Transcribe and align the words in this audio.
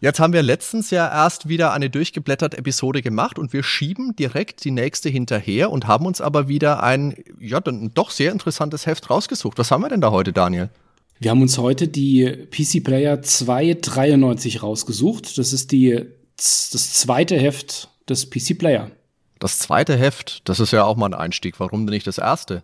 Jetzt 0.00 0.20
haben 0.20 0.32
wir 0.32 0.42
letztens 0.42 0.90
ja 0.90 1.08
erst 1.08 1.48
wieder 1.48 1.72
eine 1.72 1.90
durchgeblätterte 1.90 2.56
Episode 2.56 3.02
gemacht 3.02 3.36
und 3.36 3.52
wir 3.52 3.64
schieben 3.64 4.14
direkt 4.14 4.64
die 4.64 4.70
nächste 4.70 5.08
hinterher 5.08 5.72
und 5.72 5.88
haben 5.88 6.06
uns 6.06 6.20
aber 6.20 6.46
wieder 6.46 6.84
ein, 6.84 7.16
ja, 7.40 7.58
dann 7.58 7.90
doch 7.94 8.12
sehr 8.12 8.30
interessantes 8.30 8.86
Heft 8.86 9.10
rausgesucht. 9.10 9.58
Was 9.58 9.72
haben 9.72 9.82
wir 9.82 9.88
denn 9.88 10.00
da 10.00 10.12
heute, 10.12 10.32
Daniel? 10.32 10.70
Wir 11.18 11.32
haben 11.32 11.42
uns 11.42 11.58
heute 11.58 11.88
die 11.88 12.46
PC 12.48 12.84
Player 12.84 13.22
293 13.22 14.62
rausgesucht. 14.62 15.36
Das 15.36 15.52
ist 15.52 15.72
die, 15.72 16.04
das 16.36 16.92
zweite 16.92 17.36
Heft 17.36 17.88
des 18.08 18.30
PC 18.30 18.56
Player. 18.56 18.92
Das 19.40 19.58
zweite 19.58 19.96
Heft, 19.96 20.48
das 20.48 20.60
ist 20.60 20.72
ja 20.72 20.84
auch 20.84 20.96
mal 20.96 21.06
ein 21.06 21.14
Einstieg. 21.14 21.58
Warum 21.58 21.86
denn 21.86 21.94
nicht 21.94 22.06
das 22.06 22.18
erste? 22.18 22.62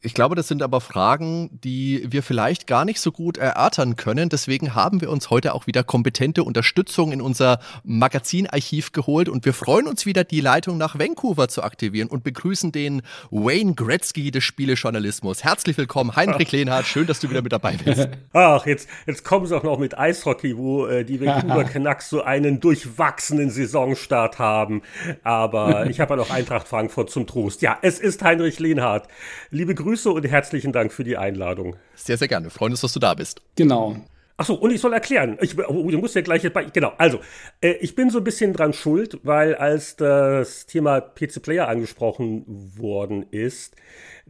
Ich 0.00 0.14
glaube, 0.14 0.36
das 0.36 0.48
sind 0.48 0.62
aber 0.62 0.80
Fragen, 0.80 1.50
die 1.62 2.06
wir 2.08 2.22
vielleicht 2.22 2.66
gar 2.66 2.84
nicht 2.84 3.00
so 3.00 3.12
gut 3.12 3.36
erörtern 3.36 3.96
können. 3.96 4.28
Deswegen 4.28 4.74
haben 4.74 5.00
wir 5.00 5.10
uns 5.10 5.28
heute 5.30 5.52
auch 5.54 5.66
wieder 5.66 5.84
kompetente 5.84 6.44
Unterstützung 6.44 7.12
in 7.12 7.20
unser 7.20 7.58
Magazinarchiv 7.84 8.92
geholt 8.92 9.28
und 9.28 9.44
wir 9.44 9.52
freuen 9.52 9.86
uns 9.86 10.06
wieder, 10.06 10.24
die 10.24 10.40
Leitung 10.40 10.78
nach 10.78 10.98
Vancouver 10.98 11.48
zu 11.48 11.62
aktivieren 11.62 12.08
und 12.08 12.24
begrüßen 12.24 12.72
den 12.72 13.02
Wayne 13.30 13.74
Gretzky 13.74 14.30
des 14.30 14.44
Spielejournalismus. 14.44 15.44
Herzlich 15.44 15.76
willkommen, 15.76 16.16
Heinrich 16.16 16.52
Lehnhardt. 16.52 16.86
Schön, 16.86 17.06
dass 17.06 17.20
du 17.20 17.28
wieder 17.28 17.42
mit 17.42 17.52
dabei 17.52 17.76
bist. 17.76 18.08
Ach, 18.32 18.64
jetzt, 18.64 18.88
jetzt 19.06 19.24
kommen 19.24 19.46
sie 19.46 19.56
auch 19.56 19.64
noch 19.64 19.78
mit 19.78 19.98
Eishockey, 19.98 20.56
wo 20.56 20.86
äh, 20.86 21.04
die 21.04 21.20
Vancouver 21.20 21.64
Canucks 21.72 22.08
so 22.08 22.22
einen 22.22 22.60
durchwachsenen 22.60 23.50
Saisonstart 23.50 24.38
haben. 24.38 24.82
Aber 25.22 25.86
ich 25.90 26.00
habe 26.00 26.14
ja 26.14 26.16
noch 26.16 26.30
Eintracht 26.30 26.68
Frankfurt 26.68 27.10
zum 27.10 27.26
Trost. 27.26 27.60
Ja, 27.60 27.78
es 27.82 27.98
ist 27.98 28.22
Heinrich 28.22 28.58
Lehnhardt. 28.58 29.08
Liebe 29.50 29.65
Grüße 29.74 30.10
und 30.10 30.24
herzlichen 30.24 30.72
Dank 30.72 30.92
für 30.92 31.04
die 31.04 31.16
Einladung. 31.16 31.76
Sehr, 31.94 32.16
sehr 32.16 32.28
gerne. 32.28 32.46
Wir 32.46 32.50
freuen 32.50 32.72
uns, 32.72 32.80
dass 32.80 32.92
du 32.92 33.00
da 33.00 33.14
bist. 33.14 33.42
Genau. 33.56 33.96
Achso, 34.38 34.54
und 34.54 34.70
ich 34.70 34.82
soll 34.82 34.92
erklären. 34.92 35.38
Ich, 35.40 35.58
oh, 35.58 35.90
du 35.90 35.98
musst 35.98 36.14
ja 36.14 36.20
gleich 36.20 36.50
bei. 36.52 36.64
Genau, 36.64 36.92
also, 36.98 37.20
äh, 37.62 37.72
ich 37.80 37.94
bin 37.94 38.10
so 38.10 38.18
ein 38.18 38.24
bisschen 38.24 38.52
dran 38.52 38.74
schuld, 38.74 39.18
weil 39.22 39.54
als 39.54 39.96
das 39.96 40.66
Thema 40.66 41.00
PC 41.00 41.40
Player 41.40 41.68
angesprochen 41.68 42.44
worden 42.76 43.24
ist, 43.30 43.76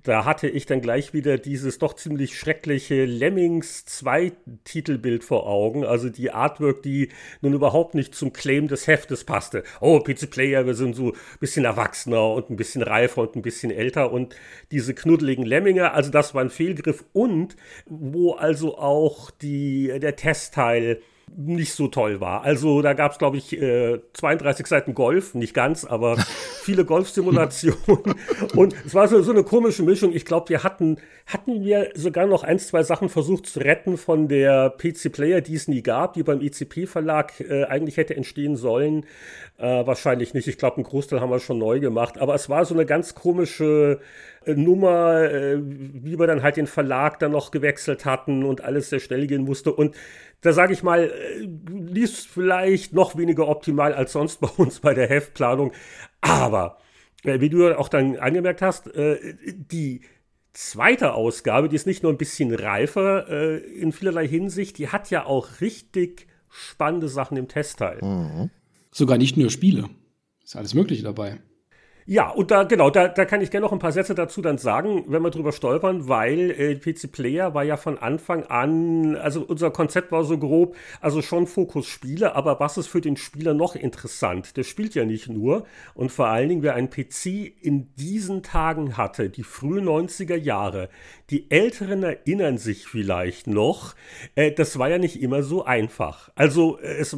da 0.06 0.24
hatte 0.24 0.48
ich 0.48 0.66
dann 0.66 0.80
gleich 0.80 1.12
wieder 1.12 1.36
dieses 1.36 1.78
doch 1.78 1.94
ziemlich 1.94 2.38
schreckliche 2.38 3.04
Lemmings 3.04 3.84
2 3.86 4.32
Titelbild 4.62 5.24
vor 5.24 5.48
Augen, 5.48 5.84
also 5.84 6.08
die 6.08 6.30
Artwork, 6.30 6.82
die 6.82 7.08
nun 7.40 7.54
überhaupt 7.54 7.96
nicht 7.96 8.14
zum 8.14 8.32
Claim 8.32 8.68
des 8.68 8.86
Heftes 8.86 9.24
passte. 9.24 9.64
Oh, 9.80 9.98
PC 9.98 10.30
Player, 10.30 10.64
wir 10.64 10.74
sind 10.74 10.94
so 10.94 11.12
ein 11.12 11.18
bisschen 11.40 11.64
erwachsener 11.64 12.34
und 12.34 12.50
ein 12.50 12.56
bisschen 12.56 12.82
reifer 12.82 13.22
und 13.22 13.34
ein 13.34 13.42
bisschen 13.42 13.72
älter 13.72 14.12
und 14.12 14.36
diese 14.70 14.94
knuddeligen 14.94 15.44
Lemminge, 15.44 15.90
also 15.90 16.12
das 16.12 16.34
war 16.34 16.42
ein 16.42 16.50
Fehlgriff 16.50 17.04
und 17.12 17.56
wo 17.86 18.34
also 18.34 18.78
auch 18.78 19.32
die, 19.32 19.92
der 19.98 20.14
Testteil 20.14 21.00
nicht 21.34 21.74
so 21.74 21.88
toll 21.88 22.20
war. 22.20 22.42
Also 22.42 22.82
da 22.82 22.92
gab 22.94 23.12
es, 23.12 23.18
glaube 23.18 23.36
ich, 23.36 23.52
äh, 23.60 24.00
32 24.14 24.66
Seiten 24.66 24.94
Golf, 24.94 25.34
nicht 25.34 25.54
ganz, 25.54 25.84
aber 25.84 26.16
viele 26.62 26.84
Golfsimulationen. 26.84 28.14
und 28.54 28.74
es 28.86 28.94
war 28.94 29.08
so, 29.08 29.20
so 29.22 29.32
eine 29.32 29.42
komische 29.42 29.82
Mischung. 29.82 30.12
Ich 30.12 30.24
glaube, 30.24 30.48
wir 30.48 30.62
hatten, 30.62 30.98
hatten 31.26 31.62
wir 31.62 31.90
sogar 31.94 32.26
noch 32.26 32.42
ein, 32.42 32.58
zwei 32.58 32.82
Sachen 32.82 33.08
versucht 33.08 33.46
zu 33.46 33.60
retten 33.60 33.98
von 33.98 34.28
der 34.28 34.70
PC 34.70 35.12
Player, 35.12 35.40
die 35.40 35.54
es 35.54 35.68
nie 35.68 35.82
gab, 35.82 36.14
die 36.14 36.22
beim 36.22 36.40
ICP-Verlag 36.40 37.40
äh, 37.40 37.64
eigentlich 37.64 37.96
hätte 37.96 38.16
entstehen 38.16 38.56
sollen. 38.56 39.04
Äh, 39.58 39.86
wahrscheinlich 39.86 40.32
nicht. 40.32 40.48
Ich 40.48 40.58
glaube, 40.58 40.76
einen 40.76 40.84
Großteil 40.84 41.20
haben 41.20 41.30
wir 41.30 41.40
schon 41.40 41.58
neu 41.58 41.80
gemacht. 41.80 42.18
Aber 42.18 42.34
es 42.34 42.48
war 42.48 42.64
so 42.64 42.74
eine 42.74 42.86
ganz 42.86 43.14
komische 43.14 44.00
äh, 44.44 44.54
Nummer, 44.54 45.22
äh, 45.22 45.58
wie 45.58 46.18
wir 46.18 46.26
dann 46.26 46.42
halt 46.42 46.56
den 46.56 46.66
Verlag 46.66 47.18
dann 47.18 47.32
noch 47.32 47.50
gewechselt 47.50 48.04
hatten 48.04 48.44
und 48.44 48.62
alles 48.62 48.90
sehr 48.90 49.00
schnell 49.00 49.26
gehen 49.26 49.42
musste. 49.42 49.72
Und 49.72 49.96
da 50.46 50.52
sage 50.52 50.72
ich 50.72 50.82
mal, 50.82 51.10
äh, 51.10 51.48
liest 51.68 52.26
vielleicht 52.26 52.92
noch 52.92 53.16
weniger 53.16 53.48
optimal 53.48 53.92
als 53.92 54.12
sonst 54.12 54.40
bei 54.40 54.48
uns 54.48 54.80
bei 54.80 54.94
der 54.94 55.08
Heftplanung. 55.08 55.72
Aber, 56.20 56.78
äh, 57.24 57.40
wie 57.40 57.50
du 57.50 57.76
auch 57.76 57.88
dann 57.88 58.16
angemerkt 58.16 58.62
hast, 58.62 58.86
äh, 58.94 59.34
die 59.44 60.02
zweite 60.52 61.14
Ausgabe, 61.14 61.68
die 61.68 61.76
ist 61.76 61.86
nicht 61.86 62.02
nur 62.02 62.12
ein 62.12 62.18
bisschen 62.18 62.54
reifer 62.54 63.28
äh, 63.28 63.58
in 63.58 63.92
vielerlei 63.92 64.26
Hinsicht, 64.26 64.78
die 64.78 64.88
hat 64.88 65.10
ja 65.10 65.26
auch 65.26 65.60
richtig 65.60 66.28
spannende 66.48 67.08
Sachen 67.08 67.36
im 67.36 67.48
Testteil. 67.48 67.98
Mhm. 68.02 68.50
Sogar 68.90 69.18
nicht 69.18 69.36
nur 69.36 69.50
Spiele. 69.50 69.90
Ist 70.42 70.56
alles 70.56 70.74
Mögliche 70.74 71.02
dabei. 71.02 71.40
Ja, 72.08 72.30
und 72.30 72.52
da, 72.52 72.62
genau, 72.62 72.88
da, 72.88 73.08
da 73.08 73.24
kann 73.24 73.40
ich 73.40 73.50
gerne 73.50 73.66
noch 73.66 73.72
ein 73.72 73.80
paar 73.80 73.90
Sätze 73.90 74.14
dazu 74.14 74.40
dann 74.40 74.58
sagen, 74.58 75.06
wenn 75.08 75.22
wir 75.22 75.30
drüber 75.30 75.50
stolpern, 75.50 76.06
weil 76.06 76.52
äh, 76.52 76.76
PC 76.76 77.10
Player 77.10 77.52
war 77.52 77.64
ja 77.64 77.76
von 77.76 77.98
Anfang 77.98 78.44
an, 78.44 79.16
also 79.16 79.42
unser 79.42 79.72
Konzept 79.72 80.12
war 80.12 80.22
so 80.22 80.38
grob, 80.38 80.76
also 81.00 81.20
schon 81.20 81.48
Fokus 81.48 81.88
Spiele, 81.88 82.36
aber 82.36 82.60
was 82.60 82.78
ist 82.78 82.86
für 82.86 83.00
den 83.00 83.16
Spieler 83.16 83.54
noch 83.54 83.74
interessant? 83.74 84.56
Der 84.56 84.62
spielt 84.62 84.94
ja 84.94 85.04
nicht 85.04 85.28
nur 85.28 85.66
und 85.94 86.12
vor 86.12 86.28
allen 86.28 86.48
Dingen, 86.48 86.62
wer 86.62 86.76
einen 86.76 86.90
PC 86.90 87.26
in 87.60 87.92
diesen 87.96 88.44
Tagen 88.44 88.96
hatte, 88.96 89.28
die 89.28 89.42
frühen 89.42 89.88
90er 89.88 90.36
Jahre, 90.36 90.90
die 91.30 91.50
Älteren 91.50 92.04
erinnern 92.04 92.56
sich 92.56 92.86
vielleicht 92.86 93.48
noch, 93.48 93.96
äh, 94.36 94.52
das 94.52 94.78
war 94.78 94.88
ja 94.88 94.98
nicht 94.98 95.20
immer 95.20 95.42
so 95.42 95.64
einfach. 95.64 96.30
Also, 96.36 96.78
äh, 96.78 96.98
es, 96.98 97.14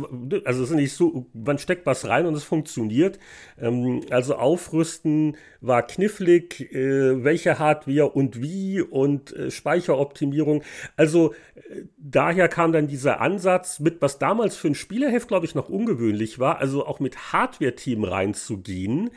also 0.46 0.62
es 0.62 0.70
ist 0.70 0.76
nicht 0.76 0.94
so, 0.94 1.26
man 1.34 1.58
steckt 1.58 1.84
was 1.84 2.08
rein 2.08 2.24
und 2.24 2.32
es 2.32 2.44
funktioniert. 2.44 3.18
Ähm, 3.60 4.00
also 4.08 4.36
Aufrüstung 4.36 4.77
Aufrüsten 4.78 5.36
war 5.60 5.82
knifflig, 5.82 6.72
äh, 6.72 7.24
welche 7.24 7.58
Hardware 7.58 8.10
und 8.10 8.40
wie 8.40 8.80
und 8.80 9.34
äh, 9.34 9.50
Speicheroptimierung. 9.50 10.62
Also 10.96 11.32
äh, 11.56 11.82
daher 11.98 12.48
kam 12.48 12.72
dann 12.72 12.86
dieser 12.86 13.20
Ansatz 13.20 13.80
mit, 13.80 14.00
was 14.00 14.18
damals 14.18 14.56
für 14.56 14.68
ein 14.68 14.76
Spielerheft, 14.76 15.26
glaube 15.26 15.46
ich, 15.46 15.56
noch 15.56 15.68
ungewöhnlich 15.68 16.38
war, 16.38 16.58
also 16.58 16.86
auch 16.86 17.00
mit 17.00 17.32
Hardware-Team 17.32 18.04
reinzugehen 18.04 19.10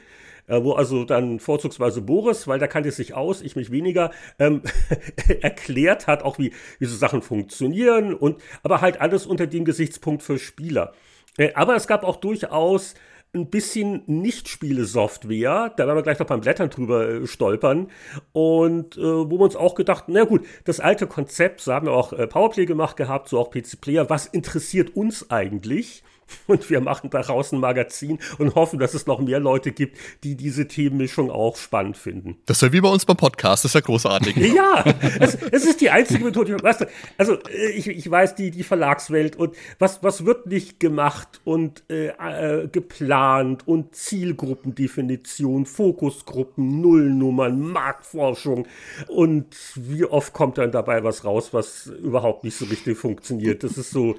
äh, 0.48 0.64
wo 0.64 0.74
also 0.74 1.06
dann 1.06 1.40
vorzugsweise 1.40 2.02
Boris, 2.02 2.48
weil 2.48 2.58
da 2.58 2.66
kannte 2.66 2.90
es 2.90 2.96
sich 2.96 3.14
aus, 3.14 3.44
ich 3.44 3.56
mich 3.56 3.72
weniger, 3.72 4.10
ähm, 4.40 4.64
erklärt 5.42 6.08
hat, 6.08 6.24
auch 6.24 6.40
wie, 6.40 6.54
wie 6.80 6.86
so 6.86 6.96
Sachen 6.98 7.22
funktionieren 7.22 8.16
und 8.16 8.42
aber 8.64 8.82
halt 8.82 9.00
alles 9.00 9.28
unter 9.28 9.46
dem 9.46 9.64
Gesichtspunkt 9.64 10.24
für 10.24 10.40
Spieler. 10.40 10.94
Äh, 11.38 11.54
aber 11.54 11.76
es 11.76 11.86
gab 11.86 12.04
auch 12.04 12.16
durchaus 12.16 12.96
ein 13.34 13.50
bisschen 13.50 14.04
Nicht-Spiele-Software, 14.08 15.74
da 15.78 15.88
werden 15.88 15.98
wir 15.98 16.04
gleich 16.04 16.20
noch 16.20 16.28
beim 16.28 16.42
Blättern 16.42 16.70
drüber 16.70 17.08
äh, 17.08 17.28
stolpern, 17.28 17.90
und 18.34 18.98
äh, 18.98 19.02
wo 19.02 19.32
wir 19.32 19.42
uns 19.42 19.56
auch 19.56 19.76
gedacht, 19.76 20.06
na 20.08 20.26
gut, 20.26 20.46
das 20.66 20.82
alte 20.82 21.08
Konzept, 21.08 21.62
so 21.62 21.74
haben 21.74 21.88
wir 21.88 21.94
auch 21.94 22.12
äh, 22.12 22.28
Powerplay 22.28 22.66
gemacht 22.66 22.98
gehabt, 22.98 23.30
so 23.30 23.40
auch 23.40 23.50
PC 23.50 23.80
Player, 23.80 24.10
was 24.10 24.26
interessiert 24.26 24.96
uns 24.96 25.32
eigentlich? 25.32 26.04
Und 26.48 26.70
wir 26.70 26.82
machen 26.82 27.10
daraus 27.10 27.52
ein 27.52 27.60
Magazin 27.60 28.20
und 28.38 28.56
hoffen, 28.56 28.80
dass 28.80 28.94
es 28.94 29.08
noch 29.08 29.20
mehr 29.20 29.40
Leute 29.40 29.72
gibt, 29.72 29.98
die 30.24 30.36
diese 30.36 30.68
Themenmischung 30.68 31.32
auch 31.32 31.58
spannend 31.58 31.98
finden. 31.98 32.38
Das 32.46 32.58
ist 32.58 32.62
ja 32.62 32.74
wie 32.74 32.82
bei 32.82 32.90
uns 32.90 33.06
beim 33.06 33.18
Podcast, 33.18 33.64
das 33.64 33.72
ist 33.72 33.76
ja 33.76 33.82
großartig. 33.82 34.36
ja, 34.56 34.84
es, 35.20 35.36
es, 35.52 35.66
ist 35.66 35.82
die 35.82 35.90
einzige 35.90 36.24
Methode. 36.24 36.62
Weißt 36.62 36.82
du, 36.82 36.86
also 37.18 37.34
äh, 37.50 37.72
ich, 37.72 37.88
ich 37.88 38.10
weiß, 38.10 38.36
die, 38.36 38.52
die 38.52 38.64
Verlagswelt 38.64 39.36
und 39.36 39.56
was, 39.80 40.04
was 40.04 40.26
wird 40.26 40.48
nicht 40.48 40.80
gemacht 40.80 41.42
und 41.44 41.84
äh, 41.90 42.08
äh, 42.08 42.68
geplant 42.68 43.68
und 43.68 43.96
Zielgruppendefinition, 43.96 45.66
Fokusgruppen, 45.66 46.82
Nullnummern, 46.82 47.60
Marktforschung 47.60 48.68
und 49.08 49.56
wie 49.76 50.06
oft 50.06 50.34
kommt 50.34 50.58
dann 50.58 50.72
dabei 50.72 51.04
was 51.04 51.24
raus, 51.24 51.54
was 51.54 51.88
überhaupt 51.88 52.44
nicht 52.44 52.58
so 52.58 52.66
richtig 52.66 52.98
funktioniert. 52.98 53.64
Das 53.64 53.78
ist 53.78 53.92
so 53.92 54.16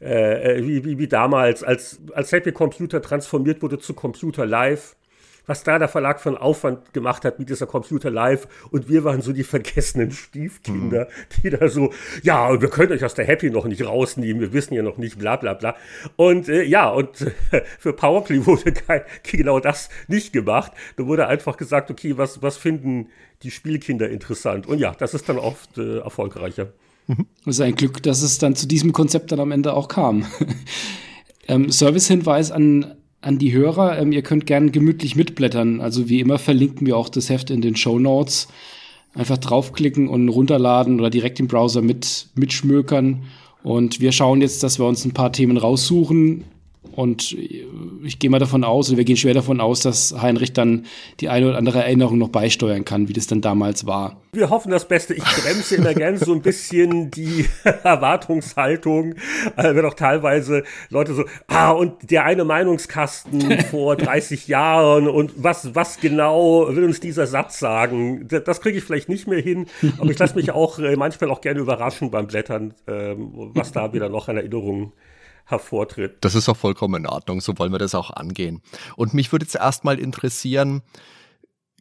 äh, 0.00 0.58
äh, 0.58 0.66
wie, 0.66 0.84
wie, 0.84 0.98
wie 0.98 1.08
damals, 1.08 1.62
als, 1.62 2.00
als 2.14 2.32
Happy 2.32 2.52
Computer 2.52 3.02
transformiert 3.02 3.62
wurde 3.62 3.78
zu 3.78 3.94
Computer 3.94 4.46
Live 4.46 4.96
was 5.50 5.64
da 5.64 5.80
der 5.80 5.88
Verlag 5.88 6.20
für 6.20 6.28
einen 6.28 6.38
Aufwand 6.38 6.92
gemacht 6.92 7.24
hat 7.24 7.40
mit 7.40 7.48
dieser 7.48 7.66
Computer 7.66 8.08
Live 8.08 8.46
und 8.70 8.88
wir 8.88 9.02
waren 9.02 9.20
so 9.20 9.32
die 9.32 9.42
vergessenen 9.42 10.12
Stiefkinder, 10.12 11.06
mhm. 11.06 11.42
die 11.42 11.50
da 11.50 11.68
so, 11.68 11.92
ja, 12.22 12.60
wir 12.60 12.70
können 12.70 12.92
euch 12.92 13.04
aus 13.04 13.14
der 13.14 13.24
Happy 13.24 13.50
noch 13.50 13.64
nicht 13.64 13.84
rausnehmen, 13.84 14.40
wir 14.40 14.52
wissen 14.52 14.74
ja 14.74 14.82
noch 14.82 14.96
nicht, 14.96 15.18
bla 15.18 15.34
bla 15.34 15.54
bla. 15.54 15.74
Und 16.14 16.48
äh, 16.48 16.62
ja, 16.62 16.88
und 16.88 17.22
äh, 17.50 17.62
für 17.80 17.92
Powerplay 17.92 18.46
wurde 18.46 18.72
kein, 18.72 19.02
genau 19.24 19.58
das 19.58 19.88
nicht 20.06 20.32
gemacht. 20.32 20.70
Da 20.96 21.06
wurde 21.06 21.26
einfach 21.26 21.56
gesagt, 21.56 21.90
okay, 21.90 22.16
was, 22.16 22.42
was 22.42 22.56
finden 22.56 23.08
die 23.42 23.50
Spielkinder 23.50 24.08
interessant? 24.08 24.68
Und 24.68 24.78
ja, 24.78 24.94
das 24.96 25.14
ist 25.14 25.28
dann 25.28 25.38
oft 25.38 25.78
äh, 25.78 25.98
erfolgreicher. 25.98 26.68
Mhm. 27.10 27.26
Es 27.44 27.56
ist 27.56 27.60
ein 27.60 27.74
Glück, 27.74 28.02
dass 28.02 28.22
es 28.22 28.38
dann 28.38 28.54
zu 28.54 28.68
diesem 28.68 28.92
Konzept 28.92 29.32
dann 29.32 29.40
am 29.40 29.50
Ende 29.50 29.74
auch 29.74 29.88
kam. 29.88 30.26
ähm, 31.48 31.70
Servicehinweis 31.70 32.52
an, 32.52 32.94
an 33.20 33.38
die 33.38 33.52
Hörer, 33.52 33.98
ähm, 33.98 34.12
ihr 34.12 34.22
könnt 34.22 34.46
gern 34.46 34.70
gemütlich 34.70 35.16
mitblättern. 35.16 35.80
Also 35.80 36.08
wie 36.08 36.20
immer 36.20 36.38
verlinken 36.38 36.86
wir 36.86 36.96
auch 36.96 37.08
das 37.08 37.28
Heft 37.28 37.50
in 37.50 37.62
den 37.62 37.74
Show 37.74 37.98
Notes. 37.98 38.46
Einfach 39.12 39.38
draufklicken 39.38 40.08
und 40.08 40.28
runterladen 40.28 41.00
oder 41.00 41.10
direkt 41.10 41.40
im 41.40 41.48
Browser 41.48 41.82
mit, 41.82 42.28
mitschmökern. 42.36 43.24
Und 43.64 44.00
wir 44.00 44.12
schauen 44.12 44.40
jetzt, 44.40 44.62
dass 44.62 44.78
wir 44.78 44.86
uns 44.86 45.04
ein 45.04 45.12
paar 45.12 45.32
Themen 45.32 45.56
raussuchen, 45.56 46.44
und 46.92 47.36
ich 48.02 48.18
gehe 48.18 48.30
mal 48.30 48.38
davon 48.38 48.64
aus, 48.64 48.88
oder 48.88 48.98
wir 48.98 49.04
gehen 49.04 49.16
schwer 49.16 49.34
davon 49.34 49.60
aus, 49.60 49.80
dass 49.80 50.14
Heinrich 50.20 50.52
dann 50.52 50.86
die 51.20 51.28
eine 51.28 51.48
oder 51.48 51.58
andere 51.58 51.80
Erinnerung 51.80 52.18
noch 52.18 52.28
beisteuern 52.28 52.84
kann, 52.84 53.08
wie 53.08 53.12
das 53.12 53.26
dann 53.26 53.40
damals 53.40 53.86
war. 53.86 54.20
Wir 54.32 54.50
hoffen 54.50 54.70
das 54.70 54.86
Beste. 54.86 55.14
Ich 55.14 55.24
bremse 55.24 55.76
immer 55.76 55.92
gerne 55.94 56.18
so 56.18 56.32
ein 56.32 56.42
bisschen 56.42 57.10
die 57.10 57.46
Erwartungshaltung, 57.64 59.14
äh, 59.56 59.74
wenn 59.74 59.84
auch 59.84 59.94
teilweise 59.94 60.62
Leute 60.88 61.14
so, 61.14 61.24
ah, 61.48 61.70
und 61.70 62.10
der 62.10 62.24
eine 62.24 62.44
Meinungskasten 62.44 63.60
vor 63.70 63.96
30 63.96 64.48
Jahren 64.48 65.08
und 65.08 65.32
was, 65.36 65.74
was 65.74 65.98
genau 66.00 66.68
will 66.74 66.84
uns 66.84 67.00
dieser 67.00 67.26
Satz 67.26 67.58
sagen? 67.58 68.28
Das 68.28 68.60
kriege 68.60 68.78
ich 68.78 68.84
vielleicht 68.84 69.08
nicht 69.08 69.26
mehr 69.26 69.40
hin, 69.40 69.66
aber 69.98 70.10
ich 70.10 70.18
lasse 70.18 70.36
mich 70.36 70.52
auch 70.52 70.78
äh, 70.78 70.96
manchmal 70.96 71.30
auch 71.30 71.40
gerne 71.40 71.60
überraschen 71.60 72.10
beim 72.10 72.26
Blättern, 72.26 72.74
äh, 72.86 73.14
was 73.16 73.72
da 73.72 73.92
wieder 73.92 74.08
noch 74.08 74.28
an 74.28 74.36
Erinnerungen 74.36 74.92
hervortritt. 75.44 76.18
Das 76.20 76.34
ist 76.34 76.48
auch 76.48 76.56
vollkommen 76.56 77.04
in 77.04 77.06
Ordnung, 77.06 77.40
so 77.40 77.58
wollen 77.58 77.72
wir 77.72 77.78
das 77.78 77.94
auch 77.94 78.10
angehen. 78.10 78.62
Und 78.96 79.14
mich 79.14 79.32
würde 79.32 79.44
jetzt 79.44 79.56
erstmal 79.56 79.98
interessieren, 79.98 80.82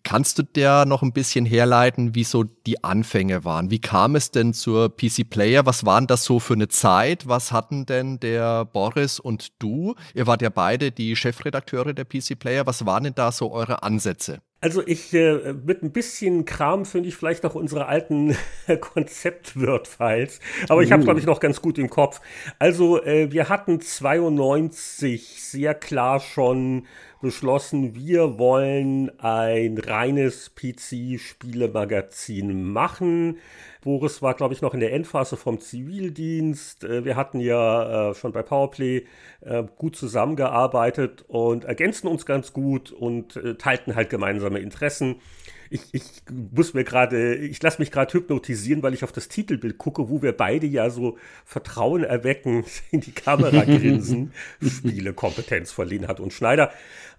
Kannst 0.04 0.40
du 0.40 0.44
der 0.44 0.86
noch 0.86 1.02
ein 1.02 1.14
bisschen 1.14 1.46
herleiten, 1.46 2.16
wie 2.16 2.24
so 2.24 2.44
die 2.44 2.84
Anfänge 2.84 3.44
waren? 3.44 3.70
Wie 3.70 3.80
kam 3.80 4.16
es 4.16 4.32
denn 4.32 4.54
zur 4.54 4.96
PC 4.96 5.30
Player? 5.30 5.66
Was 5.66 5.86
waren 5.86 6.08
das 6.08 6.24
so 6.24 6.40
für 6.40 6.54
eine 6.54 6.68
Zeit? 6.68 7.28
Was 7.28 7.52
hatten 7.52 7.86
denn 7.86 8.20
der 8.20 8.66
Boris 8.66 9.20
und 9.20 9.62
du? 9.62 9.96
Ihr 10.14 10.28
wart 10.28 10.42
ja 10.42 10.50
beide 10.50 10.92
die 10.92 11.16
Chefredakteure 11.16 11.94
der 11.94 12.06
PC 12.06 12.40
Player. 12.40 12.66
Was 12.66 12.86
waren 12.86 13.04
denn 13.04 13.16
da 13.16 13.32
so 13.32 13.52
eure 13.52 13.84
Ansätze? 13.84 14.42
Also 14.62 14.86
ich 14.86 15.14
äh, 15.14 15.54
mit 15.54 15.84
ein 15.84 15.92
bisschen 15.92 16.44
Kram 16.44 16.86
finde 16.86 17.08
ich 17.08 17.16
vielleicht 17.16 17.46
auch 17.46 17.56
unsere 17.56 17.86
alten 17.86 18.36
Konzept-Word-Files, 18.82 20.42
aber 20.68 20.84
ich 20.84 20.92
habe 20.92 21.04
glaube 21.04 21.22
ich 21.22 21.26
noch 21.26 21.40
ganz 21.40 21.62
gut 21.62 21.78
im 21.78 21.90
Kopf. 21.90 22.20
Also 22.60 23.02
äh, 23.02 23.32
wir 23.32 23.48
hatten 23.48 23.80
92 23.80 25.42
sehr 25.42 25.76
klar 25.76 26.20
schon 26.20 26.88
beschlossen, 27.22 27.96
wir 27.96 28.38
wollen 28.38 29.18
ein 29.20 29.78
reines 29.78 30.54
PC-Spielemagazin 30.56 32.64
machen. 32.64 33.38
Boris 33.82 34.22
war, 34.22 34.34
glaube 34.34 34.54
ich, 34.54 34.62
noch 34.62 34.74
in 34.74 34.82
der 34.82 34.94
Endphase 34.94 35.38
vom 35.38 35.60
Zivildienst. 35.60 36.84
Äh, 36.84 37.06
wir 37.06 37.16
hatten 37.16 37.40
ja 37.40 38.10
äh, 38.10 38.14
schon 38.14 38.34
bei 38.34 38.44
Powerplay 38.44 39.06
äh, 39.42 39.64
gut 39.78 39.96
zusammengearbeitet 39.96 41.24
und 41.28 41.64
ergänzten 41.64 42.08
uns 42.08 42.26
ganz 42.26 42.54
gut 42.54 42.92
und 42.92 43.40
teilten 43.58 43.96
halt 43.96 44.10
gemeinsame 44.10 44.60
Interessen. 44.60 45.22
Ich, 45.70 45.82
ich 45.92 46.04
muss 46.52 46.74
mir 46.74 46.84
gerade, 46.84 47.36
ich 47.36 47.62
lasse 47.62 47.80
mich 47.80 47.92
gerade 47.92 48.14
hypnotisieren, 48.14 48.82
weil 48.82 48.96
ich 48.96 49.04
auf 49.04 49.12
das 49.12 49.28
Titelbild 49.28 49.78
gucke, 49.78 50.10
wo 50.10 50.22
wir 50.22 50.36
beide 50.36 50.66
ja 50.66 50.90
so 50.90 51.18
Vertrauen 51.46 52.04
erwecken, 52.04 52.66
in 52.92 53.02
die 53.02 53.12
Kamera 53.12 53.64
grinsen. 53.64 54.34
Spielekompetenz 54.62 55.72
von 55.72 55.88
Linhard 55.88 56.20
und 56.20 56.34
Schneider. 56.34 56.72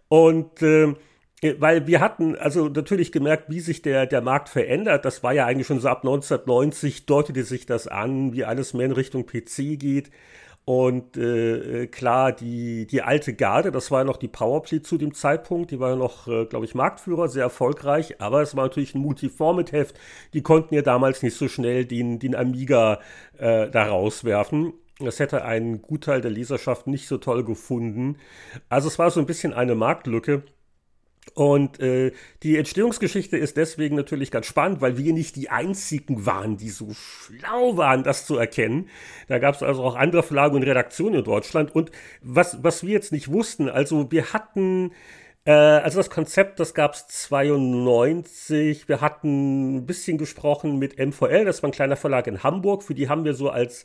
Und 0.08 0.62
äh, 0.62 0.94
weil 1.58 1.86
wir 1.86 2.00
hatten 2.00 2.36
also 2.36 2.68
natürlich 2.68 3.12
gemerkt, 3.12 3.48
wie 3.48 3.60
sich 3.60 3.82
der, 3.82 4.06
der 4.06 4.20
Markt 4.20 4.48
verändert. 4.48 5.04
Das 5.04 5.22
war 5.22 5.32
ja 5.32 5.46
eigentlich 5.46 5.66
schon 5.66 5.80
so 5.80 5.88
ab 5.88 6.00
1990, 6.00 7.06
deutete 7.06 7.44
sich 7.44 7.66
das 7.66 7.86
an, 7.88 8.32
wie 8.32 8.44
alles 8.44 8.74
mehr 8.74 8.86
in 8.86 8.92
Richtung 8.92 9.26
PC 9.26 9.78
geht. 9.78 10.10
Und 10.66 11.16
äh, 11.16 11.86
klar, 11.86 12.32
die, 12.32 12.86
die 12.86 13.02
alte 13.02 13.34
Garde, 13.34 13.72
das 13.72 13.90
war 13.90 14.00
ja 14.00 14.04
noch 14.04 14.18
die 14.18 14.28
Powerplay 14.28 14.82
zu 14.82 14.98
dem 14.98 15.14
Zeitpunkt, 15.14 15.70
die 15.70 15.80
war 15.80 15.90
ja 15.90 15.96
noch, 15.96 16.28
äh, 16.28 16.44
glaube 16.44 16.66
ich, 16.66 16.74
Marktführer, 16.74 17.28
sehr 17.28 17.44
erfolgreich, 17.44 18.20
aber 18.20 18.42
es 18.42 18.54
war 18.54 18.64
natürlich 18.64 18.94
ein 18.94 19.00
Multiformat-Heft. 19.00 19.98
Die 20.34 20.42
konnten 20.42 20.74
ja 20.74 20.82
damals 20.82 21.22
nicht 21.22 21.36
so 21.36 21.48
schnell 21.48 21.86
den, 21.86 22.18
den 22.18 22.36
Amiga 22.36 23.00
äh, 23.38 23.68
da 23.70 23.84
rauswerfen. 23.86 24.74
Das 25.00 25.18
hätte 25.18 25.44
ein 25.44 25.80
Gutteil 25.80 26.20
der 26.20 26.30
Leserschaft 26.30 26.86
nicht 26.86 27.08
so 27.08 27.16
toll 27.18 27.42
gefunden. 27.42 28.18
Also 28.68 28.88
es 28.88 28.98
war 28.98 29.10
so 29.10 29.18
ein 29.18 29.26
bisschen 29.26 29.54
eine 29.54 29.74
Marktlücke. 29.74 30.42
Und 31.34 31.80
äh, 31.80 32.12
die 32.42 32.56
Entstehungsgeschichte 32.56 33.36
ist 33.36 33.56
deswegen 33.56 33.96
natürlich 33.96 34.30
ganz 34.30 34.46
spannend, 34.46 34.80
weil 34.80 34.98
wir 34.98 35.12
nicht 35.12 35.36
die 35.36 35.48
einzigen 35.48 36.26
waren, 36.26 36.56
die 36.56 36.70
so 36.70 36.92
schlau 36.92 37.76
waren, 37.76 38.02
das 38.02 38.26
zu 38.26 38.36
erkennen. 38.36 38.88
Da 39.28 39.38
gab 39.38 39.54
es 39.54 39.62
also 39.62 39.82
auch 39.82 39.96
andere 39.96 40.22
Verlage 40.22 40.56
und 40.56 40.62
Redaktionen 40.62 41.20
in 41.20 41.24
Deutschland. 41.24 41.74
Und 41.74 41.90
was, 42.22 42.62
was 42.62 42.82
wir 42.82 42.92
jetzt 42.92 43.12
nicht 43.12 43.30
wussten, 43.30 43.68
also 43.68 44.10
wir 44.10 44.32
hatten 44.32 44.92
äh, 45.44 45.52
also 45.52 45.98
das 45.98 46.10
Konzept, 46.10 46.60
das 46.60 46.74
gab 46.74 46.94
es 46.94 47.06
92. 47.08 48.88
Wir 48.88 49.00
hatten 49.00 49.76
ein 49.76 49.86
bisschen 49.86 50.18
gesprochen 50.18 50.78
mit 50.78 50.98
MVL, 50.98 51.44
das 51.44 51.62
war 51.62 51.70
ein 51.70 51.72
kleiner 51.72 51.96
Verlag 51.96 52.26
in 52.26 52.42
Hamburg. 52.42 52.82
Für 52.82 52.94
die 52.94 53.08
haben 53.08 53.24
wir 53.24 53.34
so 53.34 53.50
als 53.50 53.84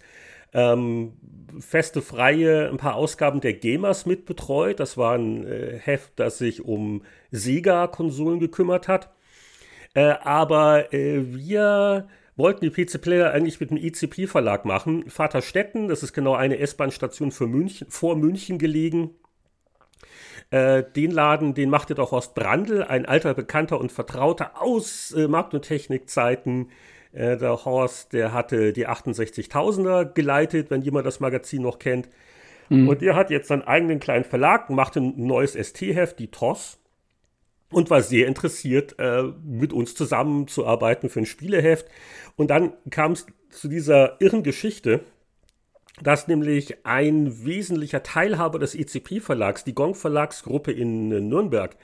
ähm, 0.56 1.14
feste 1.60 2.02
Freie 2.02 2.70
ein 2.70 2.78
paar 2.78 2.96
Ausgaben 2.96 3.42
der 3.42 3.54
Gamers 3.54 4.06
mitbetreut. 4.06 4.80
Das 4.80 4.98
war 4.98 5.16
ein 5.16 5.46
äh, 5.46 5.78
Heft, 5.78 6.14
das 6.16 6.38
sich 6.38 6.64
um 6.64 7.04
Sega-Konsolen 7.32 8.40
gekümmert 8.40 8.88
hat. 8.88 9.14
Äh, 9.94 10.16
aber 10.24 10.94
äh, 10.94 11.22
wir 11.36 12.08
wollten 12.38 12.70
die 12.70 12.70
PC 12.70 13.02
Player 13.02 13.32
eigentlich 13.32 13.60
mit 13.60 13.70
dem 13.70 13.78
ECP-Verlag 13.78 14.66
machen. 14.66 15.10
Vaterstetten, 15.10 15.88
das 15.88 16.04
ist 16.04 16.14
genau 16.14 16.36
eine 16.36 16.58
S-Bahn-Station 16.58 17.32
vor 17.32 18.16
München 18.16 18.58
gelegen. 18.58 19.12
Äh, 20.52 20.84
den 20.96 21.12
Laden, 21.12 21.54
den 21.54 21.70
machte 21.70 21.96
doch 21.96 22.12
Horst 22.12 22.36
Brandl, 22.36 22.84
ein 22.84 23.06
alter 23.06 23.34
Bekannter 23.34 23.80
und 23.80 23.92
Vertrauter 23.92 24.62
aus 24.62 25.12
äh, 25.12 25.28
Markt- 25.28 25.54
und 25.54 25.64
Technikzeiten. 25.64 26.70
Äh, 27.16 27.38
der 27.38 27.64
Horst, 27.64 28.14
der 28.14 28.34
hatte 28.34 28.74
die 28.74 28.88
68.000er 28.88 30.06
geleitet, 30.14 30.70
wenn 30.70 30.82
jemand 30.82 31.06
das 31.06 31.20
Magazin 31.20 31.62
noch 31.62 31.80
kennt. 31.80 32.10
Mhm. 32.70 32.90
Und 32.90 33.02
der 33.02 33.16
hat 33.16 33.30
jetzt 33.30 33.48
seinen 33.48 33.62
eigenen 33.62 34.00
kleinen 34.00 34.26
Verlag, 34.26 34.70
machte 34.70 35.00
ein 35.00 35.14
neues 35.16 35.54
ST-Heft, 35.54 36.20
die 36.20 36.28
TOS, 36.28 36.78
und 37.72 37.90
war 37.90 38.02
sehr 38.02 38.28
interessiert, 38.28 38.96
äh, 39.00 39.24
mit 39.44 39.72
uns 39.72 39.96
zusammenzuarbeiten 39.96 41.10
für 41.10 41.22
ein 41.22 41.26
Spieleheft. 41.26 41.88
Und 42.36 42.50
dann 42.50 42.74
kam 42.90 43.14
es 43.14 43.26
zu 43.50 43.70
dieser 43.70 44.20
irren 44.22 44.44
Geschichte, 44.44 45.02
dass 46.02 46.28
nämlich 46.28 46.86
ein 46.86 47.46
wesentlicher 47.46 48.04
Teilhaber 48.04 48.60
des 48.60 48.76
ECP-Verlags, 48.76 49.64
die 49.64 49.74
Gong 49.74 49.96
Verlagsgruppe 49.96 50.74
in 50.74 51.08
Nürnberg, 51.30 51.78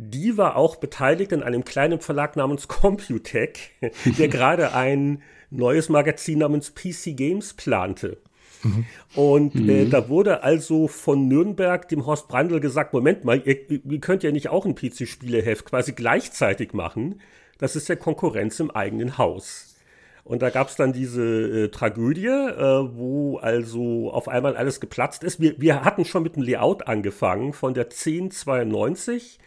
die 0.00 0.38
war 0.38 0.56
auch 0.56 0.76
beteiligt 0.76 1.32
in 1.32 1.42
einem 1.42 1.64
kleinen 1.64 2.00
Verlag 2.00 2.34
namens 2.34 2.68
Computech, 2.68 3.72
der 4.18 4.28
gerade 4.28 4.72
ein 4.72 5.22
neues 5.50 5.88
Magazin 5.88 6.38
namens 6.38 6.74
PC 6.74 7.16
Games 7.16 7.52
plante. 7.52 8.18
Mhm. 8.62 8.84
Und 9.14 9.54
äh, 9.56 9.84
mhm. 9.84 9.90
da 9.90 10.08
wurde 10.08 10.42
also 10.42 10.88
von 10.88 11.28
Nürnberg 11.28 11.86
dem 11.88 12.06
Horst 12.06 12.28
Brandl 12.28 12.60
gesagt, 12.60 12.94
Moment 12.94 13.24
mal, 13.24 13.42
ihr, 13.44 13.70
ihr 13.70 14.00
könnt 14.00 14.22
ja 14.22 14.32
nicht 14.32 14.48
auch 14.48 14.64
ein 14.64 14.74
PC-Spieleheft 14.74 15.66
quasi 15.66 15.92
gleichzeitig 15.92 16.72
machen. 16.72 17.20
Das 17.58 17.76
ist 17.76 17.88
ja 17.88 17.96
Konkurrenz 17.96 18.58
im 18.60 18.70
eigenen 18.70 19.18
Haus. 19.18 19.76
Und 20.24 20.42
da 20.42 20.50
gab 20.50 20.68
es 20.68 20.76
dann 20.76 20.92
diese 20.92 21.22
äh, 21.22 21.68
Tragödie, 21.68 22.26
äh, 22.26 22.96
wo 22.96 23.38
also 23.38 24.10
auf 24.12 24.28
einmal 24.28 24.56
alles 24.56 24.80
geplatzt 24.80 25.24
ist. 25.24 25.40
Wir, 25.40 25.60
wir 25.60 25.84
hatten 25.84 26.04
schon 26.04 26.22
mit 26.22 26.36
dem 26.36 26.42
Layout 26.42 26.86
angefangen 26.86 27.52
von 27.52 27.74
der 27.74 27.84
1092 27.84 29.38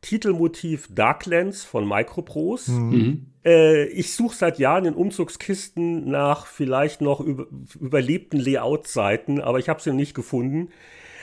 Titelmotiv 0.00 0.88
Darklands 0.94 1.64
von 1.64 1.86
Microprose. 1.86 2.72
Mhm. 2.72 3.26
Äh, 3.44 3.86
ich 3.88 4.14
suche 4.14 4.36
seit 4.36 4.58
Jahren 4.58 4.84
in 4.84 4.94
Umzugskisten 4.94 6.08
nach 6.08 6.46
vielleicht 6.46 7.00
noch 7.00 7.20
über, 7.20 7.46
überlebten 7.80 8.38
Layout-Seiten, 8.38 9.40
aber 9.40 9.58
ich 9.58 9.68
habe 9.68 9.80
sie 9.80 9.92
nicht 9.92 10.14
gefunden. 10.14 10.68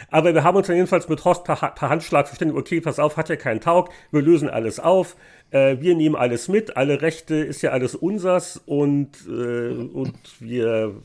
Aber 0.10 0.34
wir 0.34 0.44
haben 0.44 0.58
uns 0.58 0.68
dann 0.68 0.75
jedenfalls 0.75 1.10
mit 1.10 1.24
Horst 1.25 1.44
per, 1.44 1.56
per 1.56 1.90
Handschlag 1.90 2.28
verständigt, 2.28 2.58
okay, 2.58 2.82
pass 2.82 3.00
auf, 3.00 3.18
hat 3.18 3.30
ja 3.30 3.36
keinen 3.36 3.62
Taug, 3.62 3.90
wir 4.12 4.22
lösen 4.22 4.50
alles 4.50 4.80
auf, 4.80 5.16
äh, 5.52 5.78
wir 5.80 5.96
nehmen 5.96 6.16
alles 6.16 6.48
mit, 6.48 6.78
alle 6.78 7.02
Rechte 7.02 7.36
ist 7.36 7.62
ja 7.62 7.72
alles 7.72 7.96
unsers 7.96 8.62
und, 8.66 9.10
äh, 9.28 9.70
und 9.70 10.18
wir 10.40 10.96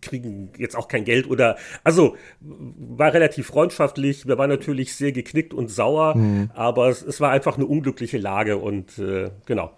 kriegen 0.00 0.50
jetzt 0.58 0.76
auch 0.76 0.88
kein 0.88 1.04
Geld 1.04 1.28
oder 1.28 1.56
also 1.82 2.16
war 2.40 3.12
relativ 3.12 3.46
freundschaftlich. 3.46 4.26
Wir 4.26 4.38
waren 4.38 4.50
natürlich 4.50 4.94
sehr 4.94 5.12
geknickt 5.12 5.54
und 5.54 5.70
sauer, 5.70 6.16
mhm. 6.16 6.50
aber 6.54 6.88
es, 6.88 7.02
es, 7.02 7.20
war 7.20 7.30
einfach 7.30 7.56
eine 7.56 7.66
unglückliche 7.66 8.18
Lage 8.18 8.58
und 8.58 8.98
äh, 8.98 9.30
genau. 9.46 9.72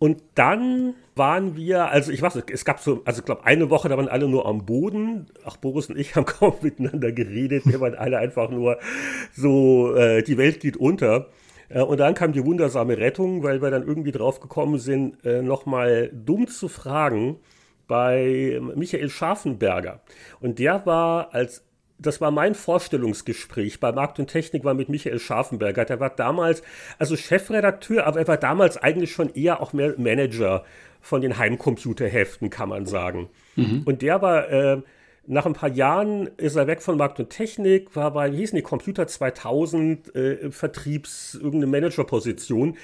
Und 0.00 0.22
dann 0.34 0.94
waren 1.14 1.56
wir, 1.56 1.90
also 1.90 2.10
ich 2.10 2.22
weiß, 2.22 2.42
es 2.50 2.64
gab 2.64 2.80
so, 2.80 3.02
also 3.04 3.20
ich 3.20 3.26
glaube, 3.26 3.44
eine 3.44 3.68
Woche, 3.68 3.90
da 3.90 3.98
waren 3.98 4.08
alle 4.08 4.28
nur 4.28 4.46
am 4.46 4.64
Boden. 4.64 5.26
Ach, 5.44 5.58
Boris 5.58 5.90
und 5.90 5.98
ich 5.98 6.16
haben 6.16 6.24
kaum 6.24 6.54
miteinander 6.62 7.12
geredet. 7.12 7.64
Wir 7.66 7.80
waren 7.80 7.94
alle 7.94 8.16
einfach 8.16 8.48
nur 8.48 8.78
so, 9.36 9.94
äh, 9.94 10.22
die 10.22 10.38
Welt 10.38 10.60
geht 10.60 10.78
unter. 10.78 11.26
Äh, 11.68 11.82
und 11.82 12.00
dann 12.00 12.14
kam 12.14 12.32
die 12.32 12.46
wundersame 12.46 12.96
Rettung, 12.96 13.42
weil 13.42 13.60
wir 13.60 13.70
dann 13.70 13.86
irgendwie 13.86 14.10
drauf 14.10 14.40
gekommen 14.40 14.78
sind, 14.78 15.22
äh, 15.22 15.42
nochmal 15.42 16.10
dumm 16.14 16.48
zu 16.48 16.68
fragen, 16.68 17.36
bei 17.86 18.58
Michael 18.74 19.10
Scharfenberger. 19.10 20.00
Und 20.40 20.58
der 20.58 20.86
war 20.86 21.34
als 21.34 21.62
das 22.00 22.20
war 22.20 22.30
mein 22.30 22.54
Vorstellungsgespräch 22.54 23.80
bei 23.80 23.92
Markt 23.92 24.18
und 24.18 24.28
Technik, 24.28 24.64
war 24.64 24.74
mit 24.74 24.88
Michael 24.88 25.18
Scharfenberger. 25.18 25.84
Der 25.84 26.00
war 26.00 26.10
damals, 26.10 26.62
also 26.98 27.16
Chefredakteur, 27.16 28.06
aber 28.06 28.20
er 28.20 28.28
war 28.28 28.36
damals 28.36 28.76
eigentlich 28.76 29.12
schon 29.12 29.32
eher 29.34 29.60
auch 29.60 29.72
mehr 29.72 29.94
Manager 29.98 30.64
von 31.00 31.20
den 31.20 31.38
Heimcomputerheften, 31.38 32.50
kann 32.50 32.68
man 32.68 32.86
sagen. 32.86 33.28
Mhm. 33.56 33.82
Und 33.84 34.02
der 34.02 34.22
war, 34.22 34.50
äh, 34.50 34.82
nach 35.26 35.46
ein 35.46 35.52
paar 35.52 35.68
Jahren 35.68 36.28
ist 36.38 36.56
er 36.56 36.66
weg 36.66 36.82
von 36.82 36.96
Markt 36.96 37.20
und 37.20 37.30
Technik, 37.30 37.94
war 37.94 38.12
bei, 38.12 38.32
wie 38.32 38.38
hießen 38.38 38.56
die, 38.56 38.62
Computer 38.62 39.06
2000, 39.06 40.14
äh, 40.14 40.50
Vertriebs, 40.50 41.34
irgendeine 41.34 41.66
Managerposition. 41.66 42.76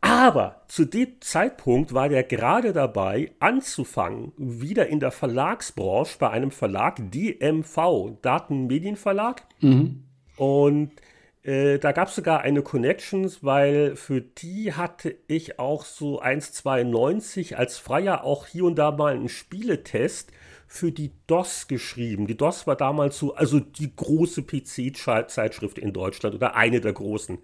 Aber 0.00 0.62
zu 0.68 0.84
dem 0.84 1.20
Zeitpunkt 1.20 1.94
war 1.94 2.08
der 2.08 2.22
gerade 2.22 2.72
dabei, 2.72 3.32
anzufangen, 3.40 4.32
wieder 4.36 4.88
in 4.88 5.00
der 5.00 5.10
Verlagsbranche 5.10 6.16
bei 6.18 6.30
einem 6.30 6.50
Verlag, 6.50 6.98
DMV, 7.10 8.18
Datenmedienverlag. 8.22 9.42
Mhm. 9.60 10.04
Und 10.36 10.92
äh, 11.42 11.78
da 11.78 11.92
gab 11.92 12.08
es 12.08 12.14
sogar 12.14 12.42
eine 12.42 12.62
Connections, 12.62 13.42
weil 13.42 13.96
für 13.96 14.20
die 14.20 14.74
hatte 14.74 15.16
ich 15.26 15.58
auch 15.58 15.84
so 15.84 16.20
1,92 16.22 17.54
als 17.54 17.78
Freier 17.78 18.24
auch 18.24 18.46
hier 18.46 18.64
und 18.64 18.76
da 18.76 18.90
mal 18.90 19.14
einen 19.14 19.28
Spieletest 19.28 20.32
für 20.72 20.92
die 20.92 21.10
DOS 21.26 21.66
geschrieben. 21.66 22.28
Die 22.28 22.36
DOS 22.36 22.64
war 22.68 22.76
damals 22.76 23.18
so, 23.18 23.34
also 23.34 23.58
die 23.58 23.94
große 23.94 24.44
PC-Zeitschrift 24.44 25.78
in 25.78 25.92
Deutschland 25.92 26.36
oder 26.36 26.54
eine 26.54 26.80
der 26.80 26.92
großen. 26.92 27.38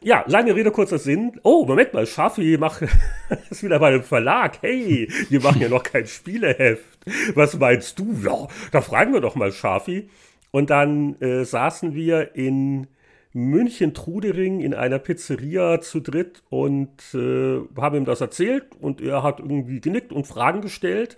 Ja, 0.00 0.24
lange 0.28 0.54
Rede, 0.54 0.70
kurzer 0.70 1.00
Sinn. 1.00 1.40
Oh, 1.42 1.66
Moment 1.66 1.92
mal, 1.92 2.06
Schafi 2.06 2.56
macht 2.56 2.84
ist 3.50 3.64
wieder 3.64 3.80
bei 3.80 3.88
einem 3.88 4.04
Verlag. 4.04 4.62
Hey, 4.62 5.08
wir 5.28 5.40
machen 5.40 5.60
ja 5.60 5.68
noch 5.68 5.82
kein 5.82 6.06
Spieleheft. 6.06 7.00
Was 7.34 7.58
meinst 7.58 7.98
du? 7.98 8.16
Ja, 8.24 8.46
da 8.70 8.80
fragen 8.80 9.12
wir 9.12 9.20
doch 9.20 9.34
mal 9.34 9.50
Schafi. 9.50 10.08
Und 10.52 10.70
dann 10.70 11.20
äh, 11.20 11.44
saßen 11.44 11.94
wir 11.94 12.36
in 12.36 12.86
München 13.32 13.92
Trudering 13.92 14.60
in 14.60 14.72
einer 14.72 15.00
Pizzeria 15.00 15.80
zu 15.80 15.98
dritt 15.98 16.44
und 16.48 17.12
äh, 17.12 17.58
haben 17.76 17.96
ihm 17.96 18.04
das 18.04 18.20
erzählt 18.20 18.66
und 18.80 19.00
er 19.00 19.24
hat 19.24 19.40
irgendwie 19.40 19.80
genickt 19.80 20.12
und 20.12 20.28
Fragen 20.28 20.60
gestellt. 20.60 21.16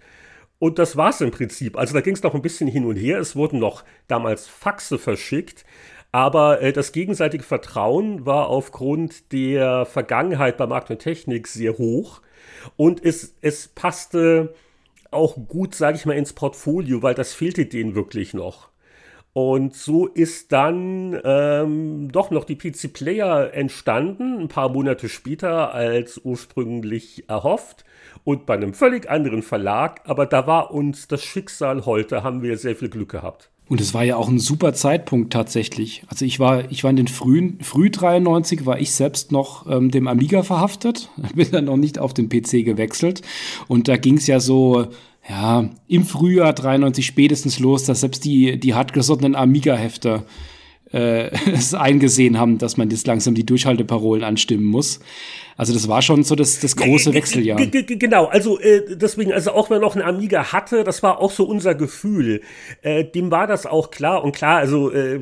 Und 0.63 0.79
das 0.79 0.97
war 0.97 1.11
es 1.11 1.21
im 1.21 1.33
Prinzip. 1.33 1.77
Also 1.77 1.93
da 1.93 2.03
ging 2.03 2.15
es 2.15 2.23
noch 2.23 2.37
ein 2.37 2.41
bisschen 2.41 2.69
hin 2.69 2.85
und 2.85 2.95
her. 2.95 3.19
Es 3.19 3.35
wurden 3.35 3.59
noch 3.59 3.83
damals 4.07 4.47
Faxe 4.47 4.97
verschickt. 4.97 5.65
Aber 6.13 6.63
äh, 6.63 6.73
das 6.73 6.93
gegenseitige 6.93 7.43
Vertrauen 7.43 8.27
war 8.27 8.47
aufgrund 8.47 9.33
der 9.33 9.87
Vergangenheit 9.87 10.57
bei 10.59 10.69
Markt 10.69 10.93
und 10.93 11.01
Technik 11.01 11.49
sehr 11.49 11.79
hoch. 11.79 12.23
Und 12.77 13.05
es, 13.05 13.35
es 13.41 13.67
passte 13.67 14.55
auch 15.11 15.37
gut, 15.49 15.75
sage 15.75 15.97
ich 15.97 16.07
mal, 16.07 16.17
ins 16.17 16.33
Portfolio, 16.33 17.03
weil 17.03 17.17
das 17.17 17.35
fehlte 17.35 17.67
denen 17.67 17.97
wirklich 17.97 18.33
noch. 18.33 18.69
Und 19.33 19.75
so 19.75 20.07
ist 20.07 20.53
dann 20.53 21.21
ähm, 21.25 22.13
doch 22.13 22.31
noch 22.31 22.45
die 22.45 22.55
PC 22.55 22.93
Player 22.93 23.53
entstanden, 23.53 24.39
ein 24.39 24.49
paar 24.49 24.69
Monate 24.69 25.09
später 25.09 25.75
als 25.75 26.21
ursprünglich 26.23 27.29
erhofft 27.29 27.85
und 28.25 28.47
bei 28.47 28.55
einem 28.55 28.75
völlig 28.75 29.11
anderen 29.11 29.43
Verlag. 29.43 30.01
Aber 30.05 30.27
da 30.27 30.47
war 30.47 30.73
uns 30.73 31.09
das 31.09 31.23
Schicksal 31.23 31.87
heute, 31.87 32.23
haben 32.23 32.43
wir 32.43 32.57
sehr 32.57 32.77
viel 32.77 32.89
Glück 32.89 33.11
gehabt. 33.11 33.51
Und 33.69 33.81
es 33.81 33.95
war 33.95 34.05
ja 34.05 34.17
auch 34.17 34.29
ein 34.29 34.39
super 34.39 34.75
Zeitpunkt 34.75 35.33
tatsächlich. 35.33 36.05
Also 36.09 36.25
ich 36.25 36.39
war, 36.39 36.71
ich 36.71 36.85
war 36.85 36.91
in 36.91 36.97
den 36.97 37.09
frühen, 37.09 37.59
früh 37.63 37.91
93 37.91 38.67
war 38.67 38.79
ich 38.79 38.93
selbst 38.93 39.33
noch 39.33 39.67
ähm, 39.67 39.91
dem 39.91 40.09
Amiga 40.09 40.43
verhaftet, 40.43 41.09
bin 41.35 41.51
dann 41.51 41.65
noch 41.67 41.79
nicht 41.79 41.99
auf 41.99 42.13
den 42.13 42.29
PC 42.29 42.65
gewechselt. 42.65 43.23
Und 43.69 43.89
da 43.89 43.97
ging 43.97 44.19
es 44.19 44.27
ja 44.27 44.41
so, 44.41 44.89
ja, 45.29 45.71
im 45.89 46.05
Frühjahr 46.05 46.53
93 46.53 47.07
spätestens 47.07 47.61
los, 47.61 47.85
dass 47.85 48.01
selbst 48.01 48.25
die, 48.25 48.59
die 48.59 48.75
hartgesottenen 48.75 49.35
Amiga-Hefte 49.35 50.25
äh, 50.93 51.31
es 51.53 51.75
eingesehen 51.75 52.39
haben, 52.39 52.59
dass 52.59 52.77
man 52.77 52.91
jetzt 52.91 53.07
langsam 53.07 53.35
die 53.35 53.47
Durchhalteparolen 53.47 54.25
anstimmen 54.25 54.65
muss. 54.65 55.01
Also 55.57 55.75
das 55.75 55.87
war 55.87 56.03
schon 56.03 56.25
so 56.25 56.35
das, 56.35 56.61
das 56.61 56.77
große 56.77 57.13
Wechseljahr. 57.13 57.59
Genau, 57.67 58.27
also 58.27 58.59
äh, 58.59 58.97
deswegen, 58.97 59.33
also 59.33 59.53
auch 59.53 59.71
wenn 59.71 59.77
man 59.77 59.83
noch 59.83 59.95
einen 59.95 60.05
Amiga 60.05 60.53
hatte, 60.53 60.83
das 60.83 61.03
war 61.03 61.21
auch 61.21 61.31
so 61.31 61.45
unser 61.45 61.75
Gefühl. 61.75 62.41
Äh, 62.81 63.05
dem 63.05 63.31
war 63.31 63.47
das 63.47 63.67
auch 63.67 63.91
klar. 63.91 64.25
Und 64.25 64.35
klar, 64.35 64.59
also 64.59 64.91
äh, 64.91 65.21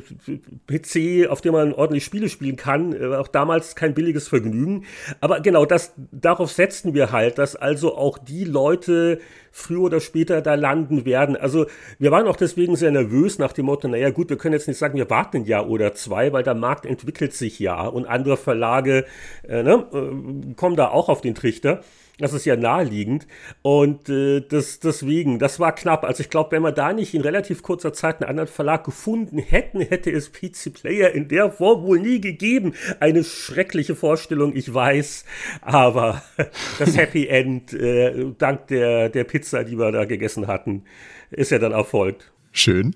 PC, 0.66 1.28
auf 1.28 1.40
dem 1.40 1.52
man 1.52 1.72
ordentlich 1.72 2.04
Spiele 2.04 2.28
spielen 2.28 2.56
kann, 2.56 2.92
äh, 2.92 3.16
auch 3.16 3.28
damals 3.28 3.74
kein 3.74 3.92
billiges 3.92 4.28
Vergnügen. 4.28 4.84
Aber 5.20 5.40
genau, 5.40 5.66
das, 5.66 5.94
darauf 6.12 6.52
setzten 6.52 6.94
wir 6.94 7.12
halt, 7.12 7.38
dass 7.38 7.56
also 7.56 7.96
auch 7.96 8.18
die 8.18 8.44
Leute 8.44 9.20
früher 9.50 9.82
oder 9.82 10.00
später 10.00 10.42
da 10.42 10.54
landen 10.54 11.04
werden. 11.04 11.36
Also 11.36 11.66
wir 11.98 12.10
waren 12.10 12.26
auch 12.26 12.36
deswegen 12.36 12.76
sehr 12.76 12.90
nervös 12.90 13.38
nach 13.38 13.52
dem 13.52 13.66
Motto, 13.66 13.88
naja 13.88 14.10
gut, 14.10 14.30
wir 14.30 14.36
können 14.36 14.54
jetzt 14.54 14.68
nicht 14.68 14.78
sagen, 14.78 14.96
wir 14.96 15.10
warten 15.10 15.38
ein 15.38 15.44
Jahr 15.44 15.68
oder 15.68 15.94
zwei, 15.94 16.32
weil 16.32 16.42
der 16.42 16.54
Markt 16.54 16.86
entwickelt 16.86 17.32
sich 17.32 17.58
ja 17.58 17.86
und 17.86 18.06
andere 18.06 18.36
Verlage 18.36 19.04
äh, 19.46 19.62
ne, 19.62 19.86
äh, 19.92 20.54
kommen 20.54 20.76
da 20.76 20.88
auch 20.88 21.08
auf 21.08 21.20
den 21.20 21.34
Trichter. 21.34 21.82
Das 22.20 22.34
ist 22.34 22.44
ja 22.44 22.54
naheliegend. 22.54 23.26
Und 23.62 24.08
äh, 24.10 24.40
das, 24.40 24.78
deswegen, 24.78 25.38
das 25.38 25.58
war 25.58 25.74
knapp. 25.74 26.04
Also 26.04 26.20
ich 26.20 26.28
glaube, 26.28 26.52
wenn 26.52 26.62
wir 26.62 26.72
da 26.72 26.92
nicht 26.92 27.14
in 27.14 27.22
relativ 27.22 27.62
kurzer 27.62 27.92
Zeit 27.94 28.20
einen 28.20 28.28
anderen 28.28 28.48
Verlag 28.48 28.84
gefunden 28.84 29.38
hätten, 29.38 29.80
hätte 29.80 30.10
es 30.10 30.30
PC 30.30 30.74
Player 30.74 31.12
in 31.12 31.28
der 31.28 31.50
Form 31.50 31.82
wohl 31.82 31.98
nie 31.98 32.20
gegeben. 32.20 32.74
Eine 33.00 33.24
schreckliche 33.24 33.96
Vorstellung, 33.96 34.54
ich 34.54 34.72
weiß. 34.72 35.24
Aber 35.62 36.22
das 36.78 36.96
Happy 36.96 37.26
End, 37.26 37.72
äh, 37.72 38.26
dank 38.36 38.66
der, 38.68 39.08
der 39.08 39.24
Pizza, 39.24 39.64
die 39.64 39.78
wir 39.78 39.90
da 39.90 40.04
gegessen 40.04 40.46
hatten, 40.46 40.84
ist 41.30 41.50
ja 41.50 41.58
dann 41.58 41.72
erfolgt. 41.72 42.30
Schön. 42.52 42.94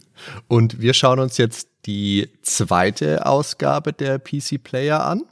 Und 0.48 0.80
wir 0.82 0.94
schauen 0.94 1.20
uns 1.20 1.38
jetzt 1.38 1.68
die 1.86 2.28
zweite 2.42 3.24
Ausgabe 3.24 3.92
der 3.92 4.18
PC 4.18 4.62
Player 4.62 5.04
an 5.04 5.22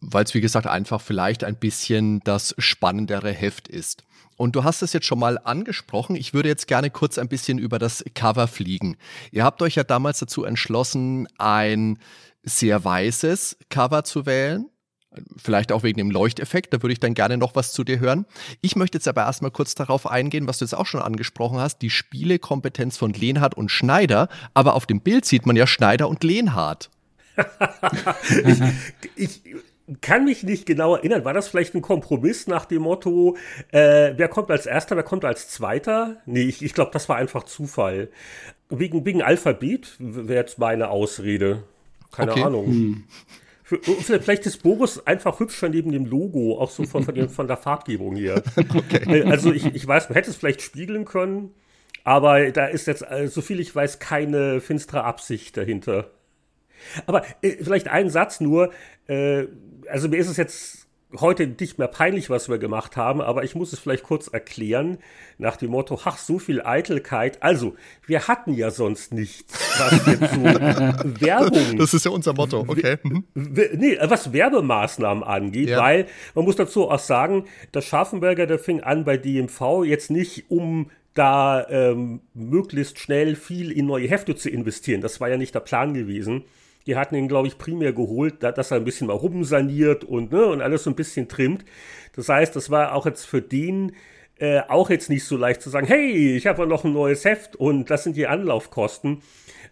weil 0.00 0.24
es, 0.24 0.34
wie 0.34 0.40
gesagt, 0.40 0.66
einfach 0.66 1.00
vielleicht 1.00 1.44
ein 1.44 1.56
bisschen 1.56 2.20
das 2.20 2.54
spannendere 2.58 3.32
Heft 3.32 3.68
ist. 3.68 4.04
Und 4.36 4.54
du 4.54 4.62
hast 4.62 4.82
es 4.82 4.92
jetzt 4.92 5.06
schon 5.06 5.18
mal 5.18 5.36
angesprochen. 5.42 6.14
Ich 6.14 6.32
würde 6.32 6.48
jetzt 6.48 6.68
gerne 6.68 6.90
kurz 6.90 7.18
ein 7.18 7.28
bisschen 7.28 7.58
über 7.58 7.80
das 7.80 8.04
Cover 8.14 8.46
fliegen. 8.46 8.96
Ihr 9.32 9.44
habt 9.44 9.60
euch 9.62 9.74
ja 9.74 9.82
damals 9.82 10.20
dazu 10.20 10.44
entschlossen, 10.44 11.26
ein 11.38 11.98
sehr 12.44 12.84
weißes 12.84 13.58
Cover 13.68 14.04
zu 14.04 14.26
wählen. 14.26 14.70
Vielleicht 15.36 15.72
auch 15.72 15.82
wegen 15.82 15.98
dem 15.98 16.12
Leuchteffekt, 16.12 16.72
da 16.72 16.82
würde 16.82 16.92
ich 16.92 17.00
dann 17.00 17.14
gerne 17.14 17.36
noch 17.36 17.56
was 17.56 17.72
zu 17.72 17.82
dir 17.82 17.98
hören. 17.98 18.26
Ich 18.60 18.76
möchte 18.76 18.98
jetzt 18.98 19.08
aber 19.08 19.22
erstmal 19.22 19.50
kurz 19.50 19.74
darauf 19.74 20.08
eingehen, 20.08 20.46
was 20.46 20.58
du 20.58 20.64
jetzt 20.64 20.74
auch 20.74 20.86
schon 20.86 21.02
angesprochen 21.02 21.58
hast, 21.58 21.82
die 21.82 21.90
Spielekompetenz 21.90 22.96
von 22.96 23.12
Lehnhardt 23.12 23.54
und 23.54 23.70
Schneider. 23.70 24.28
Aber 24.54 24.74
auf 24.74 24.86
dem 24.86 25.00
Bild 25.00 25.24
sieht 25.24 25.46
man 25.46 25.56
ja 25.56 25.66
Schneider 25.66 26.08
und 26.08 26.22
Lehnhardt. 26.22 26.90
ich, 29.16 29.42
ich, 29.44 29.54
kann 30.00 30.24
mich 30.24 30.42
nicht 30.42 30.66
genau 30.66 30.96
erinnern. 30.96 31.24
War 31.24 31.34
das 31.34 31.48
vielleicht 31.48 31.74
ein 31.74 31.82
Kompromiss 31.82 32.46
nach 32.46 32.64
dem 32.64 32.82
Motto, 32.82 33.36
äh, 33.72 34.12
wer 34.16 34.28
kommt 34.28 34.50
als 34.50 34.66
Erster, 34.66 34.96
wer 34.96 35.02
kommt 35.02 35.24
als 35.24 35.48
Zweiter? 35.48 36.16
Nee, 36.26 36.42
ich, 36.42 36.62
ich 36.62 36.74
glaube, 36.74 36.90
das 36.92 37.08
war 37.08 37.16
einfach 37.16 37.44
Zufall. 37.44 38.08
Wegen, 38.68 39.04
wegen 39.04 39.22
Alphabet 39.22 39.96
wäre 39.98 40.40
jetzt 40.40 40.58
meine 40.58 40.88
Ausrede. 40.90 41.62
Keine 42.12 42.32
okay. 42.32 42.42
Ahnung. 42.42 42.66
Hm. 42.66 43.04
Für, 43.62 43.78
vielleicht 44.20 44.46
ist 44.46 44.62
Boris 44.62 45.06
einfach 45.06 45.40
hübscher 45.40 45.68
neben 45.68 45.92
dem 45.92 46.06
Logo, 46.06 46.58
auch 46.58 46.70
so 46.70 46.84
von, 46.84 47.04
von, 47.04 47.14
den, 47.14 47.28
von 47.28 47.46
der 47.46 47.58
Farbgebung 47.58 48.16
hier. 48.16 48.42
Okay. 48.56 49.20
Äh, 49.20 49.24
also 49.24 49.52
ich, 49.52 49.74
ich 49.74 49.86
weiß, 49.86 50.08
man 50.08 50.14
hätte 50.14 50.30
es 50.30 50.36
vielleicht 50.36 50.62
spiegeln 50.62 51.04
können, 51.04 51.50
aber 52.04 52.50
da 52.50 52.66
ist 52.66 52.86
jetzt, 52.86 53.02
äh, 53.02 53.28
so 53.28 53.42
viel 53.42 53.60
ich 53.60 53.74
weiß, 53.74 53.98
keine 53.98 54.62
finstere 54.62 55.04
Absicht 55.04 55.56
dahinter. 55.56 56.10
Aber 57.06 57.22
äh, 57.42 57.56
vielleicht 57.62 57.88
ein 57.88 58.10
Satz 58.10 58.40
nur. 58.40 58.70
Äh, 59.06 59.46
also 59.88 60.08
mir 60.08 60.18
ist 60.18 60.28
es 60.28 60.36
jetzt 60.36 60.88
heute 61.16 61.46
nicht 61.46 61.78
mehr 61.78 61.88
peinlich, 61.88 62.28
was 62.28 62.48
wir 62.48 62.58
gemacht 62.58 62.96
haben, 62.96 63.20
aber 63.20 63.44
ich 63.44 63.54
muss 63.54 63.72
es 63.72 63.78
vielleicht 63.78 64.02
kurz 64.02 64.28
erklären, 64.28 64.98
nach 65.38 65.56
dem 65.56 65.70
Motto, 65.70 65.98
ach, 66.04 66.18
so 66.18 66.38
viel 66.38 66.60
Eitelkeit. 66.62 67.42
Also, 67.42 67.74
wir 68.06 68.28
hatten 68.28 68.52
ja 68.54 68.70
sonst 68.70 69.14
nichts, 69.14 69.54
was 69.78 70.06
jetzt 70.06 70.34
so 70.34 71.20
Werbung. 71.20 71.78
Das 71.78 71.94
ist 71.94 72.04
ja 72.04 72.10
unser 72.10 72.34
Motto, 72.34 72.64
okay. 72.66 72.98
Mhm. 73.02 73.24
Nee, 73.34 73.98
was 74.02 74.32
Werbemaßnahmen 74.32 75.24
angeht, 75.24 75.70
ja. 75.70 75.80
weil 75.80 76.06
man 76.34 76.44
muss 76.44 76.56
dazu 76.56 76.90
auch 76.90 76.98
sagen, 76.98 77.44
der 77.72 77.80
Scharfenberger, 77.80 78.46
der 78.46 78.58
fing 78.58 78.80
an 78.80 79.04
bei 79.04 79.16
DMV 79.16 79.84
jetzt 79.84 80.10
nicht 80.10 80.50
um 80.50 80.90
da 81.14 81.66
ähm, 81.68 82.20
möglichst 82.34 83.00
schnell 83.00 83.34
viel 83.34 83.72
in 83.72 83.86
neue 83.86 84.06
Hefte 84.06 84.36
zu 84.36 84.50
investieren. 84.50 85.00
Das 85.00 85.20
war 85.20 85.28
ja 85.28 85.36
nicht 85.36 85.54
der 85.54 85.60
Plan 85.60 85.94
gewesen. 85.94 86.44
Die 86.88 86.96
hatten 86.96 87.14
ihn, 87.14 87.28
glaube 87.28 87.46
ich, 87.46 87.58
primär 87.58 87.92
geholt, 87.92 88.42
dass 88.42 88.72
er 88.72 88.78
ein 88.78 88.84
bisschen 88.84 89.06
mal 89.06 89.12
rumsaniert 89.12 90.02
und, 90.04 90.32
ne, 90.32 90.46
und 90.46 90.62
alles 90.62 90.82
so 90.82 90.90
ein 90.90 90.96
bisschen 90.96 91.28
trimmt. 91.28 91.64
Das 92.16 92.28
heißt, 92.28 92.56
das 92.56 92.70
war 92.70 92.94
auch 92.94 93.06
jetzt 93.06 93.26
für 93.26 93.42
den 93.42 93.92
äh, 94.38 94.62
auch 94.68 94.90
jetzt 94.90 95.10
nicht 95.10 95.24
so 95.24 95.36
leicht 95.36 95.62
zu 95.62 95.70
sagen, 95.70 95.86
hey, 95.86 96.36
ich 96.36 96.46
habe 96.46 96.66
noch 96.66 96.84
ein 96.84 96.92
neues 96.92 97.24
Heft 97.24 97.56
und 97.56 97.90
das 97.90 98.04
sind 98.04 98.16
die 98.16 98.26
Anlaufkosten. 98.26 99.22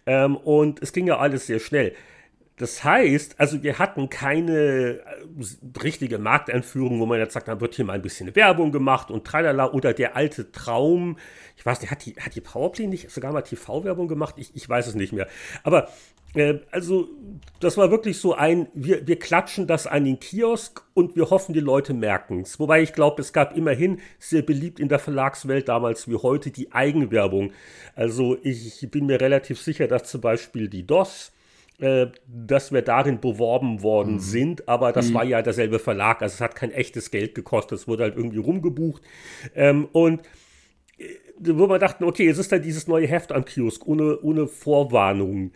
Ähm, 0.05 0.35
und 0.37 0.81
es 0.81 0.93
ging 0.93 1.07
ja 1.07 1.17
alles 1.17 1.47
sehr 1.47 1.59
schnell. 1.59 1.93
Das 2.57 2.83
heißt, 2.83 3.39
also 3.39 3.61
wir 3.61 3.77
hatten 3.77 4.09
keine 4.09 4.53
äh, 4.53 4.99
richtige 5.83 6.17
Markteinführung, 6.17 6.99
wo 6.99 7.05
man 7.05 7.19
jetzt 7.19 7.33
sagt, 7.33 7.47
da 7.47 7.61
wird 7.61 7.75
hier 7.75 7.85
mal 7.85 7.93
ein 7.93 8.01
bisschen 8.01 8.35
Werbung 8.35 8.71
gemacht 8.71 9.11
und 9.11 9.25
tralala 9.25 9.71
oder 9.71 9.93
der 9.93 10.15
alte 10.15 10.51
Traum. 10.51 11.17
Ich 11.57 11.65
weiß 11.65 11.81
nicht, 11.81 11.91
hat 11.91 12.05
die, 12.05 12.15
hat 12.15 12.35
die 12.35 12.41
Powerplay 12.41 12.87
nicht 12.87 13.11
sogar 13.11 13.33
mal 13.33 13.41
TV-Werbung 13.41 14.07
gemacht? 14.07 14.35
Ich, 14.37 14.55
ich 14.55 14.69
weiß 14.69 14.87
es 14.87 14.95
nicht 14.95 15.11
mehr. 15.11 15.27
Aber 15.63 15.89
äh, 16.35 16.59
also 16.71 17.09
das 17.59 17.77
war 17.77 17.89
wirklich 17.89 18.19
so 18.19 18.35
ein, 18.35 18.67
wir, 18.73 19.07
wir 19.07 19.17
klatschen 19.17 19.65
das 19.65 19.87
an 19.87 20.05
den 20.05 20.19
Kiosk 20.19 20.83
und 20.93 21.15
wir 21.15 21.29
hoffen, 21.29 21.53
die 21.53 21.59
Leute 21.59 21.93
merken 21.93 22.41
es. 22.41 22.59
Wobei 22.59 22.81
ich 22.81 22.93
glaube, 22.93 23.21
es 23.21 23.33
gab 23.33 23.57
immerhin 23.57 23.99
sehr 24.19 24.43
beliebt 24.43 24.79
in 24.79 24.87
der 24.87 24.99
Verlagswelt 24.99 25.67
damals 25.67 26.07
wie 26.07 26.15
heute 26.15 26.51
die 26.51 26.71
Eigenwerbung. 26.71 27.51
Also 27.95 28.37
ich 28.43 28.87
bin 28.91 29.07
mir 29.07 29.19
relativ 29.19 29.59
sicher, 29.59 29.87
dass 29.87 30.03
zum 30.03 30.21
Beispiel 30.21 30.69
die 30.69 30.85
DOS 30.85 31.31
äh, 31.79 32.07
dass 32.27 32.71
wir 32.71 32.81
darin 32.81 33.19
beworben 33.19 33.83
worden 33.83 34.13
mhm. 34.15 34.19
sind, 34.19 34.67
aber 34.67 34.91
das 34.91 35.09
mhm. 35.09 35.13
war 35.13 35.23
ja 35.23 35.43
derselbe 35.43 35.77
Verlag, 35.77 36.23
also 36.23 36.33
es 36.33 36.41
hat 36.41 36.55
kein 36.55 36.71
echtes 36.71 37.11
Geld 37.11 37.35
gekostet, 37.35 37.77
es 37.77 37.87
wurde 37.87 38.01
halt 38.01 38.15
irgendwie 38.15 38.39
rumgebucht. 38.39 39.03
Ähm, 39.53 39.87
und 39.91 40.21
wo 41.39 41.67
wir 41.67 41.79
dachten, 41.79 42.03
okay, 42.03 42.27
es 42.27 42.37
ist 42.37 42.51
dann 42.51 42.61
dieses 42.61 42.87
neue 42.87 43.07
Heft 43.07 43.31
am 43.31 43.45
Kiosk, 43.45 43.85
ohne, 43.87 44.19
ohne 44.21 44.47
Vorwarnung. 44.47 45.51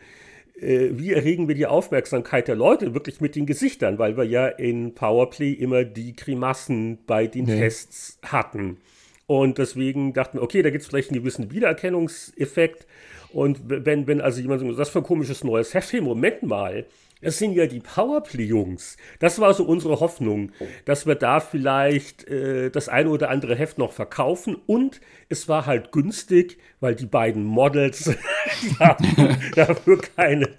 Äh, 0.60 0.90
wie 0.94 1.14
erregen 1.14 1.48
wir 1.48 1.56
die 1.56 1.66
Aufmerksamkeit 1.66 2.48
der 2.48 2.56
Leute 2.56 2.94
wirklich 2.94 3.22
mit 3.22 3.36
den 3.36 3.46
Gesichtern, 3.46 3.98
weil 3.98 4.18
wir 4.18 4.24
ja 4.24 4.48
in 4.48 4.94
Powerplay 4.94 5.52
immer 5.52 5.84
die 5.84 6.16
Grimassen 6.16 7.00
bei 7.08 7.28
den 7.28 7.46
nee. 7.46 7.60
Tests 7.60 8.20
hatten. 8.24 8.78
Und 9.26 9.58
deswegen 9.58 10.14
dachten 10.14 10.38
wir, 10.38 10.44
okay, 10.44 10.62
da 10.62 10.70
gibt 10.70 10.84
es 10.84 10.88
vielleicht 10.88 11.10
einen 11.10 11.20
gewissen 11.20 11.52
Wiedererkennungseffekt. 11.52 12.86
Und 13.32 13.62
wenn, 13.66 14.06
wenn 14.06 14.22
also 14.22 14.42
jemand 14.42 14.62
sagt, 14.62 14.78
das 14.78 14.90
für 14.90 15.00
ein 15.00 15.06
komisches 15.06 15.44
neues 15.44 15.74
Heft, 15.74 15.94
hey, 15.94 16.02
Moment 16.02 16.44
mal, 16.44 16.86
das 17.22 17.38
sind 17.38 17.54
ja 17.54 17.68
die 17.68 17.80
Powerplay-Jungs. 17.80 18.98
Das 19.20 19.40
war 19.40 19.54
so 19.54 19.64
unsere 19.64 20.00
Hoffnung, 20.00 20.52
dass 20.86 21.06
wir 21.06 21.16
da 21.16 21.40
vielleicht 21.40 22.28
äh, 22.28 22.70
das 22.70 22.90
eine 22.90 23.10
oder 23.10 23.30
andere 23.30 23.56
Heft 23.56 23.78
noch 23.78 23.92
verkaufen. 23.92 24.58
Und 24.66 25.02
es 25.30 25.48
war 25.48 25.66
halt 25.66 25.92
günstig, 25.92 26.58
weil 26.80 26.96
die 26.96 27.06
beiden 27.06 27.44
Models 27.44 28.12
haben 28.80 29.38
dafür 29.56 30.02
keine 30.16 30.50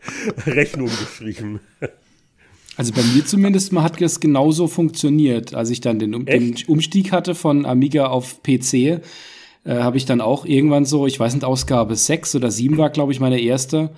Rechnung 0.47 0.89
geschrieben. 0.89 1.61
Also 2.77 2.93
bei 2.93 3.03
mir 3.03 3.25
zumindest 3.25 3.73
mal 3.73 3.83
hat 3.83 4.01
das 4.01 4.21
genauso 4.21 4.67
funktioniert, 4.67 5.55
als 5.55 5.71
ich 5.71 5.81
dann 5.81 5.99
den, 5.99 6.25
den 6.25 6.57
Umstieg 6.69 7.13
hatte 7.13 7.35
von 7.35 7.67
Amiga 7.67 8.07
auf 8.07 8.43
PC 8.43 9.03
äh, 9.65 9.75
habe 9.75 9.97
ich 9.97 10.05
dann 10.05 10.21
auch 10.21 10.45
irgendwann 10.45 10.85
so, 10.85 11.07
ich 11.07 11.19
weiß 11.19 11.35
nicht, 11.35 11.45
Ausgabe 11.45 11.97
6 11.97 12.35
oder 12.35 12.51
7 12.51 12.79
war, 12.79 12.91
glaube 12.91 13.13
ich, 13.13 13.21
meine 13.21 13.41
erste. 13.41 13.91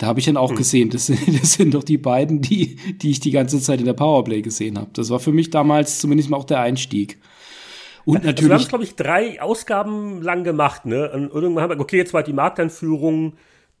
Da 0.00 0.06
habe 0.06 0.18
ich 0.18 0.24
dann 0.24 0.38
auch 0.38 0.48
hm. 0.48 0.56
gesehen, 0.56 0.88
das 0.88 1.06
sind, 1.06 1.20
das 1.42 1.52
sind 1.52 1.74
doch 1.74 1.84
die 1.84 1.98
beiden, 1.98 2.40
die, 2.40 2.76
die 2.96 3.10
ich 3.10 3.20
die 3.20 3.30
ganze 3.30 3.60
Zeit 3.60 3.80
in 3.80 3.86
der 3.86 3.92
Powerplay 3.92 4.40
gesehen 4.40 4.78
habe. 4.78 4.88
Das 4.94 5.10
war 5.10 5.20
für 5.20 5.30
mich 5.30 5.50
damals 5.50 5.98
zumindest 5.98 6.30
mal 6.30 6.38
auch 6.38 6.44
der 6.44 6.60
Einstieg. 6.60 7.18
Und 8.06 8.24
natürlich. 8.24 8.38
Also 8.38 8.48
wir 8.48 8.54
haben 8.54 8.62
es, 8.62 8.68
glaube 8.68 8.84
ich, 8.84 8.96
drei 8.96 9.42
Ausgaben 9.42 10.22
lang 10.22 10.42
gemacht, 10.42 10.86
ne? 10.86 11.10
Und 11.12 11.30
irgendwann 11.34 11.64
haben 11.64 11.78
wir, 11.78 11.80
okay, 11.80 11.98
jetzt 11.98 12.14
war 12.14 12.22
die 12.22 12.32
Markteinführung, 12.32 13.34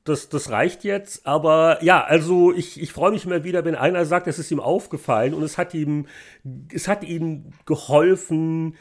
das, 0.04 0.28
das 0.28 0.50
reicht 0.50 0.84
jetzt. 0.84 1.26
Aber 1.26 1.82
ja, 1.82 2.04
also 2.04 2.52
ich, 2.52 2.78
ich 2.82 2.92
freue 2.92 3.12
mich 3.12 3.24
immer 3.24 3.42
wieder, 3.42 3.64
wenn 3.64 3.74
einer 3.74 4.04
sagt, 4.04 4.26
es 4.26 4.38
ist 4.38 4.50
ihm 4.50 4.60
aufgefallen 4.60 5.32
und 5.32 5.42
es 5.42 5.56
hat 5.56 5.72
ihm, 5.72 6.04
es 6.70 6.86
hat 6.86 7.02
ihm 7.02 7.46
geholfen, 7.64 8.74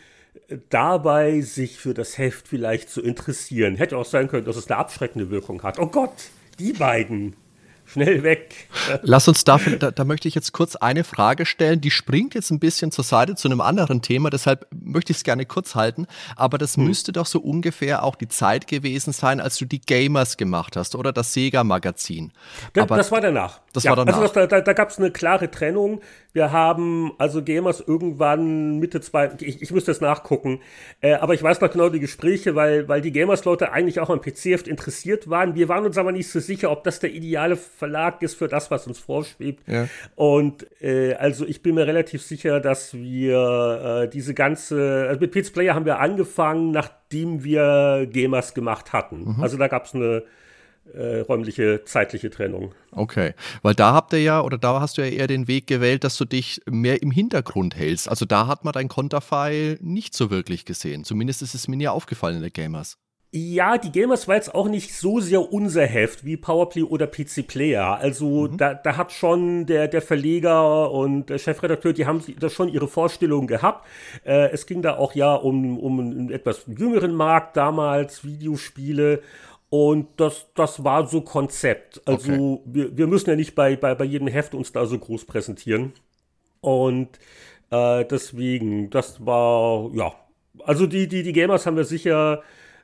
dabei, 0.69 1.41
sich 1.41 1.77
für 1.77 1.93
das 1.93 2.17
Heft 2.17 2.50
vielleicht 2.50 2.89
zu 2.89 3.01
interessieren. 3.01 3.75
Hätte 3.75 3.98
auch 3.98 4.05
sein 4.05 4.27
können, 4.27 4.46
dass 4.46 4.58
es 4.58 4.69
eine 4.69 4.77
abschreckende 4.77 5.29
Wirkung 5.29 5.63
hat. 5.63 5.79
Oh 5.79 5.88
Gott, 5.88 6.12
die 6.59 6.73
beiden 6.73 7.35
schnell 7.91 8.23
weg. 8.23 8.67
Lass 9.01 9.27
uns 9.27 9.43
dafür, 9.43 9.77
da, 9.77 9.91
da, 9.91 10.03
möchte 10.03 10.27
ich 10.27 10.35
jetzt 10.35 10.51
kurz 10.51 10.75
eine 10.75 11.03
Frage 11.03 11.45
stellen, 11.45 11.81
die 11.81 11.91
springt 11.91 12.35
jetzt 12.35 12.51
ein 12.51 12.59
bisschen 12.59 12.91
zur 12.91 13.03
Seite 13.03 13.35
zu 13.35 13.47
einem 13.47 13.61
anderen 13.61 14.01
Thema, 14.01 14.29
deshalb 14.29 14.67
möchte 14.71 15.11
ich 15.11 15.17
es 15.17 15.23
gerne 15.23 15.45
kurz 15.45 15.75
halten, 15.75 16.05
aber 16.35 16.57
das 16.57 16.77
hm. 16.77 16.85
müsste 16.85 17.11
doch 17.11 17.25
so 17.25 17.39
ungefähr 17.39 18.03
auch 18.03 18.15
die 18.15 18.27
Zeit 18.27 18.67
gewesen 18.67 19.13
sein, 19.13 19.39
als 19.39 19.57
du 19.57 19.65
die 19.65 19.81
Gamers 19.81 20.37
gemacht 20.37 20.75
hast 20.75 20.95
oder 20.95 21.11
das 21.11 21.33
Sega-Magazin. 21.33 22.31
Das, 22.73 22.87
das, 22.87 23.11
war 23.11 23.21
danach. 23.21 23.61
Das 23.73 23.83
ja, 23.83 23.91
war 23.91 23.97
danach. 23.97 24.19
Also 24.19 24.33
das, 24.33 24.49
da, 24.49 24.61
da 24.61 24.73
gab 24.73 24.89
es 24.89 24.99
eine 24.99 25.11
klare 25.11 25.49
Trennung. 25.49 26.01
Wir 26.31 26.51
haben 26.51 27.13
also 27.17 27.43
Gamers 27.43 27.83
irgendwann 27.86 28.77
Mitte 28.79 29.01
zwei, 29.01 29.31
ich, 29.39 29.62
ich 29.62 29.71
müsste 29.71 29.91
es 29.91 30.00
nachgucken, 30.00 30.62
äh, 31.01 31.13
aber 31.13 31.33
ich 31.33 31.41
weiß 31.41 31.59
noch 31.59 31.71
genau 31.71 31.89
die 31.89 32.00
Gespräche, 32.00 32.56
weil, 32.56 32.88
weil 32.88 33.01
die 33.01 33.12
Gamers-Leute 33.12 33.71
eigentlich 33.71 33.99
auch 33.99 34.12
am 34.12 34.21
PC-Heft 34.21 34.67
interessiert 34.67 35.30
waren. 35.30 35.56
Wir 35.56 35.69
waren 35.69 35.86
uns 35.86 35.97
aber 35.97 36.12
nicht 36.12 36.30
so 36.30 36.39
sicher, 36.39 36.69
ob 36.71 36.84
das 36.84 36.99
der 36.99 37.12
ideale 37.12 37.56
Verlag 37.56 38.21
ist 38.21 38.36
für 38.36 38.47
das, 38.47 38.69
was 38.69 38.86
uns 38.86 38.99
vorschwebt. 38.99 39.67
Ja. 39.67 39.88
Und 40.15 40.67
äh, 40.82 41.15
also 41.15 41.45
ich 41.45 41.63
bin 41.63 41.75
mir 41.75 41.88
relativ 41.88 42.21
sicher, 42.21 42.60
dass 42.60 42.93
wir 42.93 44.03
äh, 44.03 44.10
diese 44.10 44.36
ganze, 44.36 45.08
also 45.10 45.19
mit 45.19 45.32
PC 45.32 45.51
Player 45.53 45.73
haben 45.73 45.86
wir 45.86 45.99
angefangen, 45.99 46.71
nachdem 46.71 47.43
wir 47.43 48.08
Gamers 48.12 48.53
gemacht 48.53 48.93
hatten. 48.93 49.36
Mhm. 49.36 49.43
Also 49.43 49.58
da 49.58 49.67
gab 49.67 49.86
es 49.86 49.95
eine 49.95 50.23
äh, 50.93 51.19
räumliche, 51.21 51.84
zeitliche 51.86 52.30
Trennung. 52.30 52.73
Okay, 52.91 53.34
weil 53.62 53.75
da 53.75 53.93
habt 53.93 54.13
ihr 54.13 54.21
ja, 54.21 54.41
oder 54.41 54.58
da 54.58 54.82
hast 54.82 54.97
du 54.97 55.02
ja 55.02 55.08
eher 55.08 55.28
den 55.28 55.47
Weg 55.47 55.67
gewählt, 55.67 56.04
dass 56.04 56.17
du 56.17 56.25
dich 56.25 56.62
mehr 56.69 57.02
im 57.02 57.12
Hintergrund 57.12 57.75
hältst. 57.75 58.10
Also 58.10 58.25
da 58.25 58.47
hat 58.47 58.65
man 58.65 58.73
dein 58.73 58.88
Konterfei 58.88 59.78
nicht 59.82 60.13
so 60.13 60.30
wirklich 60.30 60.65
gesehen. 60.65 61.04
Zumindest 61.04 61.41
ist 61.41 61.54
es 61.54 61.67
mir 61.67 61.78
nie 61.78 61.88
aufgefallen 61.88 62.38
in 62.38 62.41
der 62.41 62.52
Gamers. 62.52 62.97
Ja, 63.32 63.78
die 63.78 63.91
Gamers 63.91 64.28
war 64.28 64.36
jetzt 64.36 64.56
auch 64.56 64.67
nicht 64.67 64.95
so 64.95 65.19
sehr 65.19 65.54
unser 65.54 65.86
Heft 65.86 66.25
wie 66.25 66.36
Powerplay 66.36 66.82
oder 66.82 67.06
PC 67.06 67.45
Player. 67.45 67.99
Also 67.99 68.47
mhm. 68.47 68.58
da, 68.58 68.73
da 68.73 68.97
hat 68.97 69.12
schon 69.12 69.67
der, 69.67 69.88
der 69.88 70.02
Verleger 70.02 70.89
und 70.89 71.30
der 71.30 71.38
Chefredakteur, 71.38 71.93
die 71.93 72.08
haben 72.08 72.23
da 72.39 72.49
schon 72.49 72.69
ihre 72.69 72.88
Vorstellungen 72.88 73.45
gehabt. 73.45 73.86
Äh, 74.25 74.49
es 74.49 74.65
ging 74.65 74.82
da 74.82 74.97
auch 74.97 75.13
ja 75.13 75.36
um, 75.36 75.78
um 75.78 75.99
einen 75.99 76.32
etwas 76.32 76.65
jüngeren 76.65 77.13
Markt 77.13 77.56
damals, 77.56 78.23
Videospiele. 78.23 79.21
Und 79.69 80.08
das, 80.17 80.47
das 80.55 80.84
war 80.84 81.08
so 81.08 81.21
Konzept. 81.21 82.01
Also 82.05 82.32
okay. 82.32 82.62
wir, 82.65 82.97
wir 82.97 83.08
müssen 83.08 83.29
ja 83.29 83.36
nicht 83.36 83.53
bei, 83.53 83.75
bei, 83.75 83.93
bei 83.93 84.05
jedem 84.05 84.27
Heft 84.27 84.55
uns 84.55 84.71
da 84.71 84.86
so 84.86 84.97
groß 84.97 85.25
präsentieren. 85.25 85.93
Und 86.62 87.19
äh, 87.69 88.03
deswegen, 88.05 88.89
das 88.89 89.25
war, 89.25 89.91
ja. 89.93 90.13
Also 90.63 90.88
die, 90.88 91.08
die, 91.08 91.23
die 91.23 91.34
Gamers 91.34 91.65
haben 91.65 91.77
wir 91.77 91.86
sicher 91.86 92.41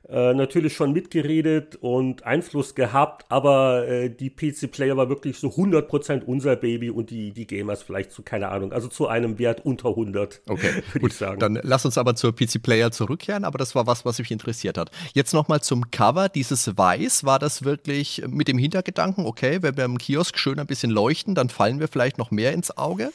äh, 0.08 0.34
natürlich 0.36 0.74
schon 0.74 0.94
mitgeredet 0.94 1.78
und 1.82 2.26
Einfluss 2.26 2.76
gehabt, 2.76 3.26
aber 3.30 3.88
äh, 3.88 4.10
die 4.10 4.30
PC-Player 4.30 4.96
war 4.96 5.10
wirklich 5.10 5.40
so 5.40 5.48
100% 5.48 6.24
unser 6.26 6.56
Baby 6.56 6.92
und 6.92 7.10
die, 7.10 7.32
die 7.32 7.48
Gamers 7.48 7.82
vielleicht 7.82 8.12
zu, 8.12 8.22
keine 8.22 8.50
Ahnung, 8.50 8.72
also 8.72 8.88
zu 8.88 9.08
einem 9.08 9.40
Wert 9.40 9.66
unter 9.66 9.90
100. 9.90 10.42
Okay, 10.48 10.84
ich 11.02 11.14
sagen. 11.14 11.40
Dann 11.40 11.60
lass 11.64 11.86
uns 11.86 11.98
aber 11.98 12.16
zur 12.16 12.36
PC-Player 12.36 12.92
zurückkehren, 12.92 13.44
aber 13.44 13.58
das 13.58 13.74
war 13.74 13.88
was, 13.88 14.06
was 14.06 14.20
mich 14.20 14.30
interessiert 14.30 14.78
hat. 14.78 14.92
Jetzt 15.14 15.34
nochmal 15.34 15.62
zum 15.62 15.90
Cover, 15.90 16.30
dieses 16.30 16.78
Weiß, 16.78 17.24
war 17.24 17.40
das 17.40 17.64
wirklich 17.64 18.22
mit 18.28 18.48
dem 18.48 18.60
Hintergedanken, 18.60 19.26
okay, 19.26 19.60
wenn 19.62 19.76
wir 19.76 19.86
im 19.86 19.98
Kiosk 19.98 20.38
schön 20.38 20.60
ein 20.60 20.68
bisschen 20.68 20.92
leuchten, 20.92 21.34
dann 21.34 21.50
fallen 21.50 21.80
wir 21.80 21.88
vielleicht 21.88 22.20
noch 22.20 22.30
mehr 22.30 22.54
ins 22.54 22.78
Auge? 22.78 23.12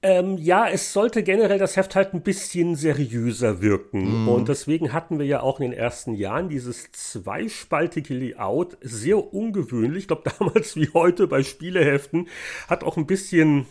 Ähm, 0.00 0.38
ja, 0.38 0.68
es 0.68 0.92
sollte 0.92 1.24
generell 1.24 1.58
das 1.58 1.76
Heft 1.76 1.96
halt 1.96 2.14
ein 2.14 2.22
bisschen 2.22 2.76
seriöser 2.76 3.60
wirken. 3.60 4.24
Mm. 4.24 4.28
Und 4.28 4.48
deswegen 4.48 4.92
hatten 4.92 5.18
wir 5.18 5.26
ja 5.26 5.40
auch 5.40 5.58
in 5.58 5.70
den 5.70 5.78
ersten 5.78 6.14
Jahren 6.14 6.48
dieses 6.48 6.92
zweispaltige 6.92 8.14
Layout. 8.14 8.78
Sehr 8.80 9.34
ungewöhnlich. 9.34 10.04
Ich 10.04 10.08
glaube, 10.08 10.30
damals 10.38 10.76
wie 10.76 10.88
heute 10.94 11.26
bei 11.26 11.42
Spieleheften. 11.42 12.28
Hat 12.68 12.84
auch 12.84 12.96
ein 12.96 13.06
bisschen 13.06 13.66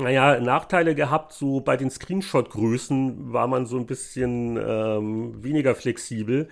naja, 0.00 0.40
Nachteile 0.40 0.94
gehabt, 0.94 1.32
so 1.32 1.60
bei 1.60 1.76
den 1.76 1.90
Screenshot-Größen 1.90 3.32
war 3.32 3.46
man 3.46 3.66
so 3.66 3.76
ein 3.76 3.86
bisschen 3.86 4.56
ähm, 4.56 5.42
weniger 5.42 5.74
flexibel. 5.74 6.48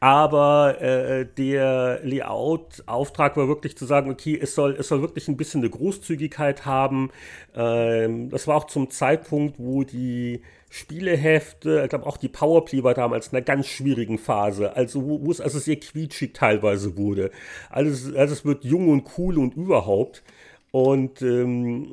Aber 0.00 0.80
äh, 0.80 1.26
der 1.26 2.00
Layout-Auftrag 2.02 3.36
war 3.36 3.48
wirklich 3.48 3.76
zu 3.76 3.86
sagen, 3.86 4.10
okay, 4.10 4.38
es 4.40 4.54
soll, 4.54 4.76
es 4.78 4.88
soll 4.88 5.02
wirklich 5.02 5.28
ein 5.28 5.36
bisschen 5.36 5.60
eine 5.60 5.70
Großzügigkeit 5.70 6.66
haben. 6.66 7.10
Ähm, 7.54 8.30
das 8.30 8.46
war 8.46 8.56
auch 8.56 8.66
zum 8.66 8.90
Zeitpunkt, 8.90 9.58
wo 9.58 9.84
die 9.84 10.42
Spielehefte, 10.74 11.82
ich 11.84 11.90
glaube 11.90 12.04
auch 12.06 12.16
die 12.16 12.28
Powerplay 12.28 12.82
war 12.82 12.94
damals 12.94 13.28
in 13.28 13.36
einer 13.36 13.44
ganz 13.44 13.68
schwierigen 13.68 14.18
Phase, 14.18 14.74
also 14.74 15.04
wo, 15.04 15.24
wo 15.24 15.30
es 15.30 15.40
also 15.40 15.60
sehr 15.60 15.76
quietschig 15.76 16.32
teilweise 16.32 16.96
wurde. 16.96 17.30
Alles, 17.70 18.12
also 18.12 18.32
es 18.32 18.44
wird 18.44 18.64
jung 18.64 18.88
und 18.88 19.04
cool 19.16 19.38
und 19.38 19.54
überhaupt. 19.54 20.24
Und 20.74 21.22
ähm, 21.22 21.86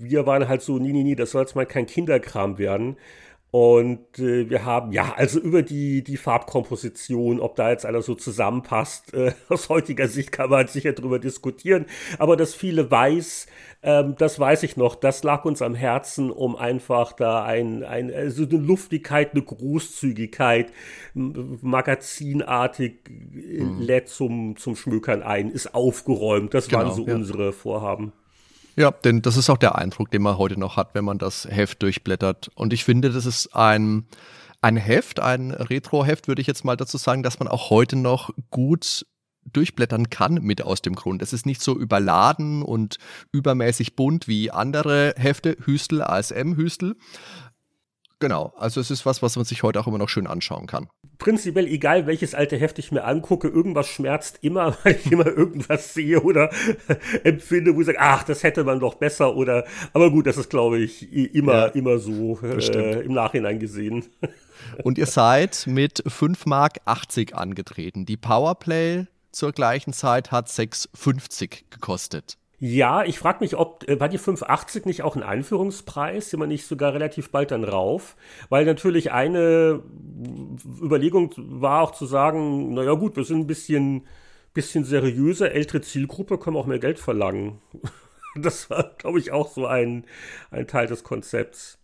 wir 0.00 0.26
waren 0.26 0.48
halt 0.48 0.60
so, 0.60 0.80
nee, 0.80 0.90
nee, 0.90 1.04
nee, 1.04 1.14
das 1.14 1.30
soll 1.30 1.42
jetzt 1.42 1.54
mal 1.54 1.64
kein 1.64 1.86
Kinderkram 1.86 2.58
werden. 2.58 2.96
Und 3.58 4.18
äh, 4.18 4.50
wir 4.50 4.66
haben, 4.66 4.92
ja, 4.92 5.14
also 5.16 5.40
über 5.40 5.62
die, 5.62 6.04
die 6.04 6.18
Farbkomposition, 6.18 7.40
ob 7.40 7.56
da 7.56 7.70
jetzt 7.70 7.86
alles 7.86 8.04
so 8.04 8.14
zusammenpasst, 8.14 9.14
äh, 9.14 9.32
aus 9.48 9.70
heutiger 9.70 10.08
Sicht 10.08 10.30
kann 10.30 10.50
man 10.50 10.66
sicher 10.66 10.92
drüber 10.92 11.18
diskutieren. 11.18 11.86
Aber 12.18 12.36
das 12.36 12.54
viele 12.54 12.90
Weiß, 12.90 13.46
ähm, 13.82 14.14
das 14.18 14.38
weiß 14.38 14.62
ich 14.64 14.76
noch, 14.76 14.94
das 14.94 15.22
lag 15.22 15.46
uns 15.46 15.62
am 15.62 15.74
Herzen, 15.74 16.30
um 16.30 16.54
einfach 16.54 17.14
da 17.14 17.44
ein, 17.44 17.82
ein, 17.82 18.12
also 18.12 18.42
eine 18.42 18.58
Luftigkeit, 18.58 19.32
eine 19.32 19.42
Großzügigkeit, 19.42 20.70
magazinartig 21.14 23.08
äh, 23.08 23.62
mhm. 23.62 23.80
lädt 23.80 24.10
zum, 24.10 24.58
zum 24.58 24.76
Schmökern 24.76 25.22
ein, 25.22 25.50
ist 25.50 25.74
aufgeräumt. 25.74 26.52
Das 26.52 26.68
genau, 26.68 26.82
waren 26.82 26.94
so 26.94 27.06
ja. 27.06 27.14
unsere 27.14 27.54
Vorhaben. 27.54 28.12
Ja, 28.76 28.90
denn 28.90 29.22
das 29.22 29.38
ist 29.38 29.48
auch 29.48 29.56
der 29.56 29.76
Eindruck, 29.76 30.10
den 30.10 30.22
man 30.22 30.36
heute 30.36 30.60
noch 30.60 30.76
hat, 30.76 30.94
wenn 30.94 31.04
man 31.04 31.18
das 31.18 31.46
Heft 31.50 31.82
durchblättert. 31.82 32.50
Und 32.54 32.74
ich 32.74 32.84
finde, 32.84 33.10
das 33.10 33.24
ist 33.24 33.54
ein, 33.56 34.06
ein 34.60 34.76
Heft, 34.76 35.18
ein 35.18 35.50
Retro-Heft, 35.50 36.28
würde 36.28 36.42
ich 36.42 36.46
jetzt 36.46 36.64
mal 36.64 36.76
dazu 36.76 36.98
sagen, 36.98 37.22
dass 37.22 37.38
man 37.38 37.48
auch 37.48 37.70
heute 37.70 37.96
noch 37.96 38.30
gut 38.50 39.06
durchblättern 39.50 40.10
kann 40.10 40.34
mit 40.42 40.60
aus 40.60 40.82
dem 40.82 40.94
Grund. 40.94 41.22
Es 41.22 41.32
ist 41.32 41.46
nicht 41.46 41.62
so 41.62 41.78
überladen 41.78 42.62
und 42.62 42.98
übermäßig 43.32 43.96
bunt 43.96 44.28
wie 44.28 44.50
andere 44.50 45.14
Hefte, 45.16 45.56
Hüstel, 45.64 46.02
ASM 46.02 46.54
Hüstel, 46.56 46.96
Genau, 48.18 48.54
also 48.56 48.80
es 48.80 48.90
ist 48.90 49.04
was, 49.04 49.20
was 49.22 49.36
man 49.36 49.44
sich 49.44 49.62
heute 49.62 49.78
auch 49.78 49.86
immer 49.86 49.98
noch 49.98 50.08
schön 50.08 50.26
anschauen 50.26 50.66
kann. 50.66 50.88
Prinzipiell 51.18 51.66
egal, 51.66 52.06
welches 52.06 52.34
alte 52.34 52.56
Heft 52.56 52.78
ich 52.78 52.90
mir 52.90 53.04
angucke, 53.04 53.48
irgendwas 53.48 53.88
schmerzt 53.88 54.38
immer, 54.40 54.76
weil 54.84 54.96
ich 54.96 55.12
immer 55.12 55.26
irgendwas 55.26 55.92
sehe 55.92 56.22
oder 56.22 56.50
empfinde, 57.24 57.74
wo 57.74 57.80
ich 57.80 57.86
sage, 57.86 58.00
ach, 58.00 58.22
das 58.22 58.42
hätte 58.42 58.64
man 58.64 58.80
doch 58.80 58.94
besser 58.94 59.36
oder, 59.36 59.66
aber 59.92 60.10
gut, 60.10 60.26
das 60.26 60.38
ist, 60.38 60.48
glaube 60.48 60.78
ich, 60.78 61.12
immer, 61.34 61.52
ja, 61.52 61.66
immer 61.66 61.98
so 61.98 62.40
äh, 62.42 63.04
im 63.04 63.12
Nachhinein 63.12 63.58
gesehen. 63.58 64.06
Und 64.82 64.96
ihr 64.96 65.06
seid 65.06 65.66
mit 65.66 66.02
5 66.06 66.46
Mark 66.46 66.78
80 66.86 67.34
angetreten. 67.34 68.06
Die 68.06 68.16
Powerplay 68.16 69.06
zur 69.30 69.52
gleichen 69.52 69.92
Zeit 69.92 70.32
hat 70.32 70.48
6,50 70.48 71.64
gekostet. 71.70 72.38
Ja, 72.58 73.04
ich 73.04 73.18
frage 73.18 73.40
mich, 73.40 73.56
ob 73.56 73.86
äh, 73.88 74.00
war 74.00 74.08
die 74.08 74.18
580 74.18 74.86
nicht 74.86 75.02
auch 75.02 75.14
ein 75.14 75.22
Einführungspreis, 75.22 76.32
immer 76.32 76.46
nicht 76.46 76.66
sogar 76.66 76.94
relativ 76.94 77.30
bald 77.30 77.50
dann 77.50 77.64
rauf? 77.64 78.16
Weil 78.48 78.64
natürlich 78.64 79.12
eine 79.12 79.82
Überlegung 80.82 81.34
war 81.36 81.82
auch 81.82 81.92
zu 81.92 82.06
sagen, 82.06 82.72
naja 82.74 82.94
gut, 82.94 83.16
wir 83.16 83.24
sind 83.24 83.40
ein 83.40 83.46
bisschen, 83.46 84.06
bisschen 84.54 84.84
seriöser, 84.84 85.52
ältere 85.52 85.82
Zielgruppe, 85.82 86.38
können 86.38 86.56
auch 86.56 86.66
mehr 86.66 86.78
Geld 86.78 86.98
verlangen. 86.98 87.60
Das 88.38 88.68
war, 88.68 88.90
glaube 88.98 89.18
ich, 89.18 89.32
auch 89.32 89.50
so 89.50 89.64
ein, 89.64 90.04
ein 90.50 90.66
Teil 90.66 90.86
des 90.86 91.04
Konzepts. 91.04 91.78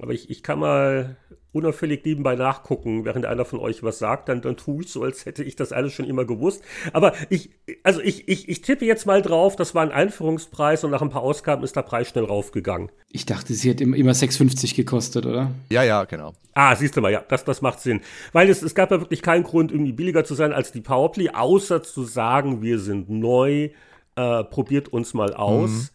Aber 0.00 0.12
ich, 0.12 0.28
ich 0.28 0.42
kann 0.42 0.58
mal 0.58 1.16
unauffällig 1.54 2.04
nebenbei 2.04 2.34
nachgucken, 2.34 3.04
während 3.04 3.26
einer 3.26 3.44
von 3.44 3.58
euch 3.58 3.82
was 3.82 3.98
sagt, 3.98 4.28
dann, 4.28 4.42
dann 4.42 4.56
tue 4.56 4.82
ich 4.82 4.90
so, 4.90 5.02
als 5.02 5.24
hätte 5.26 5.44
ich 5.44 5.56
das 5.56 5.72
alles 5.72 5.92
schon 5.92 6.06
immer 6.06 6.24
gewusst. 6.24 6.62
Aber 6.92 7.12
ich, 7.28 7.50
also 7.82 8.00
ich, 8.00 8.28
ich, 8.28 8.48
ich 8.48 8.62
tippe 8.62 8.84
jetzt 8.84 9.06
mal 9.06 9.22
drauf, 9.22 9.56
das 9.56 9.74
war 9.74 9.82
ein 9.82 9.92
Einführungspreis 9.92 10.84
und 10.84 10.90
nach 10.90 11.02
ein 11.02 11.10
paar 11.10 11.22
Ausgaben 11.22 11.62
ist 11.64 11.76
der 11.76 11.82
Preis 11.82 12.08
schnell 12.08 12.24
raufgegangen. 12.24 12.90
Ich 13.10 13.26
dachte, 13.26 13.54
sie 13.54 13.70
hat 13.70 13.80
immer 13.80 14.12
6,50 14.12 14.74
gekostet, 14.74 15.26
oder? 15.26 15.50
Ja, 15.70 15.82
ja, 15.82 16.04
genau. 16.04 16.34
Ah, 16.54 16.74
siehst 16.76 16.96
du 16.96 17.00
mal, 17.00 17.12
ja, 17.12 17.24
das, 17.28 17.44
das 17.44 17.62
macht 17.62 17.80
Sinn. 17.80 18.00
Weil 18.32 18.48
es, 18.48 18.62
es 18.62 18.74
gab 18.74 18.90
ja 18.90 19.00
wirklich 19.00 19.22
keinen 19.22 19.44
Grund, 19.44 19.72
irgendwie 19.72 19.92
billiger 19.92 20.24
zu 20.24 20.34
sein 20.34 20.52
als 20.52 20.72
die 20.72 20.80
Powerplay, 20.80 21.30
außer 21.30 21.82
zu 21.82 22.04
sagen, 22.04 22.62
wir 22.62 22.78
sind 22.78 23.10
neu, 23.10 23.70
äh, 24.16 24.44
probiert 24.44 24.88
uns 24.88 25.14
mal 25.14 25.34
aus. 25.34 25.70
Mhm. 25.70 25.88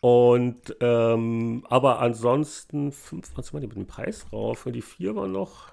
Und 0.00 0.76
ähm, 0.80 1.64
aber 1.68 2.00
ansonsten, 2.00 2.92
fünf, 2.92 3.32
was 3.34 3.52
war 3.52 3.60
die 3.60 3.66
mit 3.66 3.76
dem 3.76 3.86
Preis 3.86 4.26
rauf? 4.32 4.66
Die 4.72 4.82
vier 4.82 5.16
war 5.16 5.26
noch. 5.26 5.72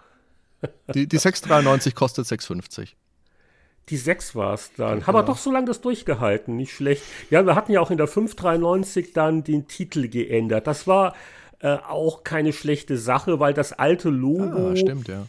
die, 0.94 1.08
die 1.08 1.20
6,93 1.20 1.94
kostet 1.94 2.26
6,50. 2.26 2.94
Die 3.90 3.98
6 3.98 4.36
war 4.36 4.56
es 4.56 4.72
dann. 4.74 5.02
Ja. 5.02 5.08
Haben 5.08 5.16
wir 5.16 5.24
doch 5.24 5.38
so 5.38 5.52
lange 5.52 5.68
das 5.68 5.82
durchgehalten, 5.82 6.56
nicht 6.56 6.74
schlecht. 6.74 7.04
Ja, 7.30 7.46
wir 7.46 7.54
hatten 7.54 7.72
ja 7.72 7.82
auch 7.82 7.92
in 7.92 7.98
der 7.98 8.08
593 8.08 9.14
dann 9.14 9.44
den 9.44 9.68
Titel 9.68 10.08
geändert. 10.08 10.66
Das 10.66 10.88
war 10.88 11.14
äh, 11.60 11.78
auch 11.88 12.24
keine 12.24 12.52
schlechte 12.52 12.98
Sache, 12.98 13.40
weil 13.40 13.54
das 13.54 13.74
alte 13.74 14.10
Logo. 14.10 14.72
Ah, 14.72 14.76
stimmt, 14.76 15.08
ja. 15.08 15.28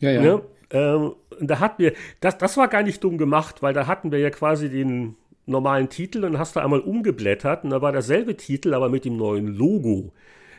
Ja, 0.00 0.10
ja. 0.10 0.22
Ne, 0.22 0.42
ähm, 0.70 1.14
da 1.40 1.60
hatten 1.60 1.82
wir, 1.82 1.92
das, 2.20 2.38
das 2.38 2.56
war 2.56 2.68
gar 2.68 2.82
nicht 2.82 3.02
dumm 3.04 3.18
gemacht, 3.18 3.62
weil 3.62 3.74
da 3.74 3.86
hatten 3.86 4.10
wir 4.10 4.18
ja 4.18 4.30
quasi 4.30 4.70
den, 4.70 5.16
normalen 5.48 5.88
Titel 5.88 6.24
und 6.24 6.38
hast 6.38 6.56
du 6.56 6.60
einmal 6.60 6.80
umgeblättert 6.80 7.64
und 7.64 7.70
da 7.70 7.82
war 7.82 7.92
derselbe 7.92 8.36
Titel, 8.36 8.74
aber 8.74 8.88
mit 8.88 9.04
dem 9.04 9.16
neuen 9.16 9.48
Logo, 9.48 10.12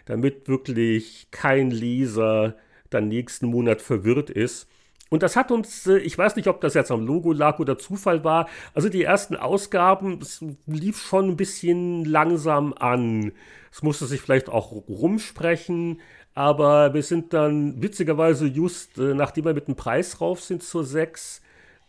damit 0.05 0.47
wirklich 0.47 1.27
kein 1.31 1.71
Leser 1.71 2.55
dann 2.89 3.07
nächsten 3.07 3.47
Monat 3.47 3.81
verwirrt 3.81 4.29
ist. 4.29 4.67
Und 5.09 5.23
das 5.23 5.35
hat 5.35 5.51
uns, 5.51 5.87
äh, 5.87 5.97
ich 5.97 6.17
weiß 6.17 6.35
nicht, 6.35 6.47
ob 6.47 6.61
das 6.61 6.75
jetzt 6.75 6.91
am 6.91 7.05
Logo 7.05 7.33
lag 7.33 7.59
oder 7.59 7.77
Zufall 7.77 8.23
war, 8.23 8.47
also 8.73 8.89
die 8.89 9.03
ersten 9.03 9.35
Ausgaben, 9.35 10.19
es 10.21 10.43
lief 10.67 11.01
schon 11.01 11.29
ein 11.29 11.37
bisschen 11.37 12.05
langsam 12.05 12.73
an. 12.73 13.31
Es 13.71 13.81
musste 13.83 14.05
sich 14.05 14.21
vielleicht 14.21 14.49
auch 14.49 14.71
rumsprechen, 14.71 15.99
aber 16.35 16.93
wir 16.93 17.03
sind 17.03 17.33
dann 17.33 17.81
witzigerweise 17.81 18.45
just, 18.45 18.97
äh, 18.97 19.13
nachdem 19.15 19.45
wir 19.45 19.53
mit 19.53 19.67
dem 19.67 19.75
Preis 19.75 20.21
rauf 20.21 20.41
sind 20.41 20.63
zur 20.63 20.83
6, 20.83 21.41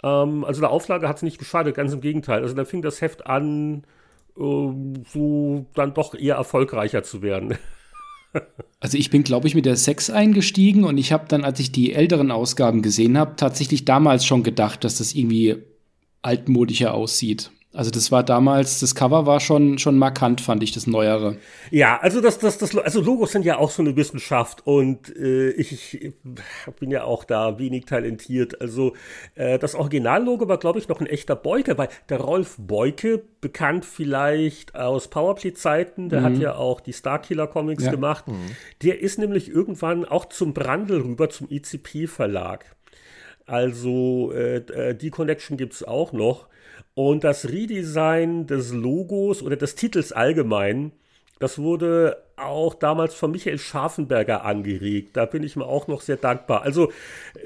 ähm, 0.02 0.44
also 0.44 0.60
der 0.60 0.70
Auflage 0.70 1.08
hat 1.08 1.16
es 1.16 1.22
nicht 1.22 1.38
geschadet, 1.38 1.74
ganz 1.74 1.92
im 1.92 2.00
Gegenteil. 2.00 2.42
Also 2.42 2.54
dann 2.54 2.66
fing 2.66 2.82
das 2.82 3.00
Heft 3.00 3.26
an, 3.26 3.84
äh, 4.36 4.40
so 4.40 5.66
dann 5.74 5.94
doch 5.94 6.14
eher 6.14 6.36
erfolgreicher 6.36 7.02
zu 7.02 7.22
werden. 7.22 7.56
Also 8.78 8.96
ich 8.96 9.10
bin, 9.10 9.24
glaube 9.24 9.48
ich, 9.48 9.56
mit 9.56 9.66
der 9.66 9.76
6 9.76 10.08
eingestiegen 10.10 10.84
und 10.84 10.96
ich 10.96 11.12
habe 11.12 11.26
dann, 11.28 11.44
als 11.44 11.58
ich 11.58 11.72
die 11.72 11.92
älteren 11.92 12.30
Ausgaben 12.30 12.80
gesehen 12.80 13.18
habe, 13.18 13.34
tatsächlich 13.36 13.84
damals 13.84 14.24
schon 14.24 14.44
gedacht, 14.44 14.84
dass 14.84 14.98
das 14.98 15.14
irgendwie 15.14 15.56
altmodischer 16.22 16.94
aussieht. 16.94 17.50
Also 17.72 17.92
das 17.92 18.10
war 18.10 18.24
damals, 18.24 18.80
das 18.80 18.96
Cover 18.96 19.26
war 19.26 19.38
schon, 19.38 19.78
schon 19.78 19.96
markant, 19.96 20.40
fand 20.40 20.60
ich, 20.64 20.72
das 20.72 20.88
Neuere. 20.88 21.36
Ja, 21.70 22.00
also 22.00 22.20
das, 22.20 22.40
das, 22.40 22.58
das, 22.58 22.76
also 22.76 23.00
Logos 23.00 23.30
sind 23.30 23.44
ja 23.44 23.58
auch 23.58 23.70
so 23.70 23.80
eine 23.80 23.94
Wissenschaft 23.94 24.66
und 24.66 25.14
äh, 25.16 25.50
ich, 25.50 26.02
ich 26.02 26.12
bin 26.80 26.90
ja 26.90 27.04
auch 27.04 27.22
da 27.22 27.60
wenig 27.60 27.84
talentiert. 27.84 28.60
Also 28.60 28.94
äh, 29.36 29.56
das 29.56 29.76
Originallogo 29.76 30.48
war, 30.48 30.58
glaube 30.58 30.80
ich, 30.80 30.88
noch 30.88 30.98
ein 30.98 31.06
echter 31.06 31.36
Beuke, 31.36 31.78
weil 31.78 31.90
der 32.08 32.18
Rolf 32.18 32.56
Beuke, 32.58 33.22
bekannt 33.40 33.84
vielleicht 33.84 34.74
aus 34.74 35.06
Powerplay-Zeiten, 35.06 36.08
der 36.08 36.20
mhm. 36.20 36.24
hat 36.24 36.38
ja 36.38 36.54
auch 36.56 36.80
die 36.80 36.92
Starkiller-Comics 36.92 37.84
ja. 37.84 37.92
gemacht, 37.92 38.26
mhm. 38.26 38.34
der 38.82 39.00
ist 39.00 39.20
nämlich 39.20 39.48
irgendwann 39.48 40.04
auch 40.04 40.24
zum 40.24 40.54
Brandl 40.54 41.02
rüber, 41.02 41.30
zum 41.30 41.48
ECP-Verlag. 41.48 42.64
Also 43.46 44.32
äh, 44.32 44.56
äh, 44.56 44.94
die 44.94 45.10
Connection 45.10 45.56
gibt 45.56 45.74
es 45.74 45.84
auch 45.84 46.12
noch. 46.12 46.48
Und 47.02 47.24
das 47.24 47.48
Redesign 47.48 48.46
des 48.46 48.74
Logos 48.74 49.42
oder 49.42 49.56
des 49.56 49.74
Titels 49.74 50.12
allgemein, 50.12 50.92
das 51.38 51.58
wurde 51.58 52.18
auch 52.36 52.74
damals 52.74 53.14
von 53.14 53.30
Michael 53.30 53.56
Scharfenberger 53.56 54.44
angeregt. 54.44 55.16
Da 55.16 55.24
bin 55.24 55.42
ich 55.42 55.56
mir 55.56 55.64
auch 55.64 55.88
noch 55.88 56.02
sehr 56.02 56.18
dankbar. 56.18 56.60
Also 56.60 56.92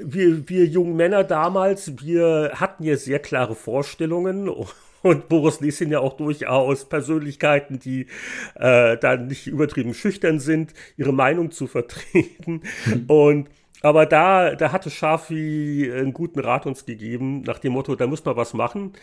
wir, 0.03 0.49
wir 0.49 0.65
jungen 0.67 0.97
Männer 0.97 1.23
damals, 1.23 2.03
wir 2.03 2.51
hatten 2.57 2.83
ja 2.83 2.97
sehr 2.97 3.21
klare 3.21 3.55
Vorstellungen 3.55 4.49
und 5.03 5.29
Boris 5.29 5.61
Lee 5.61 5.71
sind 5.71 5.93
ja 5.93 6.01
auch 6.01 6.17
durchaus 6.17 6.89
Persönlichkeiten, 6.89 7.79
die 7.79 8.09
äh, 8.57 8.97
dann 8.97 9.29
nicht 9.29 9.47
übertrieben 9.47 9.95
schüchtern 9.95 10.41
sind, 10.41 10.75
ihre 10.97 11.13
Meinung 11.13 11.53
zu 11.53 11.69
vertreten. 11.69 12.63
Und 13.07 13.49
aber 13.85 14.07
da, 14.07 14.55
da 14.55 14.73
hatte 14.73 14.91
Schafi 14.91 15.93
einen 15.95 16.15
guten 16.15 16.41
Rat 16.41 16.65
uns 16.65 16.87
gegeben, 16.87 17.43
nach 17.43 17.59
dem 17.59 17.75
Motto, 17.75 17.95
da 17.95 18.07
muss 18.07 18.25
man 18.25 18.35
was 18.35 18.55
machen. 18.55 18.95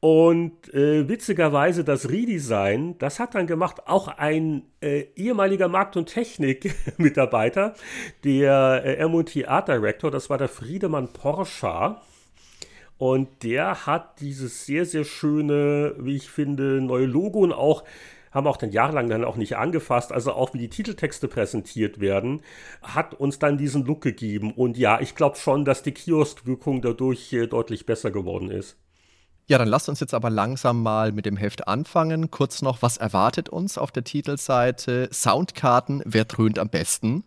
Und 0.00 0.72
äh, 0.74 1.08
witzigerweise 1.08 1.82
das 1.82 2.10
Redesign, 2.10 2.98
das 2.98 3.18
hat 3.18 3.34
dann 3.34 3.46
gemacht 3.46 3.86
auch 3.86 4.08
ein 4.08 4.62
äh, 4.80 5.06
ehemaliger 5.16 5.68
Markt- 5.68 5.96
und 5.96 6.06
Technik-Mitarbeiter, 6.06 7.74
der 8.22 8.82
äh, 8.84 9.08
MT 9.08 9.48
Art 9.48 9.68
Director, 9.68 10.10
das 10.10 10.28
war 10.28 10.38
der 10.38 10.48
Friedemann 10.48 11.12
Porsche. 11.12 11.96
Und 12.98 13.42
der 13.42 13.86
hat 13.86 14.20
dieses 14.20 14.64
sehr, 14.64 14.84
sehr 14.86 15.04
schöne, 15.04 15.94
wie 15.98 16.16
ich 16.16 16.30
finde, 16.30 16.80
neue 16.80 17.06
Logo 17.06 17.40
und 17.40 17.52
auch 17.52 17.84
haben 18.32 18.46
auch 18.46 18.58
dann 18.58 18.70
jahrelang 18.70 19.08
dann 19.08 19.24
auch 19.24 19.36
nicht 19.36 19.56
angefasst, 19.56 20.12
also 20.12 20.32
auch 20.32 20.52
wie 20.52 20.58
die 20.58 20.68
Titeltexte 20.68 21.26
präsentiert 21.26 22.00
werden, 22.00 22.42
hat 22.82 23.14
uns 23.14 23.38
dann 23.38 23.56
diesen 23.56 23.86
Look 23.86 24.02
gegeben. 24.02 24.52
Und 24.52 24.76
ja, 24.76 25.00
ich 25.00 25.14
glaube 25.14 25.36
schon, 25.36 25.64
dass 25.64 25.82
die 25.82 25.92
Kioskwirkung 25.92 26.82
dadurch 26.82 27.32
äh, 27.32 27.46
deutlich 27.46 27.86
besser 27.86 28.10
geworden 28.10 28.50
ist. 28.50 28.76
Ja, 29.48 29.58
dann 29.58 29.68
lasst 29.68 29.88
uns 29.88 30.00
jetzt 30.00 30.12
aber 30.12 30.28
langsam 30.28 30.82
mal 30.82 31.12
mit 31.12 31.24
dem 31.24 31.36
Heft 31.36 31.68
anfangen. 31.68 32.32
Kurz 32.32 32.62
noch, 32.62 32.82
was 32.82 32.96
erwartet 32.96 33.48
uns 33.48 33.78
auf 33.78 33.92
der 33.92 34.02
Titelseite? 34.02 35.08
Soundkarten, 35.12 36.02
wer 36.04 36.24
dröhnt 36.24 36.58
am 36.58 36.68
besten? 36.68 37.22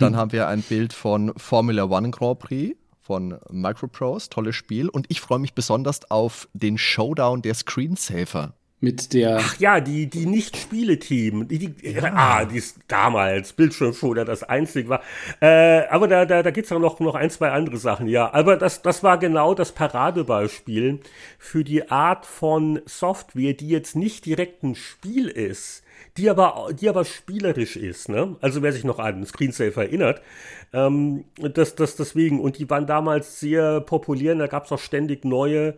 Dann 0.00 0.16
haben 0.16 0.32
wir 0.32 0.48
ein 0.48 0.62
Bild 0.62 0.92
von 0.92 1.32
Formula 1.36 1.84
One 1.84 2.10
Grand 2.10 2.40
Prix 2.40 2.76
von 3.00 3.38
Microprose, 3.48 4.28
tolles 4.28 4.56
Spiel. 4.56 4.88
Und 4.88 5.06
ich 5.08 5.20
freue 5.20 5.38
mich 5.38 5.54
besonders 5.54 6.10
auf 6.10 6.48
den 6.52 6.78
Showdown 6.78 7.42
der 7.42 7.54
Screensaver. 7.54 8.54
Mit 8.80 9.14
der. 9.14 9.38
Ach 9.38 9.58
ja, 9.58 9.80
die, 9.80 10.06
die 10.08 10.26
Nicht-Spiele-Team. 10.26 11.48
Die, 11.48 11.58
die, 11.58 11.90
ja. 11.90 12.12
Ah, 12.14 12.44
die 12.44 12.58
ist 12.58 12.78
damals 12.88 13.52
Bildschirmschoner 13.54 14.24
das 14.24 14.42
einzige 14.42 14.88
war. 14.88 15.02
Äh, 15.40 15.86
aber 15.88 16.08
da, 16.08 16.26
da, 16.26 16.42
da 16.42 16.50
gibt 16.50 16.66
es 16.66 16.72
auch 16.72 16.78
noch, 16.78 17.00
noch 17.00 17.14
ein, 17.14 17.30
zwei 17.30 17.50
andere 17.50 17.78
Sachen, 17.78 18.06
ja. 18.06 18.32
Aber 18.32 18.56
das, 18.56 18.82
das 18.82 19.02
war 19.02 19.18
genau 19.18 19.54
das 19.54 19.72
Paradebeispiel 19.72 21.00
für 21.38 21.64
die 21.64 21.90
Art 21.90 22.26
von 22.26 22.80
Software, 22.84 23.54
die 23.54 23.68
jetzt 23.68 23.96
nicht 23.96 24.26
direkt 24.26 24.62
ein 24.62 24.74
Spiel 24.74 25.28
ist, 25.28 25.82
die 26.18 26.28
aber, 26.28 26.68
die 26.78 26.88
aber 26.88 27.04
spielerisch 27.04 27.76
ist, 27.76 28.08
ne? 28.08 28.36
Also 28.40 28.62
wer 28.62 28.72
sich 28.72 28.84
noch 28.84 28.98
an 28.98 29.24
Screensaver 29.24 29.84
erinnert, 29.84 30.20
ähm, 30.72 31.24
das, 31.38 31.74
das 31.74 31.96
deswegen, 31.96 32.40
und 32.40 32.58
die 32.58 32.68
waren 32.68 32.86
damals 32.86 33.40
sehr 33.40 33.80
populär, 33.80 34.34
da 34.34 34.46
gab 34.46 34.66
es 34.66 34.72
auch 34.72 34.78
ständig 34.78 35.24
neue 35.24 35.74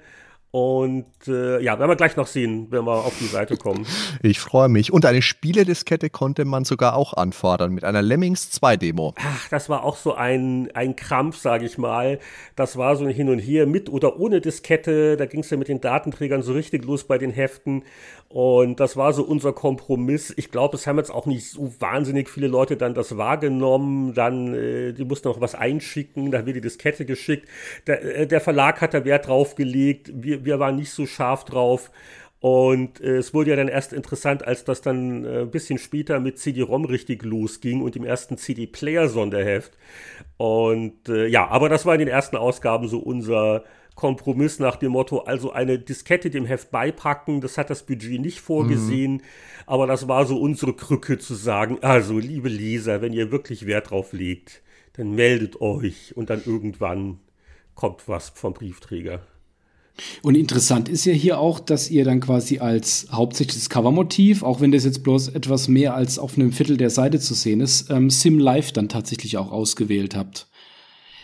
und 0.51 1.07
äh, 1.27 1.61
ja, 1.61 1.79
werden 1.79 1.91
wir 1.91 1.97
gleich 1.97 2.17
noch 2.17 2.27
sehen, 2.27 2.69
wenn 2.71 2.85
wir 2.85 3.05
auf 3.05 3.19
die 3.19 3.27
Seite 3.27 3.57
kommen. 3.57 3.87
Ich 4.21 4.41
freue 4.41 4.69
mich. 4.69 4.93
Und 4.93 5.05
eine 5.07 5.23
Spielediskette 5.23 6.11
konnte 6.11 6.45
man 6.45 6.65
sogar 6.65 6.97
auch 6.97 7.15
anfordern 7.15 7.73
mit 7.73 7.85
einer 7.85 8.03
Lemmings 8.03 8.51
2 8.51 8.77
Demo. 8.77 9.15
Ach, 9.17 9.49
das 9.49 9.69
war 9.69 9.85
auch 9.85 9.97
so 9.97 10.15
ein, 10.15 10.71
ein 10.75 10.97
Krampf, 10.97 11.37
sage 11.37 11.67
ich 11.67 11.79
mal. 11.79 12.19
Das 12.57 12.77
war 12.77 12.97
so 12.97 13.05
ein 13.05 13.11
Hin 13.11 13.29
und 13.29 13.39
Her 13.39 13.67
mit 13.67 13.89
oder 13.89 14.19
ohne 14.19 14.41
Diskette. 14.41 15.17
Da 15.17 15.27
ging 15.27 15.41
es 15.41 15.51
ja 15.51 15.57
mit 15.57 15.69
den 15.69 15.81
Datenträgern 15.81 16.43
so 16.43 16.53
richtig 16.53 16.85
los 16.85 17.05
bei 17.05 17.19
den 17.19 17.31
Heften. 17.31 17.85
Und 18.29 18.79
das 18.79 18.97
war 18.97 19.15
so 19.15 19.23
unser 19.23 19.55
Kompromiss. 19.55 20.35
Ich 20.37 20.51
glaube, 20.51 20.77
es 20.77 20.87
haben 20.87 20.99
jetzt 20.99 21.11
auch 21.11 21.25
nicht 21.25 21.49
so 21.49 21.73
wahnsinnig 21.79 22.29
viele 22.29 22.47
Leute 22.47 22.77
dann 22.77 22.93
das 22.93 23.17
wahrgenommen. 23.17 24.13
Dann, 24.13 24.55
äh, 24.55 24.93
die 24.93 25.05
mussten 25.05 25.29
noch 25.29 25.41
was 25.41 25.55
einschicken, 25.55 26.31
da 26.31 26.45
wird 26.45 26.57
die 26.57 26.61
Diskette 26.61 27.07
geschickt. 27.07 27.49
Der, 27.87 28.05
äh, 28.21 28.27
der 28.27 28.43
Verlag 28.43 28.83
hat 28.83 28.93
da 28.93 29.05
Wert 29.07 29.29
drauf 29.29 29.55
gelegt. 29.55 30.11
Wir, 30.13 30.38
wir 30.45 30.59
waren 30.59 30.77
nicht 30.77 30.91
so 30.91 31.07
scharf 31.07 31.45
drauf. 31.45 31.91
Und 32.41 33.01
äh, 33.01 33.17
es 33.17 33.35
wurde 33.35 33.51
ja 33.51 33.57
dann 33.57 33.69
erst 33.69 33.93
interessant, 33.93 34.47
als 34.47 34.65
das 34.65 34.81
dann 34.81 35.25
äh, 35.25 35.41
ein 35.41 35.51
bisschen 35.51 35.79
später 35.79 36.21
mit 36.21 36.39
CD-ROM 36.39 36.85
richtig 36.85 37.25
losging 37.25 37.83
und 37.83 37.97
dem 37.97 38.05
ersten 38.05 38.39
CD-Player-Sonderheft. 38.39 39.77
Und 40.37 41.09
äh, 41.09 41.27
ja, 41.27 41.49
aber 41.49 41.69
das 41.69 41.85
war 41.85 41.95
in 41.95 42.01
den 42.01 42.09
ersten 42.09 42.37
Ausgaben 42.37 42.87
so 42.87 43.01
unser 43.01 43.65
Kompromiss 43.97 44.61
nach 44.61 44.77
dem 44.77 44.93
Motto, 44.93 45.23
also 45.23 45.51
eine 45.51 45.81
Diskette 45.81 46.31
dem 46.31 46.47
Heft 46.47 46.71
beipacken, 46.71 47.41
das 47.41 47.59
hat 47.59 47.69
das 47.69 47.85
Budget 47.85 48.21
nicht 48.21 48.41
vorgesehen, 48.41 49.15
mhm. 49.15 49.23
aber 49.67 49.89
das 49.89 50.07
war 50.07 50.25
so 50.25 50.39
unsere 50.39 50.73
Krücke 50.73 51.19
zu 51.19 51.35
sagen, 51.35 51.79
also 51.81 52.17
liebe 52.17 52.49
Leser, 52.49 53.03
wenn 53.03 53.13
ihr 53.13 53.33
wirklich 53.33 53.67
Wert 53.67 53.91
drauf 53.91 54.13
legt, 54.13 54.63
dann 54.93 55.17
meldet 55.17 55.61
euch 55.61 56.17
und 56.17 56.31
dann 56.31 56.43
irgendwann 56.47 57.19
kommt 57.75 58.07
was 58.07 58.29
vom 58.29 58.55
Briefträger. 58.55 59.21
Und 60.23 60.37
interessant 60.37 60.89
ist 60.89 61.05
ja 61.05 61.13
hier 61.13 61.39
auch, 61.39 61.61
dass 61.61 61.91
ihr 61.91 62.05
dann 62.05 62.21
quasi 62.21 62.59
als 62.59 63.09
hauptsächliches 63.13 63.71
Covermotiv, 63.71 64.43
auch 64.43 64.61
wenn 64.61 64.73
das 64.73 64.85
jetzt 64.85 65.03
bloß 65.03 65.29
etwas 65.29 65.69
mehr 65.69 65.95
als 65.95 66.19
auf 66.19 66.37
einem 66.37 66.53
Viertel 66.53 66.77
der 66.77 66.91
Seite 66.91 67.21
zu 67.21 67.35
sehen 67.35 67.61
ist, 67.61 67.91
ähm, 67.91 68.11
Sim 68.11 68.39
Life 68.39 68.73
dann 68.73 68.89
tatsächlich 68.89 69.37
auch 69.39 69.51
ausgewählt 69.53 70.15
habt. 70.17 70.47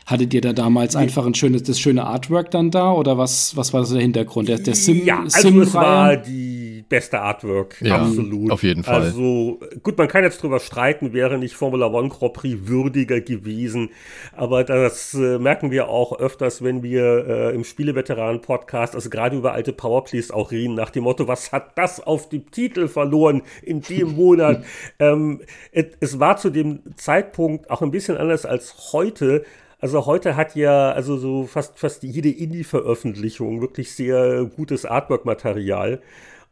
Hattet 0.06 0.34
ihr 0.34 0.42
da 0.42 0.52
damals 0.52 0.94
nee. 0.94 1.02
einfach 1.02 1.24
ein 1.24 1.34
schönes, 1.34 1.62
das 1.62 1.80
schöne 1.80 2.04
Artwork 2.04 2.50
dann 2.50 2.70
da 2.70 2.92
oder 2.92 3.16
was, 3.16 3.56
was 3.56 3.72
war 3.72 3.84
so 3.84 3.94
der 3.94 4.02
Hintergrund? 4.02 4.48
Der, 4.48 4.58
der 4.58 4.74
Sim, 4.74 5.04
ja, 5.04 5.20
also 5.20 5.40
Sim 5.40 5.60
es 5.62 5.72
war 5.72 6.16
die 6.16 6.63
beste 6.88 7.20
Artwork, 7.20 7.80
ja, 7.80 8.02
absolut. 8.02 8.50
Auf 8.50 8.62
jeden 8.62 8.84
Fall. 8.84 9.02
Also 9.02 9.60
gut, 9.82 9.98
man 9.98 10.08
kann 10.08 10.24
jetzt 10.24 10.42
drüber 10.42 10.60
streiten, 10.60 11.12
wäre 11.12 11.38
nicht 11.38 11.54
Formula 11.54 11.86
One 11.86 12.08
Grand 12.08 12.32
Prix 12.32 12.66
würdiger 12.66 13.20
gewesen, 13.20 13.90
aber 14.32 14.64
das 14.64 15.14
äh, 15.14 15.38
merken 15.38 15.70
wir 15.70 15.88
auch 15.88 16.18
öfters, 16.18 16.62
wenn 16.62 16.82
wir 16.82 17.26
äh, 17.26 17.54
im 17.54 17.64
Spieleveteranen-Podcast, 17.64 18.94
also 18.94 19.10
gerade 19.10 19.36
über 19.36 19.52
alte 19.52 19.72
Powerplays 19.72 20.30
auch 20.30 20.50
reden, 20.50 20.74
nach 20.74 20.90
dem 20.90 21.04
Motto, 21.04 21.28
was 21.28 21.52
hat 21.52 21.76
das 21.76 22.00
auf 22.00 22.28
dem 22.28 22.50
Titel 22.50 22.88
verloren 22.88 23.42
in 23.62 23.80
dem 23.80 24.08
Monat? 24.16 24.64
ähm, 24.98 25.40
es, 25.72 25.86
es 26.00 26.20
war 26.20 26.36
zu 26.36 26.50
dem 26.50 26.80
Zeitpunkt 26.96 27.70
auch 27.70 27.82
ein 27.82 27.90
bisschen 27.90 28.16
anders 28.16 28.46
als 28.46 28.92
heute, 28.92 29.44
also 29.84 30.06
heute 30.06 30.34
hat 30.34 30.56
ja 30.56 30.92
also 30.92 31.18
so 31.18 31.44
fast, 31.44 31.78
fast 31.78 32.04
jede 32.04 32.30
Indie-Veröffentlichung 32.30 33.60
wirklich 33.60 33.92
sehr 33.92 34.46
gutes 34.56 34.86
Artwork-Material. 34.86 36.00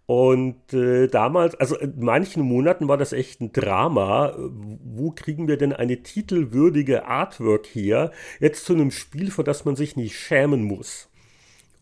Und 0.07 0.73
äh, 0.75 1.07
damals, 1.07 1.55
also 1.55 1.79
in 1.79 2.01
manchen 2.01 2.43
Monaten 2.43 2.88
war 2.88 2.99
das 2.99 3.12
echt 3.12 3.41
ein 3.41 3.53
Drama. 3.53 4.35
Wo 4.37 5.12
kriegen 5.12 5.49
wir 5.49 5.57
denn 5.57 5.73
eine 5.73 6.03
titelwürdige 6.03 7.07
Artwork 7.07 7.67
her? 7.67 8.11
Jetzt 8.41 8.65
zu 8.65 8.75
einem 8.75 8.91
Spiel, 8.91 9.31
vor 9.31 9.45
das 9.45 9.65
man 9.65 9.77
sich 9.77 9.97
nicht 9.97 10.19
schämen 10.19 10.65
muss. 10.65 11.09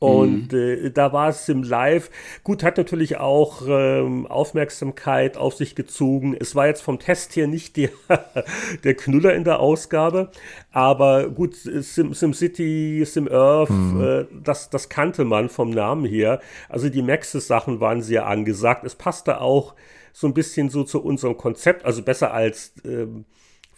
Und 0.00 0.54
mhm. 0.54 0.58
äh, 0.58 0.90
da 0.90 1.12
war 1.12 1.28
es 1.28 1.46
im 1.50 1.62
Live. 1.62 2.10
Gut, 2.42 2.62
hat 2.62 2.78
natürlich 2.78 3.18
auch 3.18 3.60
ähm, 3.68 4.26
Aufmerksamkeit 4.26 5.36
auf 5.36 5.54
sich 5.54 5.74
gezogen. 5.74 6.34
Es 6.40 6.56
war 6.56 6.66
jetzt 6.66 6.80
vom 6.80 6.98
Test 6.98 7.36
her 7.36 7.46
nicht 7.46 7.76
der, 7.76 7.90
der 8.84 8.94
Knüller 8.94 9.34
in 9.34 9.44
der 9.44 9.60
Ausgabe. 9.60 10.30
Aber 10.72 11.28
gut, 11.28 11.54
Sim, 11.54 12.14
SimCity, 12.14 13.04
SimEarth, 13.04 13.68
mhm. 13.68 14.02
äh, 14.02 14.26
das, 14.42 14.70
das 14.70 14.88
kannte 14.88 15.26
man 15.26 15.50
vom 15.50 15.68
Namen 15.68 16.06
her. 16.06 16.40
Also 16.70 16.88
die 16.88 17.02
Maxis-Sachen 17.02 17.80
waren 17.80 18.00
sehr 18.00 18.26
angesagt. 18.26 18.84
Es 18.84 18.94
passte 18.94 19.42
auch 19.42 19.74
so 20.14 20.26
ein 20.26 20.32
bisschen 20.32 20.70
so 20.70 20.82
zu 20.82 21.04
unserem 21.04 21.36
Konzept. 21.36 21.84
Also 21.84 22.02
besser 22.02 22.32
als. 22.32 22.72
Ähm, 22.86 23.26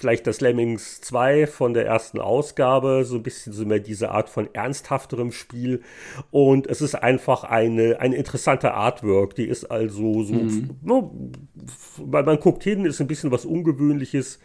vielleicht 0.02 0.26
das 0.26 0.40
Lemmings 0.40 1.00
2 1.00 1.46
von 1.46 1.74
der 1.74 1.86
ersten 1.86 2.20
Ausgabe, 2.20 3.04
so 3.04 3.14
ein 3.14 3.22
bisschen 3.22 3.52
so 3.52 3.64
mehr 3.64 3.78
diese 3.78 4.10
Art 4.10 4.28
von 4.28 4.52
ernsthafterem 4.52 5.30
Spiel. 5.30 5.80
Und 6.32 6.66
es 6.66 6.80
ist 6.80 6.96
einfach 6.96 7.44
eine, 7.44 8.00
eine 8.00 8.16
interessante 8.16 8.74
Artwork. 8.74 9.36
Die 9.36 9.44
ist 9.44 9.64
also 9.66 10.24
so, 10.24 10.34
mhm. 10.34 10.70
no, 10.82 11.14
weil 11.98 12.24
man 12.24 12.40
guckt 12.40 12.64
hin, 12.64 12.84
ist 12.84 13.00
ein 13.00 13.06
bisschen 13.06 13.30
was 13.30 13.44
Ungewöhnliches. 13.44 14.40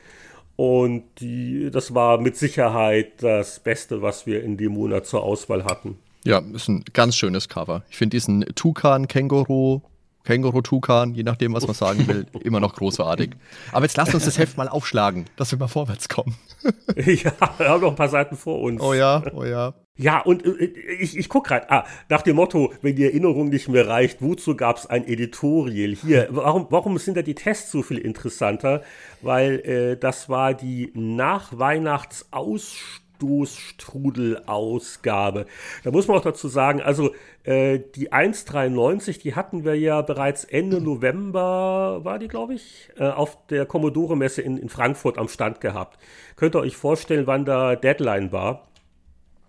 Und 0.55 1.05
die, 1.19 1.71
das 1.71 1.95
war 1.95 2.21
mit 2.21 2.37
Sicherheit 2.37 3.23
das 3.23 3.59
Beste, 3.59 4.03
was 4.03 4.27
wir 4.27 4.43
in 4.43 4.57
dem 4.57 4.73
Monat 4.73 5.07
zur 5.07 5.23
Auswahl 5.23 5.65
hatten. 5.65 5.97
Ja, 6.23 6.37
ist 6.53 6.67
ein 6.67 6.85
ganz 6.93 7.15
schönes 7.15 7.49
Cover. 7.49 7.83
Ich 7.89 7.97
finde 7.97 8.15
diesen 8.15 8.41
Tukan-Känguru 8.53 9.81
Känguru-Tukan, 10.27 11.13
je 11.13 11.23
nachdem, 11.23 11.53
was 11.53 11.65
man 11.65 11.73
sagen 11.73 12.05
will, 12.05 12.25
immer 12.43 12.59
noch 12.59 12.75
großartig. 12.75 13.29
Aber 13.71 13.85
jetzt 13.85 13.95
lasst 13.95 14.13
uns 14.13 14.25
das 14.25 14.37
Heft 14.37 14.57
mal 14.57 14.67
aufschlagen, 14.67 15.23
dass 15.37 15.51
wir 15.51 15.57
mal 15.57 15.69
vorwärts 15.69 16.09
kommen. 16.09 16.35
ja, 16.97 17.31
wir 17.57 17.69
haben 17.69 17.81
noch 17.81 17.91
ein 17.91 17.95
paar 17.95 18.09
Seiten 18.09 18.35
vor 18.35 18.59
uns. 18.59 18.81
Oh 18.81 18.93
ja, 18.93 19.23
oh 19.33 19.45
ja. 19.45 19.73
Ja, 19.95 20.19
und 20.19 20.45
äh, 20.45 20.65
ich, 20.99 21.17
ich 21.17 21.29
gucke 21.29 21.47
gerade, 21.47 21.71
ah, 21.71 21.85
nach 22.09 22.23
dem 22.23 22.35
Motto, 22.35 22.73
wenn 22.81 22.97
die 22.97 23.05
Erinnerung 23.05 23.47
nicht 23.47 23.69
mehr 23.69 23.87
reicht, 23.87 24.21
wozu 24.21 24.57
gab 24.57 24.75
es 24.77 24.85
ein 24.85 25.07
Editorial? 25.07 25.95
Hier, 25.95 26.27
warum, 26.29 26.67
warum 26.69 26.97
sind 26.97 27.15
da 27.15 27.21
die 27.21 27.33
Tests 27.33 27.71
so 27.71 27.81
viel 27.81 27.97
interessanter? 27.97 28.81
Weil 29.21 29.61
äh, 29.61 29.95
das 29.97 30.27
war 30.27 30.53
die 30.53 30.91
Nachweihnachtsausstellung 30.93 33.06
Stoßstrudel-Ausgabe. 33.17 35.45
Da 35.83 35.91
muss 35.91 36.07
man 36.07 36.17
auch 36.17 36.23
dazu 36.23 36.47
sagen, 36.47 36.81
also 36.81 37.13
äh, 37.43 37.79
die 37.95 38.11
193, 38.11 39.19
die 39.19 39.35
hatten 39.35 39.65
wir 39.65 39.75
ja 39.75 40.01
bereits 40.01 40.43
Ende 40.43 40.81
November, 40.81 41.99
war 42.03 42.19
die, 42.19 42.27
glaube 42.27 42.53
ich, 42.53 42.89
äh, 42.97 43.03
auf 43.03 43.37
der 43.47 43.65
Commodore-Messe 43.65 44.41
in, 44.41 44.57
in 44.57 44.69
Frankfurt 44.69 45.17
am 45.17 45.27
Stand 45.27 45.61
gehabt. 45.61 45.97
Könnt 46.35 46.55
ihr 46.55 46.59
euch 46.59 46.77
vorstellen, 46.77 47.27
wann 47.27 47.45
da 47.45 47.75
Deadline 47.75 48.31
war? 48.31 48.67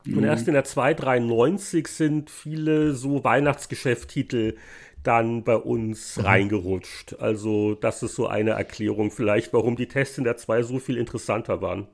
Und 0.07 0.25
erst 0.25 0.49
in 0.49 0.55
der 0.55 0.65
293 0.65 1.87
sind 1.87 2.31
viele 2.31 2.95
so 2.95 3.25
Weihnachtsgeschäfttitel 3.25 4.57
dann 5.03 5.45
bei 5.45 5.57
uns 5.57 6.17
mhm. 6.17 6.25
reingerutscht. 6.25 7.17
Also 7.21 7.75
das 7.75 8.03
ist 8.03 8.15
so 8.15 8.27
eine 8.27 8.53
Erklärung 8.53 9.11
vielleicht, 9.11 9.53
warum 9.53 9.77
die 9.77 9.89
Tests 9.89 10.17
in 10.17 10.25
der 10.25 10.39
2 10.39 10.63
so 10.63 10.79
viel 10.79 10.97
interessanter 10.97 11.61
waren. 11.61 11.89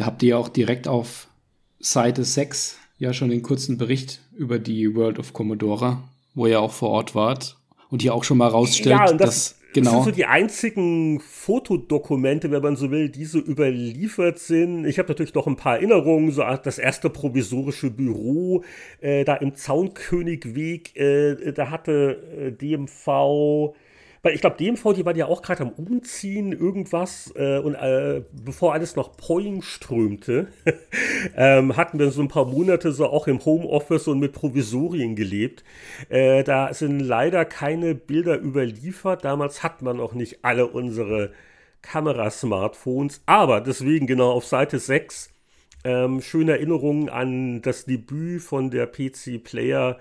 Da 0.00 0.06
habt 0.06 0.22
ihr 0.22 0.38
auch 0.38 0.48
direkt 0.48 0.88
auf 0.88 1.28
Seite 1.78 2.24
6 2.24 2.78
ja 2.96 3.12
schon 3.12 3.28
den 3.28 3.42
kurzen 3.42 3.76
Bericht 3.76 4.22
über 4.34 4.58
die 4.58 4.94
World 4.94 5.18
of 5.18 5.34
Commodore, 5.34 5.98
wo 6.34 6.46
ihr 6.46 6.62
auch 6.62 6.72
vor 6.72 6.88
Ort 6.88 7.14
wart 7.14 7.58
und 7.90 8.00
hier 8.00 8.14
auch 8.14 8.24
schon 8.24 8.38
mal 8.38 8.48
rausstellt, 8.48 8.98
ja, 8.98 9.12
das, 9.12 9.18
dass 9.18 9.58
genau. 9.74 9.90
Das 9.90 10.04
sind 10.04 10.14
so 10.14 10.16
die 10.16 10.24
einzigen 10.24 11.20
Fotodokumente, 11.20 12.50
wenn 12.50 12.62
man 12.62 12.76
so 12.76 12.90
will, 12.90 13.10
die 13.10 13.26
so 13.26 13.40
überliefert 13.40 14.38
sind. 14.38 14.86
Ich 14.86 14.98
habe 14.98 15.10
natürlich 15.10 15.34
noch 15.34 15.46
ein 15.46 15.56
paar 15.56 15.76
Erinnerungen, 15.76 16.32
so 16.32 16.44
das 16.44 16.78
erste 16.78 17.10
provisorische 17.10 17.90
Büro 17.90 18.64
äh, 19.02 19.26
da 19.26 19.34
im 19.34 19.54
Zaunkönigweg, 19.54 20.96
äh, 20.96 21.52
da 21.52 21.68
hatte 21.68 22.22
äh, 22.38 22.52
DMV 22.52 23.74
weil 24.22 24.34
ich 24.34 24.40
glaube, 24.42 24.56
DMV, 24.56 24.92
die 24.94 25.04
waren 25.06 25.16
ja 25.16 25.26
auch 25.26 25.40
gerade 25.42 25.62
am 25.62 25.70
Umziehen, 25.70 26.52
irgendwas. 26.52 27.32
Äh, 27.36 27.58
und 27.58 27.74
äh, 27.74 28.22
bevor 28.32 28.74
alles 28.74 28.94
noch 28.96 29.16
Poing 29.16 29.62
strömte, 29.62 30.48
ähm, 31.36 31.76
hatten 31.76 31.98
wir 31.98 32.10
so 32.10 32.20
ein 32.20 32.28
paar 32.28 32.44
Monate 32.44 32.92
so 32.92 33.06
auch 33.06 33.26
im 33.28 33.44
Homeoffice 33.44 34.08
und 34.08 34.20
mit 34.20 34.32
Provisorien 34.32 35.16
gelebt. 35.16 35.64
Äh, 36.10 36.44
da 36.44 36.72
sind 36.74 37.00
leider 37.00 37.44
keine 37.46 37.94
Bilder 37.94 38.38
überliefert. 38.38 39.24
Damals 39.24 39.62
hat 39.62 39.80
man 39.82 39.96
noch 39.96 40.12
nicht 40.12 40.44
alle 40.44 40.66
unsere 40.66 41.32
Kamerasmartphones. 41.82 43.22
Aber 43.26 43.60
deswegen 43.60 44.06
genau 44.06 44.30
auf 44.32 44.46
Seite 44.46 44.78
6 44.78 45.30
Ähm, 45.82 46.20
schöne 46.20 46.52
Erinnerungen 46.52 47.08
an 47.08 47.62
das 47.62 47.86
Debüt 47.86 48.42
von 48.42 48.70
der 48.70 48.86
PC 48.86 49.42
Player. 49.42 49.98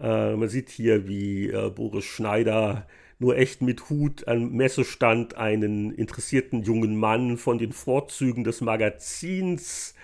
Äh, 0.00 0.36
man 0.36 0.48
sieht 0.50 0.68
hier, 0.68 1.08
wie 1.08 1.48
äh, 1.48 1.70
Boris 1.70 2.04
Schneider 2.04 2.86
nur 3.22 3.38
echt 3.38 3.62
mit 3.62 3.88
Hut 3.88 4.26
am 4.28 4.50
Messestand 4.50 5.36
einen 5.36 5.92
interessierten 5.92 6.62
jungen 6.62 6.96
Mann 6.96 7.38
von 7.38 7.56
den 7.56 7.72
Vorzügen 7.72 8.44
des 8.44 8.60
Magazins 8.60 9.94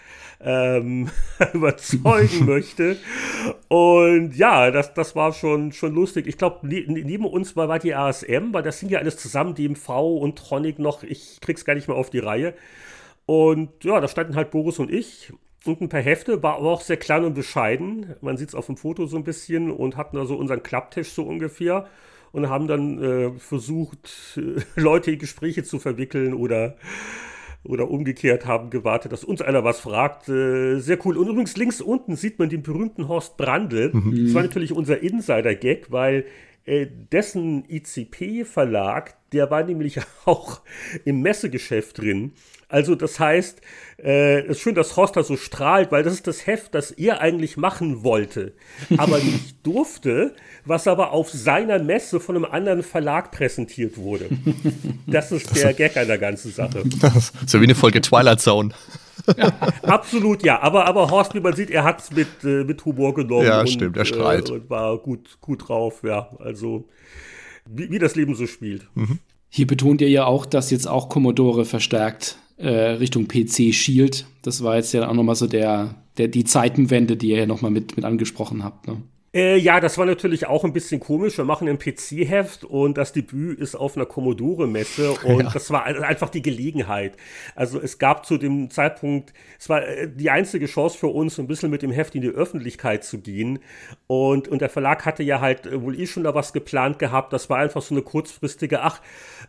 ähm, 0.41 1.11
überzeugen 1.53 2.45
möchte. 2.47 2.97
Und 3.67 4.37
ja, 4.37 4.71
das, 4.71 4.95
das 4.95 5.17
war 5.17 5.33
schon, 5.33 5.73
schon 5.73 5.95
lustig. 5.95 6.27
Ich 6.29 6.39
glaube, 6.39 6.67
ne, 6.67 6.85
neben 6.87 7.27
uns 7.27 7.57
war, 7.57 7.69
war 7.69 7.81
die 7.81 7.95
ASM, 7.95 8.53
weil 8.53 8.63
das 8.63 8.79
sind 8.79 8.91
ja 8.91 9.01
alles 9.01 9.17
zusammen, 9.17 9.55
DMV 9.55 9.89
und 9.89 10.39
Tronic 10.39 10.79
noch, 10.79 11.03
ich 11.03 11.41
krieg's 11.41 11.65
gar 11.65 11.75
nicht 11.75 11.89
mehr 11.89 11.97
auf 11.97 12.11
die 12.11 12.21
Reihe. 12.21 12.55
Und 13.27 13.85
ja, 13.85 14.01
da 14.01 14.09
standen 14.09 14.37
halt 14.37 14.51
Boris 14.51 14.79
und 14.79 14.91
ich 14.91 15.33
und 15.65 15.81
ein 15.81 15.89
paar 15.89 16.01
Hefte, 16.01 16.43
war 16.43 16.57
aber 16.57 16.71
auch 16.71 16.81
sehr 16.81 16.97
klein 16.97 17.25
und 17.25 17.35
bescheiden. 17.35 18.15
Man 18.21 18.37
sieht 18.37 18.51
es 18.51 18.55
auf 18.55 18.67
dem 18.67 18.77
Foto 18.77 19.07
so 19.07 19.17
ein 19.17 19.25
bisschen 19.25 19.71
und 19.71 19.97
hatten 19.97 20.17
da 20.17 20.25
so 20.25 20.37
unseren 20.37 20.63
Klapptisch 20.63 21.11
so 21.11 21.25
ungefähr 21.25 21.89
und 22.33 22.49
haben 22.49 22.67
dann 22.67 23.03
äh, 23.03 23.31
versucht, 23.39 24.37
äh, 24.37 24.61
Leute 24.81 25.13
in 25.13 25.19
Gespräche 25.19 25.65
zu 25.65 25.79
verwickeln 25.79 26.35
oder 26.35 26.77
oder 27.65 27.91
umgekehrt 27.91 28.47
haben 28.47 28.71
gewartet, 28.71 29.13
dass 29.13 29.25
uns 29.25 29.43
einer 29.43 29.65
was 29.65 29.81
fragt. 29.81 30.29
Äh, 30.29 30.79
sehr 30.79 31.05
cool. 31.05 31.17
Und 31.17 31.29
übrigens 31.29 31.57
links 31.57 31.81
unten 31.81 32.17
sieht 32.17 32.39
man 32.39 32.49
den 32.49 32.63
berühmten 32.63 33.09
Horst 33.09 33.37
Brandl. 33.37 33.91
Mhm. 33.93 34.27
Das 34.27 34.35
war 34.35 34.43
natürlich 34.43 34.73
unser 34.73 35.03
Insider-Gag, 35.03 35.91
weil 35.91 36.25
äh, 36.65 36.87
dessen 36.87 37.65
ICP-Verlag, 37.69 39.15
der 39.33 39.51
war 39.51 39.65
nämlich 39.65 39.99
auch 40.25 40.61
im 41.05 41.21
Messegeschäft 41.21 41.99
drin. 41.99 42.33
Also 42.69 42.95
das 42.95 43.19
heißt, 43.19 43.63
äh, 44.03 44.41
es 44.41 44.59
ist 44.59 44.61
schön, 44.61 44.75
dass 44.75 44.95
Horst 44.97 45.17
da 45.17 45.23
so 45.23 45.39
strahlt, 45.39 45.91
weil 45.91 46.03
das 46.03 46.13
ist 46.13 46.27
das 46.27 46.47
Heft, 46.47 46.75
das 46.75 46.91
er 46.91 47.21
eigentlich 47.23 47.57
machen 47.57 48.05
wollte, 48.05 48.53
aber 48.99 49.19
nicht 49.19 49.67
durfte, 49.67 50.35
was 50.67 50.87
aber 50.87 51.13
auf 51.13 51.31
seiner 51.31 51.79
Messe 51.79 52.21
von 52.21 52.37
einem 52.37 52.45
anderen 52.45 52.83
Verlag 52.83 53.33
präsentiert 53.33 53.97
wurde. 53.97 54.29
Das 55.07 55.33
ist 55.33 55.57
der 55.57 55.73
Gag 55.73 55.97
an 55.97 56.09
der 56.09 56.19
ganzen 56.19 56.53
Sache. 56.53 56.83
so 57.47 57.61
wie 57.61 57.65
eine 57.65 57.75
Folge 57.75 58.03
Twilight 58.03 58.41
Zone. 58.41 58.75
Ja, 59.37 59.49
absolut, 59.83 60.43
ja. 60.43 60.61
Aber, 60.61 60.85
aber 60.85 61.11
Horst, 61.11 61.35
wie 61.35 61.41
man 61.41 61.57
sieht, 61.57 61.71
er 61.71 61.85
hat 61.85 62.01
es 62.01 62.11
mit, 62.11 62.29
äh, 62.45 62.65
mit 62.65 62.85
Humor 62.85 63.15
genommen. 63.15 63.47
Ja, 63.47 63.61
und, 63.61 63.71
stimmt, 63.71 63.97
er 63.97 64.05
strahlt. 64.05 64.51
Äh, 64.51 64.53
und 64.53 64.71
war 64.71 64.99
gut, 64.99 65.39
gut 65.41 65.69
drauf, 65.69 66.03
ja. 66.03 66.29
Also, 66.39 66.89
wie, 67.67 67.91
wie 67.91 67.99
das 67.99 68.15
Leben 68.15 68.35
so 68.35 68.47
spielt. 68.47 68.87
Mhm. 68.95 69.19
Hier 69.49 69.67
betont 69.67 70.03
ihr 70.03 70.11
ja 70.11 70.27
auch, 70.27 70.45
dass 70.45 70.71
jetzt 70.71 70.87
auch 70.87 71.09
Commodore 71.09 71.65
verstärkt 71.65 72.39
äh, 72.59 72.69
Richtung 72.69 73.29
PC 73.29 73.73
schielt. 73.73 74.27
Das 74.43 74.63
war 74.63 74.77
jetzt 74.77 74.93
ja 74.93 75.09
auch 75.09 75.15
nochmal 75.15 75.37
so 75.37 75.47
der, 75.47 75.95
der, 76.19 76.29
die 76.29 76.45
Zeitenwende, 76.45 77.17
die 77.17 77.31
ihr 77.31 77.39
ja 77.39 77.47
nochmal 77.47 77.71
mit, 77.71 77.97
mit 77.97 78.05
angesprochen 78.05 78.65
habt. 78.65 78.87
Ne? 78.87 79.03
Äh, 79.39 79.57
ja, 79.57 79.79
das 79.79 79.97
war 79.99 80.05
natürlich 80.05 80.49
auch 80.49 80.65
ein 80.65 80.73
bisschen 80.73 80.99
komisch. 80.99 81.39
Wir 81.39 81.45
machen 81.45 81.69
ein 81.69 81.79
PC-Heft 81.79 82.65
und 82.65 82.99
das 82.99 83.13
Debüt 83.13 83.61
ist 83.61 83.77
auf 83.77 83.97
einer 83.97 84.05
Commodore-Messe 84.05 85.13
und 85.25 85.45
ja. 85.45 85.51
das 85.51 85.71
war 85.71 85.85
einfach 85.85 86.29
die 86.29 86.43
Gelegenheit. 86.43 87.17
Also 87.55 87.81
es 87.81 88.01
gab 88.01 88.27
zu 88.27 88.37
dem 88.37 88.69
Zeitpunkt, 88.69 89.33
es 89.57 89.69
war 89.69 89.87
äh, 89.87 90.09
die 90.13 90.31
einzige 90.31 90.67
Chance 90.67 90.99
für 90.99 91.07
uns, 91.07 91.39
ein 91.39 91.47
bisschen 91.47 91.71
mit 91.71 91.83
dem 91.83 91.93
Heft 91.93 92.17
in 92.17 92.23
die 92.23 92.31
Öffentlichkeit 92.31 93.05
zu 93.05 93.21
gehen. 93.21 93.61
Und, 94.09 94.49
und 94.49 94.61
der 94.61 94.71
Verlag 94.71 95.07
hatte 95.07 95.23
ja 95.23 95.41
halt 95.41 95.67
äh, 95.67 95.81
wohl 95.81 95.97
eh 95.97 96.09
schon 96.09 96.25
da 96.25 96.35
was 96.35 96.53
geplant 96.53 96.99
gehabt. 96.99 97.33
Das 97.33 97.49
war 97.49 97.59
einfach 97.59 97.83
so 97.83 97.95
eine 97.95 98.03
kurzfristige, 98.03 98.83
ach, 98.83 99.01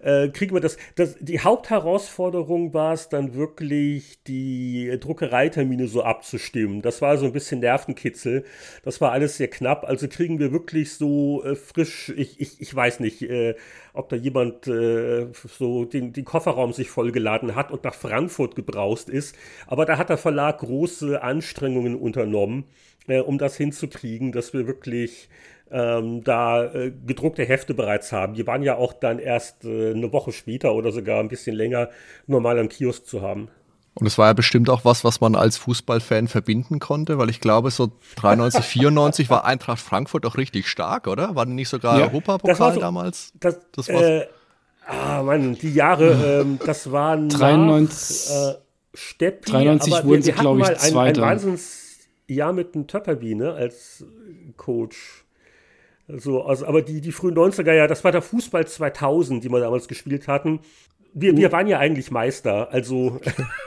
äh, 0.03 0.29
kriegen 0.29 0.53
wir 0.53 0.61
das, 0.61 0.77
das. 0.93 1.15
Die 1.19 1.39
Hauptherausforderung 1.39 2.75
war 2.75 2.93
es 2.93 3.09
dann 3.09 3.33
wirklich, 3.33 4.21
die 4.27 4.95
Druckereitermine 4.99 5.87
so 5.87 6.03
abzustimmen. 6.03 6.83
Das 6.83 7.01
war 7.01 7.17
so 7.17 7.25
ein 7.25 7.33
bisschen 7.33 7.61
Nervenkitzel. 7.61 8.45
Das 8.83 9.01
war 9.01 9.13
alles 9.13 9.37
sehr 9.37 9.47
knapp 9.47 9.78
knapp. 9.79 9.89
Also 9.89 10.07
kriegen 10.07 10.39
wir 10.39 10.51
wirklich 10.51 10.93
so 10.93 11.43
äh, 11.43 11.55
frisch, 11.55 12.11
ich, 12.15 12.39
ich, 12.39 12.61
ich 12.61 12.75
weiß 12.75 12.99
nicht, 12.99 13.21
äh, 13.21 13.55
ob 13.93 14.09
da 14.09 14.15
jemand 14.15 14.67
äh, 14.67 15.27
so 15.33 15.85
den, 15.85 16.13
den 16.13 16.25
Kofferraum 16.25 16.73
sich 16.73 16.89
vollgeladen 16.89 17.55
hat 17.55 17.71
und 17.71 17.83
nach 17.83 17.95
Frankfurt 17.95 18.55
gebraust 18.55 19.09
ist. 19.09 19.35
Aber 19.67 19.85
da 19.85 19.97
hat 19.97 20.09
der 20.09 20.17
Verlag 20.17 20.59
große 20.59 21.21
Anstrengungen 21.21 21.95
unternommen, 21.95 22.65
äh, 23.07 23.19
um 23.19 23.37
das 23.37 23.55
hinzukriegen, 23.57 24.31
dass 24.31 24.53
wir 24.53 24.67
wirklich 24.67 25.29
ähm, 25.71 26.23
da 26.23 26.65
äh, 26.65 26.91
gedruckte 27.05 27.45
Hefte 27.45 27.73
bereits 27.73 28.11
haben. 28.11 28.33
Die 28.33 28.47
waren 28.47 28.63
ja 28.63 28.75
auch 28.75 28.93
dann 28.93 29.19
erst 29.19 29.65
äh, 29.65 29.91
eine 29.91 30.11
Woche 30.11 30.31
später 30.31 30.73
oder 30.73 30.91
sogar 30.91 31.19
ein 31.19 31.27
bisschen 31.27 31.55
länger 31.55 31.89
normal 32.25 32.57
am 32.59 32.69
Kiosk 32.69 33.05
zu 33.05 33.21
haben. 33.21 33.49
Und 33.99 34.07
es 34.07 34.17
war 34.17 34.27
ja 34.27 34.33
bestimmt 34.33 34.69
auch 34.69 34.85
was, 34.85 35.03
was 35.03 35.19
man 35.19 35.35
als 35.35 35.57
Fußballfan 35.57 36.27
verbinden 36.27 36.79
konnte, 36.79 37.17
weil 37.17 37.29
ich 37.29 37.41
glaube, 37.41 37.69
so 37.71 37.91
93, 38.15 38.63
94 38.63 39.29
war 39.29 39.45
Eintracht 39.45 39.79
Frankfurt 39.79 40.25
auch 40.25 40.37
richtig 40.37 40.67
stark, 40.67 41.07
oder? 41.07 41.35
War 41.35 41.45
nicht 41.45 41.69
sogar 41.69 41.99
ja, 41.99 42.05
Europapokal 42.05 42.73
so, 42.73 42.79
damals? 42.79 43.33
Das, 43.39 43.59
das 43.73 43.89
war 43.89 44.01
äh, 44.01 44.27
ah, 44.85 45.23
Mann, 45.23 45.55
die 45.55 45.73
Jahre, 45.73 46.41
ähm, 46.41 46.59
das 46.65 46.91
waren 46.91 47.29
93, 47.29 48.29
nach, 48.29 48.51
äh, 48.51 48.55
Steppi, 48.93 49.51
93 49.51 49.93
aber 49.93 50.07
wurden 50.07 50.21
sie, 50.21 50.31
glaube 50.31 50.61
ich, 50.61 50.67
ein, 50.69 50.77
Zweiter. 50.77 51.23
Ein 51.23 51.29
Wahnsinnsjahr 51.29 52.53
mit 52.53 52.75
einem 52.75 52.87
Töpperby, 52.87 53.35
ne, 53.35 53.53
als 53.53 54.05
Coach. 54.57 55.25
So, 56.07 56.43
also, 56.43 56.65
aber 56.65 56.81
die, 56.81 57.01
die 57.01 57.11
frühen 57.11 57.35
90er 57.35 57.71
Jahre, 57.71 57.87
das 57.87 58.03
war 58.03 58.11
der 58.11 58.23
Fußball 58.23 58.65
2000, 58.65 59.43
die 59.43 59.51
wir 59.51 59.59
damals 59.59 59.87
gespielt 59.87 60.27
hatten. 60.27 60.61
Wir, 61.13 61.35
wir 61.35 61.51
waren 61.51 61.67
ja 61.67 61.79
eigentlich 61.79 62.11
Meister, 62.11 62.71
also. 62.71 63.19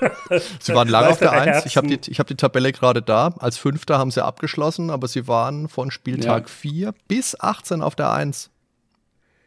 sie 0.61 0.75
waren 0.75 0.89
lange 0.89 1.09
auf 1.09 1.19
der 1.19 1.33
Eins. 1.33 1.67
Ich 1.67 1.77
habe 1.77 1.89
die, 1.89 2.13
hab 2.13 2.27
die 2.27 2.37
Tabelle 2.37 2.73
gerade 2.73 3.03
da. 3.03 3.35
Als 3.39 3.59
Fünfter 3.59 3.99
haben 3.99 4.11
sie 4.11 4.25
abgeschlossen, 4.25 4.91
aber 4.91 5.09
sie 5.09 5.27
waren 5.27 5.69
von 5.69 5.91
Spieltag 5.91 6.49
4 6.49 6.73
ja. 6.73 6.93
bis 7.09 7.39
18 7.39 7.83
auf 7.83 7.97
der 7.97 8.13
Eins. 8.13 8.52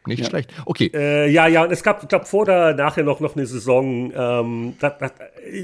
Nicht 0.06 0.22
ja. 0.22 0.28
schlecht. 0.28 0.52
Okay. 0.64 0.90
Äh, 0.94 1.28
ja, 1.30 1.46
ja, 1.46 1.64
und 1.64 1.72
es 1.72 1.82
gab, 1.82 2.08
gab 2.08 2.26
vor 2.28 2.42
oder 2.42 2.74
nachher 2.74 3.04
noch, 3.04 3.20
noch 3.20 3.36
eine 3.36 3.46
Saison, 3.46 4.12
ähm, 4.14 4.74
das, 4.80 4.92
das, 4.98 5.12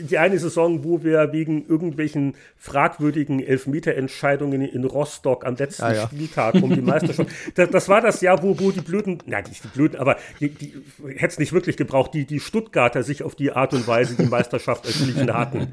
die 0.08 0.18
eine 0.18 0.38
Saison, 0.38 0.84
wo 0.84 1.02
wir 1.02 1.32
wegen 1.32 1.66
irgendwelchen 1.68 2.34
fragwürdigen 2.56 3.40
Elfmeterentscheidungen 3.40 4.62
in 4.62 4.84
Rostock 4.84 5.44
am 5.46 5.56
letzten 5.56 5.82
ah, 5.84 5.94
ja. 5.94 6.06
Spieltag 6.06 6.54
um 6.56 6.74
die 6.74 6.80
Meisterschaft. 6.80 7.30
das, 7.54 7.70
das, 7.70 7.88
war 7.88 8.00
das 8.00 8.20
Jahr, 8.20 8.42
wo, 8.42 8.58
wo 8.58 8.70
die 8.70 8.80
blöden, 8.80 9.18
na, 9.26 9.40
nicht 9.40 9.64
die 9.64 9.68
blöden, 9.68 9.98
aber 9.98 10.16
die, 10.40 10.50
die 10.50 10.74
hätte 11.16 11.26
es 11.26 11.38
nicht 11.38 11.52
wirklich 11.52 11.76
gebraucht, 11.76 12.14
die, 12.14 12.24
die 12.24 12.40
Stuttgarter 12.40 13.02
sich 13.02 13.22
auf 13.22 13.34
die 13.34 13.52
Art 13.52 13.72
und 13.74 13.86
Weise 13.86 14.16
die 14.16 14.26
Meisterschaft 14.26 14.86
erschlichen 14.86 15.32
hatten. 15.32 15.68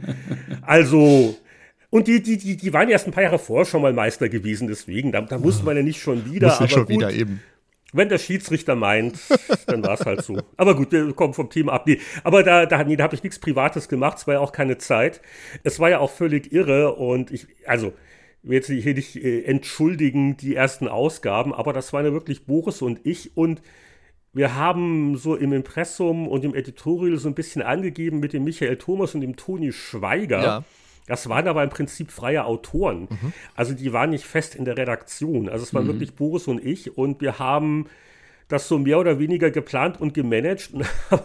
Also, 0.61 1.35
und 1.89 2.07
die, 2.07 2.21
die, 2.21 2.37
die, 2.37 2.55
die 2.55 2.73
waren 2.73 2.89
erst 2.89 3.07
ein 3.07 3.11
paar 3.11 3.23
Jahre 3.23 3.39
vorher 3.39 3.65
schon 3.65 3.81
mal 3.81 3.93
Meister 3.93 4.29
gewesen, 4.29 4.67
deswegen, 4.67 5.11
da, 5.11 5.21
da 5.21 5.37
musste 5.37 5.65
man 5.65 5.75
ja 5.75 5.83
nicht 5.83 6.01
schon 6.01 6.25
wieder. 6.31 6.47
Muss 6.47 6.57
aber 6.57 6.69
schon 6.69 6.85
gut, 6.85 6.89
wieder 6.89 7.11
eben. 7.11 7.41
Wenn 7.91 8.09
der 8.09 8.19
Schiedsrichter 8.19 8.75
meint, 8.75 9.19
dann 9.67 9.83
war 9.83 9.93
es 9.93 10.05
halt 10.05 10.23
so. 10.23 10.37
Aber 10.57 10.75
gut, 10.75 10.91
wir 10.91 11.13
kommen 11.13 11.33
vom 11.33 11.49
Thema 11.49 11.73
ab. 11.73 11.87
Nee, 11.87 11.99
aber 12.23 12.43
da, 12.43 12.65
da, 12.65 12.83
nee, 12.83 12.95
da 12.95 13.05
habe 13.05 13.15
ich 13.15 13.23
nichts 13.23 13.39
Privates 13.39 13.89
gemacht, 13.89 14.17
es 14.19 14.27
war 14.27 14.35
ja 14.35 14.39
auch 14.39 14.51
keine 14.51 14.77
Zeit. 14.77 15.21
Es 15.63 15.79
war 15.79 15.89
ja 15.89 15.99
auch 15.99 16.11
völlig 16.11 16.51
irre 16.53 16.95
und 16.95 17.31
ich, 17.31 17.47
also, 17.65 17.93
ich 18.43 18.49
will 18.49 18.55
jetzt 18.57 18.67
hier 18.67 18.93
nicht 18.93 19.15
äh, 19.15 19.43
entschuldigen, 19.43 20.37
die 20.37 20.55
ersten 20.55 20.87
Ausgaben, 20.87 21.53
aber 21.53 21.73
das 21.73 21.91
waren 21.91 22.05
ja 22.05 22.13
wirklich 22.13 22.45
Boris 22.45 22.81
und 22.81 22.99
ich 23.03 23.35
und 23.35 23.61
wir 24.31 24.55
haben 24.55 25.17
so 25.17 25.35
im 25.35 25.53
Impressum 25.53 26.27
und 26.27 26.45
im 26.45 26.53
Editorial 26.53 27.17
so 27.17 27.27
ein 27.27 27.33
bisschen 27.33 27.63
angegeben 27.63 28.19
mit 28.19 28.33
dem 28.33 28.43
Michael 28.43 28.77
Thomas 28.77 29.15
und 29.15 29.21
dem 29.21 29.35
Toni 29.35 29.71
Schweiger. 29.71 30.41
Ja 30.43 30.63
das 31.09 31.27
waren 31.27 31.47
aber 31.47 31.63
im 31.63 31.71
Prinzip 31.71 32.11
freie 32.11 32.45
Autoren. 32.45 33.07
Mhm. 33.09 33.33
Also 33.55 33.73
die 33.73 33.91
waren 33.91 34.11
nicht 34.11 34.25
fest 34.25 34.55
in 34.55 34.63
der 34.63 34.77
Redaktion. 34.77 35.49
Also 35.49 35.63
es 35.63 35.73
waren 35.73 35.85
mhm. 35.85 35.89
wirklich 35.89 36.13
Boris 36.13 36.47
und 36.47 36.63
ich 36.63 36.97
und 36.97 37.19
wir 37.19 37.39
haben 37.39 37.87
das 38.47 38.67
so 38.67 38.77
mehr 38.77 38.99
oder 38.99 39.17
weniger 39.17 39.49
geplant 39.49 39.99
und 39.99 40.13
gemanagt 40.13 40.71
und 40.71 40.85
haben 41.09 41.23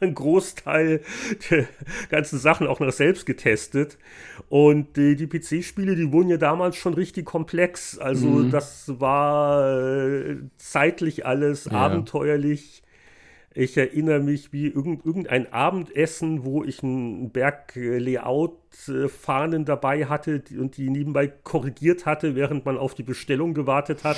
einen 0.00 0.14
Großteil 0.14 1.00
der 1.50 1.66
ganzen 2.10 2.38
Sachen 2.38 2.66
auch 2.66 2.80
noch 2.80 2.92
selbst 2.92 3.24
getestet. 3.24 3.96
Und 4.50 4.98
die, 4.98 5.16
die 5.16 5.26
PC-Spiele, 5.26 5.96
die 5.96 6.12
wurden 6.12 6.28
ja 6.28 6.36
damals 6.36 6.76
schon 6.76 6.92
richtig 6.92 7.24
komplex. 7.24 7.98
Also 7.98 8.26
mhm. 8.26 8.50
das 8.50 9.00
war 9.00 9.80
äh, 9.80 10.36
zeitlich 10.58 11.24
alles 11.24 11.64
ja. 11.64 11.72
abenteuerlich 11.72 12.82
ich 13.54 13.76
erinnere 13.76 14.20
mich 14.20 14.52
wie 14.52 14.68
irgendein 14.68 15.52
Abendessen, 15.52 16.44
wo 16.44 16.64
ich 16.64 16.82
ein 16.82 17.30
Berg 17.30 17.72
Layout-Fahnen 17.74 19.64
dabei 19.64 20.06
hatte 20.06 20.42
und 20.58 20.76
die 20.76 20.88
nebenbei 20.88 21.26
korrigiert 21.26 22.06
hatte, 22.06 22.34
während 22.34 22.64
man 22.64 22.78
auf 22.78 22.94
die 22.94 23.02
Bestellung 23.02 23.52
gewartet 23.52 24.04
hat. 24.04 24.16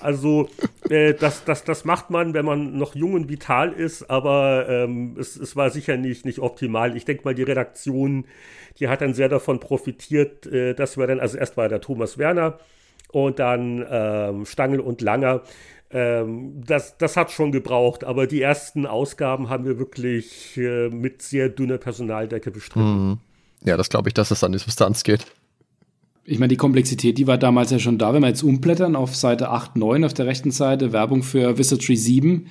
Also 0.00 0.48
äh, 0.90 1.14
das, 1.14 1.44
das, 1.44 1.64
das 1.64 1.84
macht 1.84 2.10
man, 2.10 2.34
wenn 2.34 2.44
man 2.44 2.76
noch 2.76 2.94
jung 2.94 3.14
und 3.14 3.28
vital 3.28 3.72
ist, 3.72 4.10
aber 4.10 4.66
ähm, 4.68 5.16
es, 5.18 5.36
es 5.36 5.54
war 5.54 5.70
sicher 5.70 5.96
nicht, 5.96 6.24
nicht 6.24 6.40
optimal. 6.40 6.96
Ich 6.96 7.04
denke 7.04 7.24
mal, 7.24 7.34
die 7.34 7.42
Redaktion, 7.42 8.24
die 8.80 8.88
hat 8.88 9.00
dann 9.00 9.14
sehr 9.14 9.28
davon 9.28 9.60
profitiert, 9.60 10.46
äh, 10.46 10.74
dass 10.74 10.96
wir 10.96 11.06
dann, 11.06 11.20
also 11.20 11.38
erst 11.38 11.56
war 11.56 11.68
der 11.68 11.80
Thomas 11.80 12.18
Werner 12.18 12.58
und 13.14 13.38
dann 13.38 13.86
ähm, 13.88 14.44
Stangl 14.44 14.80
und 14.80 15.00
Langer 15.00 15.42
ähm, 15.90 16.62
das, 16.66 16.98
das 16.98 17.16
hat 17.16 17.30
schon 17.30 17.52
gebraucht, 17.52 18.04
aber 18.04 18.26
die 18.26 18.40
ersten 18.40 18.86
Ausgaben 18.86 19.48
haben 19.48 19.64
wir 19.64 19.78
wirklich 19.78 20.56
äh, 20.56 20.88
mit 20.88 21.22
sehr 21.22 21.48
dünner 21.48 21.78
Personaldecke 21.78 22.50
bestritten. 22.50 23.08
Mhm. 23.08 23.18
Ja, 23.64 23.76
das 23.76 23.88
glaube 23.88 24.08
ich, 24.08 24.14
dass 24.14 24.30
es 24.30 24.44
an 24.44 24.52
die 24.52 24.58
Substanz 24.58 25.04
geht. 25.04 25.26
Ich 26.26 26.38
meine, 26.38 26.48
die 26.48 26.56
Komplexität, 26.56 27.18
die 27.18 27.26
war 27.26 27.36
damals 27.36 27.70
ja 27.70 27.78
schon 27.78 27.98
da. 27.98 28.14
Wenn 28.14 28.22
wir 28.22 28.28
jetzt 28.28 28.42
umblättern 28.42 28.96
auf 28.96 29.14
Seite 29.14 29.50
8, 29.50 29.76
9 29.76 30.04
auf 30.04 30.14
der 30.14 30.26
rechten 30.26 30.50
Seite, 30.50 30.92
Werbung 30.92 31.22
für 31.22 31.58
Wizardry 31.58 31.96
7, 31.96 32.46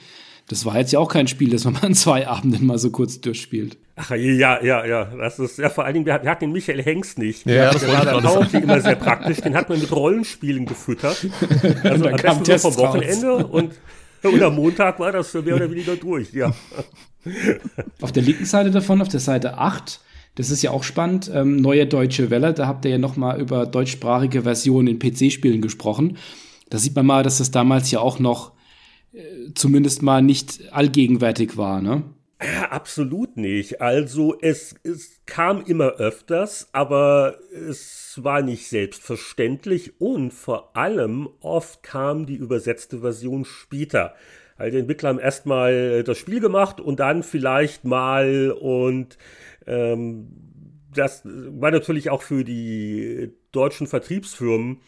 das 0.47 0.65
war 0.65 0.77
jetzt 0.77 0.91
ja 0.91 0.99
auch 0.99 1.09
kein 1.09 1.27
Spiel, 1.27 1.51
das 1.51 1.63
man 1.63 1.73
mal 1.73 1.83
an 1.83 1.93
zwei 1.93 2.27
Abenden 2.27 2.65
mal 2.65 2.77
so 2.77 2.89
kurz 2.91 3.21
durchspielt. 3.21 3.77
Ach 3.95 4.11
ja, 4.11 4.61
ja, 4.63 4.85
ja. 4.85 5.05
Das 5.05 5.39
ist 5.39 5.57
ja 5.57 5.69
vor 5.69 5.85
allen 5.85 5.93
Dingen, 5.93 6.05
wir 6.05 6.13
hatten 6.13 6.45
den 6.45 6.51
Michael 6.51 6.81
Hengst 6.83 7.17
nicht. 7.17 7.45
Ja, 7.45 7.71
das 7.71 7.87
war 7.87 8.03
dann 8.03 8.25
auch 8.25 8.53
immer 8.53 8.81
sehr 8.81 8.95
praktisch. 8.95 9.41
Den 9.41 9.55
hat 9.55 9.69
man 9.69 9.79
mit 9.79 9.91
Rollenspielen 9.91 10.65
gefüttert. 10.65 11.27
Also 11.83 12.07
am 12.07 12.15
besten 12.15 12.45
so 12.45 12.71
vom 12.71 12.77
Wochenende 12.77 13.35
und, 13.35 13.73
und 14.23 14.41
am 14.41 14.55
Montag 14.55 14.99
war 14.99 15.11
das 15.11 15.33
mehr 15.33 15.55
oder 15.55 15.69
weniger 15.69 15.95
durch, 15.95 16.33
ja. 16.33 16.53
Auf 18.01 18.11
der 18.11 18.23
linken 18.23 18.45
Seite 18.45 18.71
davon, 18.71 19.01
auf 19.01 19.09
der 19.09 19.19
Seite 19.19 19.57
8, 19.57 19.99
das 20.35 20.49
ist 20.49 20.61
ja 20.61 20.71
auch 20.71 20.83
spannend, 20.83 21.29
ähm, 21.33 21.57
Neue 21.57 21.85
Deutsche 21.85 22.29
Welle, 22.29 22.53
da 22.53 22.67
habt 22.67 22.85
ihr 22.85 22.91
ja 22.91 22.97
noch 22.97 23.15
mal 23.15 23.39
über 23.39 23.65
deutschsprachige 23.65 24.43
Versionen 24.43 24.87
in 24.87 24.99
PC-Spielen 24.99 25.61
gesprochen. 25.61 26.17
Da 26.69 26.77
sieht 26.77 26.95
man 26.95 27.05
mal, 27.05 27.23
dass 27.23 27.37
das 27.37 27.51
damals 27.51 27.91
ja 27.91 27.99
auch 27.99 28.19
noch 28.19 28.53
zumindest 29.55 30.01
mal 30.01 30.21
nicht 30.21 30.71
allgegenwärtig 30.71 31.57
war, 31.57 31.81
ne? 31.81 32.03
Absolut 32.69 33.37
nicht. 33.37 33.79
Also 33.79 34.37
es, 34.41 34.75
es 34.83 35.21
kam 35.25 35.63
immer 35.65 35.93
öfters, 35.93 36.67
aber 36.73 37.37
es 37.51 38.19
war 38.21 38.41
nicht 38.41 38.67
selbstverständlich 38.67 40.01
und 40.01 40.31
vor 40.31 40.75
allem 40.75 41.29
oft 41.39 41.83
kam 41.83 42.25
die 42.25 42.35
übersetzte 42.35 42.99
Version 42.99 43.45
später. 43.45 44.13
Also 44.57 44.71
die 44.71 44.79
Entwickler 44.79 45.09
haben 45.09 45.19
erstmal 45.19 46.03
das 46.03 46.17
Spiel 46.17 46.41
gemacht 46.41 46.81
und 46.81 46.99
dann 46.99 47.23
vielleicht 47.23 47.85
mal 47.85 48.51
und 48.51 49.17
ähm, 49.65 50.27
das 50.93 51.21
war 51.23 51.71
natürlich 51.71 52.09
auch 52.09 52.21
für 52.21 52.43
die 52.43 53.31
deutschen 53.51 53.87
Vertriebsfirmen 53.87 54.81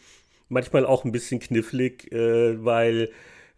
manchmal 0.49 0.86
auch 0.86 1.05
ein 1.05 1.11
bisschen 1.11 1.39
knifflig, 1.39 2.11
äh, 2.11 2.63
weil 2.63 3.09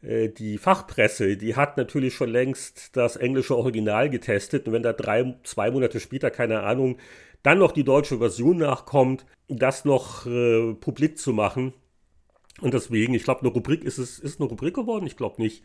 die 0.02 0.58
Fachpresse, 0.58 1.38
die 1.38 1.56
hat 1.56 1.78
natürlich 1.78 2.14
schon 2.14 2.30
längst 2.30 2.96
das 2.96 3.16
englische 3.16 3.58
Original 3.58 4.10
getestet 4.10 4.68
und 4.68 4.74
wenn 4.74 4.84
da 4.84 4.94
drei, 4.94 5.36
zwei 5.44 5.72
Monate 5.72 6.00
später, 6.00 6.30
keine 6.30 6.62
Ahnung, 6.62 6.98
dann 7.44 7.60
noch 7.60 7.72
die 7.72 7.84
deutsche 7.84 8.18
Version 8.18 8.58
nachkommt, 8.58 9.26
das 9.48 9.86
noch 9.86 10.26
äh, 10.26 10.74
publik 10.74 11.18
zu 11.18 11.34
machen. 11.34 11.74
Und 12.60 12.74
deswegen, 12.74 13.14
ich 13.14 13.24
glaube, 13.24 13.42
eine 13.42 13.50
Rubrik 13.50 13.84
ist 13.84 14.00
es, 14.00 14.20
ist 14.20 14.40
eine 14.40 14.50
Rubrik 14.50 14.76
geworden? 14.76 15.06
Ich 15.06 15.16
glaube 15.16 15.42
nicht 15.42 15.64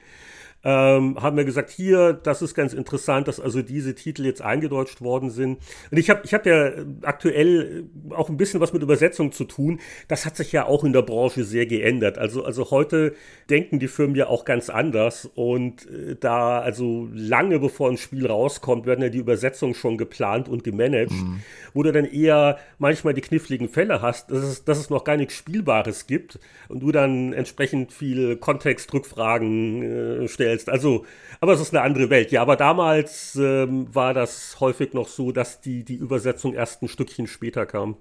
ähm, 0.65 1.21
haben 1.21 1.37
wir 1.37 1.45
gesagt, 1.45 1.71
hier, 1.71 2.13
das 2.13 2.41
ist 2.41 2.55
ganz 2.55 2.73
interessant, 2.73 3.27
dass 3.27 3.41
also 3.41 3.63
diese 3.63 3.95
Titel 3.95 4.25
jetzt 4.25 4.43
eingedeutscht 4.43 5.01
worden 5.01 5.31
sind. 5.31 5.59
Und 5.91 5.99
ich 5.99 6.09
habe 6.09 6.21
ich 6.25 6.35
hab 6.35 6.47
ja 6.47 6.71
aktuell 7.03 7.85
auch 8.11 8.29
ein 8.29 8.37
bisschen 8.37 8.61
was 8.61 8.73
mit 8.73 8.83
Übersetzung 8.83 9.33
zu 9.33 9.45
tun. 9.45 9.81
Das 10.09 10.25
hat 10.25 10.37
sich 10.37 10.53
ja 10.53 10.67
auch 10.67 10.85
in 10.85 10.93
der 10.93 11.03
Branche 11.03 11.45
sehr 11.45 11.67
geändert. 11.67 12.17
Also, 12.17 12.45
also 12.45 12.71
heute 12.71 13.15
denken 13.51 13.81
die 13.81 13.89
Firmen 13.89 14.15
ja 14.15 14.29
auch 14.29 14.45
ganz 14.45 14.71
anders. 14.71 15.29
Und 15.35 15.91
äh, 15.91 16.17
da, 16.19 16.61
also 16.61 17.09
lange 17.13 17.59
bevor 17.59 17.91
ein 17.91 17.97
Spiel 17.97 18.27
rauskommt, 18.27 18.87
werden 18.87 19.03
ja 19.03 19.09
die 19.09 19.19
Übersetzungen 19.19 19.75
schon 19.75 19.99
geplant 19.99 20.49
und 20.49 20.63
gemanagt, 20.63 21.11
mhm. 21.11 21.41
wo 21.75 21.83
du 21.83 21.93
dann 21.93 22.05
eher 22.05 22.59
manchmal 22.79 23.15
die 23.15 23.21
kniffligen 23.21 23.69
Fälle 23.69 24.01
hast, 24.01 24.31
dass 24.31 24.45
es, 24.45 24.65
dass 24.65 24.79
es 24.79 24.91
noch 24.91 25.03
gar 25.03 25.17
nichts 25.17 25.35
Spielbares 25.35 26.07
gibt 26.07 26.39
und 26.69 26.81
du 26.81 26.93
dann 26.93 27.33
entsprechend 27.33 27.93
viel 27.93 28.37
Kontextrückfragen 28.37 29.83
äh, 30.23 30.29
stellst 30.29 30.52
stellst. 30.53 30.69
Also, 30.69 31.07
aber 31.41 31.53
es 31.53 31.61
ist 31.61 31.75
eine 31.75 31.83
andere 31.83 32.11
Welt. 32.11 32.31
Ja, 32.31 32.43
aber 32.43 32.57
damals 32.57 33.37
ähm, 33.37 33.93
war 33.95 34.15
das 34.15 34.61
häufig 34.61 34.95
noch 34.95 35.09
so, 35.09 35.33
dass 35.33 35.61
die, 35.61 35.85
die 35.85 35.95
Übersetzung 35.95 36.55
erst 36.55 36.83
ein 36.83 36.89
Stückchen 36.89 37.27
später 37.27 37.67
kam. 37.67 37.97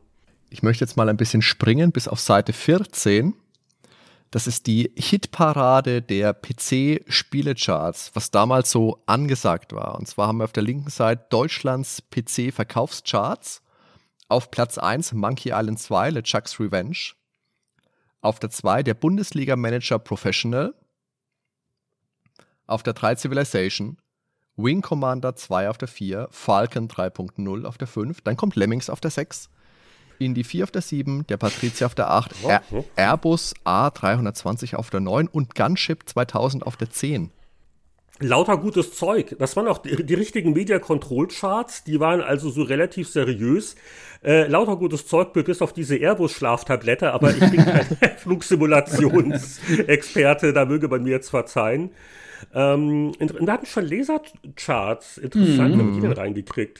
Ich 0.50 0.64
möchte 0.64 0.84
jetzt 0.84 0.98
mal 0.98 1.10
ein 1.10 1.18
bisschen 1.18 1.42
springen 1.42 1.92
bis 1.92 2.08
auf 2.08 2.20
Seite 2.20 2.54
14. 2.54 3.34
Das 4.32 4.48
ist 4.48 4.68
die 4.68 4.92
Hitparade 4.96 6.02
der 6.02 6.34
PC-Spielecharts, 6.34 8.12
was 8.14 8.32
damals 8.32 8.72
so 8.72 9.02
angesagt 9.06 9.74
war. 9.74 9.96
Und 9.96 10.08
zwar 10.08 10.28
haben 10.28 10.38
wir 10.38 10.46
auf 10.46 10.54
der 10.54 10.64
linken 10.64 10.90
Seite 10.90 11.26
Deutschlands 11.30 12.04
PC-Verkaufscharts. 12.12 13.62
Auf 14.30 14.50
Platz 14.50 14.78
1 14.78 15.12
Monkey 15.14 15.50
Island 15.50 15.80
2, 15.80 16.12
LeChuck's 16.12 16.60
Revenge. 16.62 17.14
Auf 18.22 18.40
der 18.40 18.50
2 18.52 18.84
der 18.84 18.94
Bundesliga-Manager 18.94 20.00
Professional. 20.00 20.74
Auf 22.72 22.84
der 22.84 22.94
3 22.94 23.18
Civilization, 23.18 23.98
Wing 24.56 24.82
Commander 24.82 25.36
2 25.36 25.70
auf 25.70 25.78
der 25.78 25.90
4, 25.90 26.30
Falcon 26.32 26.88
3.0 26.88 27.66
auf 27.66 27.78
der 27.78 27.88
5, 27.88 28.22
dann 28.22 28.38
kommt 28.38 28.56
Lemmings 28.56 28.90
auf 28.90 29.02
der 29.02 29.12
6, 29.12 29.50
Indy 30.20 30.46
4 30.46 30.64
auf 30.64 30.72
der 30.72 30.82
7, 30.82 31.28
der 31.28 31.36
Patricia 31.36 31.86
auf 31.86 31.96
der 31.96 32.10
8, 32.10 32.32
Air 32.46 32.64
Airbus 32.96 33.54
A320 33.66 34.76
auf 34.76 34.90
der 34.90 35.02
9 35.02 35.28
und 35.28 35.54
Gunship 35.54 36.08
2000 36.08 36.66
auf 36.66 36.78
der 36.78 36.90
10 36.90 37.32
lauter 38.22 38.58
gutes 38.58 38.94
Zeug. 38.94 39.36
Das 39.40 39.56
waren 39.56 39.68
auch 39.68 39.80
die, 39.80 40.06
die 40.06 40.14
richtigen 40.14 40.54
Media 40.54 40.78
Control 40.80 41.28
Charts, 41.28 41.84
die 41.84 42.00
waren 42.00 42.22
also 42.22 42.50
so 42.50 42.64
relativ 42.64 43.10
seriös. 43.10 43.76
Äh, 44.24 44.48
lauter 44.48 44.78
gutes 44.78 45.06
Zeug 45.08 45.34
bis 45.34 45.62
auf 45.62 45.74
diese 45.74 45.98
Airbus-Schlaftablette, 45.98 47.12
aber 47.12 47.32
ich 47.32 47.40
bin 47.40 47.66
kein 47.66 47.86
Flugsimulationsexperte, 48.18 50.54
da 50.54 50.64
möge 50.66 50.88
man 50.88 51.04
mir 51.04 51.10
jetzt 51.10 51.30
verzeihen. 51.30 51.92
Ähm, 52.54 53.12
da 53.20 53.54
hatten 53.54 53.66
schon 53.66 53.86
Lasercharts. 53.86 55.18
Interessant, 55.18 55.76
mhm. 55.76 55.80
haben 55.80 55.94
die 55.94 56.02
denn 56.02 56.12
reingekriegt? 56.12 56.80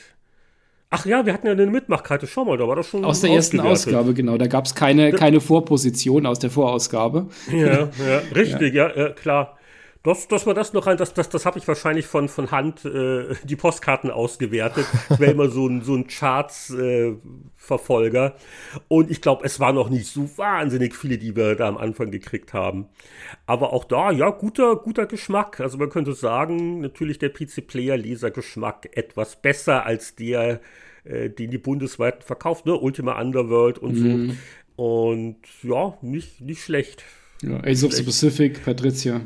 Ach 0.94 1.06
ja, 1.06 1.26
wir 1.26 1.34
hatten 1.34 1.48
ja 1.48 1.54
eine 1.54 1.66
Mitmachkarte. 1.68 2.28
Schau 2.28 2.44
mal, 2.44 2.58
da 2.58 2.68
war 2.68 2.76
das 2.76 2.90
schon. 2.90 3.06
Aus 3.06 3.22
der 3.22 3.32
ersten 3.32 3.62
Ausgabe, 3.62 4.14
genau. 4.14 4.38
Da 4.38 4.48
gab 4.48 4.66
es 4.66 4.76
keine, 4.76 5.14
keine 5.14 5.40
Vorposition 5.40 6.26
aus 6.26 6.40
der 6.40 6.50
Vorausgabe. 6.50 7.28
Ja, 7.50 7.90
ja 8.06 8.22
richtig, 8.36 8.74
ja, 8.74 8.94
ja 8.94 9.10
klar. 9.10 9.58
Das, 10.04 10.28
das 10.28 10.46
war 10.48 10.56
das 10.56 10.74
noch 10.74 10.88
ein, 10.88 10.98
das, 10.98 11.14
das, 11.14 11.30
das 11.30 11.46
habe 11.46 11.60
ich 11.60 11.68
wahrscheinlich 11.68 12.08
von, 12.08 12.28
von 12.28 12.50
Hand 12.50 12.84
äh, 12.86 13.36
die 13.44 13.56
Postkarten 13.56 14.10
ausgewertet. 14.10 14.88
Ich 15.12 15.20
war 15.20 15.28
immer 15.28 15.50
so 15.50 15.68
ein, 15.68 15.84
so 15.84 15.94
ein 15.94 16.08
Charts-Verfolger. 16.08 18.26
Äh, 18.26 18.32
und 18.88 19.12
ich 19.12 19.22
glaube, 19.22 19.46
es 19.46 19.60
waren 19.60 19.76
noch 19.76 19.92
nicht 19.92 20.08
so 20.08 20.28
wahnsinnig 20.38 20.96
viele, 20.96 21.20
die 21.20 21.36
wir 21.36 21.54
da 21.54 21.68
am 21.68 21.78
Anfang 21.78 22.10
gekriegt 22.10 22.52
haben. 22.54 22.88
Aber 23.46 23.74
auch 23.74 23.84
da, 23.84 24.10
ja, 24.10 24.32
guter, 24.32 24.76
guter 24.76 25.06
Geschmack. 25.06 25.60
Also 25.60 25.78
man 25.78 25.92
könnte 25.92 26.14
sagen, 26.14 26.82
natürlich 26.82 27.20
der 27.20 27.30
PC-Player-Leser-Geschmack 27.30 28.98
etwas 28.98 29.40
besser 29.40 29.86
als 29.86 30.16
der, 30.16 30.62
äh, 31.04 31.30
den 31.30 31.52
die 31.52 31.60
bundesweit 31.60 32.24
verkauft, 32.24 32.66
ne? 32.66 32.76
Ultima 32.76 33.22
Underworld 33.22 33.78
und 33.78 34.00
mhm. 34.00 34.30
so. 34.30 34.36
Und 34.84 35.38
ja, 35.62 35.96
nicht, 36.02 36.42
nicht 36.42 36.64
schlecht. 36.64 37.04
Ja, 37.44 37.64
Ace 37.64 37.84
of 37.84 37.94
the 37.94 38.02
Pacific, 38.02 38.66
Patricia. 38.66 39.22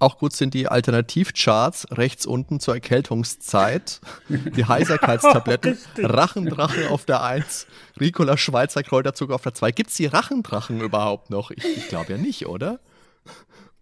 Auch 0.00 0.18
gut 0.18 0.32
sind 0.32 0.54
die 0.54 0.68
Alternativcharts 0.68 1.88
rechts 1.90 2.24
unten 2.24 2.60
zur 2.60 2.74
Erkältungszeit. 2.74 4.00
Die 4.28 4.64
Heiserkeitstabletten, 4.64 5.76
Rachendrachen 5.98 6.86
auf 6.86 7.04
der 7.04 7.22
1, 7.24 7.66
Ricola 7.98 8.36
Schweizer 8.36 8.84
Kräuterzucker 8.84 9.34
auf 9.34 9.42
der 9.42 9.54
2. 9.54 9.72
Gibt 9.72 9.90
es 9.90 9.96
die 9.96 10.06
Rachendrachen 10.06 10.80
überhaupt 10.80 11.30
noch? 11.30 11.50
Ich, 11.50 11.64
ich 11.64 11.88
glaube 11.88 12.12
ja 12.12 12.18
nicht, 12.18 12.46
oder? 12.46 12.78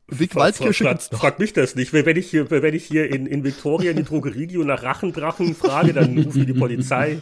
Vic 0.08 0.36
Waldkirche 0.36 0.84
frag, 0.84 1.02
frag, 1.02 1.18
frag 1.18 1.38
mich 1.40 1.52
das 1.52 1.74
nicht. 1.74 1.92
Wenn 1.92 2.16
ich 2.16 2.30
hier, 2.30 2.48
wenn 2.48 2.74
ich 2.74 2.84
hier 2.84 3.12
in, 3.12 3.26
in 3.26 3.42
Victoria 3.42 3.90
in 3.90 3.96
die 3.96 4.04
Drogerie 4.04 4.46
nach 4.58 4.84
Rachendrachen 4.84 5.56
frage, 5.56 5.92
dann 5.92 6.16
rufe 6.16 6.38
ich 6.38 6.46
die 6.46 6.52
Polizei. 6.52 7.18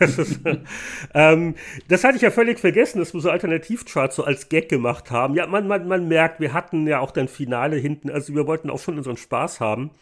Das, 0.00 0.18
ist, 0.18 0.40
ähm, 1.14 1.54
das 1.86 2.02
hatte 2.02 2.16
ich 2.16 2.22
ja 2.22 2.32
völlig 2.32 2.58
vergessen, 2.58 2.98
dass 2.98 3.14
wir 3.14 3.20
so 3.20 3.30
Alternativcharts 3.30 4.16
so 4.16 4.24
als 4.24 4.48
Gag 4.48 4.68
gemacht 4.68 5.12
haben. 5.12 5.36
Ja, 5.36 5.46
man, 5.46 5.68
man, 5.68 5.86
man 5.86 6.08
merkt, 6.08 6.40
wir 6.40 6.52
hatten 6.52 6.88
ja 6.88 6.98
auch 6.98 7.12
dann 7.12 7.28
Finale 7.28 7.76
hinten, 7.76 8.10
also 8.10 8.34
wir 8.34 8.48
wollten 8.48 8.68
auch 8.68 8.80
schon 8.80 8.98
unseren 8.98 9.16
Spaß 9.16 9.60
haben. 9.60 9.92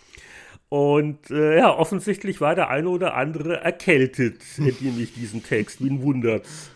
Und 0.71 1.31
äh, 1.31 1.59
ja, 1.59 1.77
offensichtlich 1.77 2.41
war 2.41 2.55
der 2.55 2.71
eine 2.71 2.89
oder 2.89 3.15
andere 3.15 3.61
erkältet, 3.61 4.41
entnehme 4.57 5.03
ich 5.03 5.13
diesen 5.13 5.45
Text. 5.45 5.85
Wen 5.85 6.01
wundert's? 6.01 6.71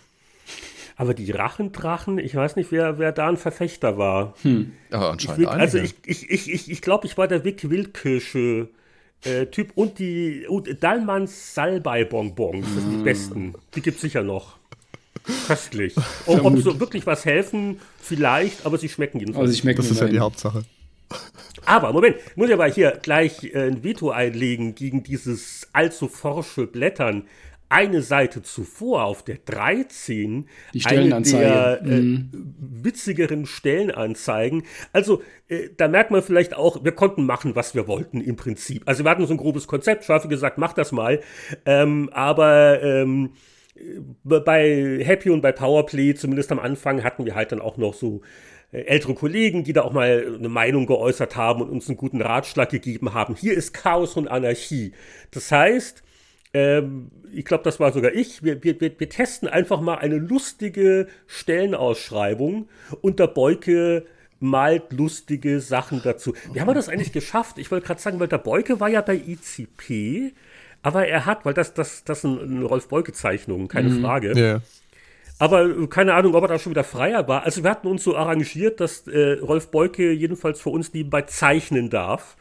Aber 0.96 1.12
die 1.12 1.30
Rachendrachen, 1.30 2.18
ich 2.18 2.34
weiß 2.34 2.56
nicht, 2.56 2.72
wer, 2.72 2.98
wer 2.98 3.12
da 3.12 3.28
ein 3.28 3.36
Verfechter 3.36 3.98
war. 3.98 4.34
Hm. 4.42 4.72
Ja, 4.90 5.10
anscheinend 5.10 5.42
ich 5.42 5.46
will, 5.46 5.46
Also 5.46 5.78
ich, 5.78 5.94
ich, 6.06 6.30
ich, 6.30 6.52
ich, 6.52 6.70
ich 6.70 6.82
glaube, 6.82 7.06
ich 7.06 7.18
war 7.18 7.28
der 7.28 7.44
Vic 7.44 7.68
Wildkirsche 7.68 8.68
äh, 9.24 9.46
Typ 9.46 9.72
und 9.74 9.98
die 9.98 10.46
und 10.48 10.82
Dallmanns 10.82 11.54
Salbei-Bonbons, 11.54 12.66
das 12.74 12.82
sind 12.82 12.90
die 12.92 12.96
hm. 12.96 13.04
besten. 13.04 13.54
Die 13.74 13.82
gibt 13.82 13.96
es 13.96 14.02
sicher 14.02 14.22
noch. 14.22 14.56
Köstlich. 15.46 15.94
Ob, 16.26 16.44
ob 16.44 16.58
so 16.58 16.78
wirklich 16.78 17.06
was 17.06 17.24
helfen, 17.24 17.80
vielleicht, 18.00 18.64
aber 18.64 18.78
sie 18.78 18.88
schmecken 18.88 19.18
jedenfalls. 19.18 19.44
Aber 19.44 19.48
sie 19.48 19.58
schmecken 19.58 19.78
das 19.78 19.90
ist 19.90 20.00
ja 20.00 20.06
die 20.06 20.20
Hauptsache. 20.20 20.64
Aber, 21.64 21.92
Moment, 21.92 22.16
muss 22.36 22.48
ich 22.48 22.54
aber 22.54 22.66
hier 22.66 22.98
gleich 23.02 23.42
äh, 23.42 23.66
ein 23.66 23.82
Veto 23.82 24.10
einlegen 24.10 24.74
gegen 24.74 25.02
dieses 25.02 25.68
allzu 25.72 26.08
forsche 26.08 26.66
Blättern. 26.66 27.24
Eine 27.68 28.02
Seite 28.02 28.42
zuvor 28.42 29.04
auf 29.04 29.22
der 29.24 29.38
13 29.44 30.46
die 30.72 30.80
Stellenanzeige. 30.80 31.46
eine 31.46 31.54
der 31.54 31.82
äh, 31.82 32.00
mhm. 32.00 32.54
witzigeren 32.58 33.46
Stellenanzeigen. 33.46 34.62
Also 34.92 35.22
äh, 35.48 35.70
da 35.76 35.88
merkt 35.88 36.10
man 36.10 36.22
vielleicht 36.22 36.54
auch, 36.54 36.84
wir 36.84 36.92
konnten 36.92 37.26
machen, 37.26 37.56
was 37.56 37.74
wir 37.74 37.88
wollten 37.88 38.20
im 38.20 38.36
Prinzip. 38.36 38.82
Also 38.86 39.04
wir 39.04 39.10
hatten 39.10 39.26
so 39.26 39.34
ein 39.34 39.38
grobes 39.38 39.66
Konzept, 39.66 40.04
Schafe 40.04 40.28
gesagt, 40.28 40.58
mach 40.58 40.72
das 40.72 40.92
mal. 40.92 41.20
Ähm, 41.64 42.08
aber 42.12 42.82
ähm, 42.82 43.32
bei 44.22 45.00
Happy 45.02 45.30
und 45.30 45.42
bei 45.42 45.52
Powerplay, 45.52 46.14
zumindest 46.14 46.52
am 46.52 46.58
Anfang, 46.58 47.04
hatten 47.04 47.24
wir 47.24 47.34
halt 47.34 47.52
dann 47.52 47.60
auch 47.60 47.76
noch 47.76 47.94
so 47.94 48.22
äh, 48.72 48.82
ältere 48.82 49.14
Kollegen, 49.14 49.64
die 49.64 49.72
da 49.72 49.82
auch 49.82 49.92
mal 49.92 50.34
eine 50.38 50.48
Meinung 50.48 50.86
geäußert 50.86 51.36
haben 51.36 51.62
und 51.62 51.70
uns 51.70 51.88
einen 51.88 51.96
guten 51.96 52.22
Ratschlag 52.22 52.70
gegeben 52.70 53.14
haben. 53.14 53.34
Hier 53.34 53.54
ist 53.54 53.74
Chaos 53.74 54.16
und 54.16 54.28
Anarchie. 54.28 54.92
Das 55.30 55.50
heißt, 55.52 56.02
ähm, 56.56 57.10
ich 57.34 57.44
glaube, 57.44 57.64
das 57.64 57.78
war 57.78 57.92
sogar 57.92 58.14
ich, 58.14 58.42
wir, 58.42 58.64
wir, 58.64 58.80
wir, 58.80 59.08
testen 59.10 59.46
einfach 59.46 59.82
mal 59.82 59.96
eine 59.96 60.16
lustige 60.16 61.06
Stellenausschreibung 61.26 62.68
und 63.02 63.18
der 63.18 63.26
Beuke 63.26 64.06
malt 64.40 64.92
lustige 64.92 65.60
Sachen 65.60 66.00
dazu. 66.02 66.34
Wie 66.52 66.60
haben 66.60 66.68
wir 66.68 66.74
das 66.74 66.88
eigentlich 66.88 67.12
geschafft? 67.12 67.58
Ich 67.58 67.70
wollte 67.70 67.86
gerade 67.86 68.00
sagen, 68.00 68.20
weil 68.20 68.28
der 68.28 68.38
Beuke 68.38 68.80
war 68.80 68.88
ja 68.88 69.02
bei 69.02 69.16
ICP, 69.16 70.32
aber 70.82 71.06
er 71.06 71.26
hat, 71.26 71.44
weil 71.44 71.52
das, 71.52 71.74
das, 71.74 72.04
das 72.04 72.22
sind 72.22 72.40
eine 72.40 72.64
Rolf-Beuke-Zeichnung, 72.64 73.68
keine 73.68 73.90
mhm. 73.90 74.00
Frage. 74.00 74.34
Yeah. 74.34 74.62
Aber 75.38 75.64
äh, 75.64 75.86
keine 75.88 76.14
Ahnung, 76.14 76.34
ob 76.34 76.44
er 76.44 76.48
da 76.48 76.58
schon 76.58 76.70
wieder 76.70 76.84
freier 76.84 77.28
war. 77.28 77.42
Also 77.42 77.62
wir 77.62 77.70
hatten 77.70 77.86
uns 77.86 78.02
so 78.02 78.16
arrangiert, 78.16 78.80
dass 78.80 79.06
äh, 79.08 79.32
Rolf 79.40 79.70
Beuke 79.70 80.10
jedenfalls 80.10 80.60
für 80.60 80.70
uns 80.70 80.94
nebenbei 80.94 81.22
zeichnen 81.22 81.90
darf. 81.90 82.36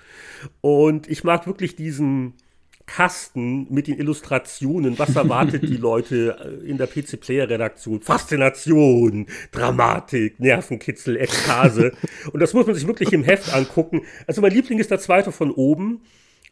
Und 0.62 1.10
ich 1.10 1.26
mag 1.26 1.48
wirklich 1.48 1.76
diesen 1.76 2.34
Kasten 2.86 3.68
mit 3.74 3.88
den 3.88 3.98
Illustrationen. 3.98 4.98
Was 5.00 5.16
erwartet 5.16 5.64
die 5.64 5.78
Leute 5.78 6.38
äh, 6.40 6.70
in 6.70 6.78
der 6.78 6.88
PC-Player-Redaktion? 6.88 8.02
Faszination, 8.02 9.28
Dramatik, 9.52 10.40
Nervenkitzel, 10.40 11.18
Ekstase. 11.18 11.94
Und 12.32 12.40
das 12.40 12.54
muss 12.54 12.66
man 12.66 12.76
sich 12.76 12.88
wirklich 12.88 13.14
im 13.14 13.24
Heft 13.24 13.54
angucken. 13.54 14.02
Also 14.28 14.42
mein 14.42 14.52
Liebling 14.52 14.80
ist 14.80 14.92
der 14.92 15.00
zweite 15.00 15.32
von 15.32 15.52
oben 15.52 16.02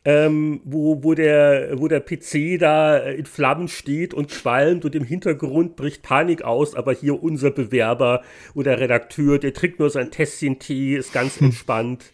ähm, 0.06 0.62
wo, 0.66 1.04
wo, 1.04 1.14
der, 1.14 1.80
wo 1.80 1.88
der 1.88 2.02
PC 2.02 2.60
da 2.60 2.98
in 2.98 3.26
Flammen 3.26 3.68
steht 3.68 4.14
und 4.14 4.30
qualmt 4.30 4.84
und 4.84 4.96
im 4.96 5.04
Hintergrund 5.04 5.76
bricht 5.76 6.02
Panik 6.02 6.44
aus, 6.44 6.76
aber 6.76 6.94
hier 6.94 7.24
unser 7.24 7.52
Bewerber 7.52 8.22
oder 8.54 8.80
Redakteur, 8.80 9.40
der 9.40 9.54
trinkt 9.54 9.80
nur 9.80 9.90
sein 9.90 10.12
Tässchen 10.12 10.60
Tee, 10.60 10.96
ist 10.96 11.14
ganz 11.14 11.40
hm. 11.40 11.48
entspannt. 11.48 12.12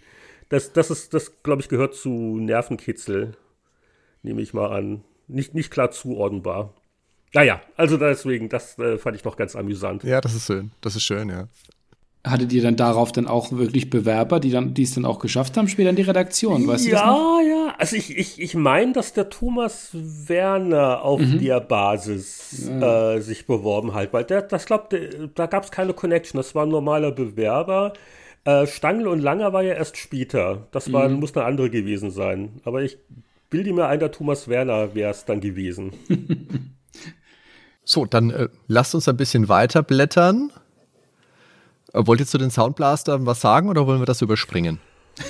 Das, 0.49 0.73
das 0.73 0.91
ist, 0.91 1.13
das, 1.13 1.41
glaube 1.41 1.61
ich, 1.61 1.69
gehört 1.69 1.95
zu 1.95 2.09
Nervenkitzel, 2.09 3.33
nehme 4.23 4.41
ich 4.41 4.53
mal 4.53 4.71
an. 4.71 5.03
Nicht, 5.27 5.53
nicht 5.53 5.71
klar 5.71 5.91
zuordnenbar. 5.91 6.73
Naja, 7.33 7.61
also 7.75 7.97
deswegen, 7.97 8.49
das 8.49 8.77
äh, 8.79 8.97
fand 8.97 9.15
ich 9.15 9.21
doch 9.21 9.37
ganz 9.37 9.55
amüsant. 9.55 10.03
Ja, 10.03 10.19
das 10.19 10.33
ist 10.33 10.47
schön. 10.47 10.71
Das 10.81 10.95
ist 10.95 11.03
schön, 11.03 11.29
ja 11.29 11.47
hattet 12.27 12.51
ihr 12.51 12.61
dann 12.61 12.75
darauf 12.75 13.11
dann 13.11 13.27
auch 13.27 13.51
wirklich 13.51 13.89
Bewerber, 13.89 14.39
die 14.39 14.51
dann 14.51 14.73
die 14.73 14.83
es 14.83 14.93
dann 14.93 15.05
auch 15.05 15.19
geschafft 15.19 15.55
haben, 15.57 15.67
später 15.67 15.89
in 15.89 15.95
die 15.95 16.01
Redaktion? 16.01 16.67
Weißt 16.67 16.87
ja, 16.87 17.39
ja. 17.41 17.75
Also 17.77 17.95
ich, 17.95 18.17
ich, 18.17 18.41
ich 18.41 18.55
meine, 18.55 18.91
dass 18.91 19.13
der 19.13 19.29
Thomas 19.29 19.89
Werner 19.93 21.03
auf 21.03 21.21
mhm. 21.21 21.39
der 21.39 21.61
Basis 21.61 22.67
ja. 22.67 23.13
äh, 23.13 23.21
sich 23.21 23.45
beworben 23.45 23.93
hat, 23.93 24.11
weil 24.11 24.25
der, 24.25 24.41
das 24.41 24.65
glaubt, 24.65 24.95
da 25.35 25.45
gab 25.45 25.63
es 25.63 25.71
keine 25.71 25.93
Connection. 25.93 26.37
Das 26.37 26.55
war 26.55 26.65
ein 26.65 26.69
normaler 26.69 27.11
Bewerber. 27.11 27.93
Äh, 28.43 28.67
Stangl 28.67 29.07
und 29.07 29.19
Langer 29.19 29.53
war 29.53 29.63
ja 29.63 29.73
erst 29.73 29.97
später. 29.97 30.67
Das 30.71 30.91
war, 30.91 31.07
mhm. 31.07 31.19
muss 31.19 31.35
eine 31.35 31.45
andere 31.45 31.69
gewesen 31.69 32.11
sein. 32.11 32.59
Aber 32.65 32.81
ich 32.81 32.97
bilde 33.49 33.73
mir 33.73 33.87
ein, 33.87 33.99
der 33.99 34.11
Thomas 34.11 34.47
Werner 34.47 34.95
wäre 34.95 35.11
es 35.11 35.25
dann 35.25 35.41
gewesen. 35.41 35.91
so, 37.83 38.05
dann 38.05 38.29
äh, 38.29 38.49
lasst 38.67 38.95
uns 38.95 39.07
ein 39.07 39.17
bisschen 39.17 39.49
weiter 39.49 39.83
blättern. 39.83 40.51
Äh, 41.93 42.01
wollt 42.05 42.19
ihr 42.19 42.27
zu 42.27 42.37
den 42.37 42.51
Soundblastern 42.51 43.25
was 43.25 43.41
sagen 43.41 43.69
oder 43.69 43.87
wollen 43.87 44.01
wir 44.01 44.05
das 44.05 44.21
überspringen? 44.21 44.79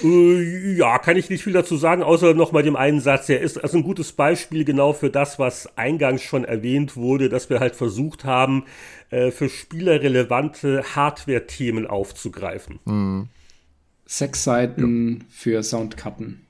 Äh, 0.04 0.76
ja, 0.76 1.00
kann 1.00 1.18
ich 1.18 1.30
nicht 1.30 1.44
viel 1.44 1.54
dazu 1.54 1.78
sagen, 1.78 2.04
außer 2.04 2.34
nochmal 2.34 2.64
dem 2.64 2.76
einen 2.76 3.00
Satz. 3.00 3.30
Er 3.30 3.42
ist 3.42 3.58
also 3.58 3.78
ein 3.78 3.84
gutes 3.84 4.12
Beispiel 4.12 4.64
genau 4.66 4.94
für 4.94 5.10
das, 5.10 5.40
was 5.40 5.78
eingangs 5.78 6.22
schon 6.22 6.46
erwähnt 6.46 6.96
wurde, 6.96 7.30
dass 7.30 7.50
wir 7.50 7.60
halt 7.60 7.76
versucht 7.76 8.26
haben, 8.26 8.66
äh, 9.10 9.32
für 9.32 9.50
spielerrelevante 9.50 10.84
Hardware-Themen 10.96 11.88
aufzugreifen. 11.88 12.80
Mhm. 12.86 13.30
Sechs 14.06 14.44
Seiten 14.44 15.20
ja. 15.20 15.26
für 15.30 15.64
Soundkarten. 15.64 16.46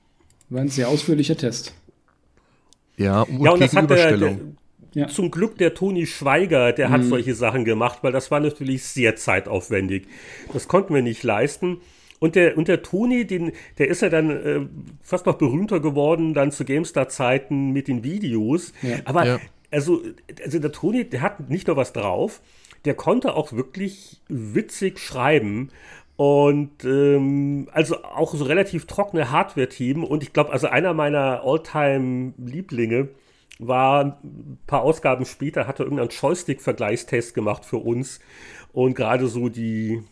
War 0.50 0.60
ein 0.60 0.68
sehr 0.68 0.88
ausführlicher 0.88 1.36
Test. 1.36 1.74
Ja, 2.96 3.22
und, 3.22 3.42
ja, 3.42 3.52
und 3.52 3.60
das 3.60 3.74
hat 3.74 3.88
der, 3.88 4.16
der, 4.16 4.38
ja. 4.92 5.08
Zum 5.08 5.30
Glück 5.30 5.56
der 5.58 5.74
Toni 5.74 6.06
Schweiger, 6.06 6.72
der 6.72 6.88
mhm. 6.88 6.92
hat 6.92 7.04
solche 7.04 7.34
Sachen 7.34 7.64
gemacht, 7.64 8.00
weil 8.02 8.12
das 8.12 8.30
war 8.30 8.40
natürlich 8.40 8.82
sehr 8.84 9.16
zeitaufwendig. 9.16 10.06
Das 10.52 10.68
konnten 10.68 10.94
wir 10.94 11.02
nicht 11.02 11.22
leisten. 11.22 11.78
Und 12.18 12.34
der, 12.34 12.58
und 12.58 12.68
der 12.68 12.82
Toni, 12.82 13.26
den, 13.26 13.52
der 13.78 13.88
ist 13.88 14.02
ja 14.02 14.10
dann 14.10 14.30
äh, 14.30 14.60
fast 15.02 15.26
noch 15.26 15.38
berühmter 15.38 15.80
geworden, 15.80 16.34
dann 16.34 16.50
zu 16.50 16.64
GameStar-Zeiten 16.64 17.70
mit 17.70 17.88
den 17.88 18.04
Videos. 18.04 18.72
Ja. 18.82 18.98
Aber 19.04 19.26
ja. 19.26 19.40
Also, 19.70 20.02
also 20.44 20.58
der 20.58 20.72
Toni, 20.72 21.04
der 21.08 21.22
hat 21.22 21.48
nicht 21.48 21.68
nur 21.68 21.76
was 21.76 21.92
drauf, 21.92 22.42
der 22.84 22.94
konnte 22.94 23.34
auch 23.34 23.52
wirklich 23.52 24.20
witzig 24.28 24.98
schreiben. 24.98 25.70
Und 26.20 26.84
ähm, 26.84 27.70
also 27.72 28.04
auch 28.04 28.34
so 28.34 28.44
relativ 28.44 28.84
trockene 28.84 29.30
Hardware-Themen. 29.30 30.04
Und 30.04 30.22
ich 30.22 30.34
glaube, 30.34 30.52
also 30.52 30.66
einer 30.66 30.92
meiner 30.92 31.40
All-Time-Lieblinge 31.42 33.08
war 33.58 34.18
ein 34.22 34.58
paar 34.66 34.82
Ausgaben 34.82 35.24
später, 35.24 35.66
hat 35.66 35.80
er 35.80 35.86
irgendeinen 35.86 36.10
Joystick-Vergleichstest 36.10 37.32
gemacht 37.32 37.64
für 37.64 37.78
uns 37.78 38.20
und 38.74 38.96
gerade 38.96 39.28
so 39.28 39.48
die 39.48 40.02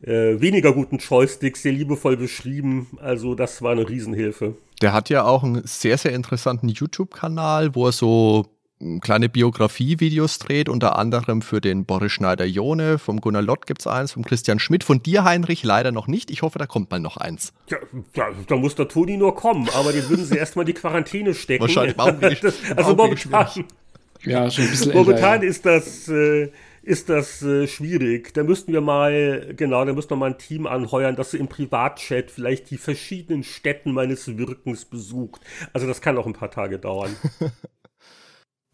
äh, 0.00 0.40
weniger 0.40 0.72
guten 0.72 0.96
Joysticks 0.96 1.60
sehr 1.60 1.72
liebevoll 1.72 2.16
beschrieben. 2.16 2.86
Also 2.98 3.34
das 3.34 3.60
war 3.60 3.72
eine 3.72 3.86
Riesenhilfe. 3.86 4.56
Der 4.80 4.94
hat 4.94 5.10
ja 5.10 5.24
auch 5.24 5.44
einen 5.44 5.60
sehr, 5.66 5.98
sehr 5.98 6.14
interessanten 6.14 6.70
YouTube-Kanal, 6.70 7.74
wo 7.74 7.84
er 7.84 7.92
so 7.92 8.46
kleine 9.00 9.28
Biografie-Videos 9.28 10.38
dreht, 10.38 10.68
unter 10.68 10.98
anderem 10.98 11.42
für 11.42 11.60
den 11.60 11.84
Boris 11.84 12.12
Schneider-Jone, 12.12 12.98
vom 12.98 13.20
Gunnar 13.20 13.42
Lott 13.42 13.66
gibt 13.66 13.80
es 13.80 13.86
eins, 13.86 14.12
vom 14.12 14.24
Christian 14.24 14.58
Schmidt, 14.58 14.84
von 14.84 15.02
dir, 15.02 15.24
Heinrich, 15.24 15.64
leider 15.64 15.92
noch 15.92 16.06
nicht. 16.06 16.30
Ich 16.30 16.42
hoffe, 16.42 16.58
da 16.58 16.66
kommt 16.66 16.90
mal 16.90 17.00
noch 17.00 17.16
eins. 17.16 17.52
Ja, 17.68 17.78
da, 18.14 18.28
da 18.46 18.56
muss 18.56 18.74
der 18.74 18.88
Toni 18.88 19.16
nur 19.16 19.34
kommen, 19.34 19.68
aber 19.74 19.92
den 19.92 20.08
würden 20.08 20.24
sie 20.24 20.36
erstmal 20.38 20.64
die 20.64 20.74
Quarantäne 20.74 21.34
stecken. 21.34 21.62
Wahrscheinlich 21.62 21.96
machen 21.96 22.18
die, 22.20 22.36
das, 22.40 22.54
Also 22.76 22.94
momentan, 22.94 23.48
ja, 24.22 24.50
schon 24.50 24.64
ein 24.64 24.70
bisschen 24.70 24.92
momentan 24.92 25.42
älter, 25.42 25.44
ja. 25.44 25.50
ist 25.50 25.66
das... 25.66 26.08
Äh, 26.08 26.50
ist 26.80 27.10
das 27.10 27.42
äh, 27.42 27.66
schwierig. 27.66 28.32
Da 28.32 28.42
müssten 28.44 28.72
wir 28.72 28.80
mal, 28.80 29.52
genau, 29.54 29.84
da 29.84 29.92
müssten 29.92 30.12
wir 30.12 30.16
mal 30.16 30.30
ein 30.30 30.38
Team 30.38 30.66
anheuern, 30.66 31.16
das 31.16 31.34
im 31.34 31.46
Privatchat 31.46 32.30
vielleicht 32.30 32.70
die 32.70 32.78
verschiedenen 32.78 33.44
Städten 33.44 33.92
meines 33.92 34.38
Wirkens 34.38 34.86
besucht. 34.86 35.42
Also 35.74 35.86
das 35.86 36.00
kann 36.00 36.16
auch 36.16 36.26
ein 36.26 36.32
paar 36.32 36.50
Tage 36.50 36.78
dauern. 36.78 37.14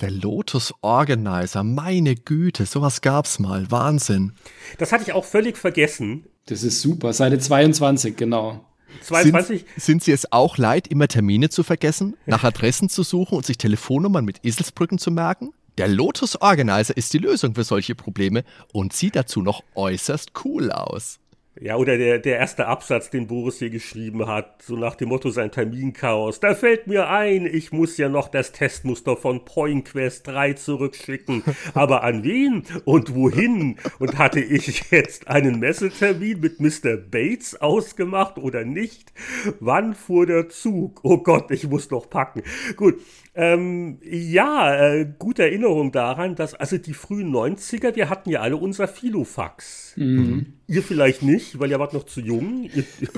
Der 0.05 0.11
Lotus 0.11 0.75
Organizer, 0.83 1.65
meine 1.65 2.15
Güte, 2.15 2.67
sowas 2.67 3.01
gab's 3.01 3.39
mal. 3.39 3.71
Wahnsinn. 3.71 4.35
Das 4.77 4.93
hatte 4.93 5.05
ich 5.05 5.15
auch 5.15 5.25
völlig 5.25 5.57
vergessen. 5.57 6.27
Das 6.45 6.63
ist 6.63 6.83
super. 6.83 7.15
Seite 7.15 7.39
22, 7.39 8.15
genau. 8.15 8.67
22. 9.01 9.61
Sind, 9.61 9.83
sind 9.83 10.05
Sie 10.05 10.13
es 10.13 10.31
auch 10.31 10.59
leid, 10.59 10.89
immer 10.89 11.09
Termine 11.09 11.49
zu 11.49 11.63
vergessen, 11.63 12.19
nach 12.27 12.45
Adressen 12.45 12.91
zu 12.91 13.03
suchen 13.03 13.39
und 13.39 13.47
sich 13.47 13.57
Telefonnummern 13.57 14.27
mit 14.27 14.45
Eselsbrücken 14.45 14.99
zu 14.99 15.11
merken? 15.11 15.55
Der 15.79 15.89
Lotus 15.89 16.37
Organizer 16.39 16.95
ist 16.95 17.15
die 17.15 17.19
Lösung 17.19 17.55
für 17.55 17.65
solche 17.65 17.95
Probleme 17.95 18.45
und 18.75 18.93
sieht 18.93 19.17
dazu 19.17 19.41
noch 19.41 19.65
äußerst 19.75 20.33
cool 20.45 20.71
aus. 20.71 21.19
Ja, 21.65 21.77
oder 21.77 21.97
der, 21.97 22.19
der 22.19 22.37
erste 22.37 22.67
Absatz, 22.67 23.09
den 23.09 23.27
Boris 23.27 23.59
hier 23.59 23.71
geschrieben 23.71 24.27
hat, 24.27 24.61
so 24.61 24.77
nach 24.77 24.97
dem 24.97 25.09
Motto 25.09 25.31
sein 25.31 25.51
Terminchaos. 25.51 26.39
Da 26.39 26.55
fällt 26.55 26.89
mir 26.89 27.09
ein, 27.09 27.47
ich 27.47 27.73
muss 27.73 27.97
ja 27.97 28.11
noch 28.11 28.29
das 28.29 28.53
Testmuster 28.53 29.17
von 29.17 29.47
Point 29.47 29.87
Quest 29.87 30.27
3 30.27 30.53
zurückschicken. 30.53 31.43
Aber 31.73 32.05
an 32.05 32.23
wen 32.23 32.65
und 32.85 33.15
wohin? 33.15 33.77
Und 33.99 34.19
hatte 34.19 34.41
ich 34.41 34.91
jetzt 34.91 35.29
einen 35.29 35.59
Messetermin 35.59 36.39
mit 36.39 36.61
Mr. 36.61 36.99
Bates 36.99 37.59
ausgemacht 37.59 38.37
oder 38.37 38.67
nicht? 38.67 39.15
Wann 39.59 39.95
fuhr 39.95 40.27
der 40.27 40.51
Zug? 40.51 41.01
Oh 41.03 41.17
Gott, 41.17 41.51
ich 41.51 41.67
muss 41.67 41.91
noch 41.91 42.11
packen. 42.11 42.43
Gut, 42.77 43.01
ähm, 43.37 43.99
ja, 44.05 44.93
äh, 44.93 45.13
gute 45.19 45.43
Erinnerung 45.43 45.91
daran, 45.91 46.37
dass 46.37 46.55
also 46.55 46.79
die 46.79 46.95
frühen 46.95 47.35
90er, 47.35 47.97
wir 47.97 48.09
hatten 48.09 48.31
ja 48.31 48.41
alle 48.43 48.57
unser 48.57 48.87
Filofax. 48.87 49.95
Mhm. 49.97 50.55
Ihr 50.69 50.83
vielleicht 50.85 51.23
nicht, 51.23 51.59
weil 51.59 51.71
ihr 51.71 51.81
wart 51.81 51.95
noch 51.95 52.05
zu 52.05 52.21
jung. 52.21 52.71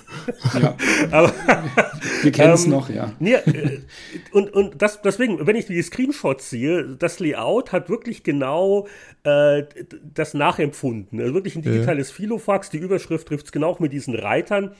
ja. 0.60 0.74
Aber, 1.10 1.34
wir 2.22 2.32
kennen 2.32 2.54
es 2.54 2.64
ähm, 2.64 2.70
noch, 2.70 2.88
ja. 2.88 3.12
Nee, 3.18 3.34
äh, 3.34 3.80
und 4.32 4.54
und 4.54 4.80
das, 4.80 5.02
deswegen, 5.02 5.46
wenn 5.46 5.54
ich 5.54 5.66
die 5.66 5.82
Screenshots 5.82 6.48
sehe, 6.48 6.96
das 6.98 7.20
Layout 7.20 7.72
hat 7.72 7.90
wirklich 7.90 8.22
genau 8.22 8.88
äh, 9.22 9.64
das 10.14 10.32
nachempfunden. 10.32 11.20
Also 11.20 11.34
wirklich 11.34 11.56
ein 11.56 11.62
digitales 11.62 12.08
ja. 12.08 12.14
Filofax, 12.14 12.70
die 12.70 12.78
Überschrift 12.78 13.28
trifft 13.28 13.46
es 13.46 13.52
genau 13.52 13.76
mit 13.80 13.92
diesen 13.92 14.14
Reitern. 14.14 14.74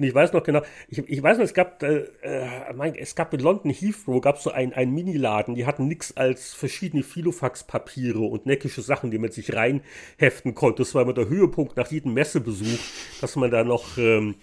Und 0.00 0.06
ich 0.06 0.14
weiß 0.14 0.32
noch 0.32 0.42
genau, 0.42 0.62
ich, 0.88 0.98
ich 0.98 1.22
weiß 1.22 1.36
noch, 1.36 1.44
es 1.44 1.52
gab, 1.52 1.82
äh, 1.82 2.06
äh 2.22 2.72
mein, 2.74 2.94
es 2.94 3.14
gab 3.14 3.34
in 3.34 3.40
London 3.40 3.70
Heathrow, 3.70 4.22
gab 4.22 4.36
es 4.36 4.44
so 4.44 4.50
einen, 4.50 4.72
einen 4.72 4.94
Miniladen, 4.94 5.54
die 5.54 5.66
hatten 5.66 5.88
nichts 5.88 6.16
als 6.16 6.54
verschiedene 6.54 7.02
Filofax-Papiere 7.02 8.20
und 8.20 8.46
neckische 8.46 8.80
Sachen, 8.80 9.10
die 9.10 9.18
man 9.18 9.30
sich 9.30 9.54
reinheften 9.54 10.54
konnte. 10.54 10.84
Das 10.84 10.94
war 10.94 11.02
immer 11.02 11.12
der 11.12 11.28
Höhepunkt 11.28 11.76
nach 11.76 11.90
jedem 11.90 12.14
Messebesuch, 12.14 12.78
dass 13.20 13.36
man 13.36 13.50
da 13.50 13.62
noch 13.62 13.98
ähm, 13.98 14.36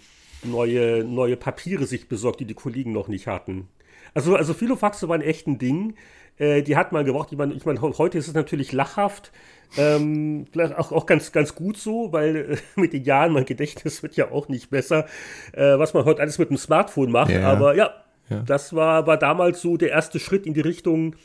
neue, 0.43 1.03
neue 1.03 1.37
Papiere 1.37 1.87
sich 1.87 2.07
besorgt, 2.07 2.39
die 2.39 2.45
die 2.45 2.53
Kollegen 2.53 2.91
noch 2.91 3.07
nicht 3.07 3.25
hatten. 3.25 3.67
Also, 4.13 4.35
also 4.35 4.53
Filofaxe 4.53 5.09
waren 5.09 5.21
echt 5.21 5.47
ein 5.47 5.57
Ding. 5.57 5.95
Äh, 6.37 6.61
die 6.61 6.75
hat 6.75 6.91
man 6.91 7.05
gebraucht. 7.05 7.29
Ich 7.31 7.37
meine, 7.37 7.53
ich 7.53 7.65
mein, 7.65 7.81
heute 7.81 8.17
ist 8.17 8.27
es 8.27 8.33
natürlich 8.33 8.71
lachhaft. 8.71 9.31
Ähm, 9.77 10.45
vielleicht 10.51 10.75
auch, 10.77 10.91
auch 10.91 11.05
ganz, 11.05 11.31
ganz 11.31 11.53
gut 11.53 11.77
so, 11.77 12.13
weil 12.13 12.35
äh, 12.35 12.57
mit 12.79 12.93
den 12.93 13.03
Jahren 13.03 13.33
mein 13.33 13.45
Gedächtnis 13.45 14.01
wird 14.01 14.15
ja 14.15 14.31
auch 14.31 14.47
nicht 14.47 14.69
besser, 14.69 15.05
äh, 15.53 15.77
was 15.77 15.93
man 15.93 16.05
heute 16.05 16.21
alles 16.21 16.37
mit 16.37 16.49
dem 16.49 16.57
Smartphone 16.57 17.11
macht. 17.11 17.31
Ja, 17.31 17.49
Aber 17.49 17.75
ja, 17.75 17.91
ja, 18.29 18.41
das 18.41 18.73
war, 18.73 19.07
war 19.07 19.17
damals 19.17 19.61
so 19.61 19.77
der 19.77 19.89
erste 19.89 20.19
Schritt 20.19 20.45
in 20.45 20.53
die 20.53 20.61
Richtung, 20.61 21.15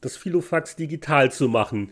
das 0.00 0.16
Filofax 0.16 0.76
digital 0.76 1.32
zu 1.32 1.48
machen. 1.48 1.90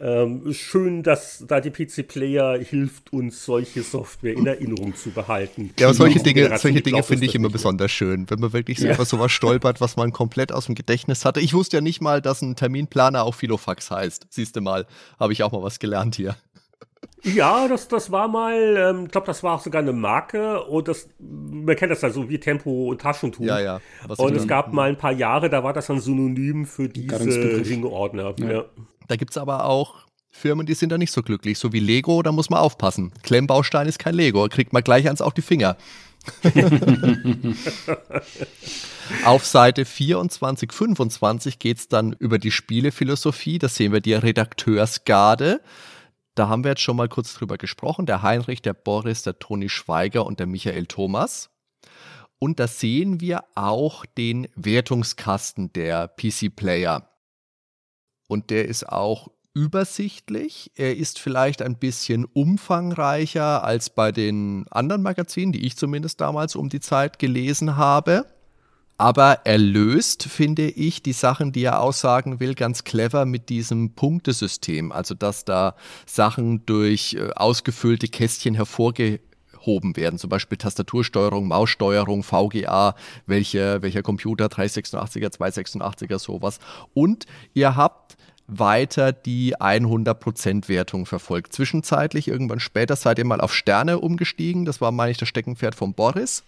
Ähm, 0.00 0.52
schön, 0.52 1.02
dass 1.04 1.44
da 1.46 1.60
die 1.60 1.70
PC-Player 1.70 2.58
hilft, 2.58 3.12
uns 3.12 3.44
solche 3.44 3.82
Software 3.82 4.34
in 4.34 4.46
Erinnerung 4.46 4.96
zu 4.96 5.10
behalten. 5.10 5.70
Ja, 5.78 5.86
aber 5.86 5.94
solche 5.94 6.20
Dinge, 6.20 6.58
solche 6.58 6.80
Dinge 6.80 7.02
finde 7.04 7.26
ich 7.26 7.34
immer 7.34 7.48
besonders 7.48 7.92
schön, 7.92 8.28
wenn 8.28 8.40
man 8.40 8.52
wirklich 8.52 8.80
so 8.80 8.86
ja. 8.86 8.94
über 8.94 9.04
sowas 9.04 9.30
stolpert, 9.30 9.80
was 9.80 9.96
man 9.96 10.12
komplett 10.12 10.50
aus 10.50 10.66
dem 10.66 10.74
Gedächtnis 10.74 11.24
hatte. 11.24 11.40
Ich 11.40 11.54
wusste 11.54 11.76
ja 11.76 11.80
nicht 11.80 12.00
mal, 12.00 12.20
dass 12.20 12.42
ein 12.42 12.56
Terminplaner 12.56 13.22
auch 13.22 13.36
Filofax 13.36 13.90
heißt. 13.90 14.26
Siehst 14.30 14.56
du 14.56 14.60
mal, 14.60 14.86
habe 15.20 15.32
ich 15.32 15.44
auch 15.44 15.52
mal 15.52 15.62
was 15.62 15.78
gelernt 15.78 16.16
hier. 16.16 16.36
Ja, 17.22 17.68
das, 17.68 17.88
das 17.88 18.10
war 18.10 18.28
mal, 18.28 18.76
ähm, 18.76 19.04
ich 19.06 19.12
glaube, 19.12 19.26
das 19.26 19.42
war 19.42 19.54
auch 19.54 19.60
sogar 19.60 19.80
eine 19.80 19.92
Marke 19.92 20.62
und 20.64 20.88
das, 20.88 21.08
man 21.18 21.74
kennt 21.76 21.90
das 21.90 22.02
ja 22.02 22.10
so 22.10 22.28
wie 22.28 22.38
Tempo 22.38 22.88
und 22.90 23.00
Taschentuch. 23.00 23.44
Ja, 23.44 23.60
ja. 23.60 23.80
und 24.16 24.36
es 24.36 24.46
gab 24.46 24.72
mal 24.72 24.90
ein 24.90 24.98
paar 24.98 25.12
Jahre, 25.12 25.48
da 25.48 25.64
war 25.64 25.72
das 25.72 25.88
ein 25.90 26.00
Synonym 26.00 26.66
für 26.66 26.88
diese 26.88 27.66
Ringordner. 27.66 28.34
Ja. 28.38 28.52
ja. 28.52 28.64
Da 29.08 29.16
gibt 29.16 29.32
es 29.32 29.36
aber 29.36 29.64
auch 29.64 30.04
Firmen, 30.30 30.66
die 30.66 30.74
sind 30.74 30.90
da 30.90 30.98
nicht 30.98 31.12
so 31.12 31.22
glücklich. 31.22 31.58
So 31.58 31.72
wie 31.72 31.78
Lego, 31.78 32.20
da 32.22 32.32
muss 32.32 32.50
man 32.50 32.58
aufpassen. 32.58 33.12
Klemmbaustein 33.22 33.86
ist 33.86 34.00
kein 34.00 34.14
Lego, 34.14 34.48
kriegt 34.48 34.72
man 34.72 34.82
gleich 34.82 35.08
eins 35.08 35.20
auf 35.22 35.32
die 35.32 35.42
Finger. 35.42 35.76
auf 39.24 39.44
Seite 39.46 39.84
24, 39.84 40.72
25 40.72 41.58
geht 41.58 41.78
es 41.78 41.88
dann 41.88 42.14
über 42.14 42.38
die 42.38 42.50
Spielephilosophie. 42.50 43.58
Da 43.58 43.68
sehen 43.68 43.92
wir 43.92 44.00
die 44.00 44.14
Redakteursgarde. 44.14 45.60
Da 46.34 46.48
haben 46.48 46.64
wir 46.64 46.70
jetzt 46.70 46.82
schon 46.82 46.96
mal 46.96 47.08
kurz 47.08 47.34
drüber 47.34 47.56
gesprochen. 47.56 48.06
Der 48.06 48.22
Heinrich, 48.22 48.60
der 48.60 48.74
Boris, 48.74 49.22
der 49.22 49.38
Toni 49.38 49.68
Schweiger 49.68 50.26
und 50.26 50.40
der 50.40 50.46
Michael 50.46 50.86
Thomas. 50.86 51.50
Und 52.40 52.58
da 52.58 52.66
sehen 52.66 53.20
wir 53.20 53.44
auch 53.54 54.04
den 54.04 54.48
Wertungskasten 54.56 55.72
der 55.72 56.08
PC-Player 56.08 57.08
und 58.34 58.50
der 58.50 58.66
ist 58.68 58.88
auch 58.88 59.30
übersichtlich. 59.54 60.72
Er 60.74 60.96
ist 60.96 61.20
vielleicht 61.20 61.62
ein 61.62 61.76
bisschen 61.76 62.24
umfangreicher 62.24 63.62
als 63.62 63.88
bei 63.88 64.10
den 64.10 64.66
anderen 64.70 65.02
Magazinen, 65.02 65.52
die 65.52 65.64
ich 65.64 65.76
zumindest 65.76 66.20
damals 66.20 66.56
um 66.56 66.68
die 66.68 66.80
Zeit 66.80 67.20
gelesen 67.20 67.76
habe. 67.76 68.26
Aber 68.98 69.40
er 69.44 69.58
löst, 69.58 70.24
finde 70.24 70.68
ich, 70.68 71.02
die 71.02 71.12
Sachen, 71.12 71.52
die 71.52 71.62
er 71.62 71.80
aussagen 71.80 72.40
will, 72.40 72.54
ganz 72.54 72.82
clever 72.82 73.24
mit 73.24 73.48
diesem 73.48 73.94
Punktesystem. 73.94 74.90
Also, 74.90 75.14
dass 75.14 75.44
da 75.44 75.76
Sachen 76.06 76.66
durch 76.66 77.14
äh, 77.14 77.30
ausgefüllte 77.34 78.08
Kästchen 78.08 78.56
hervorgehoben 79.64 79.96
werden. 79.96 80.18
Zum 80.18 80.30
Beispiel 80.30 80.58
Tastatursteuerung, 80.58 81.48
Maussteuerung, 81.48 82.22
VGA, 82.22 82.94
welcher, 83.26 83.82
welcher 83.82 84.02
Computer, 84.02 84.46
386er, 84.46 85.32
286er, 85.36 86.18
sowas. 86.18 86.58
Und 86.92 87.26
ihr 87.54 87.76
habt 87.76 88.16
weiter 88.46 89.12
die 89.12 89.56
100% 89.56 90.68
Wertung 90.68 91.06
verfolgt. 91.06 91.54
Zwischenzeitlich, 91.54 92.28
irgendwann 92.28 92.60
später, 92.60 92.94
seid 92.94 93.18
ihr 93.18 93.24
mal 93.24 93.40
auf 93.40 93.54
Sterne 93.54 93.98
umgestiegen. 93.98 94.66
Das 94.66 94.80
war, 94.80 94.92
meine 94.92 95.12
ich, 95.12 95.18
das 95.18 95.28
Steckenpferd 95.28 95.74
von 95.74 95.94
Boris. 95.94 96.44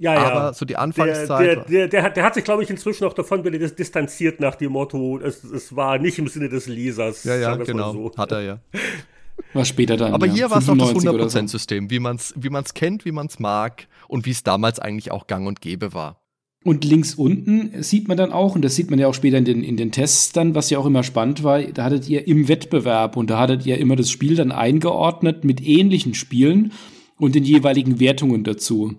Ja, 0.00 0.14
ja. 0.14 0.22
Aber 0.24 0.54
so 0.54 0.64
die 0.64 0.76
Anfangszeit. 0.76 1.46
Der, 1.46 1.56
der, 1.56 1.64
der, 1.64 1.88
der, 1.88 2.02
hat, 2.02 2.16
der 2.16 2.24
hat 2.24 2.34
sich, 2.34 2.42
glaube 2.42 2.64
ich, 2.64 2.70
inzwischen 2.70 3.04
auch 3.04 3.12
davon 3.12 3.44
distanziert 3.44 4.40
nach 4.40 4.56
dem 4.56 4.72
Motto, 4.72 5.20
es, 5.20 5.44
es 5.44 5.76
war 5.76 5.98
nicht 5.98 6.18
im 6.18 6.26
Sinne 6.26 6.48
des 6.48 6.66
Lesers. 6.66 7.22
Ja, 7.22 7.36
ja, 7.36 7.54
genau. 7.54 7.92
So. 7.92 8.12
Hat 8.16 8.32
er 8.32 8.42
ja. 8.42 8.58
War 9.52 9.64
später 9.64 9.96
dann. 9.96 10.12
Aber 10.14 10.26
ja, 10.26 10.32
hier 10.32 10.50
war 10.50 10.58
es 10.58 10.68
auch 10.68 10.76
das 10.76 10.90
100%-System, 10.90 11.84
so. 11.84 11.90
wie 11.90 11.98
man 11.98 12.16
es 12.16 12.34
wie 12.36 12.50
man's 12.50 12.74
kennt, 12.74 13.04
wie 13.04 13.12
man 13.12 13.26
es 13.26 13.38
mag 13.38 13.86
und 14.08 14.26
wie 14.26 14.30
es 14.30 14.42
damals 14.42 14.78
eigentlich 14.78 15.10
auch 15.10 15.26
gang 15.26 15.46
und 15.46 15.60
gäbe 15.60 15.94
war. 15.94 16.20
Und 16.64 16.84
links 16.84 17.14
unten 17.14 17.82
sieht 17.82 18.08
man 18.08 18.16
dann 18.16 18.32
auch, 18.32 18.54
und 18.54 18.62
das 18.62 18.74
sieht 18.74 18.90
man 18.90 18.98
ja 18.98 19.06
auch 19.06 19.14
später 19.14 19.36
in 19.36 19.44
den, 19.44 19.62
in 19.62 19.76
den 19.76 19.92
Tests 19.92 20.32
dann, 20.32 20.54
was 20.54 20.70
ja 20.70 20.78
auch 20.78 20.86
immer 20.86 21.02
spannend 21.02 21.44
war, 21.44 21.62
da 21.62 21.84
hattet 21.84 22.08
ihr 22.08 22.26
im 22.26 22.48
Wettbewerb 22.48 23.16
und 23.18 23.28
da 23.28 23.38
hattet 23.38 23.66
ihr 23.66 23.76
immer 23.76 23.96
das 23.96 24.10
Spiel 24.10 24.34
dann 24.34 24.50
eingeordnet 24.50 25.44
mit 25.44 25.60
ähnlichen 25.60 26.14
Spielen 26.14 26.72
und 27.18 27.34
den 27.34 27.44
jeweiligen 27.44 28.00
Wertungen 28.00 28.44
dazu. 28.44 28.94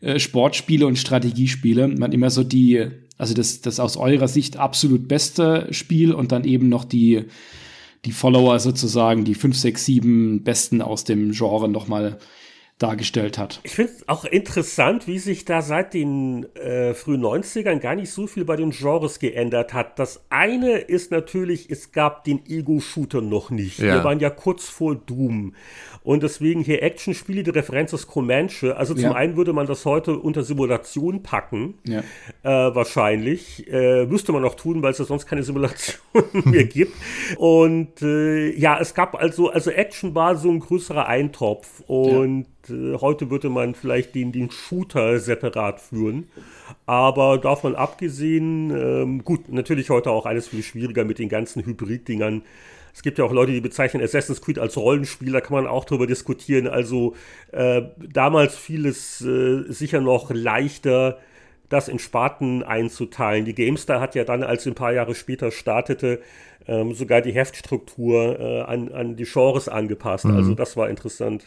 äh, 0.00 0.18
Sportspiele 0.18 0.86
und 0.86 0.98
Strategiespiele. 0.98 1.88
Man 1.88 2.12
immer 2.12 2.30
so 2.30 2.44
die, 2.44 2.86
also 3.18 3.34
das, 3.34 3.60
das 3.60 3.80
aus 3.80 3.96
eurer 3.96 4.28
Sicht 4.28 4.56
absolut 4.56 5.08
beste 5.08 5.68
Spiel 5.70 6.12
und 6.12 6.32
dann 6.32 6.44
eben 6.44 6.68
noch 6.68 6.84
die, 6.84 7.24
die 8.04 8.12
Follower 8.12 8.58
sozusagen, 8.58 9.24
die 9.24 9.34
fünf, 9.34 9.56
sechs, 9.56 9.84
sieben 9.84 10.42
besten 10.42 10.80
aus 10.82 11.04
dem 11.04 11.32
Genre 11.32 11.68
nochmal 11.68 12.18
dargestellt 12.80 13.36
hat. 13.36 13.60
Ich 13.62 13.74
finde 13.74 13.92
es 13.92 14.08
auch 14.08 14.24
interessant, 14.24 15.06
wie 15.06 15.18
sich 15.18 15.44
da 15.44 15.60
seit 15.60 15.92
den 15.92 16.46
äh, 16.56 16.94
frühen 16.94 17.22
90ern 17.22 17.78
gar 17.78 17.94
nicht 17.94 18.10
so 18.10 18.26
viel 18.26 18.46
bei 18.46 18.56
den 18.56 18.70
Genres 18.70 19.18
geändert 19.18 19.74
hat. 19.74 19.98
Das 19.98 20.24
eine 20.30 20.78
ist 20.78 21.10
natürlich, 21.10 21.70
es 21.70 21.92
gab 21.92 22.24
den 22.24 22.44
Ego-Shooter 22.46 23.20
noch 23.20 23.50
nicht. 23.50 23.78
Ja. 23.80 23.96
Wir 23.96 24.04
waren 24.04 24.18
ja 24.18 24.30
kurz 24.30 24.68
vor 24.68 24.94
Doom. 24.94 25.54
Und 26.02 26.22
deswegen 26.22 26.62
hier 26.62 26.82
Actionspiele, 26.82 27.42
die 27.42 27.50
Referenz 27.50 27.92
ist 27.92 28.06
Comanche. 28.06 28.74
Also 28.74 28.94
zum 28.94 29.04
ja. 29.04 29.12
einen 29.12 29.36
würde 29.36 29.52
man 29.52 29.66
das 29.66 29.84
heute 29.84 30.18
unter 30.18 30.42
Simulation 30.42 31.22
packen. 31.22 31.74
Ja. 31.84 32.00
Äh, 32.42 32.74
wahrscheinlich. 32.74 33.70
Äh, 33.70 34.06
müsste 34.06 34.32
man 34.32 34.42
auch 34.46 34.54
tun, 34.54 34.82
weil 34.82 34.92
es 34.92 34.98
ja 34.98 35.04
sonst 35.04 35.26
keine 35.26 35.42
Simulation 35.42 36.00
mehr 36.44 36.64
gibt. 36.64 36.94
Und 37.36 38.00
äh, 38.00 38.56
ja, 38.56 38.78
es 38.80 38.94
gab 38.94 39.14
also, 39.14 39.50
also 39.50 39.70
Action 39.70 40.14
war 40.14 40.36
so 40.36 40.50
ein 40.50 40.60
größerer 40.60 41.06
Eintopf. 41.06 41.82
Und 41.86 42.46
ja. 42.46 42.59
Heute 42.68 43.30
würde 43.30 43.48
man 43.48 43.74
vielleicht 43.74 44.14
den, 44.14 44.32
den 44.32 44.50
Shooter 44.50 45.18
separat 45.18 45.80
führen. 45.80 46.28
Aber 46.86 47.38
davon 47.38 47.74
abgesehen, 47.74 48.70
ähm, 48.70 49.24
gut, 49.24 49.48
natürlich 49.48 49.90
heute 49.90 50.10
auch 50.10 50.26
alles 50.26 50.48
viel 50.48 50.62
schwieriger 50.62 51.04
mit 51.04 51.18
den 51.18 51.28
ganzen 51.28 51.64
Hybrid-Dingern. 51.64 52.42
Es 52.92 53.02
gibt 53.02 53.18
ja 53.18 53.24
auch 53.24 53.32
Leute, 53.32 53.52
die 53.52 53.60
bezeichnen 53.60 54.02
Assassin's 54.02 54.40
Creed 54.40 54.58
als 54.58 54.76
Rollenspiel, 54.76 55.32
da 55.32 55.40
kann 55.40 55.54
man 55.54 55.66
auch 55.66 55.84
drüber 55.84 56.06
diskutieren. 56.06 56.66
Also 56.66 57.14
äh, 57.52 57.82
damals 57.96 58.56
fiel 58.56 58.86
es 58.86 59.20
äh, 59.20 59.62
sicher 59.68 60.00
noch 60.00 60.30
leichter, 60.30 61.18
das 61.68 61.88
in 61.88 62.00
Sparten 62.00 62.64
einzuteilen. 62.64 63.44
Die 63.44 63.54
GameStar 63.54 64.00
hat 64.00 64.14
ja 64.14 64.24
dann, 64.24 64.42
als 64.42 64.64
sie 64.64 64.70
ein 64.70 64.74
paar 64.74 64.92
Jahre 64.92 65.14
später 65.14 65.52
startete, 65.52 66.20
ähm, 66.66 66.94
sogar 66.94 67.20
die 67.20 67.32
Heftstruktur 67.32 68.38
äh, 68.38 68.60
an, 68.62 68.92
an 68.92 69.16
die 69.16 69.24
Genres 69.24 69.68
angepasst. 69.68 70.24
Mhm. 70.24 70.36
Also 70.36 70.54
das 70.54 70.76
war 70.76 70.90
interessant. 70.90 71.44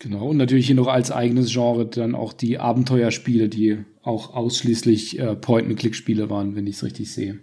Genau, 0.00 0.28
und 0.28 0.36
natürlich 0.36 0.66
hier 0.66 0.76
noch 0.76 0.86
als 0.86 1.10
eigenes 1.10 1.52
Genre 1.52 1.86
dann 1.86 2.14
auch 2.14 2.32
die 2.32 2.58
Abenteuerspiele, 2.58 3.48
die 3.48 3.78
auch 4.02 4.34
ausschließlich 4.34 5.18
äh, 5.18 5.34
Point-and-Click-Spiele 5.34 6.30
waren, 6.30 6.54
wenn 6.54 6.66
ich 6.68 6.76
es 6.76 6.84
richtig 6.84 7.12
sehe. 7.12 7.40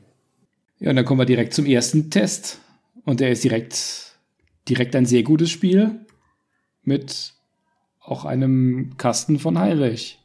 Ja, 0.80 0.89
und 0.89 0.95
dann 0.95 1.06
kommen 1.06 1.20
wir 1.20 1.26
direkt 1.26 1.53
zum 1.53 1.66
ersten 1.66 2.10
Test. 2.10 2.62
Und 3.03 3.20
der 3.20 3.32
ist 3.32 3.43
direkt, 3.43 4.18
direkt 4.70 4.95
ein 4.95 5.06
sehr 5.06 5.24
gutes 5.24 5.49
Spiel 5.51 5.99
mit 6.84 7.34
auch 7.99 8.24
einem 8.24 8.97
Kasten 8.97 9.38
von 9.38 9.60
Heinrich. 9.60 10.20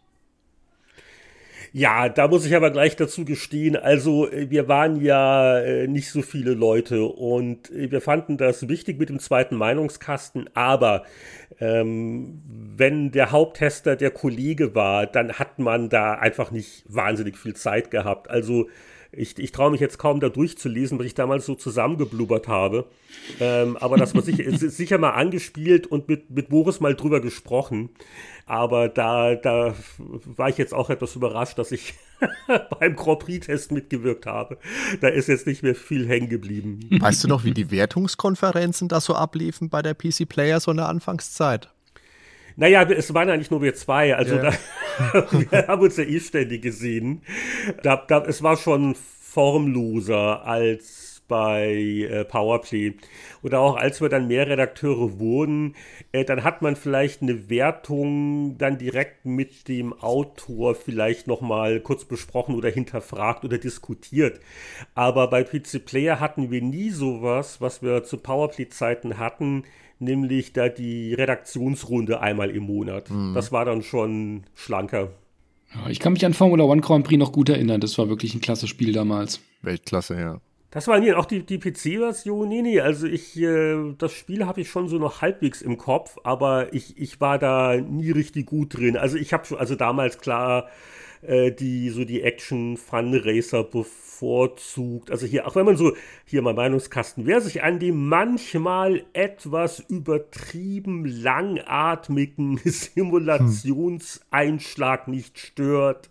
Ja, 1.73 2.09
da 2.09 2.27
muss 2.27 2.45
ich 2.47 2.57
aber 2.57 2.71
gleich 2.71 2.97
dazu 2.97 3.25
gestehen, 3.25 3.77
also 3.77 4.29
äh, 4.29 4.51
wir 4.51 4.67
waren 4.67 5.01
ja 5.01 5.59
äh, 5.61 5.87
nicht 5.87 6.11
so 6.11 6.21
viele 6.23 6.55
Leute 6.55 7.05
und 7.05 7.71
äh, 7.71 7.91
wir 7.91 8.01
fanden 8.01 8.37
das 8.37 8.69
wichtig 8.69 8.99
mit 8.99 9.09
dem 9.09 9.21
zweiten 9.21 9.55
Meinungskasten, 9.55 10.51
aber 10.55 11.05
ähm, 11.61 12.43
wenn 12.77 13.13
der 13.13 13.31
Haupttester 13.31 13.95
der 13.95 14.11
Kollege 14.11 14.75
war, 14.75 15.07
dann 15.07 15.35
hat 15.35 15.61
man 15.61 15.89
da 15.89 16.15
einfach 16.15 16.51
nicht 16.51 16.85
wahnsinnig 16.89 17.39
viel 17.39 17.55
Zeit 17.55 17.93
gehabt. 17.93 18.29
Also 18.31 18.69
ich, 19.13 19.39
ich 19.39 19.53
traue 19.53 19.73
mich 19.73 19.81
jetzt 19.81 19.99
kaum 19.99 20.21
da 20.21 20.29
durchzulesen, 20.29 20.99
was 20.99 21.07
ich 21.07 21.15
damals 21.15 21.45
so 21.45 21.55
zusammengeblubbert 21.55 22.47
habe. 22.47 22.87
Ähm, 23.41 23.77
aber 23.77 23.97
das 23.97 24.15
war 24.15 24.23
sicher, 24.23 24.45
sicher 24.57 24.99
mal 24.99 25.11
angespielt 25.11 25.87
und 25.87 26.09
mit, 26.09 26.31
mit 26.31 26.49
Boris 26.49 26.81
mal 26.81 26.95
drüber 26.95 27.21
gesprochen. 27.21 27.91
Aber 28.51 28.89
da, 28.89 29.37
da 29.37 29.77
war 29.99 30.49
ich 30.49 30.59
jetzt 30.59 30.75
auch 30.75 30.91
etwas 30.91 31.15
überrascht, 31.15 31.57
dass 31.57 31.71
ich 31.71 31.95
beim 32.81 32.97
Grand 32.97 33.21
Prix-Test 33.21 33.71
mitgewirkt 33.71 34.27
habe. 34.27 34.59
Da 35.01 35.07
ist 35.07 35.29
jetzt 35.29 35.47
nicht 35.47 35.63
mehr 35.63 35.77
viel 35.77 36.09
hängen 36.09 36.29
geblieben. 36.29 36.81
Weißt 36.99 37.23
du 37.23 37.29
noch, 37.29 37.45
wie 37.45 37.55
die 37.55 37.71
Wertungskonferenzen 37.71 38.89
da 38.89 39.01
so 39.01 39.15
abliefen 39.15 39.69
bei 39.69 39.83
der 39.83 39.95
PC 39.95 40.29
Player 40.29 40.59
so 40.59 40.73
in 40.73 40.79
der 40.79 40.89
Anfangszeit? 40.89 41.71
Naja, 42.57 42.83
es 42.91 43.15
waren 43.15 43.31
eigentlich 43.31 43.53
nur 43.53 43.63
wir 43.63 43.77
zwei. 43.77 44.17
Also 44.17 44.35
ja. 44.35 44.51
da, 44.51 44.53
wir 45.31 45.69
haben 45.69 45.83
uns 45.83 45.97
ja 45.97 46.03
eh 46.03 46.19
ständig 46.19 46.63
gesehen. 46.63 47.23
Da, 47.85 48.05
da, 48.09 48.25
es 48.25 48.43
war 48.43 48.57
schon 48.57 48.97
formloser 48.97 50.45
als 50.45 51.10
bei 51.31 52.09
äh, 52.11 52.25
Powerplay. 52.25 52.95
Oder 53.43 53.61
auch 53.61 53.77
als 53.77 54.03
wir 54.03 54.11
dann 54.11 54.27
mehr 54.27 54.49
Redakteure 54.49 55.19
wurden, 55.19 55.77
äh, 56.13 56.25
dann 56.25 56.45
hat 56.45 56.61
man 56.61 56.77
vielleicht 56.77 57.23
eine 57.23 57.49
Wertung 57.49 58.59
dann 58.59 58.77
direkt 58.77 59.25
mit 59.25 59.69
dem 59.69 59.95
Autor 59.95 60.75
vielleicht 60.75 61.29
nochmal 61.29 61.81
kurz 61.81 62.05
besprochen 62.05 62.57
oder 62.57 62.69
hinterfragt 62.69 63.45
oder 63.45 63.59
diskutiert. 63.59 64.41
Aber 64.95 65.31
bei 65.31 65.45
PC 65.45 65.85
Player 65.87 66.21
hatten 66.21 66.51
wir 66.51 66.61
nie 66.61 66.91
sowas, 66.91 67.61
was 67.61 67.81
wir 67.81 68.03
zu 68.03 68.19
Powerplay-Zeiten 68.19 69.17
hatten, 69.17 69.63
nämlich 70.01 70.53
da 70.53 70.69
die 70.69 71.15
Redaktionsrunde 71.15 72.21
einmal 72.21 72.51
im 72.51 72.65
Monat. 72.65 73.09
Mhm. 73.09 73.35
Das 73.35 73.53
war 73.53 73.65
dann 73.65 73.83
schon 73.83 74.45
schlanker. 74.55 75.13
Ja, 75.75 75.89
ich 75.89 76.01
kann 76.01 76.13
mich 76.15 76.27
an 76.27 76.35
Formula 76.35 76.65
One 76.65 76.81
Grand 76.81 77.07
Prix 77.07 77.19
noch 77.19 77.31
gut 77.31 77.49
erinnern. 77.49 77.81
Das 77.81 77.97
war 77.99 78.09
wirklich 78.09 78.35
ein 78.35 78.41
klasse 78.41 78.67
Spiel 78.67 78.93
damals. 78.93 79.41
Weltklasse, 79.63 80.19
ja. 80.19 80.41
Das 80.71 80.87
war 80.87 81.01
nie, 81.01 81.13
auch 81.15 81.27
die, 81.27 81.45
die 81.45 81.59
PC-Version, 81.59 82.49
nee, 82.49 82.63
nee, 82.63 82.81
also 82.81 83.09
ich, 83.09 83.37
äh, 83.37 83.93
das 83.99 84.13
Spiel 84.13 84.47
habe 84.47 84.61
ich 84.61 84.71
schon 84.71 84.89
so 84.89 84.99
noch 84.99 85.21
halbwegs 85.21 85.63
im 85.63 85.79
Kopf, 85.79 86.17
aber 86.23 86.73
ich, 86.73 86.97
ich 86.97 87.21
war 87.21 87.41
da 87.41 87.77
nie 87.77 88.13
richtig 88.13 88.47
gut 88.47 88.77
drin. 88.77 88.97
Also 88.97 89.17
ich 89.17 89.33
habe 89.33 89.45
schon, 89.45 89.59
also 89.59 89.75
damals 89.75 90.19
klar, 90.19 90.69
äh, 91.23 91.51
die 91.51 91.91
so 91.91 92.05
die 92.05 92.23
Action 92.23 92.77
Fun 92.77 93.13
Racer 93.15 93.65
bevorzugt. 93.65 95.11
Also 95.11 95.27
hier, 95.27 95.49
auch 95.49 95.57
wenn 95.57 95.67
man 95.67 95.77
so, 95.77 95.97
hier 96.25 96.41
mal 96.41 96.55
Meinungskasten, 96.55 97.27
wer 97.27 97.41
sich 97.41 97.65
an 97.65 97.81
dem 97.81 98.09
manchmal 98.09 99.03
etwas 99.13 99.81
übertrieben 99.81 101.05
langatmigen 101.05 102.59
Simulationseinschlag 102.65 105.09
nicht 105.09 105.39
stört, 105.39 106.09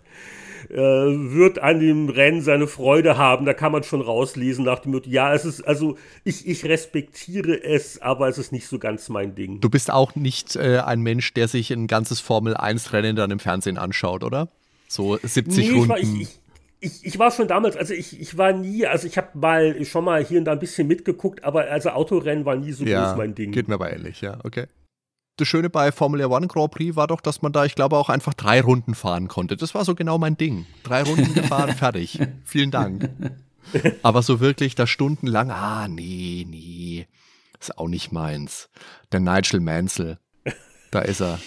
äh, 0.70 0.78
wird 0.78 1.60
an 1.60 1.80
dem 1.80 2.10
Rennen 2.10 2.42
seine 2.42 2.68
Freude 2.68 3.18
haben. 3.18 3.46
Da 3.46 3.54
kann 3.54 3.72
man 3.72 3.84
schon 3.84 4.02
rauslesen 4.02 4.66
nach 4.66 4.80
dem 4.80 4.92
Motto, 4.92 5.10
ja, 5.10 5.34
es 5.34 5.46
ist, 5.46 5.62
also 5.62 5.98
ich, 6.24 6.48
ich 6.48 6.66
respektiere 6.66 7.64
es, 7.64 8.02
aber 8.02 8.28
es 8.28 8.38
ist 8.38 8.52
nicht 8.52 8.68
so 8.68 8.80
ganz 8.80 9.10
mein 9.10 9.36
Ding. 9.36 9.62
Du 9.62 9.70
bist 9.70 9.92
auch 9.92 10.16
nicht 10.16 10.56
äh, 10.56 10.80
ein 10.80 11.02
Mensch, 11.02 11.34
der 11.34 11.48
sich 11.48 11.72
ein 11.72 11.88
ganzes 11.88 12.20
Formel-1-Rennen 12.20 13.16
dann 13.16 13.32
im 13.32 13.40
Fernsehen 13.40 13.78
anschaut, 13.78 14.24
oder? 14.24 14.50
So 14.88 15.18
70 15.22 15.58
nee, 15.58 15.78
Runden. 15.78 15.84
Ich 15.84 15.90
war, 15.90 16.00
ich, 16.00 16.40
ich, 16.80 17.06
ich, 17.06 17.20
war 17.20 17.32
schon 17.32 17.48
damals, 17.48 17.76
also 17.76 17.94
ich, 17.94 18.20
ich 18.20 18.38
war 18.38 18.54
nie, 18.54 18.86
also 18.86 19.08
ich 19.08 19.18
habe 19.18 19.38
mal 19.38 19.86
schon 19.86 20.06
mal 20.06 20.24
hier 20.24 20.40
und 20.40 20.46
da 20.46 20.54
ein 20.54 20.60
bisschen 20.60 20.88
mitgeguckt, 20.88 21.44
aber 21.44 21.70
also 21.70 21.90
Autorennen 21.90 22.46
war 22.46 22.56
nie 22.56 22.72
so 22.72 22.86
ja, 22.86 23.06
groß 23.06 23.18
mein 23.18 23.36
Ding. 23.36 23.52
Geht 23.52 23.68
mir 23.68 23.76
aber 23.76 23.92
ähnlich, 23.92 24.22
ja, 24.22 24.40
okay. 24.44 24.66
Das 25.40 25.48
Schöne 25.48 25.70
bei 25.70 25.94
Formula 25.94 26.26
One 26.26 26.48
Grand 26.48 26.72
Prix 26.72 26.98
war 26.98 27.08
doch, 27.08 27.22
dass 27.22 27.42
man 27.42 27.54
da, 27.54 27.64
ich 27.64 27.74
glaube, 27.74 27.96
auch 27.96 28.10
einfach 28.10 28.34
drei 28.34 28.60
Runden 28.60 28.94
fahren 28.94 29.30
konnte. 29.30 29.56
Das 29.56 29.74
war 29.74 29.86
so 29.86 29.96
genau 29.96 30.18
mein 30.18 30.36
Ding. 30.36 30.66
Drei 30.84 31.02
Runden 31.04 31.34
gefahren, 31.34 31.74
fertig. 31.78 32.20
Vielen 32.44 32.72
Dank. 32.72 33.10
Aber 34.04 34.22
so 34.22 34.42
wirklich 34.42 34.76
da 34.76 34.86
stundenlang, 34.86 35.50
ah, 35.50 35.88
nee, 35.88 36.46
nee, 36.46 37.08
ist 37.58 37.78
auch 37.78 37.88
nicht 37.88 38.12
meins. 38.12 38.70
Der 39.14 39.22
Nigel 39.22 39.62
Mansell, 39.62 40.18
da 40.92 41.00
ist 41.00 41.22
er 41.22 41.40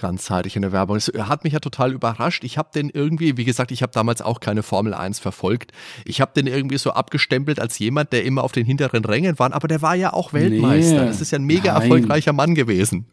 ganzzeitig 0.00 0.56
in 0.56 0.62
der 0.62 0.72
Werbung. 0.72 0.96
Es 0.96 1.08
hat 1.18 1.44
mich 1.44 1.52
ja 1.52 1.60
total 1.60 1.92
überrascht. 1.92 2.44
Ich 2.44 2.58
habe 2.58 2.70
den 2.74 2.90
irgendwie, 2.90 3.36
wie 3.36 3.44
gesagt, 3.44 3.70
ich 3.70 3.82
habe 3.82 3.92
damals 3.92 4.22
auch 4.22 4.40
keine 4.40 4.62
Formel 4.62 4.94
1 4.94 5.18
verfolgt. 5.18 5.72
Ich 6.04 6.20
habe 6.20 6.32
den 6.34 6.46
irgendwie 6.46 6.78
so 6.78 6.90
abgestempelt 6.92 7.60
als 7.60 7.78
jemand, 7.78 8.12
der 8.12 8.24
immer 8.24 8.42
auf 8.42 8.52
den 8.52 8.66
hinteren 8.66 9.04
Rängen 9.04 9.38
war, 9.38 9.52
aber 9.52 9.68
der 9.68 9.82
war 9.82 9.94
ja 9.94 10.12
auch 10.12 10.32
Weltmeister. 10.32 11.02
Nee, 11.02 11.06
das 11.06 11.20
ist 11.20 11.30
ja 11.30 11.38
ein 11.38 11.44
mega 11.44 11.72
nein. 11.72 11.82
erfolgreicher 11.82 12.32
Mann 12.32 12.54
gewesen. 12.54 13.06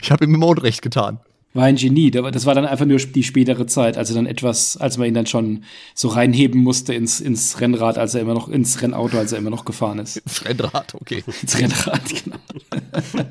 Ich 0.00 0.10
habe 0.10 0.24
ihm 0.24 0.34
immer 0.34 0.48
Unrecht 0.48 0.82
getan. 0.82 1.20
War 1.58 1.64
ein 1.64 1.74
Genie. 1.74 2.12
Das 2.12 2.46
war 2.46 2.54
dann 2.54 2.66
einfach 2.66 2.86
nur 2.86 2.98
die 2.98 3.24
spätere 3.24 3.66
Zeit, 3.66 3.98
als 3.98 4.10
er 4.10 4.14
dann 4.14 4.26
etwas, 4.26 4.76
als 4.76 4.96
man 4.96 5.08
ihn 5.08 5.14
dann 5.14 5.26
schon 5.26 5.64
so 5.92 6.06
reinheben 6.06 6.62
musste 6.62 6.94
ins, 6.94 7.20
ins 7.20 7.60
Rennrad, 7.60 7.98
als 7.98 8.14
er 8.14 8.20
immer 8.20 8.34
noch, 8.34 8.48
ins 8.48 8.80
Rennauto, 8.80 9.18
als 9.18 9.32
er 9.32 9.38
immer 9.38 9.50
noch 9.50 9.64
gefahren 9.64 9.98
ist. 9.98 10.18
Ins 10.18 10.44
Rennrad, 10.44 10.94
okay. 10.94 11.24
Ins 11.42 11.58
Rennrad, 11.58 12.02
genau. 12.22 12.36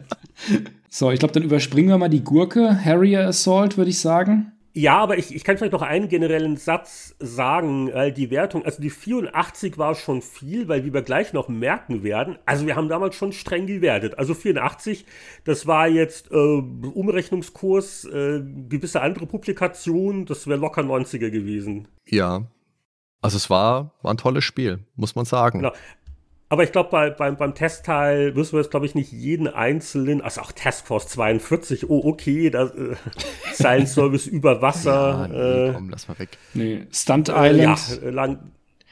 so, 0.89 1.09
ich 1.09 1.19
glaube, 1.19 1.33
dann 1.35 1.43
überspringen 1.43 1.87
wir 1.87 1.97
mal 1.97 2.09
die 2.09 2.25
Gurke. 2.25 2.83
Harrier 2.83 3.25
Assault, 3.25 3.77
würde 3.77 3.91
ich 3.91 3.99
sagen. 3.99 4.51
Ja, 4.77 4.99
aber 4.99 5.17
ich, 5.17 5.33
ich 5.33 5.43
kann 5.43 5.57
vielleicht 5.57 5.73
noch 5.73 5.81
einen 5.81 6.07
generellen 6.07 6.55
Satz 6.55 7.15
sagen. 7.17 7.87
Äh, 7.87 8.13
die 8.13 8.29
Wertung, 8.29 8.63
also 8.63 8.79
die 8.79 8.91
84 8.91 9.79
war 9.79 9.95
schon 9.95 10.21
viel, 10.21 10.67
weil 10.67 10.85
wie 10.85 10.93
wir 10.93 11.01
gleich 11.01 11.33
noch 11.33 11.49
merken 11.49 12.03
werden, 12.03 12.37
also 12.45 12.67
wir 12.67 12.75
haben 12.75 12.87
damals 12.87 13.15
schon 13.15 13.33
streng 13.33 13.65
gewertet. 13.65 14.19
Also 14.19 14.35
84, 14.35 15.03
das 15.45 15.65
war 15.65 15.87
jetzt 15.87 16.29
äh, 16.29 16.35
Umrechnungskurs, 16.35 18.05
äh, 18.05 18.43
gewisse 18.69 19.01
andere 19.01 19.25
Publikationen, 19.25 20.27
das 20.27 20.45
wäre 20.45 20.59
locker 20.59 20.83
90er 20.83 21.31
gewesen. 21.31 21.87
Ja. 22.05 22.45
Also 23.19 23.37
es 23.37 23.49
war, 23.49 23.95
war 24.03 24.13
ein 24.13 24.17
tolles 24.17 24.43
Spiel, 24.43 24.85
muss 24.95 25.15
man 25.15 25.25
sagen. 25.25 25.57
Genau. 25.57 25.73
Aber 26.49 26.63
ich 26.63 26.71
glaube, 26.71 26.89
bei, 26.89 27.09
beim, 27.09 27.35
beim 27.35 27.53
Testteil 27.55 28.31
müssen 28.31 28.53
wir 28.53 28.61
jetzt, 28.61 28.71
glaube 28.71 28.85
ich, 28.85 28.95
nicht 28.95 29.11
jeden 29.11 29.47
einzelnen, 29.47 30.21
also 30.21 30.41
auch 30.41 30.53
Taskforce 30.53 31.07
42, 31.09 31.89
oh, 31.89 32.01
okay, 32.05 32.49
da, 32.49 32.67
äh, 32.67 32.95
Silent 33.53 33.89
Service 33.89 34.27
über 34.27 34.61
Wasser. 34.61 34.91
Ja, 34.91 35.27
nee, 35.27 35.69
äh, 35.69 35.73
komm, 35.73 35.89
lass 35.89 36.07
mal 36.07 36.17
weg. 36.19 36.37
Nee, 36.53 36.87
Stunt 36.91 37.29
Island. 37.29 37.99
Äh, 38.01 38.05
ja, 38.05 38.11
lang, 38.11 38.39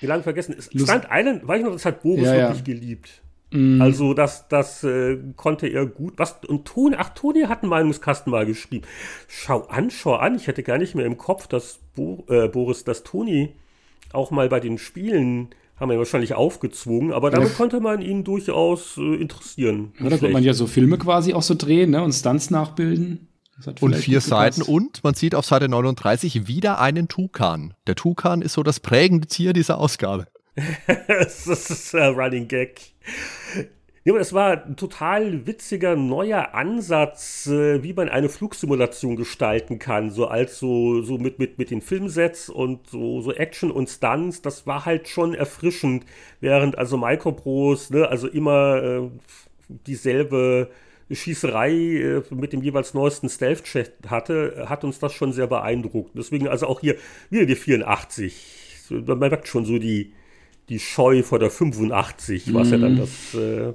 lang 0.01 0.23
vergessen. 0.23 0.55
Lust 0.55 0.89
Stunt 0.89 1.07
Island, 1.09 1.47
weiß 1.47 1.59
ich 1.59 1.65
noch, 1.65 1.73
das 1.73 1.85
hat 1.85 2.01
Boris 2.01 2.25
ja, 2.25 2.33
wirklich 2.33 2.57
ja. 2.57 2.73
geliebt. 2.73 3.21
Mm. 3.51 3.81
Also, 3.81 4.13
das, 4.13 4.49
das 4.49 4.83
äh, 4.83 5.17
konnte 5.37 5.67
er 5.67 5.85
gut. 5.85 6.15
Was, 6.17 6.35
und 6.45 6.65
Toni, 6.65 6.97
ach, 6.99 7.09
Toni 7.09 7.43
hat 7.43 7.63
einen 7.63 7.69
Meinungskasten 7.69 8.31
mal 8.31 8.45
geschrieben. 8.45 8.85
Schau 9.29 9.61
an, 9.67 9.91
schau 9.91 10.15
an, 10.15 10.35
ich 10.35 10.47
hätte 10.47 10.61
gar 10.61 10.77
nicht 10.77 10.93
mehr 10.93 11.05
im 11.05 11.17
Kopf, 11.17 11.47
dass 11.47 11.79
Bo, 11.95 12.25
äh, 12.27 12.49
Boris, 12.49 12.83
dass 12.83 13.03
Toni 13.03 13.53
auch 14.11 14.29
mal 14.31 14.49
bei 14.49 14.59
den 14.59 14.77
Spielen 14.77 15.49
haben 15.77 15.89
wir 15.89 15.97
wahrscheinlich 15.97 16.33
aufgezwungen, 16.33 17.11
aber 17.11 17.31
damit 17.31 17.49
ja. 17.49 17.55
konnte 17.55 17.79
man 17.79 18.01
ihn 18.01 18.23
durchaus 18.23 18.97
äh, 18.97 19.15
interessieren. 19.15 19.93
Ja, 19.99 20.09
da 20.09 20.17
konnte 20.17 20.33
man 20.33 20.43
ja 20.43 20.53
so 20.53 20.67
Filme 20.67 20.97
quasi 20.97 21.33
auch 21.33 21.41
so 21.41 21.55
drehen 21.55 21.91
ne? 21.91 22.03
und 22.03 22.13
Stunts 22.13 22.49
nachbilden. 22.49 23.27
Und 23.79 23.95
vier 23.95 24.19
Seiten 24.19 24.61
und 24.61 25.01
man 25.03 25.13
sieht 25.13 25.33
auf 25.33 25.45
Seite 25.45 25.69
39 25.69 26.47
wieder 26.47 26.79
einen 26.79 27.07
Tukan. 27.07 27.73
Der 27.87 27.95
Tukan 27.95 28.41
ist 28.41 28.53
so 28.53 28.63
das 28.63 28.81
prägende 28.81 29.27
Tier 29.27 29.53
dieser 29.53 29.77
Ausgabe. 29.77 30.27
das 31.07 31.47
ist 31.47 31.95
ein 31.95 32.15
Running 32.15 32.47
Gag. 32.47 32.81
Ja, 34.05 34.11
aber 34.13 34.19
das 34.19 34.33
war 34.33 34.63
ein 34.65 34.75
total 34.75 35.47
witziger 35.47 35.95
neuer 35.95 36.53
Ansatz, 36.53 37.47
äh, 37.47 37.81
wie 37.81 37.93
man 37.93 38.07
eine 38.07 38.29
Flugsimulation 38.29 39.15
gestalten 39.15 39.79
kann. 39.79 40.11
So 40.11 40.27
als 40.27 40.59
so, 40.59 41.01
so 41.01 41.17
mit, 41.17 41.39
mit, 41.39 41.57
mit 41.57 41.71
den 41.71 41.81
Filmsets 41.81 42.47
und 42.47 42.87
so, 42.87 43.21
so 43.21 43.33
Action 43.33 43.71
und 43.71 43.89
Stunts. 43.89 44.43
Das 44.43 44.67
war 44.67 44.85
halt 44.85 45.07
schon 45.07 45.33
erfrischend. 45.33 46.05
Während 46.39 46.77
also 46.77 46.97
Microprose, 46.97 47.97
ne, 47.97 48.07
also 48.07 48.27
immer 48.27 48.83
äh, 48.83 49.09
dieselbe 49.87 50.69
Schießerei 51.09 51.71
äh, 51.71 52.21
mit 52.29 52.53
dem 52.53 52.61
jeweils 52.61 52.93
neuesten 52.93 53.27
Stealth-Chat 53.27 53.91
hatte, 54.07 54.67
hat 54.69 54.83
uns 54.83 54.99
das 54.99 55.13
schon 55.13 55.33
sehr 55.33 55.47
beeindruckt. 55.47 56.11
Deswegen 56.13 56.47
also 56.47 56.67
auch 56.67 56.79
hier 56.79 56.95
wieder 57.31 57.47
die 57.47 57.55
84. 57.55 58.91
Man 58.91 59.17
merkt 59.17 59.47
schon 59.47 59.65
so 59.65 59.79
die, 59.79 60.13
die 60.69 60.77
Scheu 60.77 61.23
vor 61.23 61.39
der 61.39 61.49
85, 61.49 62.53
was 62.53 62.69
ja 62.69 62.77
dann 62.77 62.93
mhm. 62.93 62.99
das. 62.99 63.33
Äh, 63.33 63.73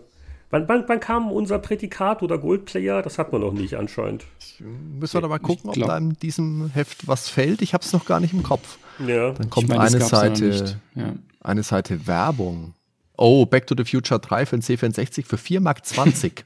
wann, 0.51 0.68
wann, 0.68 0.84
wann, 0.86 1.01
kam 1.01 1.30
unser 1.32 1.59
Prädikat 1.59 2.22
oder 2.22 2.38
Goldplayer? 2.38 3.03
Das 3.03 3.18
hat 3.18 3.32
man 3.32 3.40
noch 3.40 3.53
nicht 3.53 3.74
anscheinend. 3.74 4.24
Müssen 4.59 5.14
wir 5.14 5.20
da 5.20 5.28
mal 5.28 5.38
gucken, 5.38 5.70
ob 5.70 5.76
da 5.76 5.96
in 5.96 6.14
diesem 6.18 6.70
Heft 6.70 7.09
was 7.09 7.28
fällt. 7.28 7.62
Ich 7.62 7.74
habe 7.74 7.84
es 7.84 7.92
noch 7.92 8.05
gar 8.05 8.20
nicht 8.20 8.32
im 8.32 8.42
Kopf. 8.42 8.78
Ja. 9.07 9.32
Dann 9.32 9.51
kommt 9.51 9.68
meine, 9.68 9.80
eine 9.80 10.01
Seite, 10.01 10.80
ja. 10.94 11.14
eine 11.40 11.62
Seite 11.62 12.07
Werbung. 12.07 12.74
Oh, 13.16 13.46
Back 13.46 13.66
to 13.66 13.74
the 13.76 13.84
Future 13.84 14.20
3 14.20 14.46
für 14.46 14.57
den 14.59 14.62
C64 14.62 15.26
für 15.26 15.36
4,20 15.36 15.61
Mark. 15.61 16.44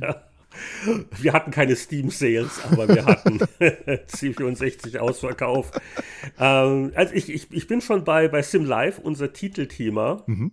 ja. 0.00 0.22
Wir 1.18 1.32
hatten 1.32 1.50
keine 1.50 1.76
Steam-Sales, 1.76 2.60
aber 2.64 2.88
wir 2.88 3.04
hatten 3.04 3.38
C64 3.60 4.98
Ausverkauf. 4.98 5.72
Ähm, 6.38 6.92
also 6.94 7.14
ich, 7.14 7.32
ich, 7.32 7.52
ich 7.52 7.66
bin 7.66 7.80
schon 7.80 8.04
bei, 8.04 8.28
bei 8.28 8.42
Sim 8.42 8.64
Live, 8.64 8.98
unser 8.98 9.32
Titelthema. 9.32 10.22
Mhm. 10.26 10.52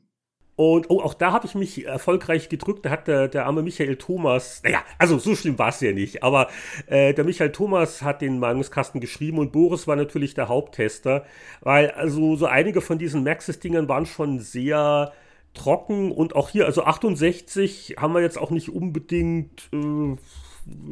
Und 0.56 0.90
oh, 0.90 1.02
auch 1.02 1.14
da 1.14 1.34
habe 1.34 1.46
ich 1.46 1.56
mich 1.56 1.86
erfolgreich 1.86 2.48
gedrückt. 2.48 2.86
Da 2.86 2.90
hat 2.90 3.08
der, 3.08 3.28
der 3.28 3.46
arme 3.46 3.62
Michael 3.62 3.98
Thomas, 3.98 4.62
naja, 4.64 4.84
also 4.98 5.20
so 5.20 5.36
schlimm 5.36 5.60
war 5.60 5.70
es 5.70 5.82
ja 5.82 5.92
nicht, 5.92 6.24
aber 6.24 6.48
äh, 6.88 7.14
der 7.14 7.26
Michael 7.26 7.52
Thomas 7.52 8.02
hat 8.02 8.22
den 8.22 8.40
Meinungskasten 8.40 9.02
geschrieben 9.02 9.38
und 9.38 9.52
Boris 9.52 9.86
war 9.86 9.98
natürlich 9.98 10.34
der 10.34 10.48
Haupttester, 10.48 11.26
weil 11.62 11.92
also 11.92 12.38
so 12.38 12.46
einige 12.46 12.80
von 12.80 12.98
diesen 12.98 13.24
Maxis-Dingern 13.24 13.90
waren 13.90 14.06
schon 14.06 14.40
sehr 14.40 15.12
trocken 15.54 16.12
und 16.12 16.36
auch 16.36 16.50
hier, 16.50 16.66
also 16.66 16.84
68 16.84 17.96
haben 17.98 18.14
wir 18.14 18.22
jetzt 18.22 18.38
auch 18.38 18.52
nicht 18.52 18.70
unbedingt 18.70 19.70
äh, 19.74 19.76
in 19.78 20.20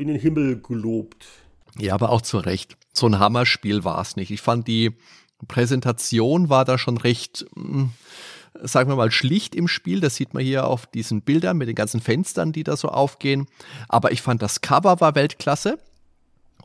den 0.07 0.20
Himmel 0.20 0.61
gelobt. 0.61 1.26
Ja, 1.80 1.93
aber 1.93 2.09
auch 2.09 2.22
zu 2.22 2.38
Recht. 2.38 2.78
So 2.91 3.07
ein 3.07 3.18
Hammerspiel 3.18 3.84
war 3.84 4.01
es 4.01 4.16
nicht. 4.16 4.30
Ich 4.30 4.41
fand 4.41 4.68
die 4.68 4.91
Präsentation 5.47 6.49
war 6.49 6.66
da 6.66 6.78
schon 6.78 6.97
recht, 6.97 7.45
hm, 7.55 7.91
sagen 8.62 8.89
wir 8.89 8.95
mal, 8.95 9.12
schlicht 9.12 9.56
im 9.56 9.68
Spiel. 9.68 9.99
Das 9.99 10.16
sieht 10.16 10.34
man 10.34 10.43
hier 10.43 10.68
auf 10.68 10.86
diesen 10.86 11.22
Bildern 11.22 11.58
mit 11.58 11.68
den 11.68 11.76
ganzen 11.76 12.01
Fenstern, 12.01 12.51
die 12.51 12.64
da 12.64 12.78
so 12.78 12.89
aufgehen. 12.89 13.47
Aber 13.89 14.12
ich 14.12 14.22
fand 14.22 14.41
das 14.41 14.62
Cover 14.62 14.99
war 14.99 15.16
Weltklasse. 15.16 15.80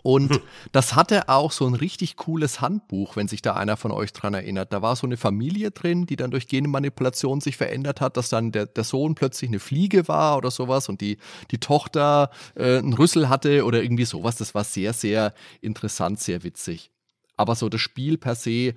Und 0.03 0.30
hm. 0.30 0.41
das 0.72 0.95
hatte 0.95 1.28
auch 1.28 1.51
so 1.53 1.66
ein 1.66 1.74
richtig 1.74 2.16
cooles 2.16 2.61
Handbuch, 2.61 3.16
wenn 3.16 3.28
sich 3.28 3.43
da 3.43 3.55
einer 3.55 3.76
von 3.76 3.91
euch 3.91 4.12
dran 4.12 4.32
erinnert. 4.32 4.72
Da 4.72 4.80
war 4.80 4.97
so 4.97 5.07
eine 5.07 5.16
Familie 5.16 5.70
drin, 5.70 6.07
die 6.07 6.16
dann 6.16 6.30
durch 6.30 6.47
Genmanipulation 6.47 7.41
sich 7.41 7.57
verändert 7.57 8.01
hat, 8.01 8.16
dass 8.16 8.28
dann 8.28 8.53
der, 8.53 8.66
der 8.66 8.84
Sohn 8.84 9.14
plötzlich 9.14 9.51
eine 9.51 9.59
Fliege 9.59 10.09
war 10.09 10.36
oder 10.36 10.51
sowas 10.51 10.89
und 10.89 11.01
die, 11.01 11.18
die 11.51 11.59
Tochter 11.59 12.30
äh, 12.55 12.78
einen 12.78 12.93
Rüssel 12.93 13.28
hatte 13.28 13.64
oder 13.64 13.82
irgendwie 13.82 14.05
sowas. 14.05 14.36
Das 14.36 14.55
war 14.55 14.64
sehr, 14.64 14.93
sehr 14.93 15.34
interessant, 15.61 16.20
sehr 16.20 16.45
witzig. 16.45 16.91
Aber 17.36 17.55
so 17.55 17.68
das 17.68 17.80
Spiel 17.80 18.18
per 18.18 18.34
se, 18.34 18.74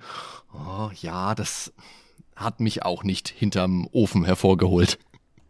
oh, 0.52 0.90
ja, 1.00 1.34
das 1.34 1.72
hat 2.36 2.60
mich 2.60 2.82
auch 2.82 3.04
nicht 3.04 3.28
hinterm 3.28 3.88
Ofen 3.92 4.24
hervorgeholt. 4.24 4.98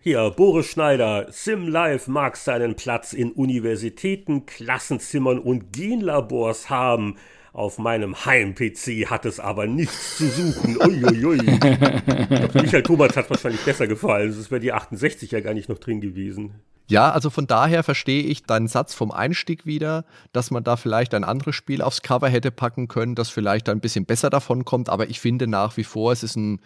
Hier, 0.01 0.30
Boris 0.30 0.66
Schneider, 0.66 1.28
SimLife 1.30 2.11
mag 2.11 2.37
seinen 2.37 2.74
Platz 2.74 3.12
in 3.12 3.30
Universitäten, 3.30 4.47
Klassenzimmern 4.47 5.39
und 5.39 5.72
Genlabors 5.72 6.70
haben. 6.70 7.16
Auf 7.53 7.78
meinem 7.78 8.24
Heim-PC 8.24 9.11
hat 9.11 9.26
es 9.26 9.39
aber 9.39 9.66
nichts 9.66 10.16
zu 10.16 10.26
suchen. 10.26 10.76
Uiuiui. 10.78 11.37
Michael 12.55 12.83
Thomas 12.83 13.16
hat 13.16 13.30
wahrscheinlich 13.30 13.61
besser 13.61 13.87
gefallen. 13.87 14.30
Es 14.30 14.51
wäre 14.51 14.61
die 14.61 14.72
68 14.72 15.30
ja 15.30 15.41
gar 15.41 15.55
nicht 15.55 15.68
noch 15.68 15.78
drin 15.78 16.01
gewesen. 16.01 16.62
Ja, 16.89 17.11
also 17.11 17.30
von 17.30 17.47
daher 17.47 17.83
verstehe 17.83 18.24
ich 18.24 18.43
deinen 18.45 18.68
Satz 18.68 18.95
vom 18.95 19.11
Einstieg 19.11 19.64
wieder, 19.66 20.05
dass 20.33 20.51
man 20.51 20.64
da 20.64 20.76
vielleicht 20.76 21.14
ein 21.14 21.24
anderes 21.24 21.55
Spiel 21.55 21.80
aufs 21.80 22.03
Cover 22.03 22.28
hätte 22.28 22.51
packen 22.51 22.89
können, 22.89 23.14
das 23.14 23.30
vielleicht 23.30 23.68
ein 23.68 23.80
bisschen 23.80 24.05
besser 24.05 24.30
davon 24.30 24.64
kommt. 24.64 24.89
Aber 24.89 25.09
ich 25.09 25.20
finde 25.20 25.47
nach 25.47 25.76
wie 25.76 25.85
vor, 25.85 26.12
es 26.12 26.22
ist 26.22 26.37
ein 26.37 26.61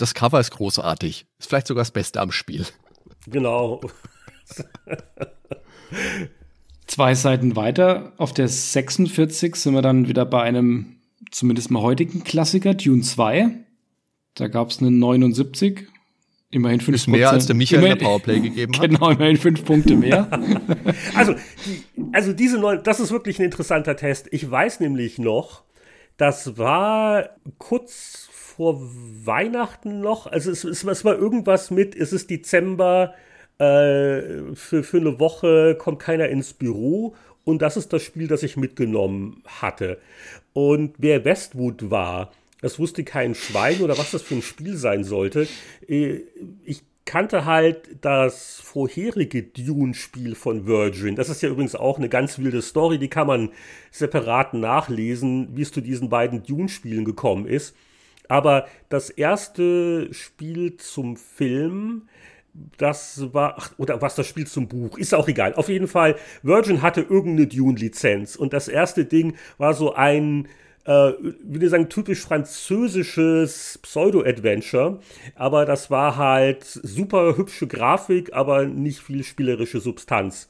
das 0.00 0.14
Cover 0.14 0.40
ist 0.40 0.52
großartig. 0.52 1.26
Ist 1.38 1.48
vielleicht 1.48 1.66
sogar 1.66 1.82
das 1.82 1.90
Beste 1.90 2.20
am 2.20 2.32
Spiel. 2.32 2.64
Genau. 3.26 3.82
Zwei 6.86 7.14
Seiten 7.14 7.54
weiter, 7.54 8.14
auf 8.16 8.32
der 8.32 8.48
46 8.48 9.54
sind 9.56 9.74
wir 9.74 9.82
dann 9.82 10.08
wieder 10.08 10.24
bei 10.24 10.42
einem 10.42 10.96
zumindest 11.30 11.70
mal 11.70 11.82
heutigen 11.82 12.24
Klassiker, 12.24 12.74
Dune 12.74 13.02
2. 13.02 13.50
Da 14.34 14.48
gab 14.48 14.70
es 14.70 14.78
eine 14.80 14.90
79. 14.90 15.86
Immerhin 16.52 16.80
fünf 16.80 16.96
ist 16.96 17.06
mehr 17.06 17.30
als 17.30 17.46
der 17.46 17.54
Michael 17.54 17.80
immerhin, 17.80 17.98
der 17.98 18.04
Powerplay 18.04 18.40
gegeben 18.40 18.74
hat. 18.74 18.82
Genau, 18.90 19.10
immerhin 19.10 19.36
fünf 19.36 19.64
Punkte 19.64 19.94
mehr. 19.94 20.28
also, 21.14 21.34
die, 21.64 21.84
also 22.12 22.32
diese 22.32 22.58
neun, 22.58 22.82
das 22.82 22.98
ist 22.98 23.12
wirklich 23.12 23.38
ein 23.38 23.44
interessanter 23.44 23.94
Test. 23.94 24.28
Ich 24.32 24.50
weiß 24.50 24.80
nämlich 24.80 25.18
noch, 25.18 25.62
das 26.16 26.58
war 26.58 27.30
kurz 27.58 28.28
vor 28.32 28.80
Weihnachten 28.80 30.00
noch. 30.00 30.26
Also 30.26 30.50
es, 30.50 30.64
es, 30.64 30.82
es 30.82 31.04
war 31.04 31.16
irgendwas 31.16 31.70
mit, 31.70 31.94
es 31.94 32.12
ist 32.12 32.30
Dezember, 32.30 33.14
äh, 33.58 34.54
für, 34.54 34.82
für 34.82 34.96
eine 34.96 35.20
Woche 35.20 35.76
kommt 35.76 36.00
keiner 36.00 36.28
ins 36.30 36.52
Büro. 36.52 37.14
Und 37.44 37.62
das 37.62 37.76
ist 37.76 37.92
das 37.92 38.02
Spiel, 38.02 38.26
das 38.26 38.42
ich 38.42 38.56
mitgenommen 38.56 39.42
hatte. 39.46 39.98
Und 40.52 40.94
wer 40.98 41.24
Westwood 41.24 41.90
war, 41.90 42.32
das 42.60 42.78
wusste 42.78 43.04
kein 43.04 43.34
Schwein 43.34 43.80
oder 43.80 43.98
was 43.98 44.10
das 44.10 44.22
für 44.22 44.34
ein 44.34 44.42
Spiel 44.42 44.76
sein 44.76 45.04
sollte. 45.04 45.48
Äh, 45.88 46.20
ich 46.64 46.82
kannte 47.10 47.44
halt 47.44 47.98
das 48.02 48.60
vorherige 48.62 49.42
Dune-Spiel 49.42 50.36
von 50.36 50.66
Virgin. 50.66 51.16
Das 51.16 51.28
ist 51.28 51.42
ja 51.42 51.48
übrigens 51.48 51.74
auch 51.74 51.98
eine 51.98 52.08
ganz 52.08 52.38
wilde 52.38 52.62
Story, 52.62 52.98
die 52.98 53.08
kann 53.08 53.26
man 53.26 53.50
separat 53.90 54.54
nachlesen, 54.54 55.56
wie 55.56 55.62
es 55.62 55.72
zu 55.72 55.80
diesen 55.80 56.08
beiden 56.08 56.44
Dune-Spielen 56.44 57.04
gekommen 57.04 57.46
ist. 57.46 57.74
Aber 58.28 58.68
das 58.90 59.10
erste 59.10 60.14
Spiel 60.14 60.76
zum 60.76 61.16
Film, 61.16 62.02
das 62.78 63.34
war, 63.34 63.56
ach, 63.58 63.72
oder 63.76 64.00
was 64.00 64.14
das 64.14 64.28
Spiel 64.28 64.46
zum 64.46 64.68
Buch, 64.68 64.96
ist 64.96 65.12
auch 65.12 65.26
egal. 65.26 65.54
Auf 65.54 65.68
jeden 65.68 65.88
Fall, 65.88 66.14
Virgin 66.44 66.80
hatte 66.80 67.00
irgendeine 67.00 67.48
Dune-Lizenz 67.48 68.36
und 68.36 68.52
das 68.52 68.68
erste 68.68 69.04
Ding 69.04 69.34
war 69.58 69.74
so 69.74 69.94
ein, 69.94 70.46
äh, 70.84 71.12
würde 71.42 71.68
sagen, 71.68 71.88
typisch 71.88 72.20
französisches 72.20 73.78
Pseudo-Adventure, 73.82 75.00
aber 75.34 75.66
das 75.66 75.90
war 75.90 76.16
halt 76.16 76.64
super 76.64 77.36
hübsche 77.36 77.66
Grafik, 77.66 78.32
aber 78.32 78.64
nicht 78.64 79.00
viel 79.00 79.24
spielerische 79.24 79.80
Substanz. 79.80 80.48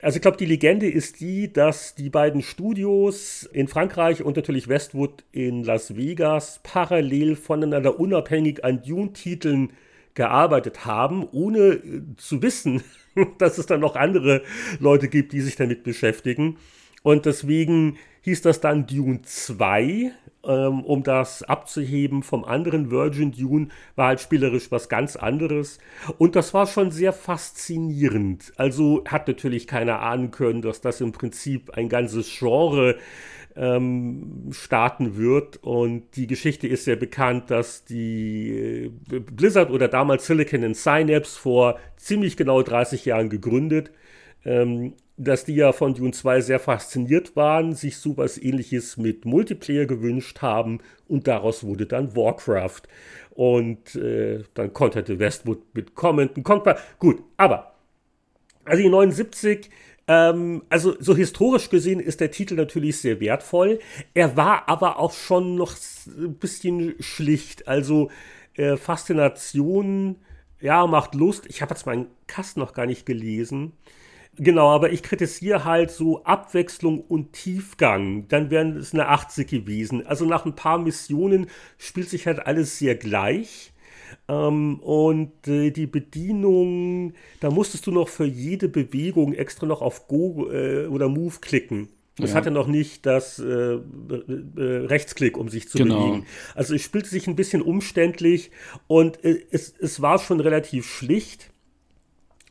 Also 0.00 0.16
ich 0.16 0.22
glaube, 0.22 0.36
die 0.36 0.46
Legende 0.46 0.88
ist 0.88 1.20
die, 1.20 1.52
dass 1.52 1.94
die 1.94 2.10
beiden 2.10 2.42
Studios 2.42 3.48
in 3.52 3.66
Frankreich 3.66 4.22
und 4.22 4.36
natürlich 4.36 4.68
Westwood 4.68 5.24
in 5.32 5.64
Las 5.64 5.96
Vegas 5.96 6.60
parallel 6.62 7.34
voneinander 7.34 7.98
unabhängig 7.98 8.62
an 8.62 8.82
Dune-Titeln 8.82 9.72
gearbeitet 10.14 10.84
haben, 10.84 11.26
ohne 11.32 11.58
äh, 11.58 12.02
zu 12.18 12.42
wissen, 12.42 12.82
dass 13.38 13.58
es 13.58 13.66
dann 13.66 13.80
noch 13.80 13.96
andere 13.96 14.42
Leute 14.80 15.08
gibt, 15.08 15.32
die 15.32 15.40
sich 15.40 15.56
damit 15.56 15.82
beschäftigen. 15.82 16.58
Und 17.02 17.24
deswegen 17.24 17.96
hieß 18.26 18.42
das 18.42 18.60
dann 18.60 18.88
Dune 18.88 19.22
2, 19.22 20.10
ähm, 20.44 20.82
um 20.82 21.04
das 21.04 21.44
abzuheben 21.44 22.24
vom 22.24 22.44
anderen 22.44 22.90
Virgin 22.90 23.30
Dune, 23.30 23.68
war 23.94 24.08
halt 24.08 24.20
spielerisch 24.20 24.72
was 24.72 24.88
ganz 24.88 25.14
anderes. 25.14 25.78
Und 26.18 26.34
das 26.34 26.52
war 26.52 26.66
schon 26.66 26.90
sehr 26.90 27.12
faszinierend. 27.12 28.52
Also 28.56 29.04
hat 29.06 29.28
natürlich 29.28 29.68
keiner 29.68 30.00
ahnen 30.00 30.32
können, 30.32 30.60
dass 30.60 30.80
das 30.80 31.00
im 31.00 31.12
Prinzip 31.12 31.70
ein 31.74 31.88
ganzes 31.88 32.28
Genre 32.36 32.96
ähm, 33.54 34.48
starten 34.50 35.16
wird. 35.16 35.62
Und 35.62 36.16
die 36.16 36.26
Geschichte 36.26 36.66
ist 36.66 36.84
sehr 36.84 36.96
bekannt, 36.96 37.52
dass 37.52 37.84
die 37.84 38.90
äh, 39.08 39.20
Blizzard 39.20 39.70
oder 39.70 39.86
damals 39.86 40.26
Silicon 40.26 40.64
and 40.64 40.76
Synapse 40.76 41.38
vor 41.38 41.78
ziemlich 41.96 42.36
genau 42.36 42.60
30 42.60 43.04
Jahren 43.04 43.30
gegründet 43.30 43.92
ähm, 44.46 44.94
dass 45.18 45.44
die 45.44 45.54
ja 45.54 45.72
von 45.72 45.94
Dune 45.94 46.12
2 46.12 46.40
sehr 46.40 46.60
fasziniert 46.60 47.36
waren, 47.36 47.74
sich 47.74 47.98
sowas 47.98 48.38
ähnliches 48.38 48.96
mit 48.96 49.24
Multiplayer 49.24 49.86
gewünscht 49.86 50.40
haben 50.40 50.78
und 51.08 51.26
daraus 51.26 51.64
wurde 51.64 51.86
dann 51.86 52.14
Warcraft. 52.14 52.82
Und 53.30 53.94
äh, 53.96 54.44
dann 54.54 54.72
konterte 54.72 55.18
Westwood 55.18 55.62
mit 55.74 55.94
Comment 55.94 56.36
und 56.36 56.42
Conquer. 56.44 56.78
Gut, 56.98 57.22
aber 57.36 57.74
also 58.64 58.82
die 58.82 58.88
79, 58.88 59.70
ähm, 60.08 60.62
also 60.70 60.94
so 61.00 61.14
historisch 61.16 61.68
gesehen 61.68 62.00
ist 62.00 62.20
der 62.20 62.30
Titel 62.30 62.54
natürlich 62.54 62.98
sehr 62.98 63.20
wertvoll. 63.20 63.78
Er 64.14 64.36
war 64.36 64.68
aber 64.68 64.98
auch 64.98 65.12
schon 65.12 65.56
noch 65.56 65.74
ein 66.06 66.34
bisschen 66.34 66.94
schlicht. 67.00 67.68
Also 67.68 68.10
äh, 68.54 68.76
Faszination, 68.76 70.16
ja, 70.60 70.86
macht 70.86 71.14
Lust. 71.14 71.46
Ich 71.48 71.60
habe 71.62 71.74
jetzt 71.74 71.86
meinen 71.86 72.06
Kasten 72.26 72.60
noch 72.60 72.72
gar 72.72 72.86
nicht 72.86 73.04
gelesen. 73.06 73.72
Genau, 74.38 74.68
aber 74.68 74.92
ich 74.92 75.02
kritisiere 75.02 75.64
halt 75.64 75.90
so 75.90 76.22
Abwechslung 76.24 77.00
und 77.00 77.32
Tiefgang. 77.32 78.28
Dann 78.28 78.50
wären 78.50 78.76
es 78.76 78.92
eine 78.92 79.08
80 79.08 79.48
gewesen. 79.48 80.06
Also 80.06 80.26
nach 80.26 80.44
ein 80.44 80.54
paar 80.54 80.78
Missionen 80.78 81.46
spielt 81.78 82.10
sich 82.10 82.26
halt 82.26 82.46
alles 82.46 82.78
sehr 82.78 82.96
gleich. 82.96 83.72
Ähm, 84.28 84.80
und 84.80 85.48
äh, 85.48 85.70
die 85.70 85.86
Bedienung, 85.86 87.14
da 87.40 87.50
musstest 87.50 87.86
du 87.86 87.92
noch 87.92 88.08
für 88.08 88.26
jede 88.26 88.68
Bewegung 88.68 89.32
extra 89.32 89.66
noch 89.66 89.82
auf 89.82 90.06
Go 90.06 90.48
äh, 90.50 90.86
oder 90.86 91.08
Move 91.08 91.36
klicken. 91.40 91.88
Es 92.18 92.30
ja. 92.30 92.36
hatte 92.36 92.50
noch 92.50 92.66
nicht 92.66 93.04
das 93.04 93.38
äh, 93.38 93.44
äh, 93.44 93.80
Rechtsklick, 94.56 95.36
um 95.36 95.48
sich 95.48 95.68
zu 95.68 95.78
genau. 95.78 96.06
bewegen. 96.06 96.26
Also 96.54 96.74
es 96.74 96.82
spielte 96.82 97.08
sich 97.08 97.26
ein 97.26 97.36
bisschen 97.36 97.60
umständlich 97.60 98.50
und 98.86 99.22
äh, 99.22 99.42
es, 99.50 99.74
es 99.78 100.00
war 100.00 100.18
schon 100.18 100.40
relativ 100.40 100.86
schlicht. 100.86 101.50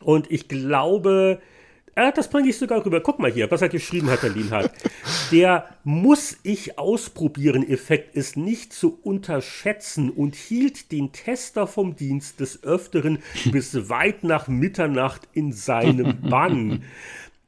Und 0.01 0.29
ich 0.29 0.47
glaube, 0.47 1.39
äh, 1.95 2.11
das 2.13 2.29
bringe 2.29 2.49
ich 2.49 2.57
sogar 2.57 2.85
rüber. 2.85 3.01
Guck 3.01 3.19
mal 3.19 3.31
hier, 3.31 3.49
was 3.49 3.61
er 3.61 3.69
geschrieben 3.69 4.09
hat, 4.09 4.23
der 4.23 4.29
Lienhardt. 4.29 4.71
Der 5.31 5.69
muss 5.83 6.37
ich 6.43 6.77
ausprobieren 6.77 7.67
Effekt 7.67 8.15
ist 8.15 8.35
nicht 8.37 8.73
zu 8.73 8.99
unterschätzen 9.01 10.09
und 10.09 10.35
hielt 10.35 10.91
den 10.91 11.13
Tester 11.13 11.67
vom 11.67 11.95
Dienst 11.95 12.41
des 12.41 12.63
Öfteren 12.63 13.19
bis 13.51 13.89
weit 13.89 14.23
nach 14.23 14.47
Mitternacht 14.47 15.27
in 15.33 15.53
seinem 15.53 16.21
Bann. 16.29 16.83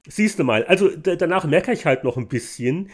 Siehst 0.09 0.39
du 0.39 0.45
mal, 0.45 0.63
also 0.63 0.89
danach 0.95 1.43
merke 1.43 1.73
ich 1.73 1.85
halt 1.85 2.05
noch 2.05 2.15
ein 2.15 2.29
bisschen. 2.29 2.89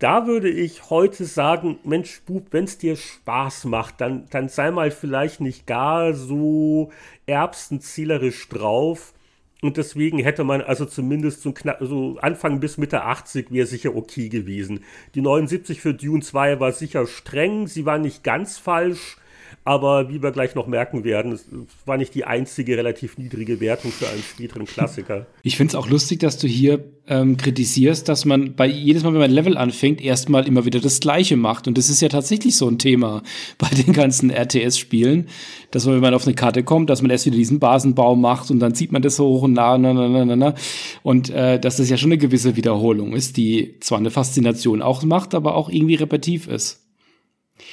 Da 0.00 0.26
würde 0.26 0.50
ich 0.50 0.90
heute 0.90 1.24
sagen, 1.24 1.78
Mensch, 1.84 2.22
Bub, 2.26 2.48
wenn 2.50 2.64
es 2.64 2.78
dir 2.78 2.96
Spaß 2.96 3.66
macht, 3.66 4.00
dann, 4.00 4.26
dann 4.30 4.48
sei 4.48 4.72
mal 4.72 4.90
vielleicht 4.90 5.40
nicht 5.40 5.68
gar 5.68 6.14
so 6.14 6.90
erbsenzielerisch 7.26 8.48
drauf. 8.48 9.14
Und 9.60 9.76
deswegen 9.76 10.18
hätte 10.18 10.44
man 10.44 10.60
also 10.60 10.84
zumindest 10.84 11.42
so, 11.42 11.52
knapp, 11.52 11.78
so 11.80 12.16
Anfang 12.18 12.60
bis 12.60 12.78
Mitte 12.78 13.02
80 13.02 13.50
wäre 13.50 13.66
sicher 13.66 13.96
okay 13.96 14.28
gewesen. 14.28 14.84
Die 15.14 15.20
79 15.20 15.80
für 15.80 15.94
Dune 15.94 16.22
2 16.22 16.60
war 16.60 16.72
sicher 16.72 17.06
streng, 17.06 17.66
sie 17.66 17.84
war 17.84 17.98
nicht 17.98 18.22
ganz 18.22 18.58
falsch, 18.58 19.16
aber 19.64 20.08
wie 20.08 20.22
wir 20.22 20.30
gleich 20.30 20.54
noch 20.54 20.66
merken 20.66 21.04
werden, 21.04 21.32
es 21.32 21.46
war 21.84 21.96
nicht 21.96 22.14
die 22.14 22.24
einzige 22.24 22.76
relativ 22.76 23.18
niedrige 23.18 23.60
Wertung 23.60 23.90
für 23.90 24.08
einen 24.08 24.22
späteren 24.22 24.64
Klassiker. 24.64 25.26
Ich 25.42 25.56
finde 25.56 25.70
es 25.70 25.74
auch 25.76 25.88
lustig, 25.88 26.20
dass 26.20 26.36
du 26.38 26.46
hier 26.46 26.84
ähm, 27.06 27.36
kritisierst, 27.36 28.08
dass 28.08 28.24
man 28.24 28.54
bei 28.54 28.66
jedes 28.66 29.02
Mal, 29.02 29.12
wenn 29.12 29.20
man 29.20 29.30
Level 29.30 29.56
anfängt, 29.56 30.00
erstmal 30.00 30.46
immer 30.46 30.64
wieder 30.64 30.80
das 30.80 31.00
Gleiche 31.00 31.36
macht. 31.36 31.66
Und 31.66 31.78
das 31.78 31.88
ist 31.88 32.02
ja 32.02 32.08
tatsächlich 32.08 32.56
so 32.56 32.68
ein 32.68 32.78
Thema 32.78 33.22
bei 33.58 33.68
den 33.68 33.92
ganzen 33.92 34.30
RTS-Spielen, 34.30 35.28
dass 35.70 35.86
man, 35.86 35.94
wenn 35.94 36.02
man 36.02 36.14
auf 36.14 36.26
eine 36.26 36.34
Karte 36.34 36.62
kommt, 36.64 36.90
dass 36.90 37.00
man 37.02 37.10
erst 37.10 37.26
wieder 37.26 37.36
diesen 37.36 37.60
Basenbau 37.60 38.14
macht 38.14 38.50
und 38.50 38.58
dann 38.58 38.74
zieht 38.74 38.92
man 38.92 39.02
das 39.02 39.16
so 39.16 39.26
hoch 39.26 39.42
und 39.42 39.54
na, 39.54 39.78
na, 39.78 39.92
na, 39.92 40.24
na, 40.24 40.36
na. 40.36 40.54
Und 41.02 41.30
äh, 41.30 41.58
dass 41.58 41.76
das 41.76 41.88
ja 41.88 41.96
schon 41.96 42.10
eine 42.10 42.18
gewisse 42.18 42.56
Wiederholung 42.56 43.14
ist, 43.14 43.36
die 43.36 43.76
zwar 43.80 43.98
eine 43.98 44.10
Faszination 44.10 44.82
auch 44.82 45.02
macht, 45.02 45.34
aber 45.34 45.54
auch 45.54 45.70
irgendwie 45.70 45.94
repetitiv 45.94 46.46
ist. 46.48 46.87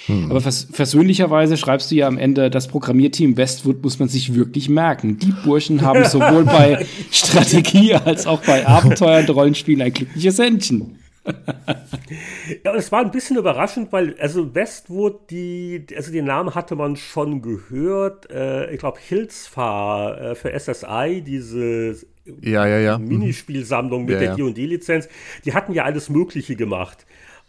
Hm. 0.08 0.30
Aber 0.30 0.42
vers 0.42 0.68
versöhnlicherweise 0.72 1.58
schreibst 1.58 1.92
du 1.92 1.96
ja 1.96 2.08
am 2.08 2.18
Ende, 2.18 2.50
das 2.50 2.68
Programmierteam 2.68 3.38
Westwood 3.38 3.84
muss 3.84 4.00
man 4.00 4.10
sich 4.10 4.36
wirklich 4.36 4.70
merken. 4.70 5.18
Die 5.18 5.34
Burschen 5.44 5.82
haben 5.82 6.06
sowohl 6.10 6.46
bei 6.46 6.86
Strategie 7.12 7.96
als 7.96 8.28
auch 8.28 8.42
bei 8.42 8.68
Abenteuer 8.68 9.20
und 9.20 9.30
Rollenspielen 9.30 9.82
ein 9.82 9.94
glückliches 9.94 10.40
Händchen. 10.40 11.00
ja, 12.64 12.76
es 12.76 12.92
war 12.92 13.02
ein 13.02 13.12
bisschen 13.12 13.38
überraschend, 13.38 13.92
weil 13.92 14.16
also 14.20 14.54
Westwood, 14.54 15.32
die, 15.32 15.86
also 15.96 16.12
den 16.12 16.26
Namen 16.26 16.54
hatte 16.54 16.76
man 16.76 16.96
schon 16.96 17.42
gehört. 17.42 18.30
Äh, 18.30 18.72
ich 18.72 18.80
glaube, 18.80 19.00
Hilsfar 19.00 20.22
äh, 20.22 20.36
für 20.36 20.58
SSI, 20.58 21.24
diese 21.26 21.96
ja, 22.42 22.68
ja, 22.68 22.80
ja. 22.80 22.98
Minispielsammlung 22.98 24.06
mit 24.06 24.22
ja, 24.22 24.36
der 24.36 24.36
D&D-Lizenz, 24.36 25.08
die 25.46 25.54
hatten 25.54 25.74
ja 25.74 25.84
alles 25.84 26.10
Mögliche 26.10 26.56
gemacht. 26.56 27.06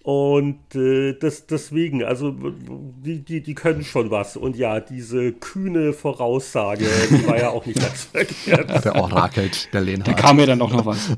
Und 0.07 0.73
äh, 0.77 1.15
das, 1.15 1.49
deswegen, 1.49 2.05
also 2.05 2.31
die, 2.31 3.25
die, 3.25 3.43
die 3.43 3.55
können 3.57 3.83
schon 3.83 4.13
was. 4.13 4.37
Und 4.37 4.55
ja, 4.55 4.79
diese 4.79 5.33
kühne 5.33 5.93
Voraussage, 5.93 6.87
die 7.11 7.27
war 7.27 7.37
ja 7.37 7.49
auch 7.49 7.67
nicht 7.67 7.81
ganz 7.81 8.05
verkehrt. 8.13 8.85
Der 8.85 8.95
orakelt, 8.95 9.69
der 9.75 9.81
Lehnhardt. 9.81 10.17
Da 10.17 10.23
kam 10.23 10.37
mir 10.37 10.47
dann 10.47 10.63
auch 10.63 10.71
noch 10.71 10.87
was. 10.87 11.11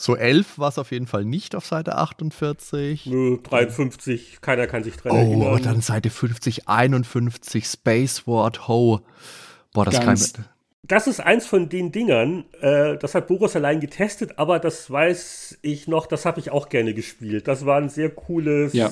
So 0.00 0.14
11 0.14 0.60
war 0.60 0.68
es 0.68 0.78
auf 0.78 0.92
jeden 0.92 1.08
Fall 1.08 1.24
nicht 1.24 1.56
auf 1.56 1.66
Seite 1.66 1.96
48. 1.96 3.06
Nö, 3.06 3.36
53, 3.42 4.40
keiner 4.40 4.68
kann 4.68 4.84
sich 4.84 4.96
dran 4.96 5.10
oh, 5.10 5.16
erinnern. 5.16 5.52
Oh, 5.52 5.58
dann 5.58 5.80
Seite 5.80 6.08
50, 6.08 6.68
51, 6.68 7.66
Space 7.66 8.24
Ward 8.28 8.68
Ho. 8.68 9.00
Boah, 9.72 9.84
das 9.84 10.00
Ganz, 10.00 10.34
kann 10.34 10.44
das 10.82 11.06
ist 11.06 11.20
eins 11.20 11.46
von 11.46 11.68
den 11.68 11.92
Dingern, 11.92 12.44
äh, 12.60 12.96
das 12.96 13.14
hat 13.14 13.26
Boris 13.26 13.56
allein 13.56 13.80
getestet, 13.80 14.38
aber 14.38 14.58
das 14.58 14.90
weiß 14.90 15.58
ich 15.62 15.88
noch, 15.88 16.06
das 16.06 16.24
habe 16.24 16.40
ich 16.40 16.50
auch 16.50 16.68
gerne 16.68 16.94
gespielt. 16.94 17.48
Das 17.48 17.66
war 17.66 17.78
ein 17.78 17.88
sehr 17.88 18.10
cooles, 18.10 18.72
ja. 18.72 18.90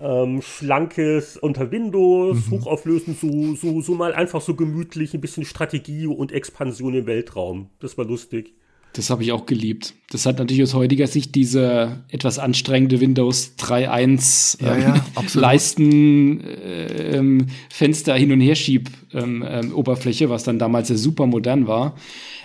ähm, 0.00 0.42
schlankes 0.42 1.36
unter 1.36 1.70
Windows, 1.70 2.46
mhm. 2.46 2.50
hochauflösend, 2.52 3.18
so, 3.18 3.54
so, 3.54 3.80
so 3.80 3.94
mal 3.94 4.14
einfach 4.14 4.40
so 4.40 4.54
gemütlich, 4.54 5.12
ein 5.12 5.20
bisschen 5.20 5.44
Strategie 5.44 6.06
und 6.06 6.32
Expansion 6.32 6.94
im 6.94 7.06
Weltraum. 7.06 7.70
Das 7.80 7.98
war 7.98 8.04
lustig. 8.04 8.54
Das 8.94 9.08
habe 9.08 9.22
ich 9.22 9.32
auch 9.32 9.46
geliebt. 9.46 9.94
Das 10.10 10.26
hat 10.26 10.38
natürlich 10.38 10.62
aus 10.62 10.74
heutiger 10.74 11.06
Sicht 11.06 11.34
diese 11.34 12.04
etwas 12.08 12.38
anstrengende 12.38 13.00
Windows 13.00 13.54
3.1 13.58 14.62
ja, 14.62 14.76
ja, 14.76 14.94
ähm, 14.94 15.26
Leisten 15.32 16.40
äh, 16.44 17.16
ähm, 17.16 17.46
Fenster 17.70 18.14
hin 18.14 18.32
und 18.32 18.40
her 18.40 18.54
schieb 18.54 18.90
ähm, 19.14 19.42
ähm, 19.46 19.74
Oberfläche, 19.74 20.28
was 20.28 20.44
dann 20.44 20.58
damals 20.58 20.90
ja 20.90 20.96
super 20.96 21.26
modern 21.26 21.66
war. 21.66 21.96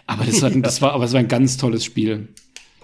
Aber 0.06 0.24
das, 0.24 0.42
war, 0.42 0.50
das 0.62 0.82
war, 0.82 0.94
aber 0.94 1.04
es 1.04 1.14
war 1.14 1.20
ein 1.20 1.28
ganz 1.28 1.58
tolles 1.58 1.84
Spiel. 1.84 2.30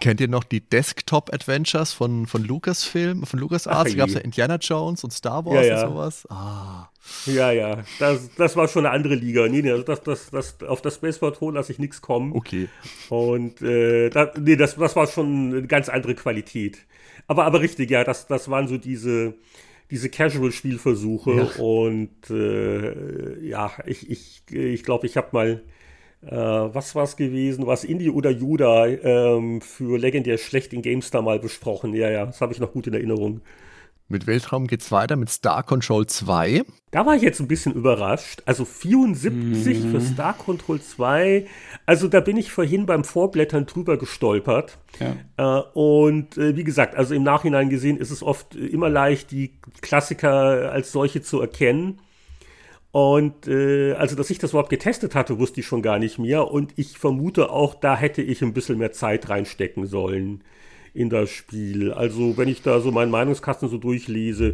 Kennt 0.03 0.19
ihr 0.19 0.27
noch 0.27 0.43
die 0.43 0.59
Desktop-Adventures 0.59 1.93
von, 1.93 2.27
von 2.27 2.43
Lucasfilm, 2.43 3.23
von 3.25 3.39
LucasArts? 3.39 3.91
Da 3.91 3.97
gab 3.97 4.09
es 4.09 4.15
ja 4.15 4.19
Indiana 4.19 4.57
Jones 4.57 5.01
und 5.05 5.11
Star 5.11 5.45
Wars 5.45 5.65
ja, 5.65 5.77
ja. 5.77 5.83
und 5.85 5.91
sowas. 5.91 6.27
Ah. 6.29 6.89
Ja, 7.25 7.51
ja, 7.53 7.83
das, 7.99 8.29
das 8.35 8.57
war 8.57 8.67
schon 8.67 8.85
eine 8.85 8.93
andere 8.93 9.15
Liga. 9.15 9.47
Nee, 9.47 9.61
nee, 9.61 9.71
also 9.71 9.83
das, 9.83 10.03
das, 10.03 10.29
das, 10.29 10.61
auf 10.67 10.81
das 10.81 10.95
Space 10.95 11.19
Patrol 11.19 11.53
lasse 11.53 11.71
ich 11.71 11.79
nichts 11.79 12.01
kommen. 12.01 12.33
Okay. 12.33 12.67
Und 13.07 13.61
äh, 13.61 14.09
da, 14.09 14.29
nee, 14.37 14.57
das, 14.57 14.75
das 14.75 14.93
war 14.97 15.07
schon 15.07 15.53
eine 15.53 15.67
ganz 15.67 15.87
andere 15.87 16.15
Qualität. 16.15 16.79
Aber, 17.27 17.45
aber 17.45 17.61
richtig, 17.61 17.89
ja, 17.89 18.03
das, 18.03 18.27
das 18.27 18.49
waren 18.49 18.67
so 18.67 18.77
diese, 18.77 19.35
diese 19.89 20.09
Casual-Spielversuche. 20.09 21.31
Ja. 21.31 21.63
Und 21.63 22.29
äh, 22.29 23.39
ja, 23.39 23.71
ich 23.85 24.01
glaube, 24.01 24.19
ich, 24.19 24.43
ich, 24.51 24.83
glaub, 24.83 25.03
ich 25.05 25.15
habe 25.15 25.29
mal 25.31 25.63
äh, 26.27 26.35
was 26.35 26.95
war 26.95 27.03
es 27.03 27.15
gewesen? 27.15 27.67
Was 27.67 27.83
Indie 27.83 28.09
oder 28.09 28.29
Juda 28.29 28.87
ähm, 28.87 29.61
für 29.61 29.97
legendär 29.97 30.37
schlecht 30.37 30.73
in 30.73 30.81
GameStar 30.81 31.21
mal 31.21 31.39
besprochen. 31.39 31.93
Ja, 31.93 32.09
ja, 32.09 32.25
das 32.25 32.41
habe 32.41 32.53
ich 32.53 32.59
noch 32.59 32.71
gut 32.71 32.87
in 32.87 32.93
Erinnerung. 32.93 33.41
Mit 34.09 34.27
Weltraum 34.27 34.67
geht 34.67 34.81
es 34.81 34.91
weiter 34.91 35.15
mit 35.15 35.29
Star 35.29 35.63
Control 35.63 36.05
2. 36.05 36.63
Da 36.91 37.05
war 37.05 37.15
ich 37.15 37.23
jetzt 37.23 37.39
ein 37.39 37.47
bisschen 37.47 37.73
überrascht. 37.73 38.43
Also 38.45 38.65
74 38.65 39.83
mhm. 39.83 39.91
für 39.91 40.01
Star 40.01 40.33
Control 40.33 40.79
2. 40.79 41.47
Also 41.85 42.07
da 42.07 42.19
bin 42.19 42.37
ich 42.37 42.51
vorhin 42.51 42.85
beim 42.85 43.05
Vorblättern 43.05 43.65
drüber 43.65 43.97
gestolpert. 43.97 44.77
Ja. 44.99 45.57
Äh, 45.57 45.63
und 45.73 46.37
äh, 46.37 46.55
wie 46.55 46.63
gesagt, 46.63 46.95
also 46.95 47.15
im 47.15 47.23
Nachhinein 47.23 47.69
gesehen 47.69 47.97
ist 47.97 48.11
es 48.11 48.21
oft 48.21 48.55
immer 48.55 48.89
leicht, 48.89 49.31
die 49.31 49.53
Klassiker 49.81 50.71
als 50.71 50.91
solche 50.91 51.21
zu 51.21 51.41
erkennen. 51.41 51.99
Und 52.93 53.47
äh, 53.47 53.93
also, 53.93 54.15
dass 54.15 54.29
ich 54.29 54.37
das 54.37 54.51
überhaupt 54.51 54.69
getestet 54.69 55.15
hatte, 55.15 55.39
wusste 55.39 55.61
ich 55.61 55.65
schon 55.65 55.81
gar 55.81 55.97
nicht 55.97 56.19
mehr. 56.19 56.51
Und 56.51 56.73
ich 56.75 56.99
vermute 56.99 57.49
auch, 57.49 57.73
da 57.73 57.97
hätte 57.97 58.21
ich 58.21 58.43
ein 58.43 58.53
bisschen 58.53 58.77
mehr 58.77 58.91
Zeit 58.91 59.29
reinstecken 59.29 59.87
sollen 59.87 60.43
in 60.93 61.09
das 61.09 61.31
Spiel. 61.31 61.91
Also, 61.91 62.37
wenn 62.37 62.47
ich 62.47 62.61
da 62.61 62.79
so 62.81 62.91
meinen 62.91 63.09
Meinungskasten 63.09 63.67
so 63.67 63.79
durchlese, 63.79 64.53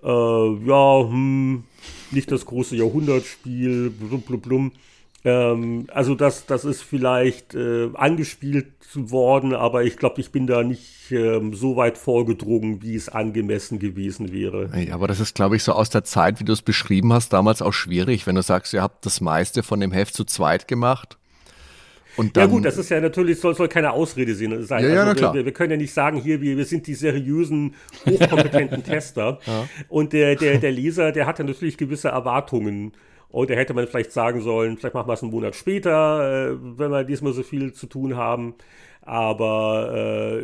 äh, 0.00 0.06
ja, 0.06 1.08
hm, 1.08 1.64
nicht 2.12 2.30
das 2.30 2.46
große 2.46 2.76
Jahrhundertspiel, 2.76 3.90
blum, 3.90 4.20
blum, 4.22 4.40
blum. 4.40 4.72
Ähm, 5.24 5.86
also 5.92 6.14
das, 6.14 6.46
das 6.46 6.64
ist 6.64 6.82
vielleicht 6.82 7.54
äh, 7.54 7.90
angespielt 7.94 8.66
worden, 8.94 9.54
aber 9.54 9.84
ich 9.84 9.96
glaube, 9.96 10.20
ich 10.20 10.32
bin 10.32 10.46
da 10.46 10.64
nicht 10.64 11.12
ähm, 11.12 11.54
so 11.54 11.76
weit 11.76 11.96
vorgedrungen, 11.96 12.82
wie 12.82 12.96
es 12.96 13.08
angemessen 13.08 13.78
gewesen 13.78 14.32
wäre. 14.32 14.70
Ja, 14.76 14.94
aber 14.94 15.06
das 15.06 15.20
ist, 15.20 15.34
glaube 15.34 15.56
ich, 15.56 15.62
so 15.62 15.72
aus 15.72 15.90
der 15.90 16.04
Zeit, 16.04 16.40
wie 16.40 16.44
du 16.44 16.52
es 16.52 16.62
beschrieben 16.62 17.12
hast, 17.12 17.32
damals 17.32 17.62
auch 17.62 17.72
schwierig, 17.72 18.26
wenn 18.26 18.34
du 18.34 18.42
sagst, 18.42 18.72
ihr 18.72 18.82
habt 18.82 19.06
das 19.06 19.20
meiste 19.20 19.62
von 19.62 19.80
dem 19.80 19.92
Heft 19.92 20.14
zu 20.14 20.24
zweit 20.24 20.66
gemacht. 20.66 21.16
Und 22.16 22.36
dann, 22.36 22.42
ja 22.42 22.54
gut, 22.54 22.64
das 22.64 22.76
ist 22.76 22.90
ja 22.90 23.00
natürlich, 23.00 23.40
soll, 23.40 23.54
soll 23.54 23.68
keine 23.68 23.92
Ausrede 23.92 24.34
sein. 24.34 24.50
Ja, 24.50 24.80
ja, 24.80 25.04
also 25.04 25.22
wir, 25.22 25.34
wir, 25.34 25.44
wir, 25.46 25.52
können 25.52 25.70
ja 25.70 25.76
nicht 25.78 25.94
sagen, 25.94 26.20
hier, 26.20 26.42
wir, 26.42 26.58
wir 26.58 26.66
sind 26.66 26.86
die 26.86 26.94
seriösen, 26.94 27.74
hochkompetenten 28.04 28.84
Tester. 28.84 29.38
Ja. 29.46 29.68
Und 29.88 30.12
der, 30.12 30.36
der, 30.36 30.58
der 30.58 30.72
Leser, 30.72 31.12
der 31.12 31.26
hat 31.26 31.38
ja 31.38 31.44
natürlich 31.44 31.78
gewisse 31.78 32.08
Erwartungen. 32.08 32.92
Und 33.32 33.48
da 33.48 33.54
hätte 33.54 33.72
man 33.74 33.86
vielleicht 33.86 34.12
sagen 34.12 34.42
sollen, 34.42 34.76
vielleicht 34.76 34.94
machen 34.94 35.08
wir 35.08 35.14
es 35.14 35.22
einen 35.22 35.32
Monat 35.32 35.56
später, 35.56 36.50
äh, 36.50 36.56
wenn 36.60 36.90
wir 36.90 37.02
diesmal 37.02 37.32
so 37.32 37.42
viel 37.42 37.72
zu 37.72 37.86
tun 37.86 38.16
haben. 38.16 38.54
Aber 39.00 39.90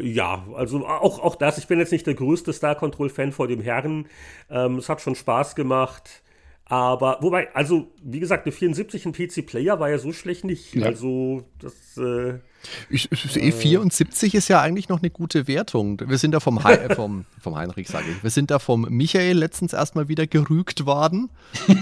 äh, 0.00 0.06
ja, 0.06 0.44
also 0.54 0.84
auch, 0.86 1.20
auch 1.22 1.36
das, 1.36 1.58
ich 1.58 1.68
bin 1.68 1.78
jetzt 1.78 1.92
nicht 1.92 2.06
der 2.06 2.14
größte 2.14 2.52
Star 2.52 2.74
Control-Fan 2.74 3.30
vor 3.32 3.46
dem 3.46 3.60
Herren. 3.60 4.06
Ähm, 4.50 4.76
es 4.78 4.88
hat 4.88 5.00
schon 5.00 5.14
Spaß 5.14 5.54
gemacht. 5.54 6.22
Aber, 6.64 7.18
wobei, 7.20 7.54
also, 7.54 7.92
wie 8.02 8.20
gesagt, 8.20 8.46
eine 8.46 8.52
74 8.52 9.06
ein 9.06 9.12
PC-Player 9.12 9.80
war 9.80 9.90
ja 9.90 9.98
so 9.98 10.12
schlecht 10.12 10.44
nicht. 10.44 10.74
Ja. 10.74 10.86
Also, 10.86 11.44
das, 11.60 11.96
äh, 11.98 12.40
Ich, 12.90 13.08
E74 13.10 14.34
ist 14.34 14.48
ja 14.48 14.60
eigentlich 14.60 14.88
noch 14.88 15.00
eine 15.00 15.10
gute 15.10 15.46
Wertung. 15.46 16.00
Wir 16.06 16.18
sind 16.18 16.32
da 16.32 16.40
vom, 16.40 16.62
Hei 16.64 16.74
äh, 16.74 16.94
vom, 16.94 17.24
vom 17.40 17.56
Heinrich, 17.56 17.88
sage 17.88 18.06
ich. 18.10 18.22
Wir 18.22 18.30
sind 18.30 18.50
da 18.50 18.58
vom 18.58 18.86
Michael 18.88 19.38
letztens 19.38 19.72
erstmal 19.72 20.08
wieder 20.08 20.26
gerügt 20.26 20.86
worden. 20.86 21.30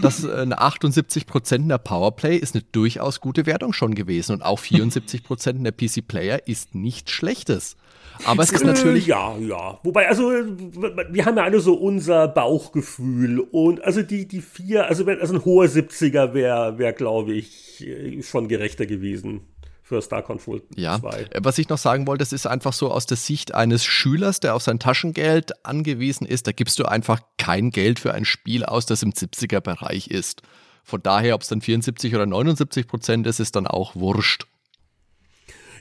Das 0.03 0.25
äh, 0.25 0.33
eine 0.33 0.59
78 0.59 1.27
Prozent 1.27 1.71
der 1.71 1.79
Powerplay 1.79 2.37
ist 2.37 2.55
eine 2.55 2.65
durchaus 2.73 3.21
gute 3.21 3.47
Wertung 3.47 3.73
schon 3.73 3.95
gewesen 3.95 4.33
und 4.33 4.43
auch 4.43 4.59
74 4.59 5.23
Prozent 5.23 5.65
der 5.65 5.73
PC 5.73 6.07
Player 6.07 6.47
ist 6.47 6.75
nichts 6.75 7.11
Schlechtes. 7.11 7.77
Aber 8.25 8.43
es 8.43 8.53
ist 8.53 8.63
äh, 8.63 8.67
natürlich. 8.67 9.07
Ja, 9.07 9.37
ja. 9.39 9.79
Wobei, 9.83 10.09
also, 10.09 10.31
wir 10.31 11.25
haben 11.25 11.37
ja 11.37 11.45
alle 11.45 11.61
so 11.61 11.75
unser 11.75 12.29
Bauchgefühl. 12.29 13.41
Und 13.41 13.85
also 13.85 14.03
die, 14.03 14.27
die 14.27 14.41
vier, 14.41 14.87
also, 14.87 15.05
also 15.07 15.35
ein 15.35 15.45
hoher 15.45 15.67
70er 15.67 16.33
wäre, 16.33 16.79
wär, 16.79 16.93
glaube 16.93 17.35
ich, 17.35 17.85
schon 18.23 18.49
gerechter 18.49 18.87
gewesen 18.87 19.43
für 19.87 20.03
Star 20.03 20.23
Control 20.23 20.63
ja. 20.75 20.99
2. 20.99 21.21
Äh, 21.31 21.41
was 21.45 21.59
ich 21.59 21.69
noch 21.69 21.79
sagen 21.79 22.09
wollte, 22.09 22.23
das 22.23 22.33
ist 22.33 22.47
einfach 22.47 22.73
so 22.73 22.91
aus 22.91 23.07
der 23.07 23.17
Sicht 23.17 23.55
eines 23.55 23.85
Schülers, 23.85 24.41
der 24.41 24.57
auf 24.57 24.63
sein 24.63 24.81
Taschengeld 24.81 25.65
angewiesen 25.65 26.27
ist, 26.27 26.49
da 26.49 26.53
gibst 26.53 26.81
du 26.81 26.87
einfach 26.87 27.21
kein 27.39 27.71
Geld 27.71 28.01
für 28.01 28.13
ein 28.13 28.25
Spiel 28.25 28.65
aus, 28.65 28.87
das 28.87 29.05
im 29.05 29.13
70er-Bereich 29.13 30.09
ist. 30.09 30.43
Von 30.83 31.03
daher, 31.03 31.37
ob 31.37 31.43
es 31.43 31.49
dann 31.49 31.61
74 31.61 32.15
oder 32.17 32.27
79 32.27 32.89
Prozent 32.89 33.29
ist, 33.29 33.39
ist 33.39 33.55
dann 33.55 33.69
auch 33.69 33.95
wurscht. 33.95 34.49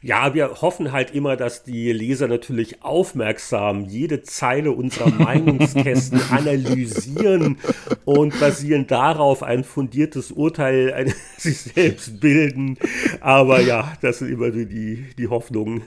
Ja, 0.02 0.34
wir 0.34 0.62
hoffen 0.62 0.92
halt 0.92 1.14
immer, 1.14 1.36
dass 1.36 1.64
die 1.64 1.92
Leser 1.92 2.28
natürlich 2.28 2.84
aufmerksam 2.84 3.86
jede 3.86 4.24
Zeile 4.24 4.72
unserer 4.72 5.10
Meinungskästen 5.18 6.22
analysieren 6.30 7.58
und 8.06 8.40
basierend 8.40 8.92
darauf 8.92 9.44
ein 9.44 9.64
fundiertes 9.64 10.32
Urteil 10.32 11.14
sich 11.38 11.60
selbst 11.62 12.20
bilden. 12.20 12.78
Aber 13.22 13.62
ja, 13.62 13.94
das 14.02 14.20
sind 14.20 14.32
immer 14.32 14.52
die, 14.52 15.06
die 15.18 15.28
Hoffnungen. 15.28 15.84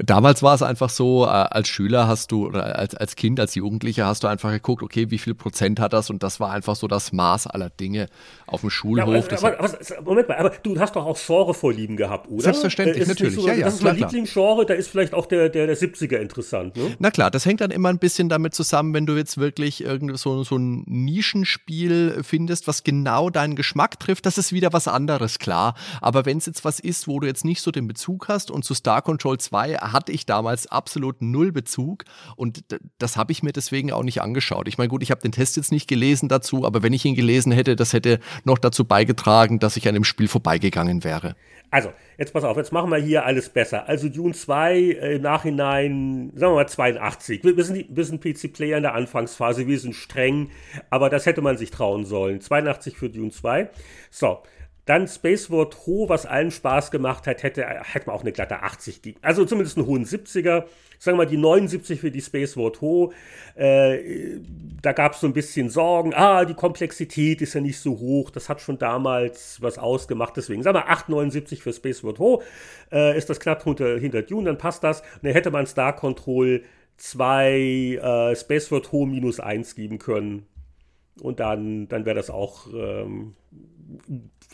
Damals 0.00 0.42
war 0.44 0.54
es 0.54 0.62
einfach 0.62 0.90
so, 0.90 1.24
äh, 1.24 1.28
als 1.28 1.68
Schüler 1.68 2.06
hast 2.06 2.30
du, 2.30 2.46
oder 2.46 2.78
als, 2.78 2.94
als 2.94 3.16
Kind, 3.16 3.40
als 3.40 3.54
Jugendlicher 3.56 4.06
hast 4.06 4.22
du 4.22 4.28
einfach 4.28 4.50
geguckt, 4.50 4.82
okay, 4.82 5.10
wie 5.10 5.18
viel 5.18 5.34
Prozent 5.34 5.80
hat 5.80 5.92
das? 5.92 6.08
Und 6.08 6.22
das 6.22 6.38
war 6.38 6.52
einfach 6.52 6.76
so 6.76 6.86
das 6.86 7.12
Maß 7.12 7.48
aller 7.48 7.68
Dinge 7.70 8.06
auf 8.46 8.60
dem 8.60 8.70
Schulhof. 8.70 9.30
Ja, 9.30 9.38
aber, 9.38 9.58
aber, 9.58 9.64
aber, 9.64 10.02
Moment 10.04 10.28
mal, 10.28 10.36
aber 10.36 10.50
du 10.62 10.78
hast 10.78 10.94
doch 10.94 11.04
auch 11.04 11.18
Genrevorlieben 11.18 11.96
gehabt, 11.96 12.30
oder? 12.30 12.42
Selbstverständlich, 12.42 13.04
äh, 13.04 13.08
natürlich. 13.08 13.34
So, 13.34 13.48
ja, 13.48 13.54
ja, 13.54 13.64
das 13.64 13.74
ist 13.74 13.82
mein 13.82 13.96
Lieblingsgenre, 13.96 14.66
da 14.66 14.74
ist 14.74 14.88
vielleicht 14.88 15.14
auch 15.14 15.26
der, 15.26 15.48
der, 15.48 15.66
der 15.66 15.76
70er 15.76 16.18
interessant. 16.18 16.76
Ne? 16.76 16.94
Na 17.00 17.10
klar, 17.10 17.30
das 17.30 17.44
hängt 17.44 17.60
dann 17.60 17.72
immer 17.72 17.88
ein 17.88 17.98
bisschen 17.98 18.28
damit 18.28 18.54
zusammen, 18.54 18.94
wenn 18.94 19.06
du 19.06 19.16
jetzt 19.16 19.38
wirklich 19.38 19.82
irgendwie 19.82 20.16
so, 20.16 20.44
so 20.44 20.56
ein 20.56 20.84
Nischenspiel 20.86 22.20
findest, 22.22 22.68
was 22.68 22.84
genau 22.84 23.30
deinen 23.30 23.56
Geschmack 23.56 23.98
trifft, 23.98 24.26
das 24.26 24.38
ist 24.38 24.52
wieder 24.52 24.72
was 24.72 24.86
anderes, 24.86 25.40
klar. 25.40 25.74
Aber 26.00 26.24
wenn 26.24 26.38
es 26.38 26.46
jetzt 26.46 26.64
was 26.64 26.78
ist, 26.78 27.08
wo 27.08 27.18
du 27.18 27.26
jetzt 27.26 27.44
nicht 27.44 27.62
so 27.62 27.72
den 27.72 27.88
Bezug 27.88 28.28
hast 28.28 28.50
und 28.52 28.64
zu 28.64 28.74
Star 28.74 29.02
Control 29.02 29.38
2 29.38 29.87
hatte 29.92 30.12
ich 30.12 30.26
damals 30.26 30.66
absolut 30.66 31.22
null 31.22 31.52
Bezug 31.52 32.04
und 32.36 32.64
das 32.98 33.16
habe 33.16 33.32
ich 33.32 33.42
mir 33.42 33.52
deswegen 33.52 33.92
auch 33.92 34.02
nicht 34.02 34.22
angeschaut. 34.22 34.68
Ich 34.68 34.78
meine, 34.78 34.88
gut, 34.88 35.02
ich 35.02 35.10
habe 35.10 35.20
den 35.20 35.32
Test 35.32 35.56
jetzt 35.56 35.72
nicht 35.72 35.88
gelesen 35.88 36.28
dazu, 36.28 36.64
aber 36.64 36.82
wenn 36.82 36.92
ich 36.92 37.04
ihn 37.04 37.14
gelesen 37.14 37.52
hätte, 37.52 37.76
das 37.76 37.92
hätte 37.92 38.20
noch 38.44 38.58
dazu 38.58 38.84
beigetragen, 38.84 39.58
dass 39.58 39.76
ich 39.76 39.88
an 39.88 39.94
dem 39.94 40.04
Spiel 40.04 40.28
vorbeigegangen 40.28 41.04
wäre. 41.04 41.36
Also, 41.70 41.92
jetzt 42.16 42.32
pass 42.32 42.44
auf, 42.44 42.56
jetzt 42.56 42.72
machen 42.72 42.90
wir 42.90 42.96
hier 42.96 43.26
alles 43.26 43.50
besser. 43.50 43.88
Also 43.88 44.08
Dune 44.08 44.32
2 44.32 44.76
äh, 44.76 45.16
im 45.16 45.22
Nachhinein, 45.22 46.32
sagen 46.34 46.52
wir 46.52 46.56
mal 46.56 46.68
82. 46.68 47.44
Wir, 47.44 47.64
sind, 47.64 47.86
wir 47.90 48.04
sind 48.04 48.22
PC-Player 48.22 48.78
in 48.78 48.82
der 48.82 48.94
Anfangsphase, 48.94 49.66
wir 49.66 49.78
sind 49.78 49.94
streng, 49.94 50.50
aber 50.88 51.10
das 51.10 51.26
hätte 51.26 51.42
man 51.42 51.58
sich 51.58 51.70
trauen 51.70 52.06
sollen. 52.06 52.40
82 52.40 52.96
für 52.96 53.10
Dune 53.10 53.30
2. 53.30 53.68
So, 54.10 54.38
dann 54.88 55.06
Spaceward 55.06 55.86
Ho, 55.86 56.08
was 56.08 56.24
allen 56.24 56.50
Spaß 56.50 56.90
gemacht 56.90 57.26
hat, 57.26 57.42
hätte, 57.42 57.62
hätte 57.62 58.06
man 58.06 58.16
auch 58.16 58.22
eine 58.22 58.32
glatte 58.32 58.62
80 58.62 59.02
gegeben. 59.02 59.20
Also 59.22 59.44
zumindest 59.44 59.76
einen 59.76 59.86
hohen 59.86 60.06
70er. 60.06 60.64
Sagen 60.98 61.18
wir 61.18 61.24
mal 61.24 61.26
die 61.26 61.36
79 61.36 62.00
für 62.00 62.10
die 62.10 62.22
Spaceward 62.22 62.80
Ho. 62.80 63.12
Äh, 63.54 64.38
da 64.80 64.92
gab 64.92 65.12
es 65.12 65.20
so 65.20 65.26
ein 65.26 65.34
bisschen 65.34 65.68
Sorgen. 65.68 66.14
Ah, 66.14 66.46
die 66.46 66.54
Komplexität 66.54 67.42
ist 67.42 67.52
ja 67.52 67.60
nicht 67.60 67.78
so 67.78 67.98
hoch. 67.98 68.30
Das 68.30 68.48
hat 68.48 68.62
schon 68.62 68.78
damals 68.78 69.60
was 69.60 69.76
ausgemacht. 69.76 70.36
Deswegen 70.38 70.62
sagen 70.62 70.78
wir 70.78 70.88
8,79 70.88 71.60
für 71.60 71.74
Spaceward 71.74 72.18
Ho. 72.18 72.42
Äh, 72.90 73.16
ist 73.18 73.28
das 73.28 73.40
knapp 73.40 73.62
hinter, 73.64 73.98
hinter 73.98 74.22
Dune, 74.22 74.46
dann 74.46 74.58
passt 74.58 74.82
das. 74.82 75.02
Und 75.02 75.24
dann 75.24 75.32
hätte 75.32 75.50
man 75.50 75.66
Star 75.66 75.94
Control 75.94 76.62
2 76.96 77.50
äh, 77.52 78.36
Spaceward 78.36 78.90
Ho 78.92 79.04
minus 79.04 79.38
1 79.38 79.74
geben 79.74 79.98
können. 79.98 80.46
Und 81.20 81.40
dann, 81.40 81.88
dann 81.88 82.06
wäre 82.06 82.16
das 82.16 82.30
auch 82.30 82.68
ähm, 82.72 83.34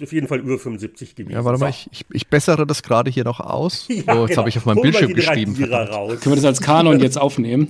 auf 0.03 0.13
jeden 0.13 0.27
Fall 0.27 0.41
über 0.41 0.59
75 0.59 1.15
gewesen. 1.15 1.33
Ja, 1.33 1.45
warte 1.45 1.61
mal, 1.61 1.71
ich, 1.71 1.89
ich, 1.93 2.05
ich 2.11 2.27
bessere 2.27 2.67
das 2.67 2.83
gerade 2.83 3.11
hier 3.11 3.25
noch 3.25 3.41
aus. 3.41 3.87
ja, 3.89 3.95
oh, 3.97 4.23
jetzt 4.23 4.29
genau. 4.29 4.37
habe 4.39 4.49
ich 4.49 4.59
auf 4.59 4.67
meinem 4.67 4.83
Bildschirm 4.83 5.15
geschrieben. 5.15 5.55
Können 5.55 5.69
wir 5.69 6.35
das 6.35 6.45
als 6.45 6.61
Kanon 6.61 6.99
jetzt 7.01 7.17
aufnehmen? 7.17 7.69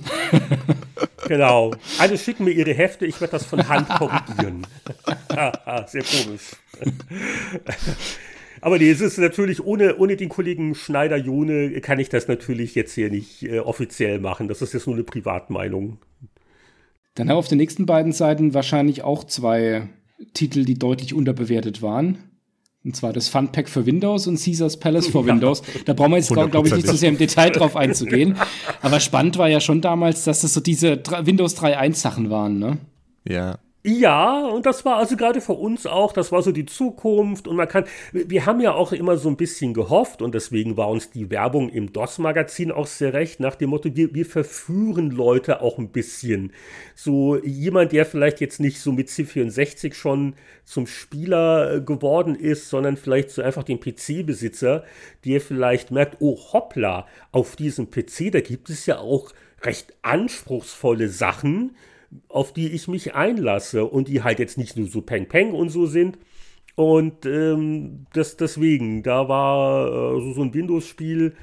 genau. 1.27 1.71
Alle 1.99 2.17
schicken 2.17 2.45
mir 2.45 2.51
ihre 2.51 2.73
Hefte, 2.73 3.05
ich 3.05 3.21
werde 3.21 3.33
das 3.33 3.45
von 3.45 3.67
Hand 3.67 3.89
korrigieren. 3.89 4.65
Sehr 5.87 6.03
komisch. 6.03 6.55
Aber 8.61 8.79
nee, 8.79 8.89
es 8.89 9.01
ist 9.01 9.19
natürlich, 9.19 9.63
ohne, 9.63 9.97
ohne 9.97 10.15
den 10.15 10.29
Kollegen 10.29 10.73
Schneider-Jone 10.73 11.79
kann 11.81 11.99
ich 11.99 12.09
das 12.09 12.27
natürlich 12.27 12.73
jetzt 12.73 12.93
hier 12.95 13.11
nicht 13.11 13.43
äh, 13.43 13.59
offiziell 13.59 14.19
machen. 14.19 14.47
Das 14.47 14.63
ist 14.63 14.73
jetzt 14.73 14.87
nur 14.87 14.95
eine 14.95 15.03
Privatmeinung. 15.03 15.99
Dann 17.13 17.29
haben 17.29 17.35
wir 17.35 17.39
auf 17.39 17.47
den 17.47 17.59
nächsten 17.59 17.85
beiden 17.85 18.11
Seiten 18.11 18.55
wahrscheinlich 18.55 19.03
auch 19.03 19.23
zwei 19.23 19.87
Titel, 20.33 20.65
die 20.65 20.77
deutlich 20.77 21.13
unterbewertet 21.13 21.81
waren. 21.81 22.17
Und 22.83 22.95
zwar 22.95 23.13
das 23.13 23.29
Fun 23.29 23.51
Pack 23.51 23.67
für 23.67 23.87
Windows 23.87 24.27
und 24.27 24.39
Caesars 24.39 24.77
Palace 24.77 25.07
für 25.07 25.21
ja. 25.21 25.25
Windows. 25.25 25.63
Da 25.85 25.93
brauchen 25.93 26.11
wir 26.11 26.17
jetzt, 26.17 26.31
glaube 26.31 26.67
ich, 26.67 26.75
nicht 26.75 26.87
so 26.87 26.95
sehr 26.95 27.09
im 27.09 27.17
Detail 27.17 27.49
drauf 27.49 27.75
einzugehen. 27.75 28.35
Aber 28.81 28.99
spannend 28.99 29.39
war 29.39 29.49
ja 29.49 29.59
schon 29.59 29.81
damals, 29.81 30.23
dass 30.23 30.41
das 30.41 30.53
so 30.53 30.59
diese 30.59 31.01
Windows 31.23 31.57
3.1 31.57 31.95
Sachen 31.95 32.29
waren, 32.29 32.59
ne? 32.59 32.77
Ja. 33.27 33.57
Ja, 33.87 34.47
und 34.47 34.65
das 34.65 34.83
war 34.83 34.95
also 34.95 35.15
gerade 35.15 35.41
für 35.41 35.53
uns 35.53 35.85
auch, 35.85 36.11
das 36.11 36.31
war 36.31 36.41
so 36.41 36.51
die 36.51 36.65
Zukunft 36.65 37.47
und 37.47 37.55
man 37.55 37.67
kann, 37.67 37.85
wir 38.13 38.47
haben 38.47 38.59
ja 38.59 38.73
auch 38.73 38.91
immer 38.91 39.15
so 39.15 39.29
ein 39.29 39.37
bisschen 39.37 39.75
gehofft 39.75 40.23
und 40.23 40.33
deswegen 40.33 40.75
war 40.75 40.89
uns 40.89 41.11
die 41.11 41.29
Werbung 41.29 41.69
im 41.69 41.93
DOS-Magazin 41.93 42.71
auch 42.71 42.87
sehr 42.87 43.13
recht, 43.13 43.39
nach 43.39 43.53
dem 43.53 43.69
Motto, 43.69 43.95
wir, 43.95 44.15
wir 44.15 44.25
verführen 44.25 45.11
Leute 45.11 45.61
auch 45.61 45.77
ein 45.77 45.89
bisschen. 45.89 46.51
So 46.95 47.37
jemand, 47.43 47.91
der 47.91 48.07
vielleicht 48.07 48.41
jetzt 48.41 48.59
nicht 48.59 48.79
so 48.79 48.91
mit 48.91 49.07
C64 49.07 49.93
schon 49.93 50.33
zum 50.63 50.87
Spieler 50.87 51.75
äh, 51.75 51.81
geworden 51.81 52.33
ist, 52.33 52.69
sondern 52.71 52.97
vielleicht 52.97 53.29
so 53.29 53.43
einfach 53.43 53.63
den 53.63 53.79
PC-Besitzer, 53.79 54.83
der 55.25 55.41
vielleicht 55.41 55.91
merkt, 55.91 56.17
oh 56.21 56.39
hoppla, 56.53 57.05
auf 57.31 57.55
diesem 57.55 57.91
PC, 57.91 58.31
da 58.31 58.41
gibt 58.41 58.71
es 58.71 58.87
ja 58.87 58.97
auch 58.97 59.31
recht 59.61 59.93
anspruchsvolle 60.01 61.07
Sachen, 61.07 61.75
auf 62.29 62.53
die 62.53 62.71
ich 62.71 62.87
mich 62.87 63.15
einlasse 63.15 63.85
und 63.85 64.07
die 64.07 64.23
halt 64.23 64.39
jetzt 64.39 64.57
nicht 64.57 64.77
nur 64.77 64.87
so 64.87 65.01
Peng 65.01 65.27
Peng 65.27 65.53
und 65.53 65.69
so 65.69 65.85
sind. 65.85 66.17
Und 66.75 67.25
ähm, 67.25 68.05
das, 68.13 68.35
deswegen, 68.35 69.01
da 69.01 69.29
war 69.29 69.87
äh, 69.87 70.33
so, 70.33 70.41
ein 70.41 70.53
Windows-Spiel, 70.53 71.35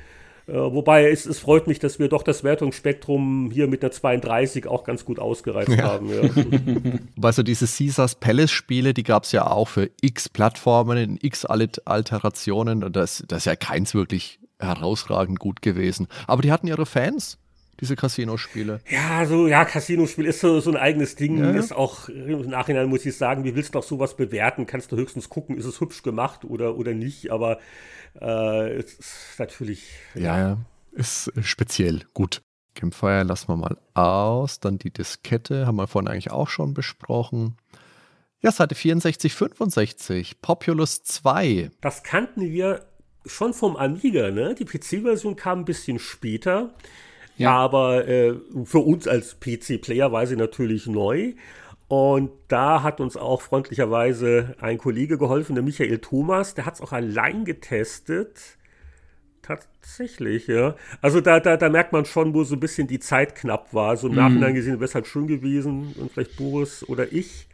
äh, 0.46 0.52
wobei 0.52 1.10
es, 1.10 1.24
es 1.24 1.38
freut 1.38 1.66
mich, 1.66 1.78
dass 1.78 1.98
wir 1.98 2.08
doch 2.08 2.22
das 2.22 2.44
Wertungsspektrum 2.44 3.50
hier 3.50 3.66
mit 3.66 3.82
der 3.82 3.92
32 3.92 4.66
auch 4.66 4.84
ganz 4.84 5.04
gut 5.04 5.18
ausgereizt 5.18 5.70
ja. 5.70 5.84
haben. 5.84 6.10
Ja. 6.10 6.22
Wobei 7.16 7.32
so 7.32 7.42
diese 7.42 7.66
Caesars 7.66 8.16
Palace-Spiele, 8.16 8.92
die 8.92 9.04
gab 9.04 9.24
es 9.24 9.32
ja 9.32 9.46
auch 9.46 9.68
für 9.68 9.90
x 10.02 10.28
Plattformen 10.28 10.98
in 10.98 11.18
x 11.22 11.46
Alterationen 11.46 12.84
und 12.84 12.94
das, 12.96 13.24
das 13.28 13.38
ist 13.38 13.44
ja 13.46 13.56
keins 13.56 13.94
wirklich 13.94 14.40
herausragend 14.58 15.38
gut 15.38 15.62
gewesen. 15.62 16.08
Aber 16.26 16.42
die 16.42 16.52
hatten 16.52 16.66
ihre 16.66 16.86
Fans 16.86 17.38
diese 17.82 17.96
Casino-Spiele. 17.96 18.80
Ja, 18.88 19.26
so, 19.26 19.48
ja, 19.48 19.64
Casino-Spiel 19.64 20.26
ist 20.26 20.40
so, 20.40 20.60
so 20.60 20.70
ein 20.70 20.76
eigenes 20.76 21.16
Ding. 21.16 21.38
Ja. 21.38 21.50
Ist 21.50 21.72
auch 21.72 22.08
im 22.08 22.48
Nachhinein 22.48 22.88
muss 22.88 23.04
ich 23.04 23.16
sagen, 23.16 23.44
wie 23.44 23.56
willst 23.56 23.74
du 23.74 23.80
auch 23.80 23.82
sowas 23.82 24.16
bewerten? 24.16 24.66
Kannst 24.66 24.92
du 24.92 24.96
höchstens 24.96 25.28
gucken, 25.28 25.58
ist 25.58 25.66
es 25.66 25.80
hübsch 25.80 26.02
gemacht 26.02 26.44
oder, 26.44 26.76
oder 26.78 26.94
nicht, 26.94 27.30
aber 27.30 27.58
äh, 28.20 28.76
es 28.76 28.94
ist 28.94 29.34
natürlich. 29.38 29.88
Ja, 30.14 30.38
ja, 30.38 30.58
ist 30.92 31.32
speziell. 31.42 32.02
Gut. 32.14 32.40
Campfire 32.74 33.24
lassen 33.24 33.48
wir 33.48 33.56
mal 33.56 33.76
aus. 33.92 34.60
Dann 34.60 34.78
die 34.78 34.90
Diskette 34.90 35.66
haben 35.66 35.76
wir 35.76 35.86
vorhin 35.88 36.08
eigentlich 36.08 36.30
auch 36.30 36.48
schon 36.48 36.72
besprochen. 36.72 37.56
Ja, 38.40 38.50
Seite 38.50 38.74
64, 38.74 39.34
65, 39.34 40.40
Populous 40.40 41.02
2. 41.02 41.70
Das 41.80 42.02
kannten 42.02 42.42
wir 42.42 42.86
schon 43.26 43.54
vom 43.54 43.76
Amiga, 43.76 44.30
ne? 44.30 44.54
Die 44.54 44.64
PC-Version 44.64 45.36
kam 45.36 45.60
ein 45.60 45.64
bisschen 45.64 45.98
später. 45.98 46.72
Ja. 47.42 47.52
Aber 47.52 48.06
äh, 48.08 48.34
für 48.64 48.78
uns 48.78 49.06
als 49.06 49.38
PC-Player 49.40 50.12
war 50.12 50.26
sie 50.26 50.36
natürlich 50.36 50.86
neu. 50.86 51.34
Und 51.88 52.30
da 52.48 52.82
hat 52.82 53.00
uns 53.00 53.18
auch 53.18 53.42
freundlicherweise 53.42 54.56
ein 54.60 54.78
Kollege 54.78 55.18
geholfen, 55.18 55.54
der 55.54 55.62
Michael 55.62 55.98
Thomas, 55.98 56.54
der 56.54 56.64
hat 56.64 56.74
es 56.76 56.80
auch 56.80 56.92
allein 56.92 57.44
getestet. 57.44 58.56
Tatsächlich, 59.42 60.46
ja. 60.46 60.76
Also 61.02 61.20
da, 61.20 61.40
da, 61.40 61.56
da 61.56 61.68
merkt 61.68 61.92
man 61.92 62.04
schon, 62.04 62.32
wo 62.32 62.44
so 62.44 62.54
ein 62.54 62.60
bisschen 62.60 62.86
die 62.86 63.00
Zeit 63.00 63.34
knapp 63.34 63.74
war. 63.74 63.96
So 63.96 64.06
im 64.06 64.14
mhm. 64.14 64.20
Nachhinein 64.20 64.54
gesehen 64.54 64.74
wäre 64.74 64.84
es 64.84 64.94
halt 64.94 65.06
schön 65.06 65.26
gewesen 65.26 65.94
und 65.98 66.12
vielleicht 66.12 66.36
Boris 66.36 66.88
oder 66.88 67.12
ich 67.12 67.48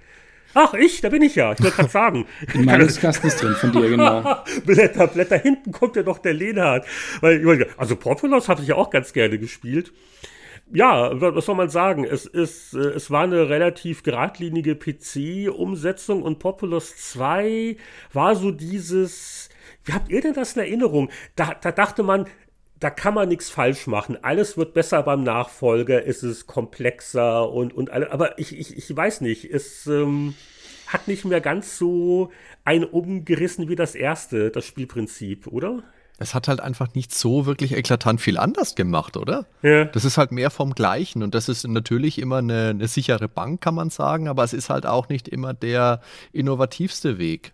Ach, 0.54 0.74
ich, 0.74 1.00
da 1.00 1.08
bin 1.08 1.22
ich 1.22 1.34
ja. 1.34 1.52
Ich 1.52 1.62
wollte 1.62 1.76
gerade 1.76 1.88
sagen. 1.88 2.26
In 2.54 2.64
Meinungskasten 2.64 3.28
ist 3.28 3.42
drin 3.42 3.54
von 3.54 3.72
dir, 3.72 3.88
genau. 3.88 4.36
Blätter, 4.64 5.06
Blätter. 5.06 5.38
Hinten 5.38 5.72
kommt 5.72 5.96
ja 5.96 6.02
noch 6.02 6.18
der 6.18 6.34
Lenhardt. 6.34 6.86
Weil, 7.20 7.66
also 7.76 7.96
Populous 7.96 8.48
habe 8.48 8.62
ich 8.62 8.68
ja 8.68 8.76
auch 8.76 8.90
ganz 8.90 9.12
gerne 9.12 9.38
gespielt. 9.38 9.92
Ja, 10.70 11.10
was 11.20 11.46
soll 11.46 11.54
man 11.54 11.70
sagen? 11.70 12.04
Es 12.04 12.26
ist, 12.26 12.74
äh, 12.74 12.78
es 12.78 13.10
war 13.10 13.24
eine 13.24 13.48
relativ 13.48 14.02
geradlinige 14.02 14.74
PC-Umsetzung 14.74 16.22
und 16.22 16.38
Populous 16.38 16.94
2 16.96 17.76
war 18.12 18.36
so 18.36 18.50
dieses, 18.50 19.48
wie 19.84 19.92
habt 19.94 20.10
ihr 20.10 20.20
denn 20.20 20.34
das 20.34 20.54
in 20.54 20.60
Erinnerung? 20.60 21.10
Da, 21.36 21.54
da 21.54 21.72
dachte 21.72 22.02
man, 22.02 22.26
da 22.80 22.90
kann 22.90 23.14
man 23.14 23.28
nichts 23.28 23.50
falsch 23.50 23.86
machen. 23.86 24.22
Alles 24.22 24.56
wird 24.56 24.74
besser 24.74 25.02
beim 25.02 25.22
Nachfolger, 25.22 26.06
es 26.06 26.22
ist 26.22 26.46
komplexer 26.46 27.50
und, 27.50 27.74
und 27.74 27.90
alle, 27.90 28.12
aber 28.12 28.38
ich, 28.38 28.58
ich, 28.58 28.76
ich 28.76 28.96
weiß 28.96 29.20
nicht, 29.20 29.44
es 29.44 29.86
ähm, 29.86 30.34
hat 30.86 31.08
nicht 31.08 31.24
mehr 31.24 31.40
ganz 31.40 31.78
so 31.78 32.30
ein 32.64 32.84
umgerissen 32.84 33.68
wie 33.68 33.76
das 33.76 33.94
erste, 33.94 34.50
das 34.50 34.64
Spielprinzip, 34.64 35.46
oder? 35.46 35.82
Es 36.20 36.34
hat 36.34 36.48
halt 36.48 36.60
einfach 36.60 36.94
nicht 36.94 37.14
so 37.14 37.46
wirklich 37.46 37.76
eklatant 37.76 38.20
viel 38.20 38.38
anders 38.38 38.74
gemacht, 38.74 39.16
oder? 39.16 39.46
Ja. 39.62 39.84
Das 39.84 40.04
ist 40.04 40.18
halt 40.18 40.32
mehr 40.32 40.50
vom 40.50 40.74
Gleichen 40.74 41.22
und 41.22 41.34
das 41.34 41.48
ist 41.48 41.66
natürlich 41.66 42.18
immer 42.18 42.38
eine, 42.38 42.70
eine 42.70 42.88
sichere 42.88 43.28
Bank, 43.28 43.60
kann 43.60 43.74
man 43.74 43.90
sagen, 43.90 44.26
aber 44.26 44.42
es 44.42 44.52
ist 44.52 44.68
halt 44.68 44.84
auch 44.84 45.08
nicht 45.08 45.28
immer 45.28 45.54
der 45.54 46.00
innovativste 46.32 47.18
Weg. 47.18 47.52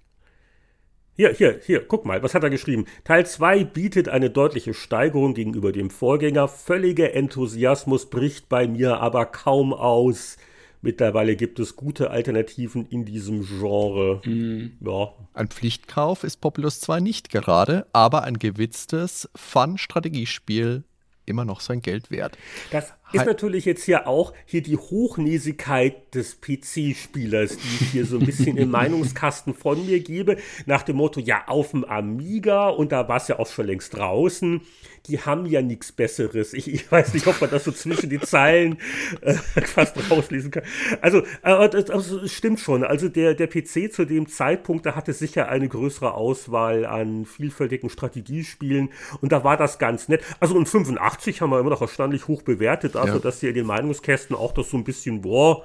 Hier, 1.16 1.32
hier, 1.32 1.61
hier, 1.65 1.86
guck 1.86 2.05
mal, 2.05 2.24
was 2.24 2.35
hat 2.35 2.43
er 2.43 2.51
geschrieben? 2.51 2.86
Teil 3.05 3.24
2 3.24 3.62
bietet 3.62 4.09
eine 4.09 4.31
deutliche 4.31 4.74
Steigerung 4.74 5.35
gegenüber 5.35 5.70
dem 5.70 5.89
Vorgänger. 5.91 6.49
Völliger 6.49 7.15
Enthusiasmus 7.15 8.11
bricht 8.11 8.49
bei 8.49 8.66
mir 8.66 8.99
aber 8.99 9.24
kaum 9.27 9.73
aus. 9.73 10.39
Mittlerweile 10.82 11.36
gibt 11.36 11.61
es 11.61 11.77
gute 11.77 12.11
Alternativen 12.11 12.86
in 12.91 13.05
diesem 13.05 13.47
Genre. 13.47 14.23
Mhm. 14.24 14.73
Ja. 14.81 15.12
Ein 15.35 15.47
Pflichtkauf 15.47 16.24
ist 16.24 16.41
Populous 16.41 16.81
2 16.81 16.99
nicht 16.99 17.31
gerade, 17.31 17.86
aber 17.93 18.24
ein 18.24 18.41
gewitztes 18.41 19.31
Fun-Strategiespiel 19.36 20.82
immer 21.27 21.45
noch 21.45 21.61
sein 21.61 21.81
Geld 21.81 22.11
wert. 22.11 22.36
Das 22.73 22.93
ist 23.15 23.27
natürlich 23.27 23.65
jetzt 23.65 23.85
hier 23.85 24.07
auch 24.07 24.32
hier 24.45 24.62
die 24.62 24.77
Hochnäsigkeit 24.77 26.15
des 26.15 26.41
PC-Spielers, 26.41 27.57
die 27.57 27.85
ich 27.85 27.91
hier 27.91 28.07
so 28.07 28.19
ein 28.19 28.27
bisschen 28.27 28.57
im 28.57 28.70
Meinungskasten 28.74 29.55
von 29.55 29.85
mir 29.85 30.01
gebe, 30.01 30.36
nach 30.66 30.82
dem 30.82 30.97
Motto, 30.97 31.20
ja, 31.20 31.45
auf 31.47 31.70
dem 31.70 31.85
Amiga, 31.85 32.69
und 32.69 32.93
da 32.93 33.09
war 33.09 33.16
es 33.16 33.28
ja 33.28 33.39
auch 33.39 33.47
schon 33.47 33.66
längst 33.66 33.97
draußen, 33.97 34.61
die 35.07 35.20
haben 35.20 35.45
ja 35.45 35.61
nichts 35.61 35.93
Besseres. 35.93 36.55
Ich, 36.55 36.73
ich, 36.73 36.91
weiß 36.91 37.12
nicht, 37.12 37.27
ob 37.27 37.41
man 37.41 37.51
das 37.51 37.65
so 37.65 37.73
zwischen 37.73 38.09
die 38.09 38.20
Zeilen 38.20 38.78
äh, 39.20 39.35
fast 39.65 39.97
rauslesen 40.11 40.51
kann. 40.51 40.62
Also, 41.03 41.19
äh, 41.43 41.69
das, 41.69 41.85
das, 41.86 42.32
stimmt 42.32 42.61
schon. 42.61 42.85
Also 42.85 43.09
der, 43.09 43.35
der 43.35 43.47
PC 43.47 43.93
zu 43.93 44.07
dem 44.07 44.28
Zeitpunkt, 44.28 44.86
da 44.86 44.95
hatte 44.95 45.12
sicher 45.12 45.49
eine 45.49 45.69
größere 45.69 46.15
Auswahl 46.15 46.86
an 46.86 47.27
vielfältigen 47.27 47.91
Strategiespielen 47.91 48.91
und 49.20 49.32
da 49.32 49.45
war 49.45 49.57
das 49.57 49.78
ganz 49.78 50.09
nett. 50.09 50.23
Also 50.41 50.55
und 50.55 50.69
85 50.69 51.41
haben 51.41 51.51
wir 51.51 51.61
immer 51.61 51.70
noch 51.70 51.82
erstaunlich 51.82 52.27
hoch 52.28 52.43
bewertet, 52.43 52.97
dafür, 53.05 53.20
ja. 53.20 53.20
dass 53.20 53.40
hier 53.40 53.51
in 53.51 53.55
den 53.55 53.66
Meinungskästen 53.66 54.35
auch 54.36 54.52
das 54.52 54.70
so 54.70 54.76
ein 54.76 54.85
bisschen, 54.85 55.22
boah, 55.22 55.64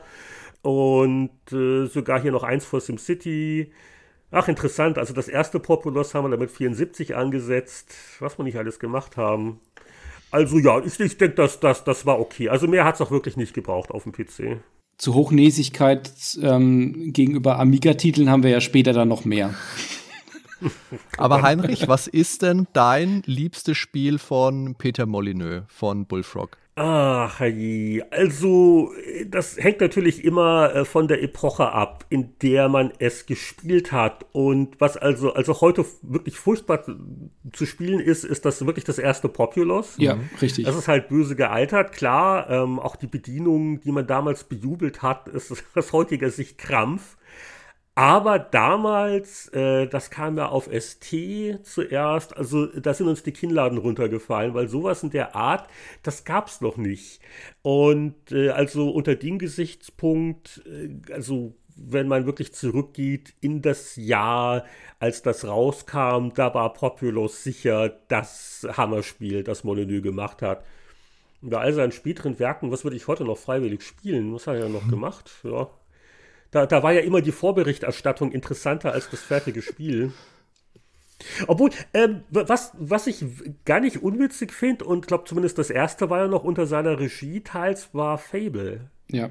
und 0.61 1.32
äh, 1.52 1.86
sogar 1.86 2.22
hier 2.22 2.32
noch 2.32 2.44
eins 2.44 2.66
vor 2.66 2.82
SimCity. 2.82 3.72
Ach, 4.32 4.48
interessant. 4.48 4.98
Also 4.98 5.14
das 5.14 5.28
erste 5.28 5.60
Populous 5.60 6.14
haben 6.14 6.26
wir 6.26 6.30
damit 6.30 6.52
74 6.52 7.16
angesetzt, 7.16 7.95
was 8.20 8.38
wir 8.38 8.44
nicht 8.44 8.57
alles 8.57 8.80
gemacht 8.80 9.18
haben. 9.18 9.60
Also 10.32 10.60
ja, 10.60 10.80
ich, 10.80 10.99
ich 10.99 11.18
denke, 11.18 11.36
das, 11.36 11.60
das, 11.60 11.84
das 11.84 12.06
war 12.06 12.20
okay. 12.20 12.49
Also 12.49 12.68
mehr 12.68 12.86
hat 12.86 12.95
es 12.95 13.02
auch 13.02 13.11
wirklich 13.11 13.38
nicht 13.38 13.53
gebraucht 13.53 13.90
auf 13.90 14.03
dem 14.03 14.11
PC. 14.11 14.60
Zu 14.98 15.14
Hochnäsigkeit 15.14 16.11
ähm, 16.41 17.14
gegenüber 17.14 17.57
Amiga-Titeln 17.57 18.30
haben 18.30 18.44
wir 18.44 18.52
ja 18.52 18.61
später 18.61 18.94
dann 18.94 19.07
noch 19.07 19.26
mehr. 19.26 19.56
Aber 21.18 21.41
Heinrich, 21.41 21.88
was 21.88 22.07
ist 22.07 22.41
denn 22.41 22.68
dein 22.74 23.24
liebstes 23.26 23.78
Spiel 23.78 24.20
von 24.20 24.76
Peter 24.76 25.06
Molyneux, 25.06 25.64
von 25.70 26.06
Bullfrog? 26.06 26.57
Ach, 26.82 27.42
also 28.12 28.94
das 29.28 29.58
hängt 29.58 29.82
natürlich 29.82 30.24
immer 30.24 30.74
äh, 30.74 30.86
von 30.86 31.10
der 31.10 31.22
Epoche 31.22 31.74
ab, 31.74 32.06
in 32.08 32.40
der 32.42 32.70
man 32.70 32.94
es 33.00 33.26
gespielt 33.26 33.92
hat. 33.92 34.26
Und 34.32 34.80
was 34.80 34.96
also, 34.96 35.34
also 35.34 35.60
heute 35.60 35.84
wirklich 36.04 36.38
furchtbar 36.38 36.86
zu 37.52 37.66
spielen 37.66 38.00
ist, 38.00 38.24
ist 38.24 38.46
das 38.46 38.66
wirklich 38.66 38.86
das 38.86 38.98
erste 38.98 39.28
Populous. 39.28 39.96
Ja, 39.98 40.20
richtig. 40.42 40.64
Das 40.64 40.78
ist 40.78 40.88
halt 40.88 41.10
böse 41.10 41.36
gealtert, 41.36 41.92
klar. 41.92 42.50
Ähm, 42.50 42.80
auch 42.80 42.96
die 42.96 43.08
Bedienung, 43.08 43.82
die 43.82 43.92
man 43.92 44.08
damals 44.08 44.46
bejubelt 44.46 45.02
hat, 45.02 45.28
ist 45.28 45.52
aus 45.76 45.92
heutiger 45.92 46.30
Sicht 46.30 46.58
Krampf. 46.58 47.18
Aber 48.00 48.40
damals, 48.40 49.50
äh, 49.50 49.86
das 49.86 50.10
kam 50.10 50.38
ja 50.38 50.48
auf 50.48 50.70
ST 50.72 51.14
zuerst, 51.64 52.38
also 52.38 52.68
da 52.68 52.94
sind 52.94 53.10
uns 53.10 53.24
die 53.24 53.34
Kinnladen 53.34 53.78
runtergefallen, 53.78 54.54
weil 54.54 54.70
sowas 54.70 55.04
in 55.04 55.10
der 55.10 55.36
Art, 55.36 55.70
das 56.02 56.24
gab's 56.24 56.62
noch 56.62 56.78
nicht. 56.78 57.20
Und 57.62 58.32
äh, 58.32 58.52
also 58.52 58.90
unter 58.90 59.16
dem 59.18 59.38
Gesichtspunkt, 59.38 60.62
äh, 60.66 61.12
also 61.12 61.58
wenn 61.76 62.08
man 62.08 62.26
wirklich 62.26 62.54
zurückgeht 62.54 63.34
in 63.42 63.62
das 63.62 63.98
Jahr, 63.98 64.64
als 65.00 65.22
das 65.22 65.46
rauskam, 65.46 66.30
da 66.34 66.54
war 66.54 66.72
Populous 66.72 67.44
sicher 67.44 67.90
das 68.08 68.66
Hammerspiel, 68.78 69.44
das 69.44 69.66
Molyneux 69.66 70.02
gemacht 70.04 70.42
hat. 70.42 70.64
Bei 71.42 71.58
all 71.58 71.74
seinen 71.74 71.92
späteren 71.92 72.40
Werken, 72.40 72.72
was 72.72 72.86
würde 72.86 72.96
ich 72.96 73.08
heute 73.08 73.26
noch 73.26 73.38
freiwillig 73.38 73.84
spielen? 73.84 74.34
Was 74.34 74.48
hat 74.48 74.56
er 74.56 74.68
ja 74.68 74.70
noch 74.70 74.88
gemacht? 74.88 75.32
Ja, 75.44 75.70
da, 76.52 76.66
da 76.66 76.84
war 76.84 76.94
ja 76.94 77.02
immer 77.02 77.22
die 77.22 77.32
Vorberichterstattung 77.32 78.32
interessanter 78.32 78.92
als 78.94 79.10
das 79.10 79.22
fertige 79.22 79.62
Spiel. 79.62 80.14
Obwohl, 81.48 81.72
ähm, 81.94 82.22
was, 82.30 82.72
was 82.78 83.08
ich 83.08 83.24
gar 83.66 83.80
nicht 83.80 84.02
unwitzig 84.02 84.54
finde, 84.54 84.86
und 84.86 85.08
glaube 85.08 85.26
zumindest 85.26 85.58
das 85.58 85.70
erste 85.70 86.10
war 86.10 86.20
ja 86.20 86.28
noch 86.28 86.44
unter 86.44 86.66
seiner 86.66 87.00
Regie 87.00 87.42
teils, 87.42 87.90
war 87.94 88.18
Fable. 88.18 88.90
Ja. 89.10 89.30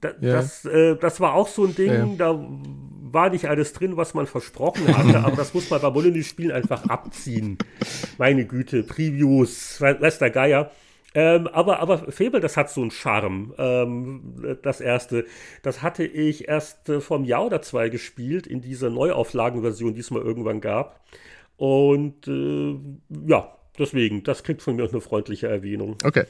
Da, 0.00 0.10
ja. 0.20 0.32
Das, 0.34 0.64
äh, 0.64 0.96
das 0.96 1.20
war 1.20 1.34
auch 1.34 1.48
so 1.48 1.64
ein 1.64 1.74
Ding, 1.74 1.92
ja. 1.92 2.06
da 2.16 2.38
war 3.12 3.30
nicht 3.30 3.48
alles 3.48 3.72
drin, 3.72 3.96
was 3.96 4.14
man 4.14 4.26
versprochen 4.26 4.96
hatte, 4.96 5.20
aber 5.24 5.36
das 5.36 5.54
muss 5.54 5.70
man 5.70 5.80
bei 5.80 5.90
Molyneux-Spielen 5.90 6.52
einfach 6.52 6.84
abziehen. 6.88 7.58
Meine 8.18 8.44
Güte, 8.44 8.82
Previews, 8.82 9.80
weiß 9.80 10.18
der 10.18 10.30
Geier. 10.30 10.70
Ähm, 11.16 11.46
aber, 11.46 11.80
aber 11.80 12.12
Fable, 12.12 12.40
das 12.40 12.58
hat 12.58 12.68
so 12.68 12.82
einen 12.82 12.90
Charme. 12.90 13.54
Ähm, 13.56 14.58
das 14.62 14.82
erste. 14.82 15.24
Das 15.62 15.80
hatte 15.80 16.04
ich 16.04 16.46
erst 16.46 16.90
äh, 16.90 17.00
einem 17.16 17.24
Jahr 17.24 17.46
oder 17.46 17.62
zwei 17.62 17.88
gespielt, 17.88 18.46
in 18.46 18.60
dieser 18.60 18.90
Neuauflagenversion, 18.90 19.94
die 19.94 20.00
es 20.00 20.10
mal 20.10 20.20
irgendwann 20.20 20.60
gab. 20.60 21.00
Und 21.56 22.28
äh, 22.28 22.78
ja, 23.26 23.56
deswegen, 23.78 24.24
das 24.24 24.44
kriegt 24.44 24.60
von 24.60 24.76
mir 24.76 24.84
auch 24.84 24.92
eine 24.92 25.00
freundliche 25.00 25.48
Erwähnung. 25.48 25.96
Okay. 26.04 26.24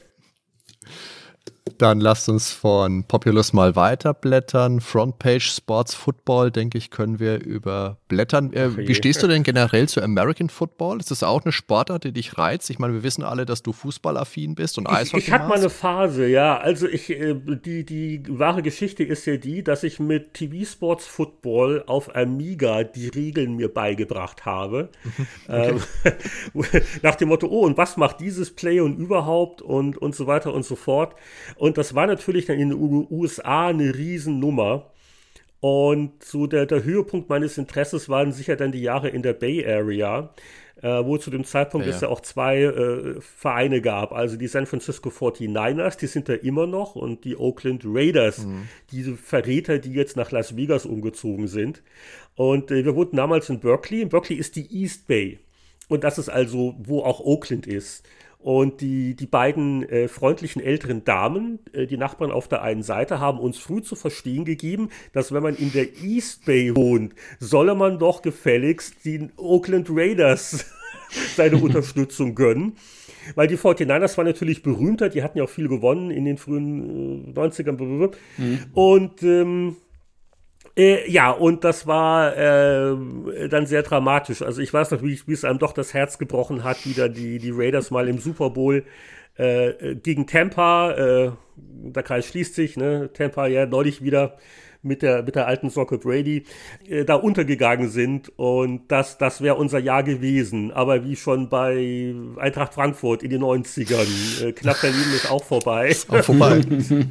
Dann 1.77 1.99
lasst 1.99 2.29
uns 2.29 2.51
von 2.51 3.03
Populous 3.03 3.53
mal 3.53 3.75
weiterblättern. 3.75 4.81
Frontpage 4.81 5.55
Sports 5.55 5.93
Football, 5.93 6.51
denke 6.51 6.77
ich, 6.77 6.91
können 6.91 7.19
wir 7.19 7.43
überblättern. 7.43 8.53
Äh, 8.53 8.75
wie 8.77 8.95
stehst 8.95 9.23
du 9.23 9.27
denn 9.27 9.43
generell 9.43 9.87
zu 9.87 10.01
American 10.01 10.49
Football? 10.49 10.99
Ist 10.99 11.11
das 11.11 11.23
auch 11.23 11.43
eine 11.43 11.51
Sportart, 11.51 12.03
die 12.03 12.11
dich 12.11 12.37
reizt? 12.37 12.69
Ich 12.69 12.79
meine, 12.79 12.93
wir 12.93 13.03
wissen 13.03 13.23
alle, 13.23 13.45
dass 13.45 13.63
du 13.63 13.73
fußballaffin 13.73 14.55
bist 14.55 14.77
und 14.77 14.87
Eishockey 14.87 15.17
Ich, 15.17 15.27
ich 15.27 15.33
hatte 15.33 15.47
mal 15.47 15.57
eine 15.57 15.69
Phase, 15.69 16.27
ja. 16.27 16.57
Also 16.57 16.87
ich, 16.87 17.09
äh, 17.09 17.35
die, 17.35 17.85
die 17.85 18.23
wahre 18.27 18.61
Geschichte 18.61 19.03
ist 19.03 19.25
ja 19.25 19.37
die, 19.37 19.63
dass 19.63 19.83
ich 19.83 19.99
mit 19.99 20.33
TV 20.33 20.65
Sports 20.69 21.05
Football 21.05 21.83
auf 21.87 22.15
Amiga 22.15 22.83
die 22.83 23.09
Regeln 23.09 23.55
mir 23.55 23.73
beigebracht 23.73 24.45
habe. 24.45 24.89
Okay. 25.47 25.79
Ähm, 26.05 26.63
nach 27.01 27.15
dem 27.15 27.29
Motto, 27.29 27.47
oh, 27.47 27.65
und 27.65 27.77
was 27.77 27.97
macht 27.97 28.19
dieses 28.19 28.51
Play 28.51 28.79
und 28.79 28.97
überhaupt 28.97 29.61
und, 29.61 29.97
und 29.97 30.15
so 30.15 30.27
weiter 30.27 30.53
und 30.53 30.65
so 30.65 30.75
fort. 30.75 31.15
Und 31.57 31.77
das 31.77 31.95
war 31.95 32.07
natürlich 32.07 32.45
dann 32.45 32.59
in 32.59 32.69
den 32.69 33.07
USA 33.09 33.67
eine 33.67 33.95
Riesennummer. 33.95 34.91
Und 35.59 36.23
so 36.23 36.45
der, 36.45 36.65
der 36.65 36.83
Höhepunkt 36.83 37.29
meines 37.29 37.57
Interesses 37.57 38.09
waren 38.09 38.31
sicher 38.31 38.55
dann 38.55 38.71
die 38.71 38.81
Jahre 38.81 39.09
in 39.09 39.23
der 39.23 39.33
Bay 39.33 39.65
Area, 39.65 40.29
äh, 40.81 40.87
wo 40.87 41.17
zu 41.17 41.31
dem 41.31 41.45
Zeitpunkt 41.45 41.87
ja. 41.87 41.93
es 41.93 42.01
ja 42.01 42.09
auch 42.09 42.21
zwei 42.21 42.61
äh, 42.61 43.19
Vereine 43.21 43.81
gab. 43.81 44.11
Also 44.11 44.37
die 44.37 44.47
San 44.47 44.67
Francisco 44.67 45.09
49ers, 45.09 45.97
die 45.97 46.05
sind 46.05 46.29
da 46.29 46.33
immer 46.33 46.67
noch, 46.67 46.95
und 46.95 47.23
die 47.23 47.35
Oakland 47.35 47.81
Raiders, 47.85 48.45
mhm. 48.45 48.67
diese 48.91 49.15
Verräter, 49.15 49.79
die 49.79 49.93
jetzt 49.93 50.15
nach 50.15 50.29
Las 50.29 50.55
Vegas 50.55 50.85
umgezogen 50.85 51.47
sind. 51.47 51.81
Und 52.35 52.69
äh, 52.69 52.85
wir 52.85 52.95
wohnten 52.95 53.17
damals 53.17 53.49
in 53.49 53.59
Berkeley. 53.59 54.03
In 54.03 54.09
Berkeley 54.09 54.37
ist 54.37 54.55
die 54.55 54.71
East 54.71 55.07
Bay. 55.07 55.39
Und 55.87 56.03
das 56.03 56.19
ist 56.19 56.29
also, 56.29 56.75
wo 56.77 57.01
auch 57.01 57.19
Oakland 57.19 57.65
ist. 57.65 58.03
Und 58.39 58.81
die, 58.81 59.15
die 59.15 59.25
beiden 59.25 59.83
äh, 59.89 60.07
freundlichen 60.07 60.61
älteren 60.61 61.03
Damen, 61.03 61.59
äh, 61.73 61.87
die 61.87 61.97
Nachbarn 61.97 62.31
auf 62.31 62.47
der 62.47 62.61
einen 62.61 62.83
Seite, 62.83 63.19
haben 63.19 63.39
uns 63.39 63.57
früh 63.57 63.81
zu 63.81 63.95
verstehen 63.95 64.45
gegeben, 64.45 64.89
dass 65.11 65.31
wenn 65.33 65.43
man 65.43 65.55
in 65.55 65.73
der 65.73 65.87
East 66.01 66.45
Bay 66.45 66.75
wohnt, 66.75 67.13
solle 67.39 67.75
man 67.75 67.99
doch 67.99 68.21
gefälligst 68.21 69.05
den 69.05 69.31
Oakland 69.37 69.87
Raiders 69.89 70.65
seine 71.35 71.57
Unterstützung 71.61 72.35
gönnen. 72.35 72.73
Weil 73.35 73.47
die 73.47 73.57
49ers 73.57 74.17
waren 74.17 74.27
natürlich 74.27 74.63
berühmter, 74.63 75.09
die 75.09 75.23
hatten 75.23 75.37
ja 75.37 75.43
auch 75.43 75.49
viel 75.49 75.67
gewonnen 75.67 76.11
in 76.11 76.23
den 76.23 76.37
frühen 76.37 77.33
äh, 77.35 77.39
90ern. 77.39 78.11
Mhm. 78.37 78.59
Und 78.73 79.23
ähm, 79.23 79.75
Äh, 80.77 81.09
ja, 81.09 81.31
und 81.31 81.63
das 81.63 81.87
war 81.87 82.37
äh, 82.37 83.49
dann 83.49 83.65
sehr 83.65 83.81
dramatisch. 83.81 84.43
Also 84.43 84.61
ich 84.61 84.71
weiß 84.71 84.91
noch, 84.91 85.01
wie, 85.01 85.19
wie 85.25 85.33
es 85.33 85.43
einem 85.43 85.57
doch 85.57 85.73
das 85.73 85.93
Herz 85.93 86.19
gebrochen 86.19 86.63
hat, 86.63 86.85
wieder 86.85 87.09
die, 87.09 87.39
die 87.39 87.51
Raiders 87.51 87.89
mal 87.89 88.07
im 88.07 88.19
Super 88.19 88.51
Bowl 88.51 88.85
äh, 89.37 89.95
gegen 89.95 90.27
Tampa. 90.27 90.91
Äh, 90.91 91.31
der 91.55 92.03
Kreis 92.03 92.27
schließt 92.27 92.53
sich, 92.53 92.77
ne? 92.77 93.09
Tampa 93.11 93.47
ja 93.47 93.65
neulich 93.65 94.03
wieder 94.03 94.37
mit 94.87 95.01
der, 95.01 95.23
mit 95.23 95.35
der 95.35 95.47
alten 95.47 95.69
Socke 95.69 95.97
Brady 95.97 96.43
äh, 96.87 97.05
da 97.05 97.15
untergegangen 97.15 97.89
sind. 97.89 98.31
Und 98.37 98.87
das, 98.87 99.17
das 99.17 99.41
wäre 99.41 99.55
unser 99.55 99.79
Jahr 99.79 100.03
gewesen. 100.03 100.71
Aber 100.71 101.03
wie 101.03 101.15
schon 101.15 101.49
bei 101.49 102.13
Eintracht 102.37 102.73
Frankfurt 102.73 103.23
in 103.23 103.29
den 103.29 103.43
90ern, 103.43 104.47
äh, 104.47 104.51
knapp 104.53 104.81
Berlin 104.81 105.13
ist 105.15 105.29
auch 105.29 105.43
vorbei. 105.43 105.87
Ist 105.97 106.09
auch 106.09 106.23
vorbei. 106.23 106.61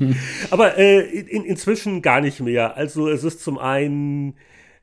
Aber 0.50 0.76
äh, 0.78 1.00
in, 1.00 1.44
inzwischen 1.44 2.02
gar 2.02 2.20
nicht 2.20 2.40
mehr. 2.40 2.76
Also 2.76 3.08
es 3.08 3.24
ist 3.24 3.42
zum 3.42 3.58
einen 3.58 4.34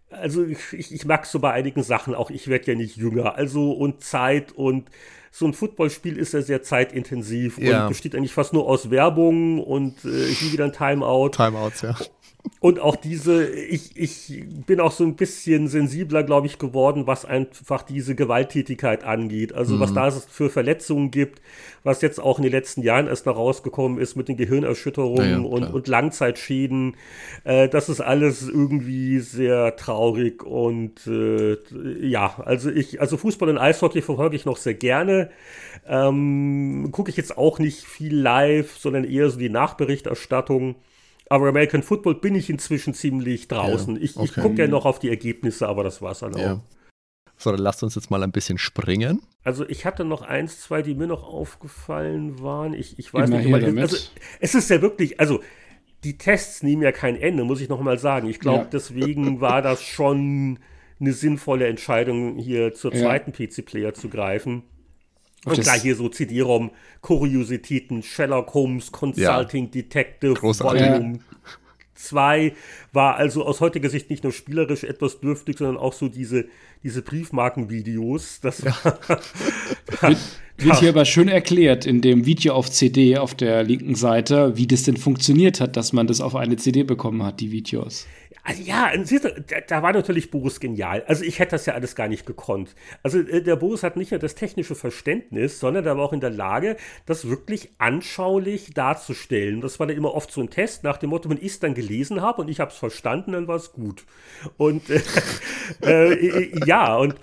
also 0.10 0.46
ich, 0.46 0.92
ich 0.92 1.06
mag 1.06 1.26
so 1.26 1.40
bei 1.40 1.52
einigen 1.52 1.82
Sachen 1.82 2.14
auch, 2.14 2.30
ich 2.30 2.48
werde 2.48 2.72
ja 2.72 2.78
nicht 2.78 2.98
jünger. 2.98 3.36
Also 3.36 3.72
und 3.72 4.04
Zeit 4.04 4.52
und 4.52 4.90
so 5.32 5.48
ein 5.48 5.54
Footballspiel 5.54 6.18
ist 6.18 6.34
ja 6.34 6.44
sehr 6.44 6.62
zeitintensiv 6.62 7.58
ja. 7.58 7.84
und 7.84 7.90
besteht 7.90 8.16
eigentlich 8.16 8.34
fast 8.34 8.54
nur 8.54 8.68
aus 8.68 8.92
Werbung 8.92 9.60
und 9.60 10.06
äh, 10.06 10.28
hier 10.28 10.54
wieder 10.54 10.66
ein 10.66 10.74
Timeout. 10.74 11.30
Timeouts, 11.30 11.82
ja. 11.82 11.96
Und 12.60 12.80
auch 12.80 12.96
diese, 12.96 13.46
ich, 13.50 13.92
ich 13.96 14.44
bin 14.66 14.80
auch 14.80 14.92
so 14.92 15.04
ein 15.04 15.16
bisschen 15.16 15.68
sensibler, 15.68 16.24
glaube 16.24 16.48
ich, 16.48 16.60
geworden, 16.60 17.08
was 17.08 17.26
einfach 17.26 17.84
diese 17.84 18.16
Gewalttätigkeit 18.16 19.04
angeht. 19.04 19.54
Also 19.54 19.76
mhm. 19.76 19.80
was 19.82 19.94
da 19.94 20.08
es 20.08 20.26
für 20.26 20.50
Verletzungen 20.50 21.12
gibt, 21.12 21.42
was 21.84 22.02
jetzt 22.02 22.22
auch 22.22 22.38
in 22.38 22.44
den 22.44 22.52
letzten 22.52 22.82
Jahren 22.82 23.08
erst 23.08 23.26
noch 23.26 23.36
rausgekommen 23.36 23.98
ist 23.98 24.16
mit 24.16 24.30
den 24.30 24.38
Gehirnerschütterungen 24.38 25.30
ja, 25.30 25.38
ja, 25.40 25.46
und, 25.46 25.74
und 25.74 25.88
Langzeitschäden. 25.88 26.96
Äh, 27.44 27.68
das 27.68 27.90
ist 27.90 28.00
alles 28.00 28.48
irgendwie 28.48 29.20
sehr 29.20 29.76
traurig 29.76 30.44
und 30.44 31.06
äh, 31.08 31.58
ja, 32.00 32.42
also 32.46 32.70
ich, 32.70 33.02
also 33.02 33.18
Fußball 33.18 33.50
und 33.50 33.58
Eishockey 33.58 34.02
verfolge 34.02 34.36
ich 34.36 34.46
noch 34.46 34.58
sehr 34.58 34.74
gerne. 34.74 35.32
Ähm, 35.86 36.90
Gucke 36.92 37.10
ich 37.10 37.18
jetzt 37.18 37.38
auch 37.38 37.60
nicht 37.60 37.84
viel 37.84 38.16
live, 38.16 38.78
sondern 38.78 39.04
eher 39.04 39.30
so 39.30 39.38
die 39.38 39.50
Nachberichterstattung. 39.50 40.76
Aber 41.30 41.48
American 41.48 41.84
Football 41.84 42.16
bin 42.16 42.36
ich 42.36 42.50
inzwischen 42.50 42.94
ziemlich 42.94 43.48
draußen. 43.48 43.96
Ja, 43.96 44.02
ich, 44.02 44.18
okay. 44.18 44.26
ich 44.26 44.34
gucke 44.36 44.56
ja 44.62 44.68
noch 44.68 44.86
auf 44.86 45.00
die 45.00 45.10
Ergebnisse, 45.10 45.68
aber 45.68 45.84
das 45.84 46.02
war's 46.02 46.20
dann 46.20 46.36
auch. 46.36 46.60
So, 47.38 47.52
dann 47.52 47.60
lasst 47.60 47.84
uns 47.84 47.96
jetzt 47.96 48.12
mal 48.12 48.24
ein 48.24 48.32
bisschen 48.32 48.58
springen. 48.58 49.22
Also 49.44 49.68
ich 49.68 49.86
hatte 49.86 50.06
noch 50.06 50.22
eins, 50.22 50.62
zwei, 50.62 50.82
die 50.82 50.96
mir 50.96 51.08
noch 51.08 51.24
aufgefallen 51.24 52.42
waren. 52.42 52.74
Ich, 52.74 53.00
ich 53.00 53.14
weiß 53.14 53.30
Immer 53.30 53.40
nicht, 53.40 53.52
weil, 53.52 53.80
also 53.80 53.98
es 54.40 54.56
ist 54.56 54.70
ja 54.70 54.82
wirklich, 54.82 55.20
also 55.20 55.42
die 56.04 56.18
Tests 56.18 56.64
nehmen 56.64 56.82
ja 56.82 56.92
kein 56.92 57.16
Ende, 57.16 57.44
muss 57.44 57.62
ich 57.62 57.70
noch 57.70 57.82
mal 57.82 57.98
sagen. 57.98 58.30
Ich 58.30 58.40
glaube, 58.40 58.64
ja. 58.64 58.70
deswegen 58.72 59.42
war 59.42 59.62
das 59.62 59.84
schon 59.84 60.60
eine 61.00 61.14
sinnvolle 61.14 61.68
Entscheidung, 61.68 62.38
hier 62.38 62.74
zur 62.74 62.94
zweiten 62.94 63.34
ja. 63.38 63.48
PC-Player 63.48 63.94
zu 63.94 64.10
greifen. 64.10 64.64
Und 65.46 65.60
klar, 65.60 65.78
hier 65.78 65.96
so 65.96 66.10
CD-ROM, 66.10 66.72
Kuriositäten, 67.02 68.02
Sherlock 68.02 68.54
Holmes, 68.54 68.92
Consulting, 68.92 69.66
ja. 69.66 69.72
Detective, 69.72 70.34
Großartig. 70.36 70.82
Volume 70.82 71.20
2 71.96 72.54
war 72.92 73.16
also 73.16 73.46
aus 73.46 73.62
heutiger 73.62 73.90
Sicht 73.90 74.10
nicht 74.10 74.24
nur 74.24 74.34
spielerisch 74.34 74.84
etwas 74.84 75.20
dürftig, 75.20 75.58
sondern 75.58 75.78
auch 75.78 75.94
so 75.94 76.10
diese, 76.10 76.46
diese 76.84 77.02
Briefmarkenvideos. 77.02 78.40
Das 78.42 78.64
war, 78.66 79.00
wird, 80.02 80.18
wird 80.58 80.80
hier 80.80 80.90
aber 80.90 81.06
schön 81.06 81.28
erklärt 81.28 81.86
in 81.86 82.02
dem 82.02 82.26
Video 82.26 82.54
auf 82.54 82.70
CD 82.70 83.18
auf 83.18 83.36
der 83.36 83.64
linken 83.64 83.96
Seite, 83.96 84.58
wie 84.58 84.68
das 84.68 84.84
denn 84.84 84.98
funktioniert 84.98 85.60
hat, 85.60 85.78
dass 85.78 85.94
man 85.94 86.08
das 86.08 86.22
auf 86.22 86.36
eine 86.36 86.58
CD 86.58 86.84
bekommen 86.84 87.24
hat, 87.24 87.40
die 87.40 87.52
Videos. 87.52 88.06
Also 88.46 88.62
ja, 88.62 88.92
da, 88.96 89.62
da 89.66 89.84
war 89.84 89.94
natürlich 89.94 90.30
Boris 90.30 90.60
genial. 90.60 91.04
Also 91.08 91.24
ich 91.24 91.40
hätte 91.40 91.52
das 91.52 91.66
ja 91.66 91.76
alles 91.76 91.96
gar 91.96 92.10
nicht 92.10 92.26
gekonnt. 92.26 92.76
Also 93.02 93.20
äh, 93.20 93.42
der 93.42 93.56
Boris 93.56 93.84
hat 93.84 93.96
nicht 93.96 94.12
nur 94.12 94.20
das 94.20 94.36
technische 94.36 94.76
Verständnis, 94.76 95.62
sondern 95.62 95.86
er 95.86 95.96
war 95.96 96.04
auch 96.04 96.12
in 96.12 96.20
der 96.20 96.30
Lage, 96.30 96.76
das 97.06 97.30
wirklich 97.30 97.72
anschaulich 97.78 98.74
darzustellen. 98.74 99.62
Das 99.62 99.80
war 99.80 99.88
dann 99.88 99.96
immer 99.96 100.14
oft 100.14 100.30
so 100.30 100.42
ein 100.42 100.50
Test 100.50 100.84
nach 100.84 100.98
dem 100.98 101.12
Motto, 101.12 101.30
wenn 101.30 101.38
ich 101.38 101.54
es 101.54 101.60
dann 101.62 101.74
gelesen 101.74 102.22
habe 102.22 102.42
und 102.42 102.50
ich 102.50 102.60
habe 102.60 102.72
es 102.72 102.78
verstanden, 102.78 103.32
dann 103.32 103.48
war 103.48 103.56
es 103.56 103.72
gut. 103.72 104.04
Und 104.58 104.90
äh, 104.90 105.02
äh, 105.86 106.14
äh, 106.14 106.68
ja, 106.68 106.98
und 106.98 107.16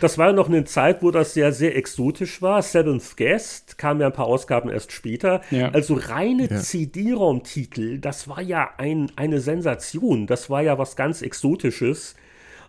das 0.00 0.16
war 0.16 0.32
noch 0.32 0.48
eine 0.48 0.64
Zeit, 0.64 1.02
wo 1.02 1.10
das 1.10 1.34
sehr, 1.34 1.52
sehr 1.52 1.76
exotisch 1.76 2.40
war. 2.40 2.62
Seventh 2.62 3.16
Guest 3.16 3.78
kam 3.78 4.00
ja 4.00 4.06
ein 4.06 4.12
paar 4.12 4.26
Ausgaben 4.26 4.70
erst 4.70 4.92
später. 4.92 5.40
Ja. 5.50 5.70
Also 5.70 5.94
reine 5.94 6.48
ja. 6.48 6.60
CD-ROM-Titel, 6.60 7.98
das 7.98 8.28
war 8.28 8.40
ja 8.40 8.70
ein, 8.78 9.10
eine 9.16 9.40
Sensation. 9.40 10.28
Das 10.28 10.51
war 10.52 10.62
ja 10.62 10.78
was 10.78 10.94
ganz 10.94 11.22
Exotisches. 11.22 12.14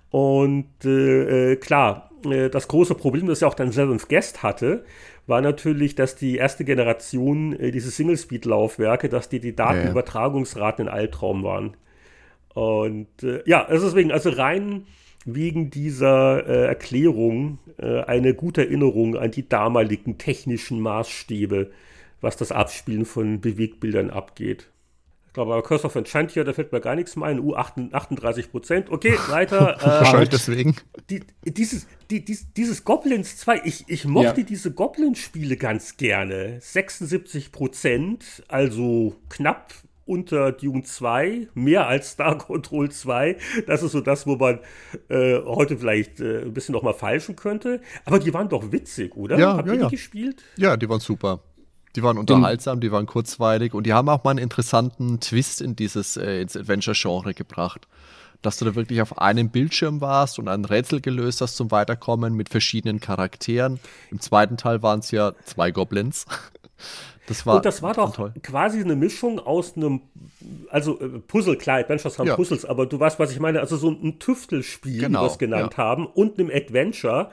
Und 0.09 0.67
äh, 0.85 1.51
äh, 1.51 1.55
klar, 1.57 2.11
äh, 2.25 2.49
das 2.49 2.67
große 2.67 2.95
Problem, 2.95 3.27
das 3.27 3.39
ja 3.41 3.47
auch 3.47 3.53
dann 3.53 3.71
Seventh 3.71 4.09
Guest 4.09 4.43
hatte, 4.43 4.85
war 5.25 5.41
natürlich, 5.41 5.95
dass 5.95 6.15
die 6.15 6.37
erste 6.37 6.65
Generation, 6.65 7.53
äh, 7.59 7.71
diese 7.71 7.91
Single-Speed-Laufwerke, 7.91 9.09
dass 9.09 9.29
die, 9.29 9.39
die 9.39 9.55
Datenübertragungsraten 9.55 10.87
in 10.87 10.93
Altraum 10.93 11.43
waren. 11.43 11.77
Und 12.53 13.07
äh, 13.23 13.41
ja, 13.45 13.65
also 13.65 13.87
deswegen, 13.87 14.11
also 14.11 14.29
rein 14.29 14.85
wegen 15.25 15.69
dieser 15.69 16.45
äh, 16.47 16.65
Erklärung 16.65 17.59
eine 17.77 18.33
gute 18.35 18.61
Erinnerung 18.61 19.17
an 19.17 19.31
die 19.31 19.49
damaligen 19.49 20.17
technischen 20.19 20.79
Maßstäbe, 20.79 21.71
was 22.21 22.37
das 22.37 22.51
Abspielen 22.51 23.03
von 23.03 23.41
Bewegbildern 23.41 24.09
abgeht. 24.11 24.69
Ich 25.33 25.35
glaube, 25.35 25.51
aber 25.53 25.63
Curse 25.63 25.87
of 25.87 25.95
Enchantia, 25.95 26.43
da 26.43 26.53
fällt 26.53 26.71
mir 26.71 26.79
gar 26.79 26.93
nichts 26.93 27.15
mehr 27.15 27.25
ein. 27.25 27.39
U38 27.39 28.51
Prozent. 28.51 28.91
Okay, 28.91 29.17
weiter. 29.29 29.81
Äh, 29.81 29.85
Wahrscheinlich 29.87 30.29
deswegen. 30.29 30.75
Die, 31.09 31.21
dieses, 31.43 31.87
die, 32.11 32.23
dies, 32.23 32.53
dieses 32.53 32.83
Goblins 32.83 33.37
2, 33.37 33.61
ich, 33.63 33.85
ich 33.87 34.05
mochte 34.05 34.41
ja. 34.41 34.45
diese 34.45 34.71
Goblins-Spiele 34.71 35.57
ganz 35.57 35.97
gerne. 35.97 36.59
76 36.61 37.51
Prozent, 37.51 38.43
also 38.47 39.15
knapp 39.29 39.73
unter 40.05 40.51
Dune 40.51 40.83
2, 40.83 41.47
mehr 41.55 41.87
als 41.87 42.11
Star 42.11 42.37
Control 42.37 42.91
2. 42.91 43.35
Das 43.65 43.81
ist 43.81 43.93
so 43.93 44.01
das, 44.01 44.27
wo 44.27 44.35
man 44.35 44.59
äh, 45.09 45.39
heute 45.39 45.79
vielleicht 45.79 46.19
äh, 46.19 46.43
ein 46.43 46.53
bisschen 46.53 46.73
noch 46.73 46.83
mal 46.83 46.93
falschen 46.93 47.35
könnte. 47.35 47.81
Aber 48.05 48.19
die 48.19 48.31
waren 48.35 48.49
doch 48.49 48.71
witzig, 48.71 49.17
oder? 49.17 49.39
Ja, 49.39 49.57
Habt 49.57 49.67
ja, 49.67 49.73
ihr 49.73 49.79
die 49.79 49.83
ja. 49.85 49.89
gespielt? 49.89 50.43
Ja, 50.57 50.77
die 50.77 50.87
waren 50.87 50.99
super. 50.99 51.41
Die 51.95 52.03
waren 52.03 52.17
unterhaltsam, 52.17 52.79
die 52.79 52.91
waren 52.91 53.05
kurzweilig 53.05 53.73
und 53.73 53.85
die 53.85 53.93
haben 53.93 54.09
auch 54.09 54.23
mal 54.23 54.31
einen 54.31 54.39
interessanten 54.39 55.19
Twist 55.19 55.61
in 55.61 55.75
dieses 55.75 56.17
äh, 56.17 56.41
ins 56.41 56.57
Adventure-Genre 56.57 57.33
gebracht. 57.33 57.87
Dass 58.41 58.57
du 58.57 58.65
da 58.65 58.75
wirklich 58.75 59.01
auf 59.01 59.19
einem 59.19 59.51
Bildschirm 59.51 60.01
warst 60.01 60.37
und 60.37 60.49
ein 60.49 60.65
Rätsel 60.65 60.99
gelöst 60.99 61.39
hast 61.39 61.55
zum 61.55 61.71
Weiterkommen 61.71 62.33
mit 62.33 62.49
verschiedenen 62.49 62.99
Charakteren. 62.99 63.79
Im 64.11 64.19
zweiten 64.19 64.57
Teil 64.57 64.81
waren 64.81 64.99
es 64.99 65.11
ja 65.11 65.33
zwei 65.45 65.71
Goblins. 65.71 66.25
Das 67.27 67.45
war, 67.45 67.55
und 67.55 67.65
das 67.65 67.81
war 67.81 67.93
doch 67.93 68.13
toll. 68.13 68.33
quasi 68.41 68.81
eine 68.81 68.95
Mischung 68.95 69.39
aus 69.39 69.77
einem, 69.77 70.01
also 70.69 70.99
äh, 70.99 71.07
Puzzle, 71.19 71.57
klar, 71.57 71.79
Adventures 71.79 72.19
haben 72.19 72.27
ja. 72.27 72.35
Puzzles, 72.35 72.65
aber 72.65 72.85
du 72.85 72.99
weißt, 72.99 73.17
was 73.17 73.31
ich 73.31 73.39
meine, 73.39 73.61
also 73.61 73.77
so 73.77 73.89
ein 73.89 74.19
Tüftelspiel, 74.19 74.99
genau, 74.99 75.19
wie 75.19 75.23
wir 75.23 75.31
es 75.31 75.37
genannt 75.37 75.73
ja. 75.77 75.83
haben, 75.83 76.05
und 76.05 76.37
einem 76.37 76.51
Adventure. 76.53 77.31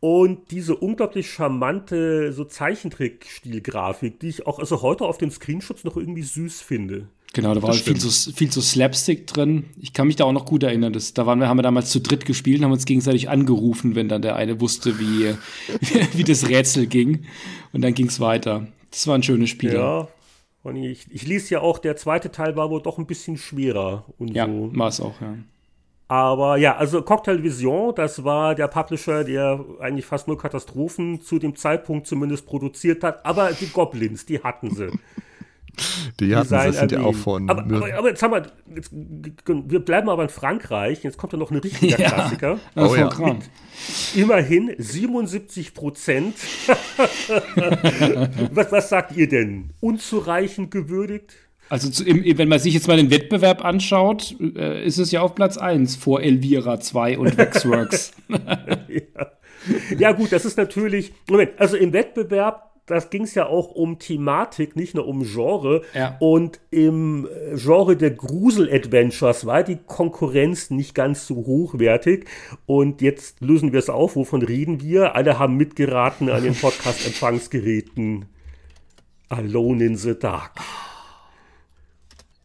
Und 0.00 0.50
diese 0.50 0.74
unglaublich 0.74 1.30
charmante, 1.30 2.32
so 2.32 2.44
Zeichentrick-Stil-Grafik, 2.44 4.20
die 4.20 4.28
ich 4.28 4.46
auch 4.46 4.58
also 4.58 4.80
heute 4.80 5.04
auf 5.04 5.18
den 5.18 5.30
Screenshots 5.30 5.84
noch 5.84 5.96
irgendwie 5.96 6.22
süß 6.22 6.62
finde. 6.62 7.08
Genau, 7.34 7.52
da 7.52 7.62
war 7.62 7.74
viel 7.74 8.00
so, 8.00 8.32
viel 8.32 8.50
so 8.50 8.62
Slapstick 8.62 9.26
drin. 9.26 9.64
Ich 9.78 9.92
kann 9.92 10.06
mich 10.06 10.16
da 10.16 10.24
auch 10.24 10.32
noch 10.32 10.46
gut 10.46 10.62
erinnern. 10.62 10.94
Das, 10.94 11.12
da 11.12 11.26
waren 11.26 11.38
wir, 11.38 11.48
haben 11.48 11.58
wir 11.58 11.62
damals 11.62 11.90
zu 11.90 12.00
dritt 12.00 12.24
gespielt 12.24 12.60
und 12.60 12.64
haben 12.64 12.72
uns 12.72 12.86
gegenseitig 12.86 13.28
angerufen, 13.28 13.94
wenn 13.94 14.08
dann 14.08 14.22
der 14.22 14.36
eine 14.36 14.62
wusste, 14.62 14.98
wie, 14.98 15.34
wie 16.14 16.24
das 16.24 16.48
Rätsel 16.48 16.86
ging. 16.86 17.26
Und 17.74 17.82
dann 17.82 17.92
ging 17.92 18.06
es 18.06 18.20
weiter. 18.20 18.66
Das 18.96 19.06
war 19.06 19.14
ein 19.14 19.22
schönes 19.22 19.50
Spiel. 19.50 19.74
Ja. 19.74 20.08
Und 20.62 20.76
ich, 20.76 21.06
ich 21.10 21.26
ließ 21.26 21.50
ja 21.50 21.60
auch, 21.60 21.78
der 21.78 21.96
zweite 21.96 22.32
Teil 22.32 22.56
war 22.56 22.70
wohl 22.70 22.80
doch 22.80 22.96
ein 22.96 23.06
bisschen 23.06 23.36
schwerer. 23.36 24.06
Und 24.16 24.28
ja, 24.28 24.46
so. 24.46 24.70
war 24.74 24.88
es 24.88 25.02
auch, 25.02 25.20
ja. 25.20 25.36
Aber 26.08 26.56
ja, 26.56 26.76
also 26.76 27.02
Cocktail 27.02 27.42
Vision, 27.42 27.94
das 27.94 28.24
war 28.24 28.54
der 28.54 28.68
Publisher, 28.68 29.22
der 29.22 29.62
eigentlich 29.80 30.06
fast 30.06 30.28
nur 30.28 30.38
Katastrophen 30.38 31.20
zu 31.20 31.38
dem 31.38 31.56
Zeitpunkt 31.56 32.06
zumindest 32.06 32.46
produziert 32.46 33.04
hat. 33.04 33.26
Aber 33.26 33.52
die 33.52 33.68
Goblins, 33.68 34.24
die 34.24 34.42
hatten 34.42 34.74
sie. 34.74 34.88
Die 36.20 36.34
hatten 36.34 36.48
sie, 36.48 36.72
sind 36.72 36.92
ja 36.92 37.00
auch 37.00 37.14
von. 37.14 37.50
Aber, 37.50 37.62
aber, 37.62 37.94
aber, 37.96 38.08
jetzt 38.08 38.22
haben 38.22 38.32
wir, 38.32 38.46
jetzt, 38.74 38.90
wir 38.92 39.80
bleiben 39.80 40.08
aber 40.08 40.22
in 40.22 40.28
Frankreich. 40.28 41.02
Jetzt 41.02 41.18
kommt 41.18 41.32
ja 41.32 41.38
noch 41.38 41.50
ein 41.50 41.58
richtiger 41.58 41.98
ja. 42.00 42.10
Klassiker. 42.10 42.58
Oh, 42.74 42.94
ja. 42.94 43.10
Mit 43.18 43.50
immerhin 44.14 44.74
77 44.78 45.74
Prozent. 45.74 46.34
was, 48.52 48.72
was 48.72 48.88
sagt 48.88 49.16
ihr 49.16 49.28
denn? 49.28 49.70
Unzureichend 49.80 50.70
gewürdigt? 50.70 51.34
Also 51.68 51.90
zu, 51.90 52.04
im, 52.04 52.38
wenn 52.38 52.48
man 52.48 52.58
sich 52.58 52.74
jetzt 52.74 52.86
mal 52.86 52.96
den 52.96 53.10
Wettbewerb 53.10 53.64
anschaut, 53.64 54.36
äh, 54.40 54.84
ist 54.84 54.98
es 54.98 55.10
ja 55.10 55.20
auf 55.20 55.34
Platz 55.34 55.56
1 55.58 55.96
vor 55.96 56.20
Elvira 56.22 56.78
2 56.78 57.18
und 57.18 57.36
Waxworks. 57.36 58.12
ja. 58.28 59.32
ja. 59.98 60.12
gut, 60.12 60.30
das 60.32 60.44
ist 60.44 60.56
natürlich. 60.56 61.12
Moment, 61.28 61.52
also 61.58 61.76
im 61.76 61.92
Wettbewerb 61.92 62.75
das 62.86 63.10
ging 63.10 63.22
es 63.22 63.34
ja 63.34 63.46
auch 63.46 63.72
um 63.72 63.98
Thematik, 63.98 64.76
nicht 64.76 64.94
nur 64.94 65.06
um 65.06 65.24
Genre. 65.24 65.82
Ja. 65.92 66.16
Und 66.20 66.60
im 66.70 67.26
äh, 67.26 67.56
Genre 67.56 67.96
der 67.96 68.12
Grusel-Adventures 68.12 69.44
war 69.44 69.64
die 69.64 69.78
Konkurrenz 69.86 70.70
nicht 70.70 70.94
ganz 70.94 71.26
so 71.26 71.34
hochwertig. 71.34 72.26
Und 72.64 73.02
jetzt 73.02 73.40
lösen 73.40 73.72
wir 73.72 73.80
es 73.80 73.90
auf. 73.90 74.14
Wovon 74.16 74.42
reden 74.42 74.80
wir? 74.80 75.16
Alle 75.16 75.38
haben 75.38 75.56
mitgeraten 75.56 76.30
an 76.30 76.44
den 76.44 76.54
Podcast-Empfangsgeräten. 76.54 78.26
Alone 79.28 79.84
in 79.84 79.96
the 79.96 80.16
Dark. 80.16 80.52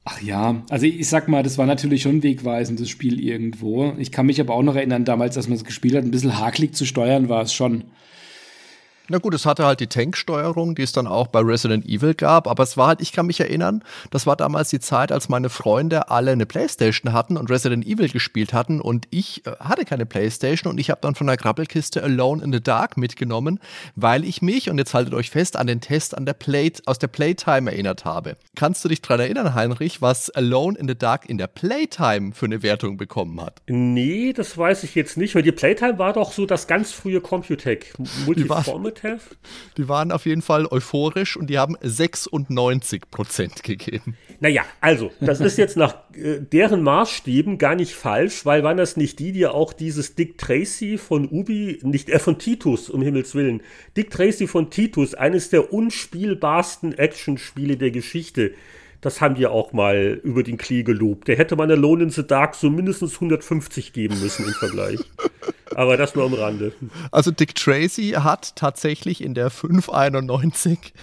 Ach 0.04 0.20
ja, 0.20 0.64
also 0.70 0.88
ich 0.88 1.08
sag 1.08 1.28
mal, 1.28 1.44
das 1.44 1.60
war 1.60 1.68
natürlich 1.68 2.02
schon 2.02 2.18
ein 2.18 2.24
wegweisendes 2.24 2.90
Spiel 2.90 3.20
irgendwo. 3.20 3.94
Ich 4.00 4.12
kann 4.12 4.26
mich 4.26 4.42
aber 4.42 4.56
auch 4.56 4.64
noch 4.64 4.76
erinnern, 4.76 5.06
damals, 5.06 5.38
als 5.38 5.48
man 5.48 5.58
es 5.58 5.64
gespielt 5.64 5.96
hat, 5.96 6.04
ein 6.04 6.10
bisschen 6.10 6.40
hakelig 6.40 6.74
zu 6.74 6.86
steuern 6.86 7.30
war 7.30 7.44
es 7.44 7.54
schon. 7.54 7.84
Na 9.12 9.18
gut, 9.18 9.34
es 9.34 9.46
hatte 9.46 9.66
halt 9.66 9.82
die 9.82 9.88
Tanksteuerung, 9.88 10.74
die 10.74 10.84
es 10.84 10.94
dann 10.94 11.06
auch 11.06 11.28
bei 11.28 11.42
Resident 11.42 11.86
Evil 11.86 12.14
gab, 12.14 12.48
aber 12.48 12.64
es 12.64 12.78
war 12.78 12.88
halt, 12.88 13.02
ich 13.02 13.12
kann 13.12 13.26
mich 13.26 13.42
erinnern, 13.42 13.84
das 14.10 14.26
war 14.26 14.38
damals 14.38 14.70
die 14.70 14.80
Zeit, 14.80 15.12
als 15.12 15.28
meine 15.28 15.50
Freunde 15.50 16.10
alle 16.10 16.32
eine 16.32 16.46
Playstation 16.46 17.12
hatten 17.12 17.36
und 17.36 17.50
Resident 17.50 17.86
Evil 17.86 18.08
gespielt 18.08 18.54
hatten 18.54 18.80
und 18.80 19.10
ich 19.10 19.46
äh, 19.46 19.52
hatte 19.60 19.84
keine 19.84 20.06
Playstation 20.06 20.72
und 20.72 20.80
ich 20.80 20.90
habe 20.90 21.02
dann 21.02 21.16
von 21.16 21.28
der 21.28 21.36
Krabbelkiste 21.36 22.02
Alone 22.02 22.42
in 22.42 22.54
the 22.54 22.64
Dark 22.64 22.96
mitgenommen, 22.96 23.60
weil 23.98 24.24
ich 24.24 24.42
mich, 24.42 24.70
und 24.70 24.78
jetzt 24.78 24.94
haltet 24.94 25.14
euch 25.14 25.30
fest, 25.30 25.58
an 25.58 25.68
den 25.68 25.82
Test 25.82 26.16
an 26.16 26.26
der 26.26 26.32
Play, 26.32 26.72
aus 26.86 26.98
der 26.98 27.08
Playtime 27.08 27.70
erinnert 27.70 28.06
habe. 28.06 28.38
Kannst 28.56 28.86
du 28.86 28.88
dich 28.88 29.02
daran 29.02 29.20
erinnern, 29.20 29.56
Heinrich, 29.56 30.02
was 30.02 30.30
Alone 30.30 30.80
in 30.80 30.88
the 30.88 30.98
Dark 30.98 31.30
in 31.30 31.38
der 31.38 31.48
Playtime 31.48 32.32
für 32.32 32.46
eine 32.46 32.64
Wertung 32.64 32.96
bekommen 32.96 33.42
hat? 33.42 33.62
Nee, 33.68 34.32
das 34.32 34.58
weiß 34.58 34.86
ich 34.86 34.96
jetzt 34.96 35.18
nicht, 35.18 35.36
weil 35.36 35.44
die 35.44 35.52
Playtime 35.52 36.00
war 36.00 36.14
doch 36.14 36.32
so 36.32 36.46
das 36.46 36.66
ganz 36.68 36.94
frühe 36.94 37.20
Computec. 37.20 37.94
Multiformat 38.26 39.01
Have? 39.04 39.36
Die 39.78 39.88
waren 39.88 40.12
auf 40.12 40.26
jeden 40.26 40.42
Fall 40.42 40.66
euphorisch 40.66 41.38
und 41.38 41.50
die 41.50 41.58
haben 41.58 41.76
96 41.82 43.04
Prozent 43.12 43.64
gegeben. 43.64 44.16
Naja, 44.40 44.64
also, 44.80 45.12
das 45.20 45.40
ist 45.40 45.58
jetzt 45.58 45.78
nach 45.78 45.96
äh, 46.14 46.40
deren 46.40 46.82
Maßstäben 46.82 47.58
gar 47.58 47.76
nicht 47.76 47.94
falsch, 47.94 48.46
weil 48.46 48.64
waren 48.64 48.78
das 48.78 48.98
nicht 48.98 49.20
die, 49.20 49.32
die 49.32 49.46
auch 49.46 49.74
dieses 49.74 50.16
Dick 50.16 50.38
Tracy 50.38 50.98
von 50.98 51.28
Ubi, 51.30 51.80
nicht 51.84 52.10
er 52.10 52.16
äh, 52.16 52.20
von 52.20 52.40
Titus, 52.40 52.90
um 52.90 53.02
Himmels 53.02 53.36
Willen, 53.36 53.62
Dick 53.96 54.10
Tracy 54.10 54.48
von 54.48 54.70
Titus, 54.70 55.14
eines 55.14 55.50
der 55.50 55.72
unspielbarsten 55.74 56.98
Actionspiele 56.98 57.78
der 57.78 57.92
Geschichte, 57.92 58.54
das 59.02 59.20
haben 59.20 59.36
die 59.36 59.48
auch 59.48 59.74
mal 59.74 60.22
über 60.24 60.44
den 60.44 60.58
Klee 60.58 60.84
gelobt. 60.84 61.28
Der 61.28 61.36
hätte 61.36 61.56
man 61.56 61.72
Alone 61.72 62.04
in 62.04 62.10
the 62.12 62.26
Dark 62.26 62.56
so 62.56 62.70
mindestens 62.70 63.16
150 63.16 63.94
geben 63.94 64.20
müssen 64.22 64.46
im 64.46 64.54
Vergleich. 64.54 65.00
Aber 65.76 65.98
das 65.98 66.16
nur 66.16 66.26
am 66.26 66.34
Rande. 66.34 66.74
Also 67.12 67.32
Dick 67.32 67.56
Tracy 67.56 68.12
hat 68.18 68.56
tatsächlich 68.56 69.24
in 69.24 69.34
der 69.34 69.50
591 69.50 70.94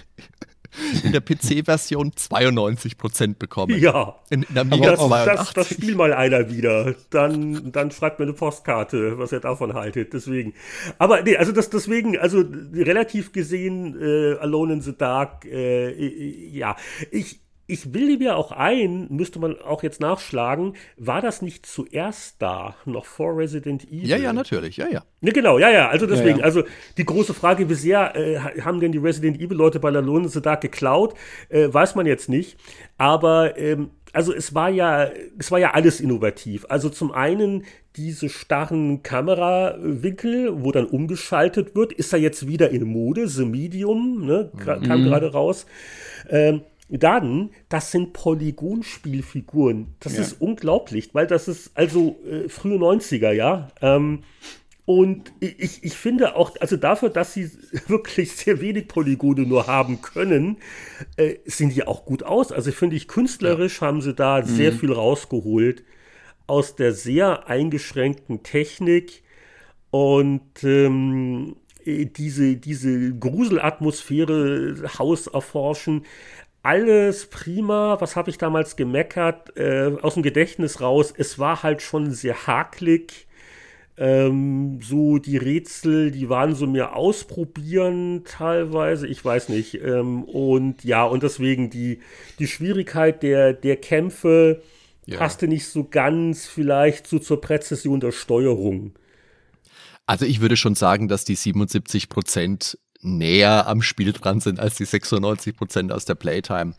in 1.03 1.11
der 1.11 1.21
PC-Version 1.21 2.11
92% 2.11 3.35
bekommen. 3.37 3.77
Ja. 3.79 4.15
In, 4.29 4.43
in 4.43 4.57
Amiga 4.57 4.91
das, 4.91 4.99
82. 4.99 5.35
Das, 5.35 5.53
das 5.53 5.69
Spiel 5.69 5.95
mal 5.95 6.13
einer 6.13 6.49
wieder. 6.49 6.95
Dann, 7.09 7.71
dann 7.71 7.91
schreibt 7.91 8.19
mir 8.19 8.25
eine 8.25 8.33
Postkarte, 8.33 9.17
was 9.17 9.31
er 9.31 9.39
davon 9.39 9.73
haltet. 9.73 10.13
Deswegen. 10.13 10.53
Aber 10.97 11.21
nee, 11.21 11.37
also 11.37 11.51
das 11.51 11.69
deswegen, 11.69 12.17
also 12.17 12.43
relativ 12.73 13.31
gesehen, 13.31 13.99
äh, 13.99 14.37
Alone 14.39 14.73
in 14.73 14.81
the 14.81 14.95
Dark, 14.95 15.45
äh, 15.45 15.91
ja. 16.51 16.75
Ich, 17.11 17.39
ich 17.69 17.91
bilde 17.91 18.17
mir 18.17 18.35
auch 18.35 18.51
ein, 18.51 19.07
müsste 19.09 19.39
man 19.39 19.59
auch 19.61 19.83
jetzt 19.83 20.01
nachschlagen, 20.01 20.73
war 20.97 21.21
das 21.21 21.41
nicht 21.43 21.67
zuerst 21.67 22.41
da, 22.41 22.75
noch 22.85 23.05
vor 23.05 23.37
Resident 23.37 23.85
Evil? 23.85 24.07
Ja, 24.07 24.17
ja, 24.17 24.33
natürlich, 24.33 24.77
ja, 24.77 24.87
ja. 24.89 25.03
Ne, 25.21 25.31
genau, 25.31 25.59
ja, 25.59 25.69
ja, 25.69 25.89
also 25.89 26.07
deswegen, 26.07 26.37
ja, 26.37 26.39
ja. 26.39 26.43
also 26.45 26.63
die 26.97 27.05
große 27.05 27.33
Frage, 27.35 27.69
wie 27.69 27.75
sehr 27.75 28.15
äh, 28.15 28.39
haben 28.61 28.79
denn 28.79 28.91
die 28.91 28.97
Resident 28.97 29.39
Evil-Leute 29.39 29.79
bei 29.79 29.89
Alone 29.89 30.25
in 30.25 30.29
the 30.29 30.41
Dark 30.41 30.61
geklaut, 30.61 31.13
äh, 31.49 31.71
weiß 31.71 31.93
man 31.93 32.07
jetzt 32.07 32.27
nicht, 32.27 32.57
aber 32.97 33.57
ähm, 33.57 33.91
also 34.13 34.33
es 34.33 34.55
war 34.55 34.69
ja, 34.69 35.07
es 35.37 35.51
war 35.51 35.59
ja 35.59 35.71
alles 35.71 36.01
innovativ. 36.01 36.65
Also 36.69 36.89
zum 36.89 37.11
einen 37.11 37.65
diese 37.95 38.29
starren 38.29 39.03
Kamerawinkel, 39.03 40.63
wo 40.63 40.71
dann 40.71 40.85
umgeschaltet 40.85 41.75
wird, 41.75 41.93
ist 41.93 42.11
da 42.11 42.17
jetzt 42.17 42.47
wieder 42.47 42.71
in 42.71 42.85
Mode, 42.85 43.27
The 43.27 43.45
Medium, 43.45 44.25
ne, 44.25 44.51
kam 44.57 45.01
mhm. 45.01 45.03
gerade 45.03 45.31
raus. 45.31 45.67
Ähm, 46.29 46.61
dann, 46.89 47.51
das 47.69 47.91
sind 47.91 48.13
Polygonspielfiguren. 48.13 49.95
Das 49.99 50.15
ja. 50.15 50.21
ist 50.21 50.41
unglaublich, 50.41 51.09
weil 51.13 51.27
das 51.27 51.47
ist 51.47 51.71
also 51.75 52.17
äh, 52.29 52.49
frühe 52.49 52.77
90er, 52.77 53.31
ja. 53.31 53.69
Ähm, 53.81 54.23
und 54.85 55.31
ich, 55.39 55.83
ich 55.83 55.93
finde 55.93 56.35
auch, 56.35 56.55
also 56.59 56.75
dafür, 56.75 57.09
dass 57.09 57.33
sie 57.33 57.51
wirklich 57.87 58.31
sehr 58.31 58.59
wenig 58.59 58.87
Polygone 58.87 59.43
nur 59.43 59.67
haben 59.67 60.01
können, 60.01 60.57
äh, 61.15 61.35
sehen 61.45 61.69
die 61.69 61.85
auch 61.85 62.05
gut 62.05 62.23
aus. 62.23 62.51
Also 62.51 62.71
finde 62.71 62.95
ich, 62.95 63.07
künstlerisch 63.07 63.81
ja. 63.81 63.87
haben 63.87 64.01
sie 64.01 64.15
da 64.15 64.41
mhm. 64.41 64.45
sehr 64.45 64.73
viel 64.73 64.91
rausgeholt 64.91 65.83
aus 66.47 66.75
der 66.75 66.93
sehr 66.93 67.47
eingeschränkten 67.47 68.41
Technik. 68.41 69.21
Und 69.91 70.63
ähm, 70.63 71.55
äh, 71.85 72.05
diese, 72.05 72.55
diese 72.55 73.13
Gruselatmosphäre 73.13 74.89
Haus 74.97 75.27
erforschen 75.27 76.05
alles 76.63 77.27
prima. 77.27 77.97
Was 77.99 78.15
habe 78.15 78.29
ich 78.29 78.37
damals 78.37 78.75
gemeckert? 78.75 79.57
Äh, 79.57 79.97
aus 80.01 80.15
dem 80.15 80.23
Gedächtnis 80.23 80.81
raus. 80.81 81.13
Es 81.15 81.39
war 81.39 81.63
halt 81.63 81.81
schon 81.81 82.11
sehr 82.11 82.47
haklig. 82.47 83.27
Ähm, 83.97 84.79
so 84.81 85.17
die 85.17 85.37
Rätsel, 85.37 86.11
die 86.11 86.29
waren 86.29 86.55
so 86.55 86.65
mir 86.67 86.95
ausprobieren 86.95 88.23
teilweise. 88.25 89.07
Ich 89.07 89.23
weiß 89.23 89.49
nicht. 89.49 89.75
Ähm, 89.75 90.23
und 90.23 90.83
ja, 90.83 91.03
und 91.03 91.23
deswegen 91.23 91.69
die, 91.69 91.99
die 92.39 92.47
Schwierigkeit 92.47 93.23
der, 93.23 93.53
der 93.53 93.75
Kämpfe 93.75 94.61
ja. 95.05 95.17
passte 95.17 95.47
nicht 95.47 95.67
so 95.67 95.83
ganz 95.83 96.45
vielleicht 96.45 97.07
so 97.07 97.19
zur 97.19 97.41
Präzision 97.41 97.99
der 97.99 98.11
Steuerung. 98.11 98.93
Also 100.05 100.25
ich 100.25 100.39
würde 100.41 100.57
schon 100.57 100.75
sagen, 100.75 101.07
dass 101.07 101.25
die 101.25 101.35
77 101.35 102.09
Prozent 102.09 102.79
näher 103.01 103.67
am 103.67 103.81
Spiel 103.81 104.11
dran 104.13 104.39
sind 104.39 104.59
als 104.59 104.75
die 104.75 104.85
96 104.85 105.55
Prozent 105.55 105.91
aus 105.91 106.05
der 106.05 106.15
Playtime. 106.15 106.73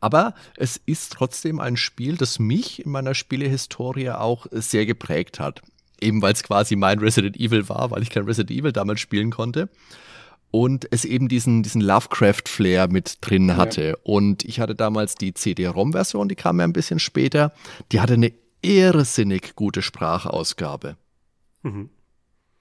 Aber 0.00 0.34
es 0.56 0.80
ist 0.86 1.12
trotzdem 1.12 1.60
ein 1.60 1.76
Spiel, 1.76 2.16
das 2.16 2.38
mich 2.38 2.84
in 2.84 2.90
meiner 2.90 3.14
Spielehistorie 3.14 4.10
auch 4.10 4.46
sehr 4.50 4.86
geprägt 4.86 5.38
hat. 5.38 5.62
Eben 6.00 6.22
weil 6.22 6.32
es 6.32 6.42
quasi 6.42 6.76
mein 6.76 6.98
Resident 6.98 7.38
Evil 7.38 7.68
war, 7.68 7.90
weil 7.90 8.02
ich 8.02 8.10
kein 8.10 8.24
Resident 8.24 8.50
Evil 8.58 8.72
damals 8.72 9.00
spielen 9.00 9.30
konnte. 9.30 9.68
Und 10.50 10.88
es 10.90 11.04
eben 11.04 11.28
diesen, 11.28 11.62
diesen 11.62 11.80
Lovecraft-Flair 11.80 12.88
mit 12.88 13.18
drin 13.20 13.56
hatte. 13.56 13.88
Ja. 13.90 13.94
Und 14.02 14.44
ich 14.44 14.58
hatte 14.58 14.74
damals 14.74 15.14
die 15.14 15.32
CD-ROM-Version, 15.32 16.28
die 16.28 16.34
kam 16.34 16.58
ja 16.58 16.64
ein 16.64 16.72
bisschen 16.72 16.98
später. 16.98 17.52
Die 17.92 18.00
hatte 18.00 18.14
eine 18.14 18.32
irrsinnig 18.62 19.54
gute 19.54 19.80
Sprachausgabe. 19.80 20.96
Mhm. 21.62 21.90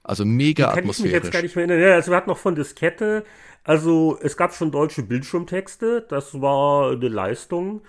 Also 0.10 0.26
mega 0.26 0.69
kann 0.69 0.80
atmosphärisch. 0.80 1.11
Ich 1.11 1.14
mich 1.14 1.23
jetzt 1.23 1.31
gar 1.31 1.44
nicht 1.44 1.56
mehr 1.56 1.68
erinnern. 1.68 1.88
Ja, 1.88 1.94
also 1.94 2.11
wir 2.11 2.18
hatten 2.18 2.31
noch 2.31 2.40
von 2.40 2.56
Diskette. 2.56 3.23
Also 3.64 4.18
es 4.23 4.38
gab 4.38 4.56
schon 4.56 4.72
deutsche 4.72 5.03
Bildschirmtexte. 5.03 6.03
Das 6.10 6.41
war 6.41 6.94
eine 6.94 7.07
Leistung. 7.07 7.81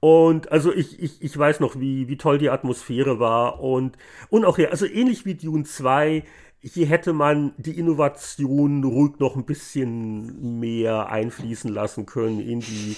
Und 0.00 0.50
also 0.50 0.74
ich, 0.74 1.00
ich, 1.00 1.22
ich 1.22 1.38
weiß 1.38 1.60
noch, 1.60 1.78
wie, 1.78 2.08
wie 2.08 2.16
toll 2.16 2.38
die 2.38 2.50
Atmosphäre 2.50 3.20
war. 3.20 3.60
Und, 3.60 3.96
und 4.30 4.44
auch 4.44 4.56
hier, 4.56 4.72
also 4.72 4.84
ähnlich 4.84 5.24
wie 5.26 5.36
Dune 5.36 5.62
2, 5.62 6.24
hier 6.60 6.86
hätte 6.86 7.12
man 7.12 7.52
die 7.56 7.78
Innovation 7.78 8.82
ruhig 8.82 9.20
noch 9.20 9.36
ein 9.36 9.44
bisschen 9.44 10.58
mehr 10.58 11.08
einfließen 11.08 11.72
lassen 11.72 12.04
können 12.04 12.40
in 12.40 12.58
die 12.58 12.96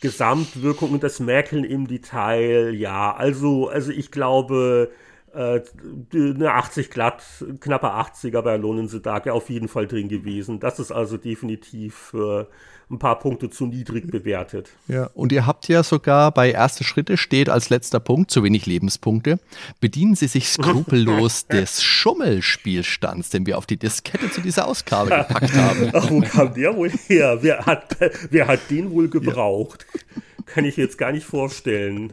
Gesamtwirkung 0.00 0.92
und 0.92 1.02
das 1.02 1.18
Merkeln 1.18 1.64
im 1.64 1.88
Detail. 1.88 2.72
Ja, 2.72 3.16
also, 3.16 3.68
also 3.68 3.90
ich 3.90 4.12
glaube, 4.12 4.92
eine 5.34 6.52
80 6.52 6.90
glatt, 6.90 7.22
knapper 7.60 7.94
80er 7.94 8.42
bei 8.42 8.52
Alone 8.52 8.82
in 8.82 8.88
the 8.88 9.00
Dark 9.00 9.28
auf 9.28 9.48
jeden 9.48 9.68
Fall 9.68 9.86
drin 9.86 10.08
gewesen. 10.08 10.60
Das 10.60 10.78
ist 10.78 10.92
also 10.92 11.16
definitiv 11.16 12.14
äh, 12.14 12.44
ein 12.90 12.98
paar 12.98 13.18
Punkte 13.18 13.50
zu 13.50 13.66
niedrig 13.66 14.10
bewertet. 14.10 14.70
Ja, 14.86 15.10
und 15.14 15.32
ihr 15.32 15.46
habt 15.46 15.68
ja 15.68 15.82
sogar 15.82 16.30
bei 16.30 16.52
erste 16.52 16.84
Schritte 16.84 17.16
steht 17.16 17.48
als 17.48 17.70
letzter 17.70 18.00
Punkt 18.00 18.30
zu 18.30 18.44
wenig 18.44 18.66
Lebenspunkte. 18.66 19.38
Bedienen 19.80 20.14
Sie 20.14 20.26
sich 20.26 20.48
skrupellos 20.48 21.46
des 21.48 21.82
Schummelspielstands, 21.82 23.30
den 23.30 23.46
wir 23.46 23.58
auf 23.58 23.66
die 23.66 23.78
Diskette 23.78 24.30
zu 24.30 24.42
dieser 24.42 24.66
Ausgabe 24.68 25.10
gepackt 25.10 25.54
haben. 25.54 25.90
Ach, 25.94 26.10
wo 26.10 26.20
kam 26.20 26.54
der 26.54 26.76
wohl 26.76 26.90
her? 26.90 27.38
Wer 27.40 27.64
hat, 27.64 27.96
wer 28.30 28.46
hat 28.46 28.70
den 28.70 28.90
wohl 28.90 29.08
gebraucht? 29.08 29.86
Ja. 29.94 30.22
Kann 30.44 30.64
ich 30.64 30.76
jetzt 30.76 30.98
gar 30.98 31.12
nicht 31.12 31.24
vorstellen. 31.24 32.12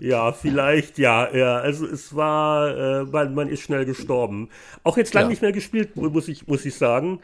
Ja, 0.00 0.32
vielleicht, 0.32 0.98
ja, 0.98 1.34
ja. 1.34 1.56
Also 1.56 1.86
es 1.86 2.14
war, 2.14 2.76
äh, 2.76 3.04
man, 3.04 3.34
man 3.34 3.48
ist 3.48 3.62
schnell 3.62 3.86
gestorben. 3.86 4.50
Auch 4.82 4.98
jetzt 4.98 5.14
lange 5.14 5.26
ja. 5.26 5.30
nicht 5.30 5.42
mehr 5.42 5.52
gespielt, 5.52 5.96
muss 5.96 6.28
ich, 6.28 6.46
muss 6.46 6.66
ich 6.66 6.74
sagen. 6.74 7.20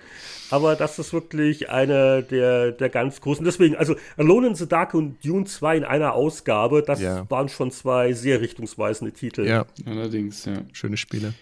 Aber 0.51 0.75
das 0.75 0.99
ist 0.99 1.13
wirklich 1.13 1.69
eine 1.69 2.23
der, 2.23 2.73
der 2.73 2.89
ganz 2.89 3.21
großen. 3.21 3.45
Deswegen, 3.45 3.77
also 3.77 3.97
Alone 4.17 4.49
in 4.49 4.55
the 4.55 4.67
Dark 4.67 4.95
und 4.95 5.23
Dune 5.25 5.45
2 5.45 5.79
in 5.79 5.85
einer 5.85 6.15
Ausgabe, 6.15 6.83
das 6.83 7.01
ja. 7.01 7.29
waren 7.31 7.49
schon 7.51 7.71
zwei 7.71 8.13
sehr 8.15 8.41
richtungsweisende 8.41 9.13
Titel. 9.13 9.47
Ja, 9.47 9.67
allerdings, 9.85 10.47
ja. 10.47 10.63
Schöne 10.73 10.97
Spiele. 10.97 11.35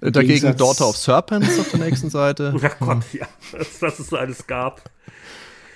Dagegen 0.00 0.28
Gegensatz 0.28 0.56
Daughter 0.56 0.88
of 0.88 0.96
Serpents 0.96 1.58
auf 1.58 1.70
der 1.70 1.80
nächsten 1.80 2.10
Seite. 2.10 2.54
Ach 2.62 2.78
Gott, 2.80 3.04
ja, 3.12 3.26
dass, 3.52 3.78
dass 3.78 3.98
es 3.98 4.08
so 4.08 4.16
alles 4.16 4.46
gab. 4.46 4.82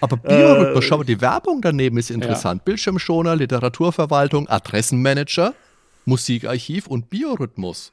Aber 0.01 0.17
Biorhythmus, 0.17 0.85
äh, 0.85 0.87
schau 0.87 0.99
mal, 0.99 1.05
die 1.05 1.21
Werbung 1.21 1.61
daneben 1.61 1.99
ist 1.99 2.11
interessant. 2.11 2.61
Ja. 2.61 2.65
Bildschirmschoner, 2.65 3.37
Literaturverwaltung, 3.37 4.49
Adressenmanager, 4.49 5.55
Musikarchiv 6.05 6.87
und 6.87 7.11
Biorhythmus. 7.11 7.93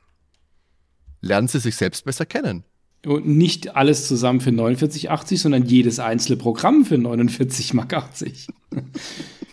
Lernen 1.22 1.48
Sie 1.48 1.60
sich 1.60 1.76
selbst 1.76 2.06
besser 2.06 2.26
kennen. 2.26 2.64
Und 3.06 3.28
nicht 3.28 3.76
alles 3.76 4.08
zusammen 4.08 4.42
für 4.42 4.50
49,80, 4.50 5.38
sondern 5.38 5.66
jedes 5.66 6.00
einzelne 6.00 6.38
Programm 6.38 6.86
für 6.86 6.96
49,80 6.96 7.76
Mark. 7.76 7.94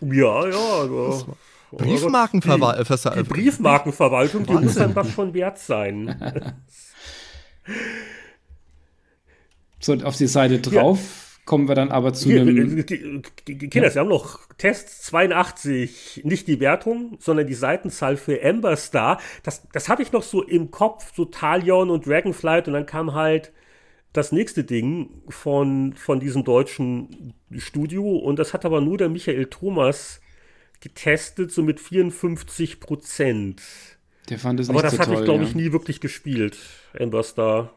Ja, 0.01 0.47
ja. 0.47 0.85
ja. 0.85 1.25
Briefmarkenverwaltung. 1.73 2.85
Die, 2.85 3.23
die, 3.23 3.29
Briefmarkenverwaltung, 3.29 4.45
die 4.45 4.53
muss 4.53 4.75
dann 4.75 4.95
was 4.95 5.11
schon 5.13 5.33
wert 5.33 5.59
sein. 5.59 6.15
so, 9.81 9.93
und 9.93 10.05
auf 10.05 10.17
die 10.17 10.27
Seite 10.27 10.59
drauf 10.59 10.99
ja. 10.99 11.24
Kommen 11.45 11.69
wir 11.69 11.75
dann 11.75 11.91
aber 11.91 12.13
zu 12.15 12.31
einem. 12.31 12.85
Kinder, 12.85 13.89
ja. 13.89 13.95
wir 13.95 14.01
haben 14.01 14.09
noch 14.09 14.41
Tests 14.57 15.03
82, 15.03 16.23
nicht 16.25 16.49
die 16.49 16.61
Wertung, 16.61 17.17
sondern 17.21 17.47
die 17.47 17.55
Seitenzahl 17.55 18.17
für 18.17 18.41
Ember 18.41 18.77
Star. 18.77 19.21
Das, 19.43 19.67
das 19.73 19.89
habe 19.89 20.03
ich 20.03 20.13
noch 20.13 20.23
so 20.23 20.43
im 20.43 20.71
Kopf, 20.71 21.13
so 21.15 21.25
Talion 21.25 21.91
und 21.91 22.07
Dragonflight 22.07 22.69
und 22.69 22.75
dann 22.75 22.87
kam 22.87 23.15
halt 23.15 23.53
das 24.13 24.33
nächste 24.33 24.65
Ding 24.65 25.23
von, 25.29 25.93
von 25.95 26.21
diesem 26.21 26.45
deutschen 26.45 27.35
Studio 27.57 28.17
und 28.17 28.39
das 28.39 28.55
hat 28.55 28.65
aber 28.65 28.81
nur 28.81 28.97
der 28.97 29.09
Michael 29.09 29.47
Thomas 29.47 30.21
getestet, 30.81 31.51
so 31.51 31.63
mit 31.63 31.81
54 31.81 32.79
Prozent. 32.79 33.61
Der 34.31 34.39
fand 34.39 34.61
es 34.61 34.69
Aber 34.69 34.77
nicht 34.77 34.85
das 34.85 34.93
so 34.93 34.99
hatte 35.01 35.11
toll, 35.11 35.21
ich, 35.21 35.25
glaube 35.25 35.43
ja. 35.43 35.49
ich, 35.49 35.55
nie 35.55 35.73
wirklich 35.73 36.01
gespielt, 36.01 36.59
Ember 36.93 37.23
Star. 37.23 37.73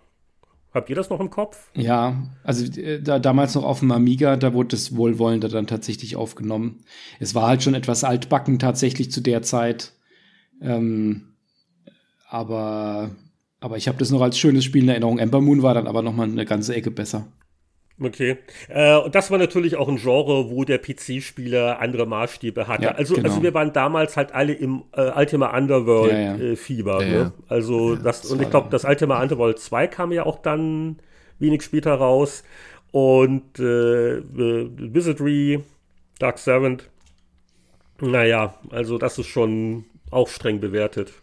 Habt 0.77 0.91
ihr 0.91 0.95
das 0.95 1.09
noch 1.09 1.19
im 1.19 1.31
Kopf? 1.31 1.71
Ja, 1.75 2.15
also 2.43 2.63
äh, 2.79 3.01
da, 3.01 3.17
damals 3.17 3.55
noch 3.55 3.63
auf 3.63 3.79
dem 3.79 3.91
Amiga, 3.91 4.35
da 4.37 4.53
wurde 4.53 4.75
es 4.75 4.95
wohlwollender 4.95 5.49
dann 5.49 5.65
tatsächlich 5.65 6.15
aufgenommen. 6.15 6.83
Es 7.19 7.33
war 7.33 7.47
halt 7.47 7.63
schon 7.63 7.73
etwas 7.73 8.03
altbacken 8.03 8.59
tatsächlich 8.59 9.11
zu 9.11 9.21
der 9.21 9.41
Zeit. 9.41 9.93
Ähm, 10.61 11.33
aber, 12.29 13.09
aber 13.59 13.77
ich 13.77 13.87
habe 13.87 13.97
das 13.97 14.11
noch 14.11 14.21
als 14.21 14.37
schönes 14.37 14.65
Spiel 14.65 14.83
in 14.83 14.89
Erinnerung. 14.89 15.17
Ember 15.17 15.41
Moon 15.41 15.63
war 15.63 15.73
dann 15.73 15.87
aber 15.87 16.03
noch 16.03 16.13
mal 16.13 16.29
eine 16.29 16.45
ganze 16.45 16.75
Ecke 16.75 16.91
besser. 16.91 17.27
Okay. 17.99 18.37
Äh, 18.69 18.97
und 18.97 19.15
das 19.15 19.31
war 19.31 19.39
natürlich 19.39 19.75
auch 19.75 19.87
ein 19.87 19.97
Genre, 19.97 20.51
wo 20.51 20.63
der 20.63 20.77
PC-Spieler 20.77 21.79
andere 21.79 22.05
Maßstäbe 22.05 22.67
hatte. 22.67 22.83
Ja, 22.83 22.91
also, 22.91 23.15
genau. 23.15 23.29
also 23.29 23.41
wir 23.41 23.53
waren 23.55 23.73
damals 23.73 24.17
halt 24.17 24.33
alle 24.35 24.53
im 24.53 24.83
äh, 24.91 25.11
Ultima 25.15 25.57
Underworld-Fieber. 25.57 27.03
Ja, 27.03 27.07
ja. 27.07 27.13
äh, 27.13 27.23
ne? 27.23 27.33
Also 27.47 27.95
das, 27.95 28.21
das 28.21 28.31
und 28.31 28.41
ich 28.41 28.49
glaube, 28.49 28.69
das 28.69 28.85
Ultima 28.85 29.21
Underworld 29.21 29.57
2 29.57 29.87
kam 29.87 30.11
ja 30.11 30.25
auch 30.25 30.39
dann 30.39 30.97
wenig 31.39 31.63
später 31.63 31.95
raus. 31.95 32.43
Und 32.91 33.59
äh, 33.59 34.21
Wizardry, 34.21 35.63
Dark 36.19 36.37
Servant. 36.37 36.89
Naja, 37.99 38.53
also 38.69 38.99
das 38.99 39.17
ist 39.17 39.27
schon 39.27 39.85
auch 40.11 40.29
streng 40.29 40.59
bewertet. 40.59 41.13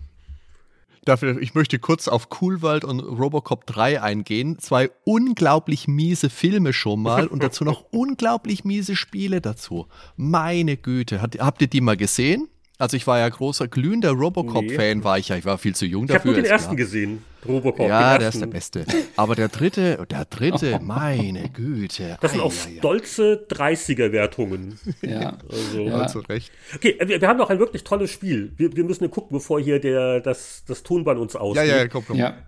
Dafür, 1.04 1.40
ich 1.40 1.54
möchte 1.54 1.78
kurz 1.78 2.08
auf 2.08 2.30
Coolwald 2.30 2.84
und 2.84 3.00
Robocop 3.00 3.66
3 3.66 4.00
eingehen. 4.00 4.58
Zwei 4.58 4.90
unglaublich 5.04 5.86
miese 5.86 6.30
Filme 6.30 6.72
schon 6.72 7.02
mal 7.02 7.26
und 7.26 7.42
dazu 7.42 7.64
noch 7.64 7.84
unglaublich 7.90 8.64
miese 8.64 8.96
Spiele 8.96 9.40
dazu. 9.40 9.86
Meine 10.16 10.76
Güte, 10.76 11.20
hat, 11.20 11.38
habt 11.38 11.60
ihr 11.60 11.68
die 11.68 11.80
mal 11.80 11.96
gesehen? 11.96 12.48
Also 12.76 12.96
ich 12.96 13.06
war 13.06 13.20
ja 13.20 13.28
großer, 13.28 13.68
glühender 13.68 14.10
Robocop-Fan, 14.10 14.98
nee. 14.98 15.04
war 15.04 15.16
ich 15.16 15.28
ja. 15.28 15.36
Ich 15.36 15.44
war 15.44 15.58
viel 15.58 15.76
zu 15.76 15.86
jung 15.86 16.04
ich 16.04 16.08
dafür. 16.08 16.32
Ich 16.32 16.36
habe 16.36 16.40
nur 16.40 16.42
den 16.42 16.50
ersten 16.50 16.66
klar. 16.70 16.76
gesehen, 16.76 17.24
Robocop. 17.46 17.88
Ja, 17.88 18.18
der 18.18 18.30
ist 18.30 18.40
der 18.40 18.46
Beste. 18.46 18.84
Aber 19.16 19.36
der 19.36 19.48
dritte, 19.48 20.04
der 20.10 20.24
dritte, 20.24 20.80
meine 20.82 21.50
Güte. 21.50 22.18
Das 22.20 22.32
sind 22.32 22.40
auch 22.40 22.52
stolze 22.52 23.46
30er-Wertungen. 23.48 24.78
Ja. 25.02 25.38
Also, 25.48 25.80
ja. 25.82 25.94
Also 25.94 26.18
recht. 26.20 26.50
Okay, 26.74 26.98
wir, 27.06 27.20
wir, 27.20 27.28
haben 27.28 27.38
noch 27.38 27.50
ein 27.50 27.60
wirklich 27.60 27.84
tolles 27.84 28.10
Spiel. 28.10 28.52
Wir, 28.56 28.74
wir 28.74 28.82
müssen 28.82 29.08
gucken, 29.08 29.36
bevor 29.36 29.60
hier 29.60 29.78
der, 29.78 30.20
das, 30.20 30.64
das 30.66 30.82
Tonband 30.82 31.20
uns 31.20 31.36
ausgeht. 31.36 31.68
Ja, 31.68 31.76
ja, 31.76 31.88
komm, 31.88 32.04
komm. 32.04 32.16
Ja. 32.16 32.38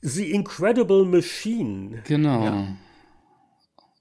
The 0.00 0.30
Incredible 0.30 1.04
Machine. 1.04 2.02
Genau. 2.06 2.44
Ja. 2.44 2.68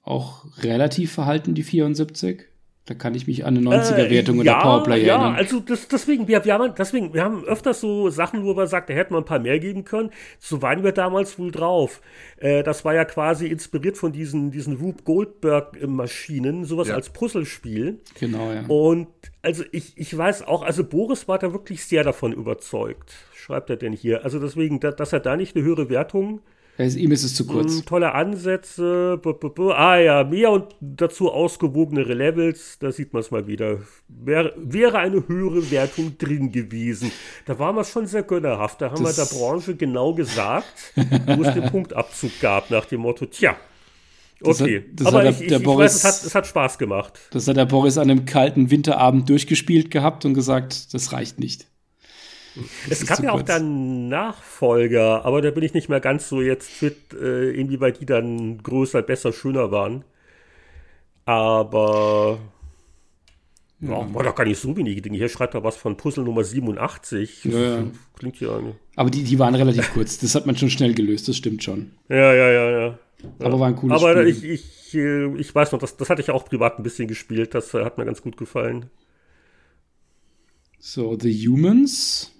Auch 0.03 0.45
relativ 0.59 1.11
verhalten, 1.11 1.55
die 1.55 1.63
74. 1.63 2.52
Da 2.85 2.95
kann 2.95 3.15
ich 3.15 3.27
mich 3.27 3.45
an 3.45 3.55
eine 3.55 3.69
90er-Wertung 3.69 4.41
äh, 4.41 4.43
ja, 4.43 4.57
oder 4.57 4.61
Powerplay 4.61 5.05
ja, 5.05 5.13
erinnern. 5.13 5.33
Ja, 5.33 5.39
also 5.39 5.61
das, 5.61 5.87
deswegen, 5.87 6.27
wir, 6.27 6.43
wir, 6.43 6.53
haben, 6.53 6.73
deswegen, 6.77 7.13
wir 7.13 7.23
haben 7.23 7.45
öfters 7.45 7.79
so 7.79 8.09
Sachen, 8.09 8.43
wo 8.43 8.53
man 8.53 8.67
sagt, 8.67 8.89
da 8.89 8.93
hätten 8.93 9.13
wir 9.13 9.19
ein 9.19 9.25
paar 9.25 9.39
mehr 9.39 9.57
geben 9.59 9.85
können. 9.85 10.09
So 10.37 10.61
waren 10.61 10.83
wir 10.83 10.91
damals 10.91 11.39
wohl 11.39 11.51
drauf. 11.51 12.01
Äh, 12.37 12.61
das 12.61 12.83
war 12.83 12.93
ja 12.93 13.05
quasi 13.05 13.47
inspiriert 13.47 13.97
von 13.97 14.11
diesen, 14.11 14.51
diesen 14.51 14.75
Rube 14.75 15.03
Goldberg-Maschinen, 15.03 16.65
sowas 16.65 16.89
ja. 16.89 16.95
als 16.95 17.09
Puzzlespiel. 17.09 18.01
Genau, 18.19 18.51
ja. 18.51 18.65
Und 18.67 19.07
also 19.41 19.63
ich, 19.71 19.97
ich 19.97 20.17
weiß 20.17 20.45
auch, 20.45 20.61
also 20.61 20.83
Boris 20.83 21.29
war 21.29 21.39
da 21.39 21.53
wirklich 21.53 21.85
sehr 21.85 22.03
davon 22.03 22.33
überzeugt. 22.33 23.13
Schreibt 23.33 23.69
er 23.69 23.77
denn 23.77 23.93
hier? 23.93 24.25
Also 24.25 24.39
deswegen, 24.39 24.81
dass 24.81 25.13
er 25.13 25.21
da 25.21 25.37
nicht 25.37 25.55
eine 25.55 25.63
höhere 25.63 25.89
Wertung 25.89 26.41
also 26.77 26.97
ihm 26.97 27.11
ist 27.11 27.23
es 27.23 27.35
zu 27.35 27.45
kurz. 27.45 27.81
Mm, 27.81 27.85
tolle 27.85 28.13
Ansätze. 28.13 29.19
B 29.21 29.29
-b 29.29 29.53
-b 29.53 29.71
ah 29.73 29.97
ja, 29.97 30.23
mehr 30.23 30.51
und 30.51 30.75
dazu 30.81 31.31
ausgewogenere 31.31 32.13
Levels. 32.13 32.77
Da 32.79 32.91
sieht 32.91 33.13
man 33.13 33.21
es 33.21 33.31
mal 33.31 33.45
wieder. 33.45 33.79
Wär, 34.07 34.53
wäre 34.57 34.97
eine 34.97 35.27
höhere 35.27 35.69
Wertung 35.69 36.17
drin 36.17 36.51
gewesen. 36.51 37.11
Da 37.45 37.59
waren 37.59 37.75
wir 37.75 37.83
schon 37.83 38.07
sehr 38.07 38.23
gönnerhaft. 38.23 38.81
Da 38.81 38.91
haben 38.91 39.03
das 39.03 39.17
wir 39.17 39.23
der 39.25 39.35
Branche 39.35 39.75
genau 39.75 40.13
gesagt, 40.13 40.93
wo 40.95 41.43
es 41.43 41.53
den 41.53 41.69
Punktabzug 41.69 42.31
gab, 42.41 42.71
nach 42.71 42.85
dem 42.85 43.01
Motto, 43.01 43.27
tja, 43.27 43.55
Okay, 44.45 44.83
das 44.93 45.05
hat, 45.05 45.05
das 45.05 45.07
aber 45.07 45.29
ich, 45.29 45.41
ich, 45.41 45.51
ich 45.51 45.63
Boris, 45.63 45.85
weiß, 45.85 45.95
es 45.95 46.03
hat, 46.03 46.27
es 46.27 46.35
hat 46.35 46.47
Spaß 46.47 46.77
gemacht. 46.77 47.19
Das 47.31 47.47
hat 47.47 47.55
der 47.55 47.65
Boris 47.65 47.97
an 47.97 48.09
einem 48.09 48.25
kalten 48.25 48.69
Winterabend 48.69 49.29
durchgespielt 49.29 49.89
gehabt 49.89 50.25
und 50.25 50.33
gesagt, 50.33 50.93
das 50.93 51.13
reicht 51.13 51.39
nicht. 51.39 51.67
Es 52.89 53.05
gab 53.05 53.23
ja 53.23 53.31
auch 53.31 53.41
dann 53.41 54.09
Nachfolger, 54.09 55.25
aber 55.25 55.41
da 55.41 55.51
bin 55.51 55.63
ich 55.63 55.73
nicht 55.73 55.89
mehr 55.89 55.99
ganz 55.99 56.29
so 56.29 56.41
jetzt 56.41 56.69
fit, 56.69 57.13
äh, 57.13 57.51
inwieweit 57.51 57.99
die 57.99 58.05
dann 58.05 58.61
größer, 58.61 59.01
besser, 59.01 59.33
schöner 59.33 59.71
waren. 59.71 60.03
Aber 61.25 62.39
ja, 63.79 63.89
ja, 63.89 64.13
war 64.13 64.23
doch 64.23 64.35
gar 64.35 64.45
nicht 64.45 64.59
so 64.59 64.75
wenige 64.77 65.01
Dinge. 65.01 65.17
Hier 65.17 65.29
schreibt 65.29 65.55
er 65.55 65.63
was 65.63 65.75
von 65.77 65.97
Puzzle 65.97 66.23
Nummer 66.23 66.43
87. 66.43 67.45
Ja, 67.45 67.59
ja. 67.59 67.83
Klingt 68.17 68.39
ja. 68.39 68.59
Aber 68.95 69.09
die, 69.09 69.23
die 69.23 69.39
waren 69.39 69.55
relativ 69.55 69.91
kurz. 69.93 70.19
Das 70.19 70.35
hat 70.35 70.45
man 70.45 70.55
schon 70.55 70.69
schnell 70.69 70.93
gelöst, 70.93 71.27
das 71.27 71.37
stimmt 71.37 71.63
schon. 71.63 71.91
Ja, 72.09 72.33
ja, 72.33 72.51
ja, 72.51 72.69
ja. 72.69 72.99
Aber 73.39 73.59
war 73.59 73.67
ein 73.67 73.75
cooles 73.75 74.01
Aber 74.01 74.13
Spiel. 74.13 74.27
ich, 74.27 74.43
ich, 74.43 74.95
äh, 74.95 75.35
ich 75.37 75.53
weiß 75.53 75.71
noch, 75.71 75.79
das, 75.79 75.97
das 75.97 76.09
hatte 76.09 76.21
ich 76.21 76.29
auch 76.29 76.45
privat 76.45 76.79
ein 76.79 76.83
bisschen 76.83 77.07
gespielt. 77.07 77.55
Das 77.55 77.73
äh, 77.73 77.83
hat 77.83 77.97
mir 77.97 78.05
ganz 78.05 78.21
gut 78.21 78.37
gefallen. 78.37 78.89
So, 80.79 81.17
The 81.19 81.47
Humans. 81.47 82.32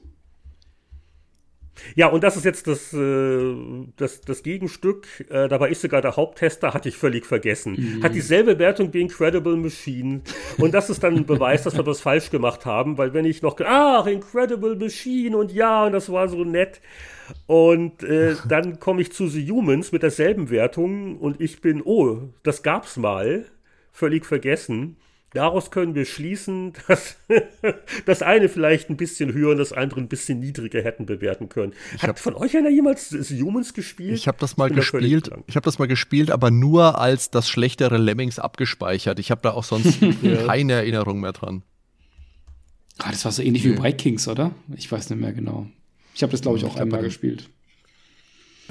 Ja, 1.95 2.07
und 2.07 2.23
das 2.23 2.37
ist 2.37 2.45
jetzt 2.45 2.67
das, 2.67 2.93
äh, 2.93 3.55
das, 3.97 4.21
das 4.21 4.43
Gegenstück. 4.43 5.07
Äh, 5.29 5.47
da 5.47 5.59
war 5.59 5.69
ich 5.69 5.79
sogar 5.79 6.01
der 6.01 6.15
Haupttester, 6.15 6.73
hatte 6.73 6.89
ich 6.89 6.97
völlig 6.97 7.25
vergessen. 7.25 7.75
Mhm. 7.77 8.03
Hat 8.03 8.15
dieselbe 8.15 8.59
Wertung 8.59 8.93
wie 8.93 9.01
Incredible 9.01 9.55
Machine. 9.55 10.21
Und 10.57 10.73
das 10.73 10.89
ist 10.89 11.03
dann 11.03 11.15
ein 11.15 11.25
Beweis, 11.25 11.63
dass 11.63 11.75
wir 11.75 11.85
was 11.85 12.01
falsch 12.01 12.29
gemacht 12.29 12.65
haben, 12.65 12.97
weil 12.97 13.13
wenn 13.13 13.25
ich 13.25 13.41
noch, 13.41 13.59
ach, 13.59 14.05
Incredible 14.07 14.75
Machine 14.75 15.37
und 15.37 15.51
ja, 15.51 15.85
und 15.85 15.93
das 15.93 16.11
war 16.11 16.27
so 16.27 16.43
nett. 16.43 16.81
Und 17.47 18.03
äh, 18.03 18.35
dann 18.47 18.79
komme 18.79 19.01
ich 19.01 19.11
zu 19.11 19.27
The 19.27 19.49
Humans 19.49 19.91
mit 19.91 20.03
derselben 20.03 20.49
Wertung 20.49 21.17
und 21.17 21.41
ich 21.41 21.61
bin, 21.61 21.81
oh, 21.83 22.29
das 22.43 22.63
gab's 22.63 22.97
mal. 22.97 23.45
Völlig 23.91 24.25
vergessen. 24.25 24.97
Daraus 25.33 25.71
können 25.71 25.95
wir 25.95 26.05
schließen, 26.05 26.73
dass 26.87 27.17
das 28.05 28.21
eine 28.21 28.49
vielleicht 28.49 28.89
ein 28.89 28.97
bisschen 28.97 29.33
höher 29.33 29.51
und 29.51 29.57
das 29.57 29.73
andere 29.73 29.99
ein 29.99 30.07
bisschen 30.07 30.39
niedriger 30.39 30.81
hätten 30.81 31.05
bewerten 31.05 31.49
können. 31.49 31.73
Ich 31.95 32.03
Hat 32.03 32.09
hab, 32.09 32.19
von 32.19 32.35
euch 32.35 32.55
einer 32.55 32.69
jemals 32.69 33.11
Humans 33.11 33.73
gespielt? 33.73 34.13
Ich 34.13 34.27
habe 34.27 34.37
das 34.39 34.57
mal 34.57 34.69
gespielt. 34.69 35.31
Ich 35.47 35.55
habe 35.55 35.65
das 35.65 35.79
mal 35.79 35.87
gespielt, 35.87 36.29
aber 36.29 36.51
nur 36.51 36.99
als 36.99 37.31
das 37.31 37.49
schlechtere 37.49 37.97
Lemmings 37.97 38.37
abgespeichert. 38.37 39.17
Ich 39.19 39.31
habe 39.31 39.41
da 39.41 39.51
auch 39.51 39.63
sonst 39.63 39.99
keine 40.45 40.73
Erinnerung 40.73 41.19
mehr 41.19 41.33
dran. 41.33 41.63
Ah, 42.99 43.09
das 43.11 43.25
war 43.25 43.31
so 43.31 43.41
ähnlich 43.41 43.65
nee. 43.65 43.75
wie 43.75 43.83
Vikings, 43.83 44.27
oder? 44.27 44.51
Ich 44.75 44.91
weiß 44.91 45.09
nicht 45.09 45.19
mehr 45.19 45.33
genau. 45.33 45.67
Ich 46.13 46.21
habe 46.21 46.31
das, 46.31 46.41
glaube 46.41 46.59
ich, 46.59 46.65
auch 46.65 46.75
ich 46.75 46.81
einmal 46.81 47.01
gespielt. 47.01 47.49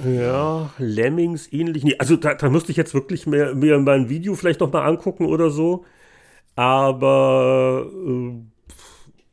Ja, 0.05 0.73
Lemmings 0.79 1.53
ähnlich. 1.53 1.83
Nee, 1.83 1.97
also 1.99 2.17
da, 2.17 2.35
da 2.35 2.49
müsste 2.49 2.71
ich 2.71 2.77
jetzt 2.77 2.95
wirklich 2.95 3.27
mehr, 3.27 3.55
mir 3.55 3.79
mein 3.79 4.09
Video 4.09 4.35
vielleicht 4.35 4.61
noch 4.61 4.73
mal 4.73 4.85
angucken 4.87 5.27
oder 5.27 5.51
so. 5.51 5.85
Aber 6.55 7.87
äh, 8.07 8.33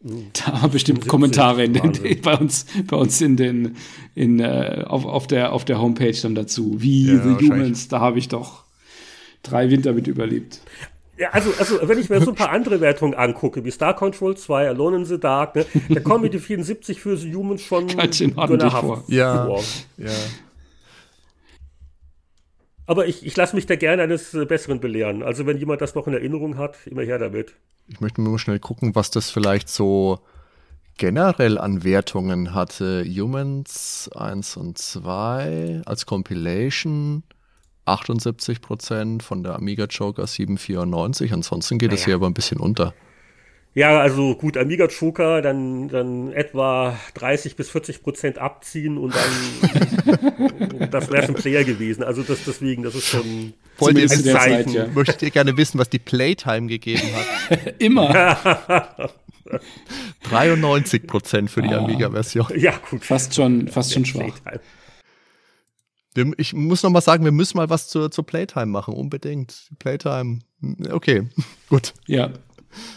da 0.33 0.61
haben 0.61 0.71
bestimmt 0.71 1.07
Kommentare 1.07 1.65
in 1.65 1.73
den, 1.73 2.21
bei 2.21 2.37
uns, 2.37 2.65
bei 2.87 2.97
uns 2.97 3.19
in 3.21 3.35
den, 3.37 3.75
in, 4.15 4.39
äh, 4.39 4.85
auf, 4.87 5.05
auf, 5.05 5.27
der, 5.27 5.53
auf 5.53 5.65
der 5.65 5.81
Homepage 5.81 6.15
dann 6.21 6.35
dazu. 6.35 6.75
Wie 6.77 7.07
ja, 7.07 7.21
The 7.21 7.45
Humans, 7.45 7.87
da 7.87 7.99
habe 7.99 8.19
ich 8.19 8.27
doch 8.27 8.63
drei 9.43 9.69
Winter 9.69 9.93
mit 9.93 10.07
überlebt. 10.07 10.61
Ja, 11.17 11.31
also, 11.31 11.51
also, 11.59 11.79
wenn 11.83 11.99
ich 11.99 12.09
mir 12.09 12.21
so 12.21 12.31
ein 12.31 12.35
paar 12.35 12.49
andere 12.51 12.79
Wertungen 12.79 13.13
angucke, 13.13 13.65
wie 13.65 13.71
Star 13.71 13.93
Control 13.93 14.37
2, 14.37 14.69
Alone 14.69 14.97
in 14.97 15.05
the 15.05 15.19
Dark, 15.19 15.53
ne, 15.55 15.65
da 15.89 15.99
kommen 15.99 16.23
mir 16.23 16.29
die 16.29 16.39
74 16.39 17.01
für 17.01 17.17
The 17.17 17.35
Humans 17.35 17.61
schon 17.61 17.87
Ganz 17.87 18.21
in 18.21 18.37
Ordnung 18.37 18.71
vor. 18.71 19.03
Ja, 19.07 19.49
ja. 19.97 20.09
Aber 22.89 23.05
ich, 23.05 23.23
ich 23.23 23.37
lasse 23.37 23.55
mich 23.55 23.67
da 23.67 23.75
gerne 23.75 24.01
eines 24.01 24.33
äh, 24.33 24.45
Besseren 24.45 24.79
belehren. 24.79 25.21
Also 25.21 25.45
wenn 25.45 25.59
jemand 25.59 25.79
das 25.79 25.93
noch 25.93 26.07
in 26.07 26.13
Erinnerung 26.15 26.57
hat, 26.57 26.75
immer 26.87 27.03
her 27.03 27.19
damit. 27.19 27.53
Ich 27.87 28.01
möchte 28.01 28.19
nur 28.19 28.39
schnell 28.39 28.57
gucken, 28.57 28.95
was 28.95 29.11
das 29.11 29.29
vielleicht 29.29 29.69
so 29.69 30.21
generell 30.97 31.59
an 31.59 31.83
Wertungen 31.83 32.55
hatte. 32.55 33.05
Humans 33.05 34.09
1 34.15 34.57
und 34.57 34.79
2 34.79 35.83
als 35.85 36.07
Compilation 36.07 37.21
78 37.85 38.59
Prozent, 38.59 39.21
von 39.21 39.43
der 39.43 39.53
Amiga 39.53 39.85
Joker 39.85 40.25
794. 40.25 41.31
Ansonsten 41.31 41.77
geht 41.77 41.93
es 41.93 41.99
naja. 41.99 42.05
hier 42.05 42.15
aber 42.15 42.25
ein 42.25 42.33
bisschen 42.33 42.59
unter. 42.59 42.95
Ja, 43.75 43.99
also 43.99 44.35
gut, 44.35 44.57
Amiga 44.57 44.87
Joker, 44.87 45.41
dann, 45.41 45.89
dann 45.89 46.33
etwa 46.33 46.97
30 47.13 47.55
bis 47.55 47.69
40 47.69 48.01
Prozent 48.01 48.39
abziehen 48.39 48.97
und 48.97 49.13
dann, 49.15 50.89
das 50.91 51.11
wäre 51.11 51.27
schon 51.27 51.35
Player 51.35 51.63
gewesen. 51.63 52.03
Also 52.03 52.23
das 52.23 52.43
deswegen, 52.45 52.81
das 52.81 52.95
ist 52.95 53.05
schon 53.05 53.53
Wollt 53.77 53.97
ihr 53.97 54.03
ein 54.03 54.09
Zeichen. 54.09 54.33
Zeit, 54.33 54.69
ja. 54.73 54.87
Möchtet 54.87 55.21
ihr 55.21 55.29
gerne 55.29 55.55
wissen, 55.55 55.77
was 55.77 55.89
die 55.89 55.99
Playtime 55.99 56.67
gegeben 56.67 57.09
hat? 57.13 57.75
Immer. 57.79 59.11
93 60.29 61.05
Prozent 61.05 61.51
für 61.51 61.61
die 61.61 61.69
ah. 61.69 61.77
Amiga-Version. 61.77 62.47
Ja, 62.55 62.73
gut. 62.89 63.05
Fast 63.05 63.35
schon, 63.35 63.67
fast 63.67 63.93
schon 63.93 64.05
schwach. 64.05 64.35
Playtime. 64.43 66.35
Ich 66.37 66.53
muss 66.53 66.81
noch 66.81 66.89
mal 66.89 67.01
sagen, 67.01 67.23
wir 67.23 67.31
müssen 67.31 67.57
mal 67.57 67.69
was 67.69 67.87
zur, 67.87 68.09
zur 68.09 68.25
Playtime 68.25 68.65
machen, 68.65 68.95
unbedingt. 68.95 69.69
Playtime, 69.77 70.39
okay, 70.89 71.29
gut. 71.69 71.93
Ja, 72.07 72.31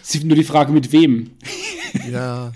es 0.02 0.14
ist 0.14 0.24
nur 0.24 0.36
die 0.36 0.44
Frage, 0.44 0.72
mit 0.72 0.92
wem. 0.92 1.30
Ja. 2.10 2.52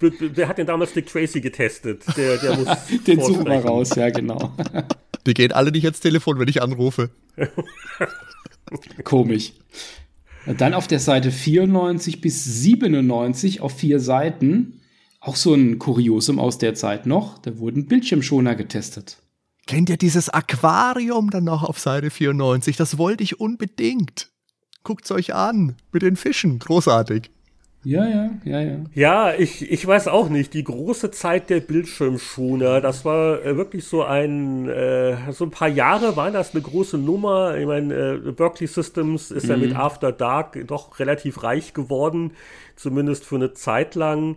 Wer 0.00 0.48
hat 0.48 0.58
denn 0.58 0.66
damals 0.66 0.92
Dick 0.92 1.06
Tracy 1.06 1.40
getestet? 1.40 2.02
Der, 2.16 2.38
der 2.38 2.56
muss 2.56 2.68
Den 3.06 3.20
suchen 3.20 3.46
wir 3.46 3.64
raus, 3.64 3.94
ja, 3.94 4.10
genau. 4.10 4.52
Die 5.26 5.34
gehen 5.34 5.52
alle 5.52 5.70
nicht 5.70 5.84
ans 5.84 6.00
Telefon, 6.00 6.38
wenn 6.38 6.48
ich 6.48 6.62
anrufe. 6.62 7.10
Komisch. 9.04 9.52
Dann 10.46 10.74
auf 10.74 10.86
der 10.86 11.00
Seite 11.00 11.30
94 11.30 12.20
bis 12.20 12.44
97 12.44 13.60
auf 13.60 13.72
vier 13.76 14.00
Seiten 14.00 14.80
auch 15.20 15.36
so 15.36 15.54
ein 15.54 15.78
Kuriosum 15.78 16.38
aus 16.38 16.58
der 16.58 16.74
Zeit 16.74 17.06
noch. 17.06 17.38
Da 17.38 17.58
wurden 17.58 17.86
Bildschirmschoner 17.86 18.54
getestet. 18.54 19.18
Kennt 19.66 19.88
ihr 19.88 19.96
dieses 19.96 20.28
Aquarium 20.28 21.30
dann 21.30 21.44
noch 21.44 21.62
auf 21.62 21.78
Seite 21.78 22.10
94? 22.10 22.76
Das 22.76 22.98
wollte 22.98 23.24
ich 23.24 23.40
unbedingt. 23.40 24.33
Guckt's 24.84 25.10
euch 25.10 25.34
an 25.34 25.76
mit 25.92 26.02
den 26.02 26.16
Fischen, 26.16 26.58
großartig. 26.58 27.30
Ja, 27.84 28.06
ja, 28.06 28.30
ja, 28.44 28.60
ja. 28.60 28.78
Ja, 28.94 29.34
ich, 29.34 29.70
ich 29.70 29.86
weiß 29.86 30.08
auch 30.08 30.30
nicht. 30.30 30.54
Die 30.54 30.64
große 30.64 31.10
Zeit 31.10 31.50
der 31.50 31.60
Bildschirmschoner, 31.60 32.80
das 32.80 33.04
war 33.04 33.44
äh, 33.44 33.58
wirklich 33.58 33.84
so 33.84 34.02
ein, 34.02 34.68
äh, 34.68 35.16
so 35.32 35.44
ein 35.44 35.50
paar 35.50 35.68
Jahre 35.68 36.16
waren 36.16 36.32
das 36.32 36.54
eine 36.54 36.62
große 36.62 36.96
Nummer. 36.96 37.56
Ich 37.58 37.66
meine, 37.66 37.94
äh, 37.94 38.32
Berkeley 38.32 38.66
Systems 38.66 39.30
ist 39.30 39.44
mhm. 39.44 39.50
ja 39.50 39.56
mit 39.58 39.70
mhm. 39.70 39.76
After 39.76 40.12
Dark 40.12 40.66
doch 40.66 40.98
relativ 40.98 41.42
reich 41.42 41.74
geworden, 41.74 42.32
zumindest 42.74 43.26
für 43.26 43.36
eine 43.36 43.52
Zeit 43.52 43.94
lang. 43.94 44.36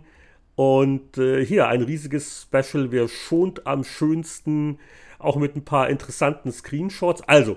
Und 0.54 1.16
äh, 1.16 1.44
hier 1.44 1.68
ein 1.68 1.82
riesiges 1.82 2.42
Special, 2.42 2.90
wer 2.90 3.08
schont 3.08 3.66
am 3.66 3.82
schönsten, 3.82 4.78
auch 5.18 5.36
mit 5.36 5.56
ein 5.56 5.64
paar 5.64 5.88
interessanten 5.88 6.52
Screenshots. 6.52 7.22
Also, 7.22 7.56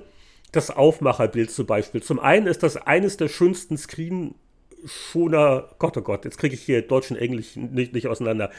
das 0.51 0.69
Aufmacherbild 0.69 1.51
zum 1.51 1.65
Beispiel. 1.65 2.03
Zum 2.03 2.19
einen 2.19 2.47
ist 2.47 2.63
das 2.63 2.77
eines 2.77 3.17
der 3.17 3.29
schönsten 3.29 3.77
Screenschoner, 3.77 5.69
Gott 5.79 5.97
oh 5.97 6.01
Gott, 6.01 6.25
jetzt 6.25 6.37
kriege 6.37 6.55
ich 6.55 6.63
hier 6.63 6.81
Deutsch 6.81 7.11
und 7.11 7.17
Englisch 7.17 7.55
nicht, 7.55 7.93
nicht 7.93 8.07
auseinander. 8.07 8.51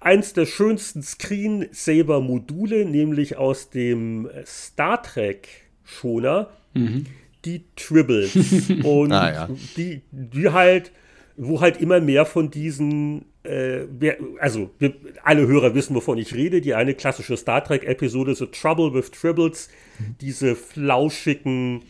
Eins 0.00 0.32
der 0.32 0.46
schönsten 0.46 1.02
Screensaver-Module, 1.02 2.84
nämlich 2.84 3.36
aus 3.36 3.70
dem 3.70 4.28
Star 4.46 5.02
Trek 5.02 5.48
Schoner, 5.84 6.50
mhm. 6.74 7.06
die 7.44 7.64
Tribbles. 7.76 8.34
und 8.84 9.12
ah, 9.12 9.32
ja. 9.32 9.48
die, 9.76 10.02
die 10.10 10.50
halt, 10.50 10.92
wo 11.36 11.60
halt 11.60 11.80
immer 11.80 12.00
mehr 12.00 12.26
von 12.26 12.50
diesen 12.50 13.26
äh, 13.42 13.86
wir, 13.90 14.18
also 14.38 14.70
wir, 14.78 14.94
alle 15.22 15.46
Hörer 15.46 15.74
wissen, 15.74 15.94
wovon 15.94 16.18
ich 16.18 16.34
rede. 16.34 16.60
Die 16.60 16.74
eine 16.74 16.94
klassische 16.94 17.36
Star 17.36 17.64
Trek-Episode, 17.64 18.34
The 18.34 18.46
Trouble 18.46 18.92
with 18.92 19.10
Tribbles, 19.10 19.68
mhm. 19.98 20.16
diese 20.20 20.54
flauschigen 20.54 21.82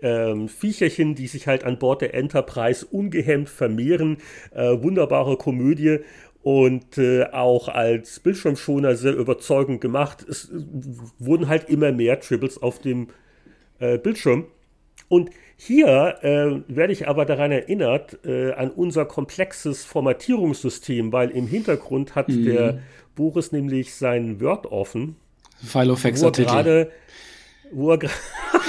ähm, 0.00 0.48
Viecherchen, 0.48 1.14
die 1.14 1.26
sich 1.26 1.46
halt 1.46 1.64
an 1.64 1.78
Bord 1.78 2.02
der 2.02 2.14
Enterprise 2.14 2.86
ungehemmt 2.86 3.48
vermehren. 3.48 4.18
Äh, 4.52 4.82
wunderbare 4.82 5.36
Komödie 5.36 6.00
und 6.42 6.98
äh, 6.98 7.24
auch 7.32 7.68
als 7.68 8.20
Bildschirmschoner 8.20 8.94
sehr 8.96 9.16
überzeugend 9.16 9.80
gemacht. 9.80 10.24
Es 10.28 10.50
äh, 10.50 10.62
wurden 11.18 11.48
halt 11.48 11.68
immer 11.68 11.92
mehr 11.92 12.20
Tribbles 12.20 12.60
auf 12.60 12.80
dem 12.80 13.08
äh, 13.78 13.98
Bildschirm. 13.98 14.46
Und 15.08 15.30
hier 15.56 16.18
äh, 16.22 16.62
werde 16.68 16.92
ich 16.92 17.08
aber 17.08 17.24
daran 17.24 17.50
erinnert, 17.50 18.24
äh, 18.24 18.52
an 18.52 18.70
unser 18.70 19.06
komplexes 19.06 19.84
Formatierungssystem, 19.84 21.12
weil 21.12 21.30
im 21.30 21.46
Hintergrund 21.46 22.14
hat 22.14 22.28
mhm. 22.28 22.44
der 22.44 22.78
Boris 23.16 23.50
nämlich 23.52 23.94
sein 23.94 24.40
Word 24.40 24.66
offen. 24.66 25.16
File 25.64 25.90
of 25.90 26.00
Facts 26.00 26.22
Artikel. 26.22 26.90
wo 27.72 27.90
er 27.90 27.98
gerade 27.98 28.14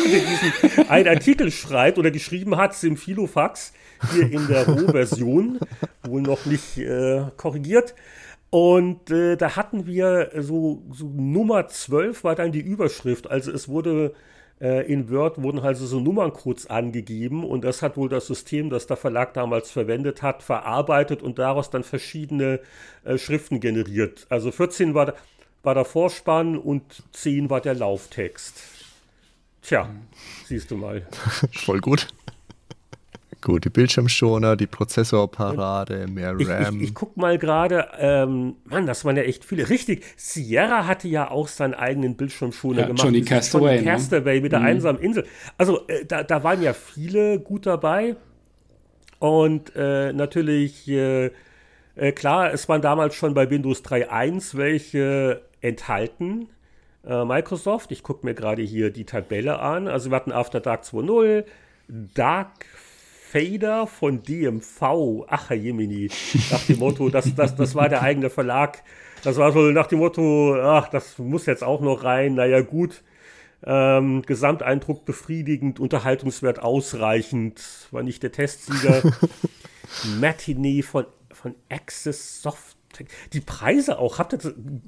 diesen 0.03 0.89
einen 0.89 1.07
Artikel 1.07 1.51
schreibt 1.51 1.99
oder 1.99 2.09
geschrieben 2.09 2.57
hat 2.57 2.81
im 2.83 2.97
Filofax, 2.97 3.73
hier 4.11 4.31
in 4.31 4.47
der 4.47 4.67
Rohversion, 4.67 5.59
wohl 6.03 6.21
noch 6.21 6.45
nicht 6.45 6.77
äh, 6.77 7.25
korrigiert. 7.37 7.93
Und 8.49 9.11
äh, 9.11 9.35
da 9.35 9.55
hatten 9.55 9.85
wir 9.85 10.31
so, 10.37 10.81
so 10.91 11.05
Nummer 11.05 11.67
12 11.67 12.23
war 12.23 12.33
dann 12.33 12.51
die 12.51 12.61
Überschrift. 12.61 13.29
Also 13.29 13.51
es 13.51 13.69
wurde 13.69 14.13
äh, 14.61 14.91
in 14.91 15.09
Word 15.09 15.41
wurden 15.41 15.59
also 15.59 15.85
so 15.85 15.99
Nummerncodes 15.99 16.69
angegeben 16.69 17.43
und 17.43 17.63
das 17.63 17.81
hat 17.81 17.97
wohl 17.97 18.09
das 18.09 18.27
System, 18.27 18.69
das 18.69 18.87
der 18.87 18.97
Verlag 18.97 19.33
damals 19.33 19.71
verwendet 19.71 20.21
hat, 20.21 20.43
verarbeitet 20.43 21.23
und 21.23 21.39
daraus 21.39 21.69
dann 21.69 21.83
verschiedene 21.83 22.59
äh, 23.03 23.17
Schriften 23.17 23.59
generiert. 23.59 24.27
Also 24.29 24.51
14 24.51 24.93
war, 24.93 25.13
war 25.63 25.75
der 25.75 25.85
Vorspann 25.85 26.57
und 26.57 27.03
10 27.13 27.49
war 27.49 27.61
der 27.61 27.75
Lauftext. 27.75 28.61
Tja, 29.61 29.89
siehst 30.45 30.71
du 30.71 30.77
mal. 30.77 31.07
Voll 31.53 31.79
gut. 31.79 32.07
Gut, 33.41 33.63
die 33.63 33.69
Bildschirmschoner, 33.69 34.57
die 34.57 34.67
Prozessorparade, 34.67 36.07
mehr 36.07 36.31
RAM. 36.31 36.39
Ich, 36.39 36.81
ich, 36.81 36.89
ich 36.89 36.93
guck 36.93 37.15
mal 37.15 37.37
gerade, 37.37 37.87
ähm, 37.97 38.55
Mann, 38.65 38.85
das 38.85 39.05
waren 39.05 39.15
ja 39.15 39.23
echt 39.23 39.45
viele. 39.45 39.69
Richtig, 39.69 40.03
Sierra 40.17 40.85
hatte 40.87 41.07
ja 41.07 41.31
auch 41.31 41.47
seinen 41.47 41.73
eigenen 41.73 42.15
Bildschirmschoner 42.17 42.81
ja, 42.81 42.87
gemacht. 42.87 43.03
Johnny 43.03 43.21
Castaway. 43.21 43.75
Johnny 43.75 43.85
Castaway 43.85 44.35
ne? 44.35 44.41
mit 44.41 44.51
der 44.51 44.59
mhm. 44.59 44.65
einsamen 44.65 45.01
Insel. 45.01 45.25
Also, 45.57 45.87
äh, 45.87 46.05
da, 46.05 46.23
da 46.23 46.43
waren 46.43 46.61
ja 46.61 46.73
viele 46.73 47.39
gut 47.39 47.65
dabei. 47.65 48.17
Und 49.19 49.73
äh, 49.75 50.11
natürlich, 50.11 50.87
äh, 50.89 51.31
äh 51.95 52.11
klar, 52.11 52.53
es 52.53 52.67
waren 52.67 52.81
damals 52.81 53.15
schon 53.15 53.33
bei 53.33 53.49
Windows 53.49 53.83
3.1 53.85 54.57
welche 54.57 55.41
enthalten. 55.61 56.49
Äh, 57.05 57.23
Microsoft, 57.23 57.91
ich 57.91 58.03
gucke 58.03 58.25
mir 58.25 58.33
gerade 58.33 58.61
hier 58.61 58.91
die 58.91 59.05
Tabelle 59.05 59.59
an. 59.59 59.87
Also 59.87 60.09
wir 60.11 60.15
hatten 60.17 60.31
After 60.33 60.59
Dark 60.59 60.83
2.0, 60.83 61.45
Dark 62.13 62.65
Fader 63.31 63.85
von 63.85 64.23
DMV. 64.23 65.25
Ach, 65.27 65.49
Herr 65.49 65.57
Jemini. 65.57 66.09
Nach 66.51 66.63
dem 66.63 66.79
Motto, 66.79 67.09
das, 67.09 67.33
das, 67.35 67.55
das 67.55 67.75
war 67.75 67.89
der 67.89 68.01
eigene 68.01 68.29
Verlag. 68.29 68.83
Das 69.23 69.37
war 69.37 69.51
so 69.51 69.59
nach 69.71 69.87
dem 69.87 69.99
Motto, 69.99 70.55
ach, 70.59 70.89
das 70.89 71.17
muss 71.19 71.45
jetzt 71.45 71.63
auch 71.63 71.81
noch 71.81 72.03
rein. 72.03 72.35
Naja, 72.35 72.61
gut. 72.61 73.03
Ähm, 73.63 74.23
Gesamteindruck 74.23 75.05
befriedigend, 75.05 75.79
Unterhaltungswert 75.79 76.59
ausreichend. 76.59 77.61
War 77.91 78.01
nicht 78.01 78.23
der 78.23 78.31
Testsieger. 78.31 79.03
Matinee 80.19 80.81
von, 80.81 81.05
von 81.31 81.55
Access 81.69 82.41
Soft 82.41 82.77
die 83.33 83.39
Preise 83.39 83.99
auch, 83.99 84.17
habt 84.17 84.33
ihr, 84.33 84.39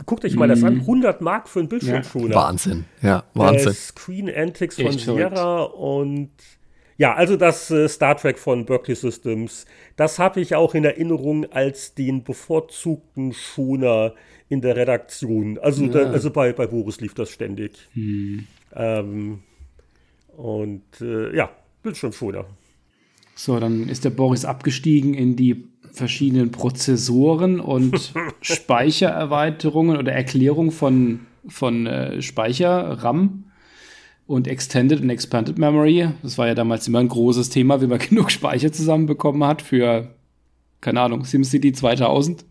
guckt 0.07 0.26
euch 0.26 0.35
mal 0.35 0.47
das 0.47 0.63
an, 0.63 0.80
100 0.80 1.22
mhm. 1.22 1.26
Mark 1.26 1.47
für 1.47 1.59
einen 1.59 1.69
Bildschirmschoner. 1.69 2.31
Ja, 2.31 2.35
Wahnsinn, 2.35 2.85
ja, 3.03 3.23
Wahnsinn. 3.35 3.69
Äh, 3.69 3.73
Screen 3.73 4.30
Antics 4.35 4.81
von 4.81 4.91
Sierra 4.91 5.61
und 5.61 6.31
ja, 6.97 7.13
also 7.13 7.35
das 7.35 7.72
äh, 7.72 7.88
Star 7.88 8.18
Trek 8.18 8.38
von 8.38 8.65
Berkeley 8.65 8.95
Systems, 8.95 9.65
das 9.95 10.19
habe 10.19 10.41
ich 10.41 10.55
auch 10.55 10.76
in 10.76 10.84
Erinnerung 10.84 11.51
als 11.51 11.95
den 11.95 12.23
bevorzugten 12.23 13.34
Schoner 13.34 14.13
in 14.49 14.61
der 14.61 14.76
Redaktion. 14.76 15.57
Also, 15.59 15.85
ja. 15.85 15.89
da, 15.89 16.11
also 16.11 16.30
bei, 16.30 16.53
bei 16.53 16.68
Boris 16.68 16.99
lief 17.01 17.13
das 17.13 17.30
ständig. 17.30 17.88
Hm. 17.93 18.47
Ähm, 18.76 19.39
und 20.35 20.84
äh, 21.01 21.35
ja, 21.35 21.49
Bildschirmschoner. 21.84 22.45
So, 23.35 23.59
dann 23.59 23.88
ist 23.88 24.05
der 24.05 24.09
Boris 24.11 24.45
abgestiegen 24.45 25.13
in 25.13 25.35
die 25.35 25.68
verschiedenen 25.93 26.51
Prozessoren 26.51 27.59
und 27.59 28.13
Speichererweiterungen 28.41 29.97
oder 29.97 30.11
Erklärung 30.11 30.72
von, 30.72 31.22
von 31.47 31.88
äh, 31.88 32.22
Speicher, 32.22 33.03
RAM 33.03 33.45
und 34.27 34.48
Extended 34.48 35.02
und 35.02 35.10
Expanded 35.10 35.57
Memory. 35.57 36.10
Das 36.23 36.38
war 36.38 36.48
ja 36.48 36.56
damals 36.56 36.88
immer 36.88 36.99
ein 36.99 37.07
großes 37.07 37.49
Thema, 37.49 37.81
wie 37.81 37.88
man 37.88 37.99
genug 38.10 38.31
Speicher 38.31 38.72
zusammenbekommen 38.72 39.43
hat 39.43 39.61
für, 39.61 40.14
keine 40.80 41.02
Ahnung, 41.02 41.26
SimCity 41.26 41.73
2000. 41.73 42.45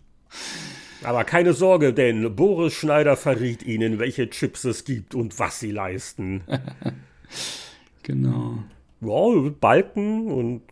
Aber 1.02 1.24
keine 1.24 1.55
Sorge, 1.55 1.94
denn 1.94 2.36
Boris 2.36 2.74
Schneider 2.74 3.16
verriet 3.16 3.62
Ihnen, 3.62 3.98
welche 3.98 4.28
Chips 4.28 4.64
es 4.64 4.84
gibt 4.84 5.14
und 5.14 5.38
was 5.38 5.59
sie 5.59 5.70
leisten. 5.70 6.42
genau. 8.02 8.59
Ja, 9.01 9.51
Balken 9.60 10.30
und 10.30 10.62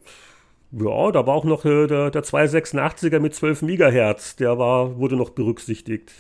ja, 0.70 1.10
da 1.12 1.26
war 1.26 1.34
auch 1.34 1.44
noch 1.44 1.64
äh, 1.64 1.86
der, 1.86 2.10
der 2.10 2.22
286er 2.22 3.20
mit 3.20 3.34
12 3.34 3.62
Megahertz, 3.62 4.36
der 4.36 4.58
war, 4.58 4.98
wurde 4.98 5.16
noch 5.16 5.30
berücksichtigt. 5.30 6.12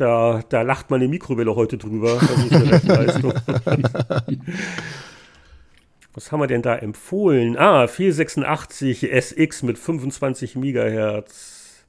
Da, 0.00 0.42
da 0.48 0.62
lacht 0.62 0.90
meine 0.90 1.08
Mikrowelle 1.08 1.54
heute 1.54 1.76
drüber. 1.76 2.18
Das 2.18 2.30
ist 2.30 2.52
eine 2.52 2.72
Rechenleistung. 2.72 3.34
Was 6.14 6.32
haben 6.32 6.40
wir 6.40 6.46
denn 6.46 6.62
da 6.62 6.74
empfohlen? 6.74 7.58
Ah, 7.58 7.86
486 7.86 9.12
SX 9.12 9.62
mit 9.62 9.76
25 9.76 10.56
Megahertz 10.56 11.84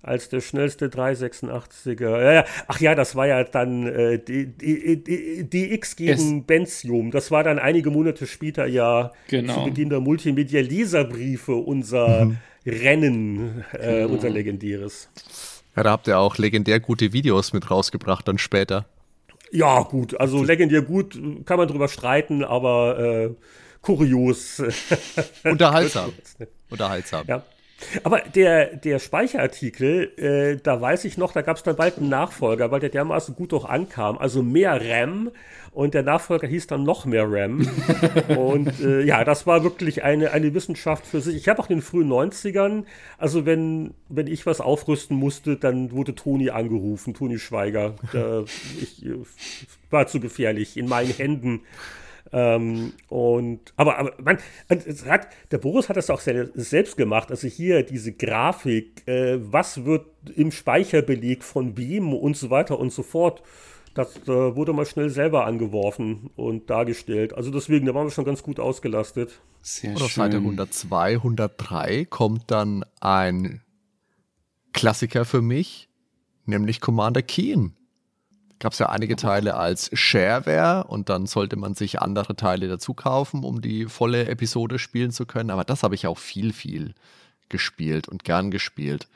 als 0.00 0.28
der 0.28 0.40
schnellste 0.40 0.86
386er. 0.86 2.22
Ja, 2.22 2.32
ja. 2.32 2.44
Ach 2.68 2.78
ja, 2.78 2.94
das 2.94 3.16
war 3.16 3.26
ja 3.26 3.42
dann 3.42 3.88
äh, 3.88 4.18
DX 4.20 5.96
gegen 5.96 6.38
es 6.38 6.46
Benzium. 6.46 7.10
Das 7.10 7.32
war 7.32 7.42
dann 7.42 7.58
einige 7.58 7.90
Monate 7.90 8.28
später 8.28 8.66
ja 8.66 9.10
genau. 9.26 9.54
zu 9.54 9.64
Beginn 9.64 9.90
der 9.90 9.98
Multimedia-Leserbriefe 9.98 11.56
unser 11.56 12.26
mhm. 12.26 12.36
Rennen, 12.64 13.64
äh, 13.72 14.02
genau. 14.02 14.14
unser 14.14 14.30
legendäres. 14.30 15.10
Ja, 15.78 15.84
da 15.84 15.92
habt 15.92 16.08
ihr 16.08 16.18
auch 16.18 16.38
legendär 16.38 16.80
gute 16.80 17.12
Videos 17.12 17.52
mit 17.52 17.70
rausgebracht 17.70 18.26
dann 18.26 18.36
später. 18.36 18.86
Ja, 19.52 19.82
gut, 19.82 20.18
also 20.18 20.42
legendär 20.42 20.82
gut, 20.82 21.16
kann 21.46 21.56
man 21.56 21.68
drüber 21.68 21.86
streiten, 21.86 22.42
aber 22.42 22.98
äh, 22.98 23.30
kurios. 23.80 24.60
Unterhaltsam. 25.44 26.12
Unterhaltsam. 26.70 27.26
Ja. 27.28 27.44
Aber 28.02 28.20
der, 28.20 28.76
der 28.76 28.98
Speicherartikel, 28.98 30.12
äh, 30.18 30.60
da 30.60 30.80
weiß 30.80 31.04
ich 31.04 31.16
noch, 31.16 31.32
da 31.32 31.42
gab 31.42 31.56
es 31.56 31.62
dann 31.62 31.76
bald 31.76 31.98
einen 31.98 32.08
Nachfolger, 32.08 32.70
weil 32.70 32.80
der 32.80 32.88
dermaßen 32.88 33.36
gut 33.36 33.54
auch 33.54 33.64
ankam. 33.64 34.18
Also 34.18 34.42
mehr 34.42 34.80
RAM 34.82 35.30
und 35.72 35.94
der 35.94 36.02
Nachfolger 36.02 36.48
hieß 36.48 36.66
dann 36.66 36.82
noch 36.82 37.04
mehr 37.04 37.26
RAM. 37.28 37.68
und 38.36 38.80
äh, 38.80 39.02
ja, 39.02 39.24
das 39.24 39.46
war 39.46 39.62
wirklich 39.62 40.02
eine, 40.02 40.32
eine 40.32 40.54
Wissenschaft 40.54 41.06
für 41.06 41.20
sich. 41.20 41.36
Ich 41.36 41.48
habe 41.48 41.62
auch 41.62 41.70
in 41.70 41.76
den 41.76 41.82
frühen 41.82 42.10
90ern, 42.10 42.84
also 43.16 43.46
wenn, 43.46 43.94
wenn 44.08 44.26
ich 44.26 44.44
was 44.44 44.60
aufrüsten 44.60 45.16
musste, 45.16 45.56
dann 45.56 45.92
wurde 45.92 46.16
Toni 46.16 46.50
angerufen, 46.50 47.14
Toni 47.14 47.38
Schweiger. 47.38 47.94
Da, 48.12 48.44
ich 48.82 49.06
äh, 49.06 49.14
war 49.90 50.08
zu 50.08 50.18
gefährlich 50.18 50.76
in 50.76 50.88
meinen 50.88 51.12
Händen. 51.12 51.60
Ähm, 52.32 52.92
und, 53.08 53.72
aber, 53.76 53.98
aber 53.98 54.12
man, 54.22 54.38
hat, 55.06 55.28
der 55.50 55.58
Boris 55.58 55.88
hat 55.88 55.96
das 55.96 56.10
auch 56.10 56.20
selbst 56.20 56.96
gemacht. 56.96 57.30
Also 57.30 57.48
hier 57.48 57.82
diese 57.82 58.12
Grafik, 58.12 59.06
äh, 59.06 59.38
was 59.40 59.84
wird 59.84 60.06
im 60.34 60.52
Speicherbeleg 60.52 61.42
von 61.42 61.76
wem 61.76 62.12
und 62.12 62.36
so 62.36 62.50
weiter 62.50 62.78
und 62.78 62.92
so 62.92 63.02
fort. 63.02 63.42
Das 63.94 64.16
äh, 64.28 64.28
wurde 64.28 64.72
mal 64.72 64.86
schnell 64.86 65.10
selber 65.10 65.46
angeworfen 65.46 66.30
und 66.36 66.70
dargestellt. 66.70 67.32
Also 67.34 67.50
deswegen, 67.50 67.86
da 67.86 67.94
waren 67.94 68.06
wir 68.06 68.10
schon 68.10 68.26
ganz 68.26 68.42
gut 68.42 68.60
ausgelastet. 68.60 69.40
Sehr 69.62 69.90
und 69.90 70.02
auf 70.02 70.12
Seite 70.12 70.36
102, 70.36 71.14
103 71.14 72.04
kommt 72.04 72.50
dann 72.50 72.84
ein 73.00 73.62
Klassiker 74.72 75.24
für 75.24 75.42
mich, 75.42 75.88
nämlich 76.44 76.80
Commander 76.80 77.22
Keen 77.22 77.77
gab 78.58 78.72
es 78.72 78.78
ja 78.78 78.88
einige 78.88 79.16
Teile 79.16 79.56
als 79.56 79.90
Shareware 79.92 80.84
und 80.84 81.08
dann 81.08 81.26
sollte 81.26 81.56
man 81.56 81.74
sich 81.74 82.00
andere 82.00 82.36
Teile 82.36 82.68
dazu 82.68 82.94
kaufen, 82.94 83.44
um 83.44 83.60
die 83.60 83.86
volle 83.86 84.26
Episode 84.26 84.78
spielen 84.78 85.10
zu 85.10 85.26
können. 85.26 85.50
Aber 85.50 85.64
das 85.64 85.82
habe 85.82 85.94
ich 85.94 86.06
auch 86.06 86.18
viel, 86.18 86.52
viel 86.52 86.94
gespielt 87.48 88.08
und 88.08 88.24
gern 88.24 88.50
gespielt. 88.50 89.08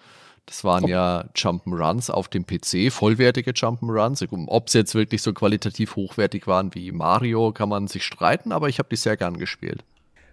Das 0.46 0.64
waren 0.64 0.88
ja 0.88 1.26
Jump'n'Runs 1.36 2.10
auf 2.10 2.28
dem 2.28 2.44
PC, 2.44 2.92
vollwertige 2.92 3.52
Jump'n'Runs. 3.52 4.26
Ob 4.48 4.70
sie 4.70 4.78
jetzt 4.78 4.94
wirklich 4.94 5.22
so 5.22 5.32
qualitativ 5.32 5.96
hochwertig 5.96 6.46
waren 6.46 6.74
wie 6.74 6.90
Mario, 6.90 7.52
kann 7.52 7.68
man 7.68 7.86
sich 7.86 8.04
streiten, 8.04 8.52
aber 8.52 8.68
ich 8.68 8.78
habe 8.78 8.88
die 8.90 8.96
sehr 8.96 9.16
gern 9.16 9.36
gespielt. 9.38 9.84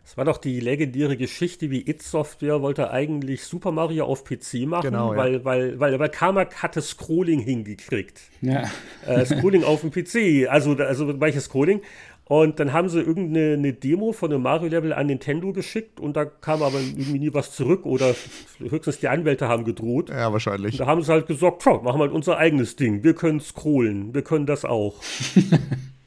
Es 0.09 0.17
war 0.17 0.25
doch 0.25 0.39
die 0.39 0.59
legendäre 0.59 1.17
Geschichte, 1.17 1.69
wie 1.69 1.87
It 1.87 2.01
Software 2.01 2.63
wollte 2.63 2.89
eigentlich 2.89 3.43
Super 3.43 3.71
Mario 3.71 4.05
auf 4.05 4.23
PC 4.23 4.65
machen, 4.65 4.89
genau, 4.89 5.13
ja. 5.13 5.19
weil, 5.19 5.45
weil, 5.45 5.79
weil, 5.79 5.99
weil 5.99 6.09
Carmack 6.09 6.63
hatte 6.63 6.81
Scrolling 6.81 7.41
hingekriegt. 7.41 8.19
Ja. 8.41 8.63
Äh, 9.05 9.23
Scrolling 9.23 9.63
auf 9.63 9.81
dem 9.81 9.91
PC, 9.91 10.49
also, 10.49 10.73
also 10.77 11.21
welches 11.21 11.43
Scrolling. 11.43 11.81
Und 12.25 12.59
dann 12.59 12.73
haben 12.73 12.89
sie 12.89 13.01
irgendeine 13.01 13.71
Demo 13.73 14.11
von 14.11 14.33
einem 14.33 14.41
Mario-Level 14.41 14.93
an 14.93 15.05
Nintendo 15.05 15.53
geschickt 15.53 15.99
und 15.99 16.17
da 16.17 16.25
kam 16.25 16.63
aber 16.63 16.79
irgendwie 16.79 17.19
nie 17.19 17.33
was 17.35 17.51
zurück 17.51 17.85
oder 17.85 18.15
höchstens 18.57 18.97
die 18.97 19.09
Anwälte 19.09 19.47
haben 19.47 19.63
gedroht. 19.63 20.09
Ja, 20.09 20.33
wahrscheinlich. 20.33 20.73
Und 20.73 20.79
da 20.79 20.85
haben 20.87 21.03
sie 21.03 21.11
halt 21.11 21.27
gesagt, 21.27 21.63
machen 21.67 21.83
wir 21.83 21.99
halt 21.99 22.13
unser 22.13 22.37
eigenes 22.37 22.75
Ding. 22.75 23.03
Wir 23.03 23.13
können 23.13 23.41
scrollen, 23.41 24.15
wir 24.15 24.23
können 24.23 24.47
das 24.47 24.65
auch. 24.65 24.95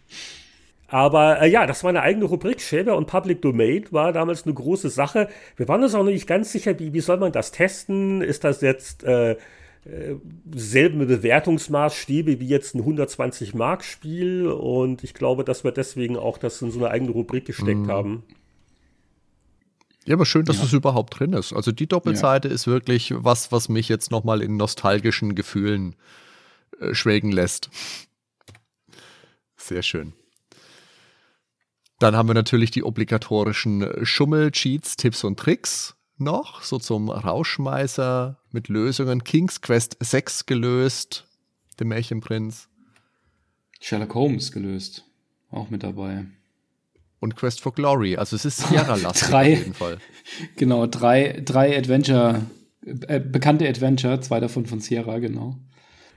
Aber 0.93 1.41
äh, 1.41 1.49
ja, 1.49 1.67
das 1.67 1.83
war 1.85 1.89
eine 1.89 2.03
eigene 2.03 2.27
Rubrik. 2.27 2.61
Shareware 2.61 2.99
und 2.99 3.07
Public 3.07 3.41
Domain 3.41 3.87
war 3.93 4.13
damals 4.13 4.45
eine 4.45 4.53
große 4.53 4.91
Sache. 4.91 5.31
Wir 5.57 5.67
waren 5.67 5.83
uns 5.83 5.95
auch 5.95 6.05
noch 6.05 6.11
nicht 6.11 6.27
ganz 6.27 6.53
sicher, 6.53 6.79
wie, 6.79 6.93
wie 6.93 7.01
soll 7.01 7.17
man 7.17 7.33
das 7.33 7.51
testen? 7.51 8.21
Ist 8.21 8.45
das 8.45 8.61
jetzt 8.61 9.03
äh, 9.03 9.33
äh, 9.33 9.37
selbe 10.55 11.07
Bewertungsmaßstäbe 11.07 12.41
wie 12.41 12.47
jetzt 12.47 12.75
ein 12.75 12.83
120-Mark-Spiel? 12.83 14.49
Und 14.49 15.03
ich 15.03 15.15
glaube, 15.15 15.45
dass 15.45 15.65
wir 15.65 15.73
deswegen 15.73 16.19
auch 16.19 16.37
das 16.37 16.61
in 16.61 16.71
so 16.71 16.79
eine 16.81 16.91
eigene 16.91 17.13
Rubrik 17.13 17.47
gesteckt 17.47 17.87
mhm. 17.87 17.91
haben. 17.91 18.23
Ja, 20.05 20.17
aber 20.17 20.27
schön, 20.27 20.45
dass 20.45 20.59
ja. 20.59 20.65
es 20.65 20.75
überhaupt 20.75 21.19
drin 21.19 21.33
ist. 21.33 21.55
Also 21.55 21.73
die 21.73 21.87
Doppelseite 21.87 22.49
ja. 22.49 22.55
ist 22.55 22.67
wirklich 22.67 23.15
was, 23.17 23.51
was 23.51 23.71
mich 23.71 23.89
jetzt 23.89 24.11
nochmal 24.11 24.43
in 24.43 24.59
nostalgischen 24.59 25.35
Gefühlen 25.35 25.97
äh, 26.81 26.93
schwelgen 26.93 27.33
lässt. 27.33 27.71
Sehr 29.57 29.83
schön. 29.83 30.13
Dann 32.03 32.17
haben 32.17 32.29
wir 32.29 32.35
natürlich 32.35 32.73
die 32.73 32.83
obligatorischen 32.83 34.05
Schummel-Cheats, 34.05 34.97
Tipps 34.97 35.23
und 35.23 35.39
Tricks 35.39 35.95
noch, 36.19 36.65
so 36.65 36.81
zum 36.81 37.09
Rauschmeißer 37.09 38.41
mit 38.51 38.67
Lösungen. 38.67 39.23
King's 39.23 39.61
Quest 39.61 39.99
6 40.01 40.47
gelöst, 40.47 41.29
der 41.79 41.87
Märchenprinz. 41.87 42.69
Sherlock 43.79 44.17
Holmes 44.17 44.51
gelöst, 44.51 45.05
auch 45.53 45.71
mit 45.71 45.85
dabei. 45.85 46.25
Und 47.21 47.37
Quest 47.37 47.61
for 47.61 47.73
Glory, 47.73 48.17
also 48.17 48.35
es 48.35 48.47
ist 48.47 48.67
Sierra-lastig 48.67 49.33
auf 49.33 49.47
jeden 49.47 49.75
Fall. 49.75 49.99
Genau, 50.57 50.89
drei, 50.89 51.41
drei 51.45 51.79
Adventure, 51.79 52.43
äh, 52.85 53.21
bekannte 53.21 53.69
Adventure, 53.69 54.21
zwei 54.21 54.41
davon 54.41 54.67
von 54.67 54.81
Sierra, 54.81 55.21
genau. 55.21 55.57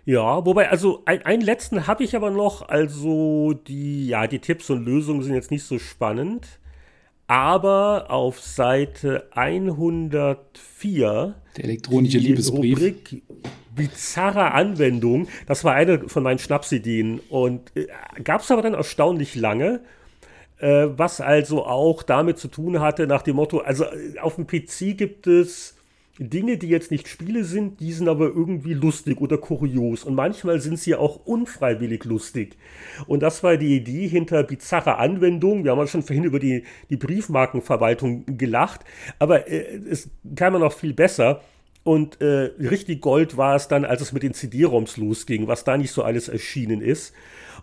Ja, 0.05 0.45
wobei, 0.45 0.69
also 0.69 1.01
ein, 1.05 1.25
einen 1.25 1.41
letzten 1.41 1.87
habe 1.87 2.03
ich 2.03 2.15
aber 2.15 2.29
noch. 2.29 2.69
Also 2.69 3.53
die, 3.53 4.07
ja, 4.07 4.27
die 4.27 4.39
Tipps 4.39 4.69
und 4.69 4.85
Lösungen 4.85 5.23
sind 5.23 5.33
jetzt 5.33 5.51
nicht 5.51 5.63
so 5.63 5.79
spannend. 5.79 6.59
Aber 7.27 8.05
auf 8.09 8.39
Seite 8.39 9.27
104 9.31 11.35
der 11.57 11.63
elektronische 11.63 12.19
Liebesbrief. 12.19 12.77
Rubrik 12.77 13.23
bizarre 13.75 14.53
Anwendung. 14.53 15.27
Das 15.47 15.63
war 15.63 15.73
eine 15.73 16.07
von 16.07 16.23
meinen 16.23 16.39
Schnapsideen 16.39 17.19
und 17.29 17.75
äh, 17.75 17.87
gab 18.23 18.41
es 18.41 18.51
aber 18.51 18.61
dann 18.61 18.73
erstaunlich 18.73 19.35
lange. 19.35 19.81
Äh, 20.57 20.87
was 20.95 21.19
also 21.19 21.65
auch 21.65 22.03
damit 22.03 22.37
zu 22.37 22.47
tun 22.47 22.79
hatte, 22.79 23.07
nach 23.07 23.23
dem 23.23 23.35
Motto, 23.35 23.59
also 23.59 23.83
äh, 23.83 24.19
auf 24.21 24.35
dem 24.35 24.47
PC 24.47 24.97
gibt 24.97 25.27
es 25.27 25.74
Dinge, 26.17 26.57
die 26.57 26.69
jetzt 26.69 26.91
nicht 26.91 27.09
Spiele 27.09 27.43
sind, 27.43 27.81
die 27.81 27.91
sind 27.91 28.07
aber 28.07 28.27
irgendwie 28.27 28.73
lustig 28.73 29.19
oder 29.19 29.37
kurios. 29.37 30.05
Und 30.05 30.15
manchmal 30.15 30.61
sind 30.61 30.79
sie 30.79 30.95
auch 30.95 31.25
unfreiwillig 31.25 32.05
lustig. 32.05 32.57
Und 33.05 33.21
das 33.21 33.43
war 33.43 33.57
die 33.57 33.75
Idee 33.75 34.07
hinter 34.07 34.43
bizarrer 34.43 34.99
Anwendung. 34.99 35.63
Wir 35.63 35.71
haben 35.71 35.79
ja 35.79 35.87
schon 35.87 36.03
vorhin 36.03 36.23
über 36.23 36.39
die, 36.39 36.63
die 36.89 36.95
Briefmarkenverwaltung 36.95 38.37
gelacht. 38.37 38.81
Aber 39.19 39.49
äh, 39.49 39.79
es 39.89 40.09
kam 40.35 40.53
ja 40.53 40.59
noch 40.59 40.73
viel 40.73 40.93
besser. 40.93 41.41
Und 41.83 42.19
äh, 42.21 42.51
richtig 42.59 43.01
Gold 43.01 43.37
war 43.37 43.55
es 43.55 43.67
dann, 43.67 43.85
als 43.85 44.01
es 44.01 44.11
mit 44.11 44.23
den 44.23 44.33
CD-ROMs 44.33 44.97
losging, 44.97 45.47
was 45.47 45.65
da 45.65 45.77
nicht 45.77 45.91
so 45.91 46.01
alles 46.01 46.29
erschienen 46.29 46.81
ist. 46.81 47.13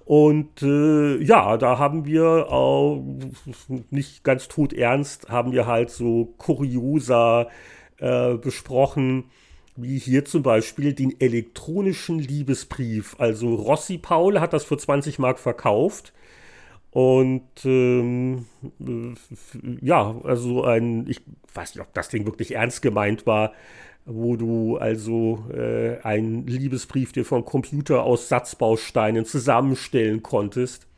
Und 0.04 0.62
äh, 0.62 1.16
ja, 1.22 1.56
da 1.56 1.78
haben 1.78 2.04
wir 2.04 2.52
auch 2.52 3.02
nicht 3.90 4.24
ganz 4.24 4.48
tot 4.48 4.72
ernst, 4.72 5.28
haben 5.28 5.52
wir 5.52 5.66
halt 5.66 5.90
so 5.90 6.34
kurioser 6.38 7.48
äh, 8.02 8.34
besprochen, 8.36 9.24
wie 9.76 9.96
hier 9.96 10.24
zum 10.24 10.42
Beispiel 10.42 10.92
den 10.92 11.20
elektronischen 11.20 12.18
Liebesbrief. 12.18 13.14
Also 13.18 13.54
Rossi 13.54 13.96
Paul 13.96 14.40
hat 14.40 14.52
das 14.52 14.64
für 14.64 14.76
20 14.76 15.20
Mark 15.20 15.38
verkauft. 15.38 16.12
Und 16.90 17.48
ähm, 17.64 18.46
ja, 19.80 20.16
also 20.24 20.64
ein, 20.64 21.06
ich 21.08 21.20
weiß 21.54 21.76
nicht, 21.76 21.82
ob 21.82 21.94
das 21.94 22.08
Ding 22.08 22.26
wirklich 22.26 22.56
ernst 22.56 22.82
gemeint 22.82 23.24
war, 23.24 23.52
wo 24.04 24.34
du 24.36 24.78
also 24.78 25.46
äh, 25.54 25.98
einen 26.02 26.44
Liebesbrief 26.46 27.12
dir 27.12 27.24
vom 27.24 27.44
Computer 27.44 28.02
aus 28.02 28.28
Satzbausteinen 28.28 29.24
zusammenstellen 29.24 30.24
konntest. 30.24 30.88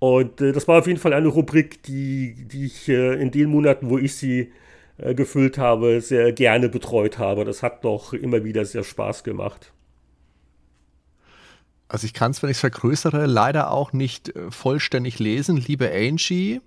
Und 0.00 0.40
äh, 0.40 0.50
das 0.50 0.66
war 0.66 0.80
auf 0.80 0.86
jeden 0.88 0.98
Fall 0.98 1.12
eine 1.12 1.28
Rubrik, 1.28 1.80
die, 1.84 2.34
die 2.34 2.66
ich 2.66 2.88
äh, 2.88 3.14
in 3.14 3.30
den 3.30 3.50
Monaten, 3.50 3.88
wo 3.88 3.98
ich 3.98 4.16
sie 4.16 4.52
äh, 4.98 5.14
gefüllt 5.14 5.58
habe, 5.58 6.00
sehr 6.00 6.32
gerne 6.32 6.68
betreut 6.68 7.18
habe. 7.18 7.44
Das 7.44 7.62
hat 7.62 7.84
doch 7.84 8.12
immer 8.12 8.44
wieder 8.44 8.64
sehr 8.64 8.84
Spaß 8.84 9.24
gemacht. 9.24 9.72
Also 11.88 12.04
ich 12.04 12.12
kann 12.12 12.32
es, 12.32 12.42
wenn 12.42 12.50
ich 12.50 12.56
es 12.56 12.60
vergrößere, 12.60 13.26
leider 13.26 13.70
auch 13.70 13.92
nicht 13.92 14.36
äh, 14.36 14.50
vollständig 14.50 15.18
lesen. 15.18 15.56
Liebe 15.56 15.90
Angie, 15.90 16.60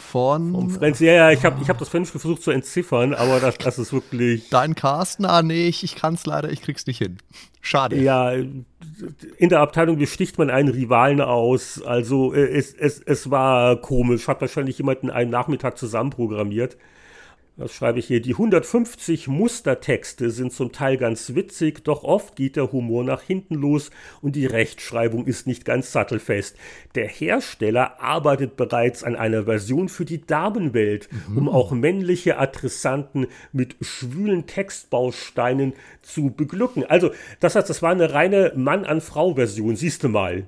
von. 0.00 0.52
Vom 0.52 0.70
Friends, 0.70 0.98
ja, 1.00 1.12
ja, 1.12 1.30
ich 1.30 1.44
habe 1.44 1.62
ich 1.62 1.68
hab 1.68 1.78
das 1.78 1.88
French 1.88 2.08
versucht 2.08 2.42
zu 2.42 2.50
entziffern, 2.50 3.14
aber 3.14 3.38
das, 3.38 3.58
das 3.58 3.78
ist 3.78 3.92
wirklich. 3.92 4.48
Dein 4.48 4.74
Carsten? 4.74 5.24
Ah, 5.24 5.42
nee, 5.42 5.68
ich, 5.68 5.84
ich 5.84 5.94
kann 5.94 6.14
es 6.14 6.26
leider, 6.26 6.50
ich 6.50 6.62
krieg's 6.62 6.86
nicht 6.86 6.98
hin. 6.98 7.18
Schade. 7.60 7.96
Ja, 7.96 8.32
in 8.32 8.64
der 9.38 9.60
Abteilung 9.60 9.98
besticht 9.98 10.38
man 10.38 10.50
einen 10.50 10.70
Rivalen 10.70 11.20
aus. 11.20 11.82
Also 11.82 12.32
äh, 12.32 12.48
es, 12.48 12.72
es, 12.72 13.00
es 13.00 13.30
war 13.30 13.80
komisch. 13.80 14.28
Hat 14.28 14.40
wahrscheinlich 14.40 14.78
jemand 14.78 15.02
in 15.02 15.10
einem 15.10 15.30
Nachmittag 15.30 15.76
zusammenprogrammiert. 15.76 16.76
Das 17.60 17.74
schreibe 17.74 17.98
ich 17.98 18.06
hier. 18.06 18.22
Die 18.22 18.32
150 18.32 19.28
Mustertexte 19.28 20.30
sind 20.30 20.50
zum 20.50 20.72
Teil 20.72 20.96
ganz 20.96 21.34
witzig, 21.34 21.84
doch 21.84 22.04
oft 22.04 22.34
geht 22.34 22.56
der 22.56 22.72
Humor 22.72 23.04
nach 23.04 23.20
hinten 23.20 23.54
los 23.54 23.90
und 24.22 24.34
die 24.34 24.46
Rechtschreibung 24.46 25.26
ist 25.26 25.46
nicht 25.46 25.66
ganz 25.66 25.92
sattelfest. 25.92 26.56
Der 26.94 27.06
Hersteller 27.06 28.00
arbeitet 28.00 28.56
bereits 28.56 29.04
an 29.04 29.14
einer 29.14 29.42
Version 29.42 29.90
für 29.90 30.06
die 30.06 30.24
Damenwelt, 30.24 31.10
mhm. 31.28 31.36
um 31.36 31.48
auch 31.50 31.72
männliche 31.72 32.38
Adressanten 32.38 33.26
mit 33.52 33.76
schwülen 33.82 34.46
Textbausteinen 34.46 35.74
zu 36.00 36.30
beglücken. 36.30 36.86
Also, 36.86 37.10
das 37.40 37.56
heißt, 37.56 37.68
das 37.68 37.82
war 37.82 37.90
eine 37.90 38.14
reine 38.14 38.54
Mann-an-Frau-Version, 38.56 39.76
siehst 39.76 40.02
du 40.02 40.08
mal 40.08 40.46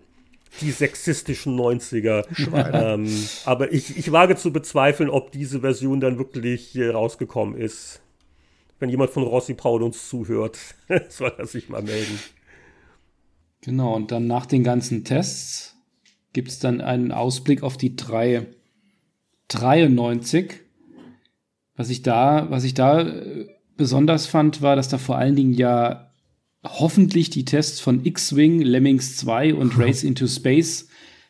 die 0.61 0.71
sexistischen 0.71 1.59
90er. 1.59 2.25
Ähm, 2.73 3.09
aber 3.45 3.73
ich, 3.73 3.97
ich 3.97 4.13
wage 4.13 4.37
zu 4.37 4.53
bezweifeln, 4.53 5.11
ob 5.11 5.33
diese 5.33 5.61
Version 5.61 6.01
dann 6.01 6.19
wirklich 6.19 6.77
äh, 6.77 6.91
rausgekommen 6.91 7.57
ist. 7.57 8.01
Wenn 8.79 8.91
jemand 8.91 9.11
von 9.11 9.23
Rossi 9.23 9.55
Paul 9.55 9.83
uns 9.83 10.09
zuhört, 10.09 10.59
soll 11.09 11.33
er 11.39 11.47
sich 11.47 11.69
mal 11.69 11.83
melden. 11.83 12.19
Genau, 13.63 13.95
und 13.95 14.11
dann 14.11 14.27
nach 14.27 14.47
den 14.47 14.65
ganzen 14.65 15.05
Tests 15.05 15.77
gibt 16.33 16.49
es 16.49 16.59
dann 16.59 16.81
einen 16.81 17.13
Ausblick 17.13 17.63
auf 17.63 17.77
die 17.77 17.97
3, 17.97 18.47
93. 19.49 20.61
Was 21.77 21.91
ich 21.91 22.03
da, 22.03 22.51
was 22.51 22.65
ich 22.65 22.75
da 22.75 23.03
äh, 23.03 23.47
besonders 23.77 24.27
fand, 24.27 24.63
war, 24.63 24.77
dass 24.77 24.89
da 24.89 24.99
vor 24.99 25.17
allen 25.17 25.37
Dingen 25.37 25.55
ja 25.55 26.12
hoffentlich 26.65 27.31
die 27.31 27.45
Tests 27.45 27.81
von 27.81 28.05
X-Wing, 28.05 28.61
Lemmings 28.61 29.17
2 29.17 29.55
und 29.55 29.79
Race 29.79 30.05
into 30.05 30.27
Space 30.27 30.89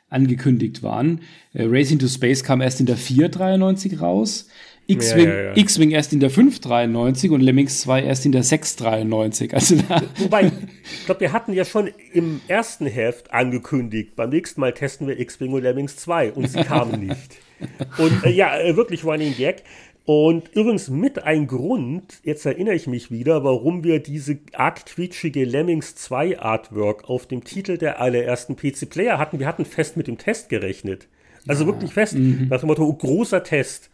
angekündigt 0.09 0.83
waren. 0.83 1.21
Äh, 1.55 1.65
Race 1.67 1.91
into 1.91 2.07
Space 2.07 2.45
kam 2.45 2.61
erst 2.61 2.81
in 2.81 2.87
der 2.87 2.97
493 2.97 4.01
raus. 4.01 4.49
X-Wing 4.89 5.29
ja, 5.29 5.35
ja, 5.35 5.91
ja. 5.91 5.97
erst 5.97 6.13
in 6.13 6.21
der 6.21 6.29
593 6.29 7.31
und 7.31 7.41
Lemmings 7.41 7.81
2 7.83 8.03
erst 8.03 8.27
in 8.27 8.33
der 8.33 8.43
693. 8.43 9.55
Also 9.55 9.77
Wobei, 10.19 10.47
ich 10.47 11.07
glaube, 11.07 11.21
wir 11.21 11.33
hatten 11.33 11.53
ja 11.53 11.65
schon 11.65 11.89
im 12.13 12.41
ersten 12.49 12.87
Heft 12.87 13.33
angekündigt, 13.33 14.17
beim 14.17 14.31
nächsten 14.31 14.61
Mal 14.61 14.73
testen 14.73 15.07
wir 15.07 15.19
X-Wing 15.19 15.53
und 15.53 15.63
Lemmings 15.63 15.97
2 15.97 16.33
und 16.33 16.49
sie 16.49 16.63
kamen 16.63 17.07
nicht. 17.07 17.39
Und 17.99 18.25
äh, 18.25 18.31
ja, 18.31 18.59
äh, 18.59 18.75
wirklich 18.75 19.05
Running 19.05 19.37
Gag. 19.37 19.63
Und 20.05 20.49
übrigens 20.55 20.91
mit 20.91 21.23
ein 21.23 21.47
Grund, 21.47 22.21
jetzt 22.25 22.45
erinnere 22.45 22.75
ich 22.75 22.89
mich 22.89 23.13
wieder, 23.13 23.45
warum 23.45 23.85
wir 23.85 24.01
diese 24.01 24.39
arg 24.53 24.85
quietschige 24.85 25.45
Lemmings 25.45 25.95
2 25.95 26.41
Artwork 26.41 27.09
auf 27.09 27.27
dem 27.27 27.45
Titel 27.45 27.79
der 27.79 28.01
allerersten 28.01 28.57
PC 28.57 28.91
Player 28.91 29.19
hatten. 29.19 29.39
Wir 29.39 29.47
hatten 29.47 29.65
fest 29.65 29.97
mit 29.97 30.09
dem 30.09 30.19
Test 30.19 30.49
gerechnet. 30.49 31.07
Also 31.47 31.65
ja. 31.65 31.69
wirklich 31.69 31.93
fest. 31.93 32.15
Mhm. 32.15 32.49
Nach 32.51 32.59
dem 32.59 32.67
Motto, 32.67 32.85
oh, 32.85 32.93
großer 32.93 33.45
Test. 33.45 33.91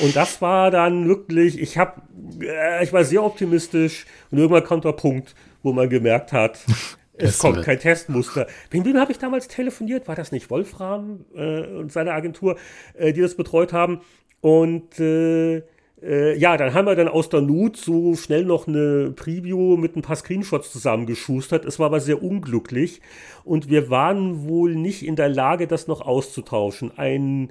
Und 0.00 0.14
das 0.14 0.42
war 0.42 0.70
dann 0.70 1.08
wirklich, 1.08 1.58
ich 1.58 1.78
habe, 1.78 2.02
äh, 2.42 2.84
ich 2.84 2.92
war 2.92 3.04
sehr 3.04 3.24
optimistisch 3.24 4.06
und 4.30 4.38
irgendwann 4.38 4.64
kommt 4.64 4.84
der 4.84 4.92
Punkt, 4.92 5.34
wo 5.62 5.72
man 5.72 5.88
gemerkt 5.88 6.32
hat, 6.32 6.60
es 7.14 7.38
kommt 7.38 7.62
kein 7.62 7.78
Testmuster. 7.78 8.46
Wegen 8.70 8.84
wem 8.84 8.98
habe 8.98 9.10
ich 9.10 9.18
damals 9.18 9.48
telefoniert? 9.48 10.06
War 10.06 10.14
das 10.14 10.32
nicht 10.32 10.50
Wolfram 10.50 11.24
äh, 11.34 11.66
und 11.66 11.92
seine 11.92 12.12
Agentur, 12.12 12.56
äh, 12.94 13.12
die 13.12 13.20
das 13.20 13.34
betreut 13.34 13.72
haben? 13.72 14.00
Und 14.40 14.98
äh, 14.98 15.62
äh, 16.02 16.36
ja, 16.38 16.56
dann 16.56 16.72
haben 16.72 16.86
wir 16.86 16.94
dann 16.94 17.08
aus 17.08 17.28
der 17.28 17.42
Not 17.42 17.76
so 17.76 18.14
schnell 18.16 18.44
noch 18.44 18.66
eine 18.66 19.12
Preview 19.14 19.76
mit 19.76 19.96
ein 19.96 20.02
paar 20.02 20.16
Screenshots 20.16 20.72
zusammengeschustert. 20.72 21.64
Es 21.64 21.78
war 21.78 21.86
aber 21.86 22.00
sehr 22.00 22.22
unglücklich 22.22 23.00
und 23.44 23.68
wir 23.68 23.90
waren 23.90 24.48
wohl 24.48 24.74
nicht 24.74 25.04
in 25.04 25.16
der 25.16 25.28
Lage, 25.28 25.66
das 25.66 25.88
noch 25.88 26.00
auszutauschen. 26.00 26.96
Ein 26.96 27.50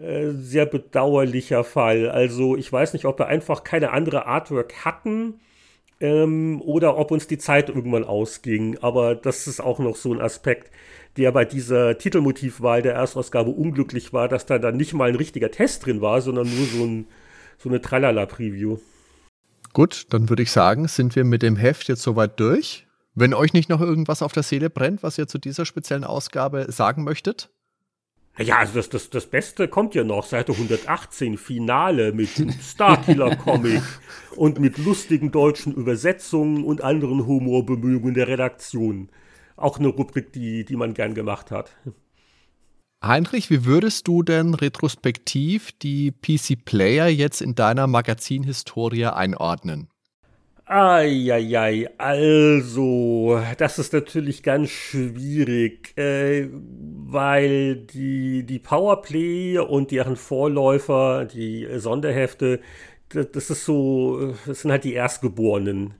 äh, 0.00 0.30
sehr 0.32 0.66
bedauerlicher 0.66 1.62
Fall. 1.62 2.10
Also 2.10 2.56
ich 2.56 2.72
weiß 2.72 2.94
nicht, 2.94 3.04
ob 3.04 3.18
wir 3.18 3.26
einfach 3.26 3.62
keine 3.62 3.92
andere 3.92 4.26
Artwork 4.26 4.84
hatten 4.84 5.40
ähm, 6.00 6.60
oder 6.62 6.98
ob 6.98 7.12
uns 7.12 7.28
die 7.28 7.38
Zeit 7.38 7.68
irgendwann 7.68 8.04
ausging. 8.04 8.78
Aber 8.80 9.14
das 9.14 9.46
ist 9.46 9.60
auch 9.60 9.78
noch 9.78 9.96
so 9.96 10.12
ein 10.12 10.20
Aspekt 10.20 10.72
der 11.18 11.32
bei 11.32 11.44
dieser 11.44 11.98
Titelmotivwahl 11.98 12.80
der 12.80 12.94
Erstausgabe 12.94 13.50
unglücklich 13.50 14.12
war, 14.12 14.28
dass 14.28 14.46
da 14.46 14.58
dann 14.58 14.76
nicht 14.76 14.94
mal 14.94 15.08
ein 15.08 15.16
richtiger 15.16 15.50
Test 15.50 15.84
drin 15.84 16.00
war, 16.00 16.20
sondern 16.20 16.48
nur 16.48 16.66
so, 16.66 16.84
ein, 16.84 17.06
so 17.58 17.68
eine 17.68 17.82
Tralala-Preview. 17.82 18.78
Gut, 19.72 20.06
dann 20.10 20.28
würde 20.28 20.44
ich 20.44 20.52
sagen, 20.52 20.86
sind 20.86 21.16
wir 21.16 21.24
mit 21.24 21.42
dem 21.42 21.56
Heft 21.56 21.88
jetzt 21.88 22.02
soweit 22.02 22.38
durch. 22.38 22.86
Wenn 23.16 23.34
euch 23.34 23.52
nicht 23.52 23.68
noch 23.68 23.80
irgendwas 23.80 24.22
auf 24.22 24.32
der 24.32 24.44
Seele 24.44 24.70
brennt, 24.70 25.02
was 25.02 25.18
ihr 25.18 25.26
zu 25.26 25.38
dieser 25.38 25.66
speziellen 25.66 26.04
Ausgabe 26.04 26.70
sagen 26.70 27.02
möchtet? 27.02 27.50
Ja, 28.38 28.58
also 28.58 28.74
das, 28.74 28.88
das, 28.88 29.10
das 29.10 29.26
Beste 29.26 29.66
kommt 29.66 29.96
ja 29.96 30.04
noch, 30.04 30.24
Seite 30.24 30.52
118, 30.52 31.36
Finale 31.36 32.12
mit 32.12 32.30
Starkiller-Comic 32.62 33.82
und 34.36 34.60
mit 34.60 34.78
lustigen 34.78 35.32
deutschen 35.32 35.74
Übersetzungen 35.74 36.62
und 36.62 36.80
anderen 36.80 37.26
Humorbemühungen 37.26 38.14
der 38.14 38.28
Redaktion 38.28 39.08
auch 39.58 39.78
eine 39.78 39.88
Rubrik, 39.88 40.32
die, 40.32 40.64
die 40.64 40.76
man 40.76 40.94
gern 40.94 41.14
gemacht 41.14 41.50
hat. 41.50 41.76
Heinrich, 43.04 43.48
wie 43.50 43.64
würdest 43.64 44.08
du 44.08 44.22
denn 44.22 44.54
retrospektiv 44.54 45.70
die 45.72 46.10
PC 46.10 46.64
Player 46.64 47.06
jetzt 47.06 47.40
in 47.40 47.54
deiner 47.54 47.86
Magazinhistorie 47.86 49.06
einordnen? 49.06 49.88
Eieiei, 50.70 51.88
also, 51.96 53.40
das 53.56 53.78
ist 53.78 53.94
natürlich 53.94 54.42
ganz 54.42 54.68
schwierig, 54.68 55.96
äh, 55.96 56.48
weil 56.52 57.76
die, 57.76 58.44
die 58.44 58.58
Powerplay 58.58 59.58
und 59.58 59.92
deren 59.92 60.16
Vorläufer, 60.16 61.24
die 61.24 61.66
Sonderhefte, 61.78 62.60
das, 63.08 63.30
das 63.32 63.48
ist 63.48 63.64
so, 63.64 64.34
das 64.44 64.60
sind 64.60 64.70
halt 64.70 64.84
die 64.84 64.92
Erstgeborenen. 64.92 65.94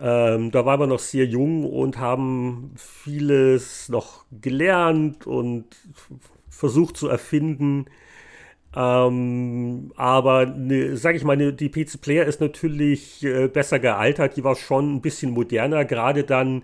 Ähm, 0.00 0.50
da 0.50 0.66
waren 0.66 0.80
wir 0.80 0.86
noch 0.86 0.98
sehr 0.98 1.24
jung 1.24 1.64
und 1.64 1.98
haben 1.98 2.72
vieles 2.76 3.88
noch 3.88 4.24
gelernt 4.40 5.26
und 5.26 5.66
versucht 6.48 6.96
zu 6.96 7.08
erfinden. 7.08 7.86
Ähm, 8.76 9.92
aber 9.96 10.46
ne, 10.46 10.96
sag 10.96 11.14
ich 11.14 11.24
mal, 11.24 11.36
ne, 11.36 11.52
die 11.52 11.68
PC 11.68 12.00
Player 12.00 12.24
ist 12.26 12.40
natürlich 12.40 13.24
äh, 13.24 13.48
besser 13.48 13.78
gealtert. 13.78 14.36
Die 14.36 14.44
war 14.44 14.56
schon 14.56 14.96
ein 14.96 15.00
bisschen 15.00 15.30
moderner, 15.30 15.84
gerade 15.84 16.24
dann 16.24 16.62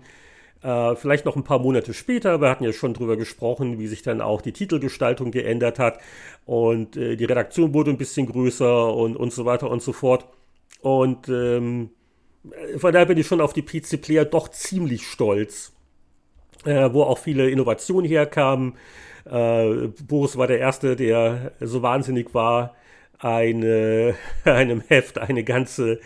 äh, 0.61 0.95
vielleicht 0.95 1.25
noch 1.25 1.37
ein 1.37 1.43
paar 1.43 1.59
Monate 1.59 1.93
später. 1.93 2.41
Wir 2.41 2.49
hatten 2.49 2.65
ja 2.65 2.73
schon 2.73 2.93
drüber 2.93 3.17
gesprochen, 3.17 3.79
wie 3.79 3.87
sich 3.87 4.01
dann 4.03 4.21
auch 4.21 4.41
die 4.41 4.53
Titelgestaltung 4.53 5.31
geändert 5.31 5.79
hat 5.79 5.99
und 6.45 6.97
äh, 6.97 7.15
die 7.15 7.25
Redaktion 7.25 7.73
wurde 7.73 7.91
ein 7.91 7.97
bisschen 7.97 8.27
größer 8.27 8.93
und, 8.93 9.15
und 9.15 9.31
so 9.33 9.45
weiter 9.45 9.69
und 9.71 9.81
so 9.81 9.93
fort. 9.93 10.25
Und 10.81 11.29
ähm, 11.29 11.91
von 12.77 12.93
daher 12.93 13.05
bin 13.05 13.17
ich 13.17 13.27
schon 13.27 13.41
auf 13.41 13.53
die 13.53 13.61
PC 13.61 14.01
Player 14.01 14.25
doch 14.25 14.49
ziemlich 14.49 15.07
stolz, 15.07 15.73
äh, 16.65 16.89
wo 16.91 17.03
auch 17.03 17.17
viele 17.17 17.49
Innovationen 17.49 18.09
herkamen. 18.09 18.73
Äh, 19.25 19.89
Boris 20.07 20.37
war 20.37 20.47
der 20.47 20.59
Erste, 20.59 20.95
der 20.95 21.51
so 21.59 21.81
wahnsinnig 21.81 22.33
war, 22.33 22.75
eine, 23.19 24.15
einem 24.45 24.81
Heft 24.87 25.17
eine 25.19 25.43
ganze 25.43 25.99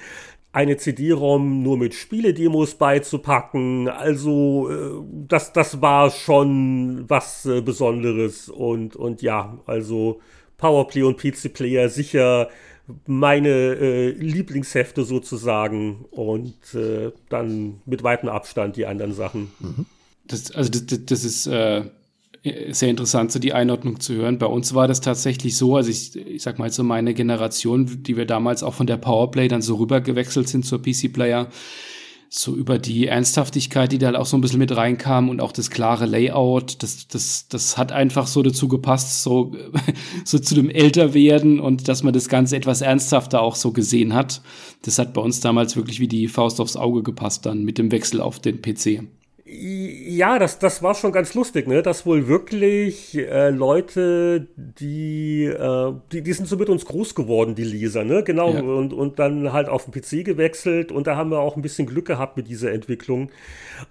eine 0.56 0.78
CD-ROM 0.78 1.64
nur 1.64 1.78
mit 1.78 1.94
Spieledemos 1.94 2.76
beizupacken. 2.76 3.90
Also 3.90 4.70
äh, 4.72 5.04
das, 5.28 5.52
das 5.52 5.82
war 5.82 6.10
schon 6.12 7.04
was 7.10 7.46
äh, 7.46 7.60
Besonderes 7.60 8.48
und, 8.48 8.96
und 8.96 9.22
ja, 9.22 9.60
also 9.66 10.22
Powerplay 10.56 11.04
und 11.04 11.18
PC 11.18 11.54
Player 11.54 11.90
sicher 11.90 12.48
meine 13.08 13.50
äh, 13.50 14.10
Lieblingshefte 14.12 15.04
sozusagen 15.04 16.06
und 16.12 16.54
äh, 16.74 17.12
dann 17.30 17.82
mit 17.86 18.04
weitem 18.04 18.30
Abstand 18.30 18.76
die 18.76 18.86
anderen 18.86 19.14
Sachen. 19.14 19.52
Mhm. 19.60 19.86
Das, 20.28 20.52
also 20.52 20.70
das, 20.72 21.06
das 21.06 21.24
ist 21.24 21.48
äh, 21.48 21.84
sehr 22.70 22.90
interessant, 22.90 23.32
so 23.32 23.40
die 23.40 23.54
Einordnung 23.54 24.00
zu 24.00 24.14
hören. 24.14 24.38
Bei 24.38 24.46
uns 24.46 24.76
war 24.76 24.88
das 24.88 25.02
tatsächlich 25.02 25.58
so, 25.58 25.76
also 25.76 25.90
ich, 25.90 26.16
ich 26.16 26.44
sag 26.44 26.60
mal 26.60 26.72
so 26.72 26.84
meine 26.84 27.14
Generation, 27.14 28.04
die 28.04 28.18
wir 28.18 28.26
damals 28.26 28.62
auch 28.62 28.76
von 28.76 28.88
der 28.88 28.98
Powerplay 28.98 29.48
dann 29.48 29.64
so 29.64 29.76
rübergewechselt 29.76 30.48
sind 30.48 30.66
zur 30.66 30.82
PC-Player, 30.82 31.50
so 32.38 32.54
über 32.54 32.78
die 32.80 33.08
Ernsthaftigkeit, 33.08 33.94
die 33.94 33.98
da 33.98 34.08
halt 34.08 34.18
auch 34.18 34.26
so 34.26 34.36
ein 34.36 34.42
bisschen 34.42 34.60
mit 34.60 34.76
reinkam 34.76 35.30
und 35.30 35.40
auch 35.40 35.54
das 35.54 35.70
klare 35.70 36.06
Layout, 36.06 36.84
das, 36.84 37.08
das, 37.08 37.48
das 37.48 37.78
hat 37.78 37.94
einfach 37.94 38.28
so 38.28 38.44
dazu 38.44 38.68
gepasst, 38.68 39.24
so, 39.24 39.54
so 40.26 40.38
zu 40.40 40.54
dem 40.54 40.70
Älterwerden 40.70 41.62
und 41.62 41.88
dass 41.88 42.04
man 42.04 42.14
das 42.14 42.28
Ganze 42.28 42.58
etwas 42.58 42.82
ernsthafter 42.82 43.42
auch 43.42 43.56
so 43.56 43.72
gesehen 43.72 44.14
hat. 44.14 44.42
Das 44.82 45.00
hat 45.00 45.14
bei 45.14 45.22
uns 45.22 45.40
damals 45.40 45.78
wirklich 45.78 46.02
wie 46.02 46.10
die 46.10 46.28
Faust 46.28 46.60
aufs 46.60 46.76
Auge 46.76 47.04
gepasst 47.04 47.46
dann 47.46 47.64
mit 47.64 47.78
dem 47.78 47.92
Wechsel 47.92 48.20
auf 48.20 48.40
den 48.40 48.62
PC. 48.62 49.04
Ja, 49.48 50.40
das, 50.40 50.58
das 50.58 50.82
war 50.82 50.96
schon 50.96 51.12
ganz 51.12 51.36
lustig, 51.36 51.68
ne? 51.68 51.84
Dass 51.84 52.08
wohl 52.08 52.28
wirklich 52.28 53.16
äh, 53.16 53.52
Leute, 53.52 54.48
die, 54.56 55.44
äh, 55.46 55.94
die, 56.12 56.24
die 56.24 56.34
sind 56.34 56.48
so 56.48 56.58
mit 56.58 56.68
uns 56.68 56.84
groß 56.86 57.14
geworden, 57.14 57.54
die 57.54 57.64
Leser, 57.64 58.04
ne? 58.04 58.24
Genau, 58.24 58.52
ja. 58.52 58.62
und, 58.62 58.92
und 58.92 59.20
dann 59.20 59.54
halt 59.54 59.70
auf 59.70 59.86
den 59.86 59.92
PC 59.94 60.26
gewechselt 60.26 60.92
und 60.92 61.06
da 61.06 61.16
haben 61.16 61.30
wir 61.30 61.42
auch 61.42 61.58
ein 61.58 61.62
bisschen 61.62 61.86
Glück 61.86 62.08
gehabt 62.08 62.38
mit 62.38 62.48
dieser 62.48 62.72
Entwicklung. 62.72 63.30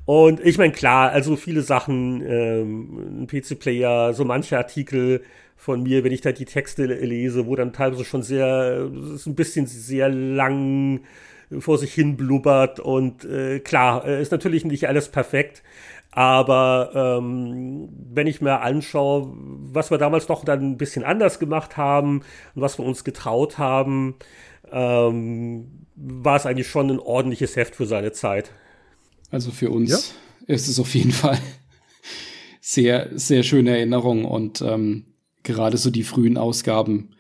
Und 0.07 0.45
ich 0.45 0.59
meine, 0.59 0.73
klar, 0.73 1.11
also 1.11 1.37
viele 1.37 1.63
Sachen, 1.63 2.21
ähm, 2.27 3.23
ein 3.23 3.27
PC-Player, 3.29 4.13
so 4.13 4.25
manche 4.25 4.59
Artikel 4.59 5.23
von 5.57 5.85
mir, 5.85 6.03
wenn 6.03 6.11
ich 6.11 6.21
da 6.21 6.33
die 6.33 6.47
Texte 6.47 6.85
lese, 6.85 7.47
wo 7.47 7.55
dann 7.55 7.73
teilweise 7.73 8.05
schon 8.05 8.25
sehr, 8.25 8.91
ein 9.25 9.35
bisschen 9.37 9.69
sehr 9.69 10.09
lang 10.09 11.03
vor 11.61 11.79
sich 11.79 11.93
hin 11.93 12.17
blubbert 12.17 12.81
und 12.81 13.25
äh, 13.25 13.61
klar, 13.61 14.07
äh, 14.07 14.21
ist 14.21 14.33
natürlich 14.33 14.65
nicht 14.65 14.89
alles 14.89 15.09
perfekt, 15.09 15.63
aber 16.11 16.91
ähm, 16.95 17.89
wenn 18.13 18.29
ich 18.29 18.41
mir 18.41 18.61
anschaue, 18.61 19.33
was 19.35 19.91
wir 19.91 19.99
damals 19.99 20.27
doch 20.27 20.45
dann 20.45 20.73
ein 20.73 20.79
bisschen 20.79 21.03
anders 21.03 21.41
gemacht 21.41 21.77
haben 21.77 22.23
und 22.55 22.63
was 22.63 22.79
wir 22.79 22.85
uns 22.85 23.03
getraut 23.03 23.59
haben, 23.59 24.15
ähm, 24.71 25.87
war 25.97 26.37
es 26.37 26.47
eigentlich 26.47 26.69
schon 26.69 26.91
ein 26.91 27.01
ordentliches 27.01 27.57
Heft 27.57 27.75
für 27.75 27.87
seine 27.87 28.13
Zeit. 28.13 28.53
Also 29.31 29.51
für 29.51 29.71
uns 29.71 29.91
ja. 30.47 30.55
ist 30.55 30.69
es 30.69 30.79
auf 30.79 30.95
jeden 30.95 31.11
Fall 31.11 31.39
sehr, 32.61 33.11
sehr 33.15 33.43
schöne 33.43 33.71
Erinnerung 33.77 34.25
und 34.25 34.63
ähm, 34.63 35.07
gerade 35.43 35.77
so 35.77 35.91
die 35.91 36.05
frühen 36.05 36.39
Ausgaben 36.39 37.17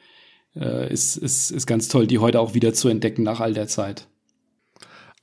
äh, 0.57 0.93
ist, 0.93 1.17
ist, 1.17 1.51
ist 1.51 1.67
ganz 1.67 1.89
toll, 1.89 2.07
die 2.07 2.19
heute 2.19 2.41
auch 2.41 2.55
wieder 2.55 2.73
zu 2.75 2.89
entdecken 2.89 3.25
nach 3.25 3.41
all 3.41 3.55
der 3.55 3.67
Zeit. 3.67 4.07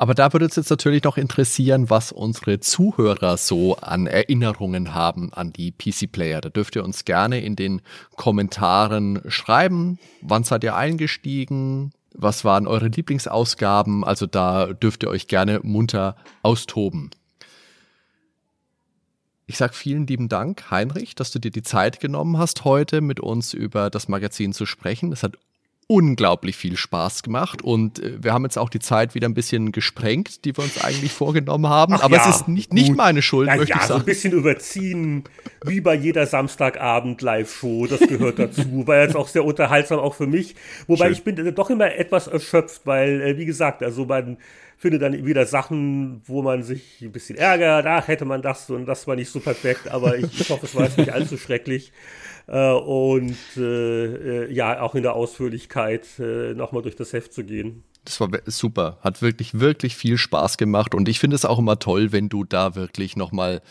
Aber 0.02 0.16
da 0.16 0.34
würde 0.34 0.46
uns 0.46 0.56
jetzt 0.56 0.72
natürlich 0.72 1.04
noch 1.04 1.18
interessieren, 1.18 1.92
was 1.92 2.12
unsere 2.12 2.60
Zuhörer 2.60 3.38
so 3.38 3.76
an 3.76 4.08
Erinnerungen 4.08 4.96
haben 4.96 5.32
an 5.32 5.54
die 5.54 5.72
PC-Player. 5.72 6.42
Da 6.42 6.50
dürft 6.50 6.76
ihr 6.76 6.84
uns 6.84 7.06
gerne 7.06 7.40
in 7.42 7.56
den 7.56 7.84
Kommentaren 8.16 9.22
schreiben. 9.28 10.00
Wann 10.24 10.44
seid 10.44 10.64
ihr 10.64 10.76
eingestiegen? 10.76 11.94
Was 12.16 12.44
waren 12.44 12.66
eure 12.66 12.88
Lieblingsausgaben? 12.88 14.04
Also 14.04 14.26
da 14.26 14.74
dürft 14.74 15.04
ihr 15.04 15.10
euch 15.12 15.28
gerne 15.28 15.60
munter 15.62 16.16
austoben. 16.42 17.12
Ich 19.46 19.58
sage 19.58 19.74
vielen 19.74 20.08
lieben 20.08 20.30
Dank, 20.30 20.72
Heinrich, 20.72 21.14
dass 21.14 21.30
du 21.30 21.38
dir 21.38 21.52
die 21.52 21.62
Zeit 21.62 22.00
genommen 22.00 22.40
hast, 22.40 22.66
heute 22.66 23.02
mit 23.02 23.20
uns 23.20 23.54
über 23.54 23.92
das 23.92 24.08
Magazin 24.08 24.52
zu 24.52 24.66
sprechen. 24.66 25.12
Es 25.12 25.22
hat 25.22 25.38
unglaublich 25.92 26.56
viel 26.56 26.78
Spaß 26.78 27.22
gemacht 27.22 27.62
und 27.62 28.00
äh, 28.00 28.24
wir 28.24 28.32
haben 28.32 28.46
jetzt 28.46 28.58
auch 28.58 28.70
die 28.70 28.80
Zeit 28.80 29.14
wieder 29.14 29.28
ein 29.28 29.34
bisschen 29.34 29.74
gesprengt, 29.74 30.46
die 30.46 30.56
wir 30.56 30.64
uns 30.64 30.82
eigentlich 30.82 31.12
vorgenommen 31.12 31.68
haben. 31.68 31.96
Ach 31.96 32.04
Aber 32.04 32.16
ja, 32.16 32.30
es 32.30 32.38
ist 32.38 32.48
nicht, 32.48 32.72
nicht 32.72 32.96
meine 32.96 33.22
Schuld, 33.22 33.50
Na 33.52 33.58
möchte 33.58 33.72
ja, 33.72 33.76
ich 33.76 33.82
sagen. 33.82 34.00
so 34.00 34.00
ein 34.00 34.06
bisschen 34.06 34.32
überziehen, 34.32 35.26
wie 35.66 35.82
bei 35.82 35.94
jeder 35.94 36.26
Samstagabend 36.28 37.22
Live-Show, 37.22 37.88
das 37.88 38.00
gehört 38.00 38.40
dazu. 38.40 38.88
War 38.88 39.02
jetzt 39.02 39.18
auch 39.18 39.28
sehr 39.28 39.44
unterhaltsam, 39.44 40.00
auch 40.00 40.14
für 40.14 40.28
mich. 40.28 40.56
Wobei 40.88 41.08
Schön. 41.08 41.14
ich 41.14 41.24
bin 41.26 41.56
doch 41.56 41.70
immer 41.70 41.94
etwas 41.94 42.28
erschöpft, 42.28 42.84
weil, 42.86 43.22
äh, 43.22 43.38
wie 43.38 43.46
gesagt, 43.46 43.84
also 43.84 44.06
man 44.06 44.38
findet 44.82 45.04
dann 45.04 45.26
wieder 45.28 45.46
Sachen, 45.46 46.24
wo 46.26 46.42
man 46.42 46.64
sich 46.64 47.02
ein 47.04 47.12
bisschen 47.12 47.38
ärgert, 47.38 47.86
ach, 47.86 48.08
hätte 48.08 48.26
man 48.26 48.42
das 48.42 48.68
und 48.72 48.88
das 48.88 49.06
war 49.06 49.16
nicht 49.16 49.30
so 49.30 49.40
perfekt, 49.40 49.88
aber 49.88 50.18
ich, 50.18 50.42
ich 50.42 50.50
hoffe, 50.50 50.66
es 50.66 50.74
war 50.74 50.86
jetzt 50.86 50.98
nicht 50.98 51.14
allzu 51.14 51.38
schrecklich. 51.38 51.94
Äh, 52.48 52.72
und 52.72 53.38
äh, 53.58 54.46
äh, 54.46 54.52
ja, 54.52 54.82
auch 54.82 54.96
in 54.96 55.04
der 55.04 55.14
Ausführlichkeit 55.14 56.08
äh, 56.18 56.56
nochmal 56.56 56.82
durch 56.82 56.96
das 56.96 57.14
Heft 57.14 57.32
zu 57.32 57.44
gehen. 57.44 57.84
Das 58.04 58.20
war 58.20 58.30
super, 58.48 58.98
hat 59.02 59.22
wirklich, 59.22 59.60
wirklich 59.60 59.96
viel 59.96 60.18
Spaß 60.18 60.58
gemacht 60.58 60.96
und 60.96 61.08
ich 61.08 61.20
finde 61.20 61.36
es 61.36 61.46
auch 61.46 61.60
immer 61.60 61.78
toll, 61.78 62.12
wenn 62.12 62.30
du 62.30 62.44
da 62.44 62.74
wirklich 62.74 63.16
nochmal 63.16 63.62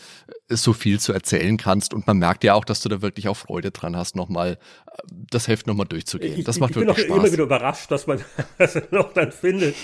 äh, 0.47 0.55
so 0.55 0.71
viel 0.71 1.01
zu 1.01 1.11
erzählen 1.11 1.57
kannst 1.57 1.93
und 1.93 2.07
man 2.07 2.17
merkt 2.17 2.45
ja 2.45 2.53
auch, 2.53 2.63
dass 2.63 2.79
du 2.79 2.87
da 2.87 3.01
wirklich 3.01 3.27
auch 3.27 3.35
Freude 3.35 3.71
dran 3.71 3.97
hast, 3.97 4.15
nochmal 4.15 4.51
äh, 4.51 4.57
das 5.29 5.49
Heft 5.49 5.67
nochmal 5.67 5.85
durchzugehen. 5.85 6.39
Ich, 6.39 6.45
das 6.45 6.61
macht 6.61 6.71
ich 6.71 6.75
wirklich 6.77 6.95
Spaß. 6.95 7.03
Ich 7.03 7.07
bin 7.07 7.13
auch 7.13 7.23
immer 7.23 7.33
wieder 7.33 7.43
überrascht, 7.43 7.91
dass 7.91 8.07
man 8.07 8.21
das 8.57 8.81
noch 8.91 9.11
dann 9.11 9.33
findet. 9.33 9.75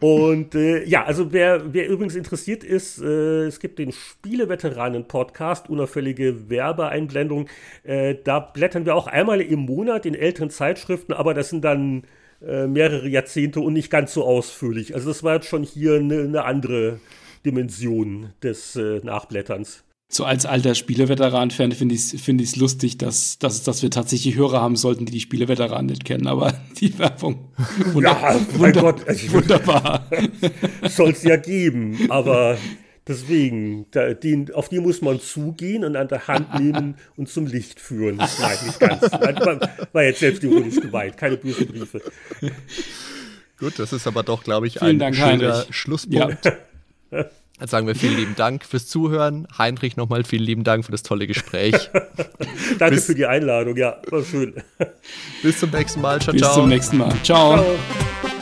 Und 0.00 0.54
äh, 0.54 0.84
ja, 0.84 1.04
also 1.04 1.32
wer, 1.32 1.74
wer 1.74 1.88
übrigens 1.88 2.14
interessiert 2.14 2.62
ist, 2.62 3.00
äh, 3.02 3.46
es 3.46 3.58
gibt 3.58 3.80
den 3.80 3.90
Spieleveteranen-Podcast, 3.90 5.68
unauffällige 5.68 6.48
Werbeeinblendung. 6.48 7.48
Äh, 7.82 8.14
da 8.22 8.38
blättern 8.38 8.86
wir 8.86 8.94
auch 8.94 9.08
einmal 9.08 9.40
im 9.40 9.58
Monat 9.58 10.06
in 10.06 10.14
älteren 10.14 10.50
Zeitschriften, 10.50 11.12
aber 11.12 11.34
das 11.34 11.50
sind 11.50 11.64
dann 11.64 12.04
äh, 12.46 12.66
mehrere 12.66 13.08
Jahrzehnte 13.08 13.60
und 13.60 13.72
nicht 13.72 13.90
ganz 13.90 14.14
so 14.14 14.24
ausführlich. 14.24 14.94
Also 14.94 15.08
das 15.08 15.22
war 15.22 15.34
jetzt 15.34 15.46
schon 15.46 15.62
hier 15.64 15.94
eine, 15.94 16.22
eine 16.22 16.44
andere 16.44 17.00
Dimension 17.44 18.32
des 18.42 18.76
äh, 18.76 19.00
Nachblätterns. 19.02 19.84
So 20.10 20.24
als 20.24 20.46
alter 20.46 20.74
Spieleveteran-Fan 20.74 21.72
finde 21.72 21.94
ich 21.94 22.14
es 22.14 22.22
find 22.22 22.56
lustig, 22.56 22.96
dass, 22.96 23.38
dass, 23.38 23.62
dass 23.62 23.82
wir 23.82 23.90
tatsächlich 23.90 24.36
Hörer 24.36 24.62
haben 24.62 24.76
sollten, 24.76 25.04
die 25.04 25.12
die 25.12 25.20
Spieleveteranen 25.20 25.86
nicht 25.86 26.06
kennen, 26.06 26.26
aber 26.26 26.54
die 26.80 26.98
Werbung. 26.98 27.50
Wunder, 27.92 28.10
ja, 28.10 28.40
mein 28.52 28.58
wunder, 28.58 28.80
Gott, 28.80 29.06
also 29.06 29.32
wunderbar. 29.32 30.08
Soll 30.88 31.10
es 31.10 31.24
ja 31.24 31.36
geben, 31.36 32.06
aber 32.08 32.56
Deswegen, 33.08 33.86
da, 33.90 34.12
den, 34.12 34.52
auf 34.52 34.68
die 34.68 34.80
muss 34.80 35.00
man 35.00 35.18
zugehen 35.18 35.82
und 35.82 35.96
an 35.96 36.08
der 36.08 36.28
Hand 36.28 36.54
nehmen 36.60 36.96
und 37.16 37.28
zum 37.28 37.46
Licht 37.46 37.80
führen. 37.80 38.16
Nein, 38.16 38.58
nicht 38.66 38.78
ganz. 38.78 39.02
War, 39.10 39.60
war 39.92 40.02
jetzt 40.02 40.20
selbstironisch 40.20 40.76
gemeint, 40.80 41.16
keine 41.16 41.38
bösen 41.38 41.66
Briefe. 41.66 42.02
Gut, 43.58 43.78
das 43.78 43.92
ist 43.92 44.06
aber 44.06 44.22
doch, 44.22 44.44
glaube 44.44 44.66
ich, 44.66 44.74
vielen 44.74 44.90
ein 44.90 44.98
Dank, 44.98 45.16
schöner 45.16 45.28
Heinrich. 45.28 45.74
Schlusspunkt. 45.74 46.44
Ja. 46.44 47.24
Dann 47.58 47.66
sagen 47.66 47.86
wir 47.88 47.96
vielen 47.96 48.16
lieben 48.16 48.36
Dank 48.36 48.64
fürs 48.64 48.86
Zuhören. 48.86 49.48
Heinrich 49.56 49.96
nochmal 49.96 50.22
vielen 50.22 50.44
lieben 50.44 50.62
Dank 50.62 50.84
für 50.84 50.92
das 50.92 51.02
tolle 51.02 51.26
Gespräch. 51.26 51.90
Danke 52.78 52.96
bis, 52.96 53.06
für 53.06 53.14
die 53.16 53.26
Einladung, 53.26 53.76
ja, 53.76 54.00
war 54.10 54.22
schön. 54.22 54.54
Bis 55.42 55.58
zum 55.58 55.70
nächsten 55.70 56.00
Mal. 56.00 56.20
Ciao, 56.20 56.32
bis 56.32 56.42
ciao. 56.42 56.52
Bis 56.52 56.60
zum 56.60 56.68
nächsten 56.68 56.96
Mal. 56.98 57.14
ciao. 57.24 57.56
ciao. 57.56 58.37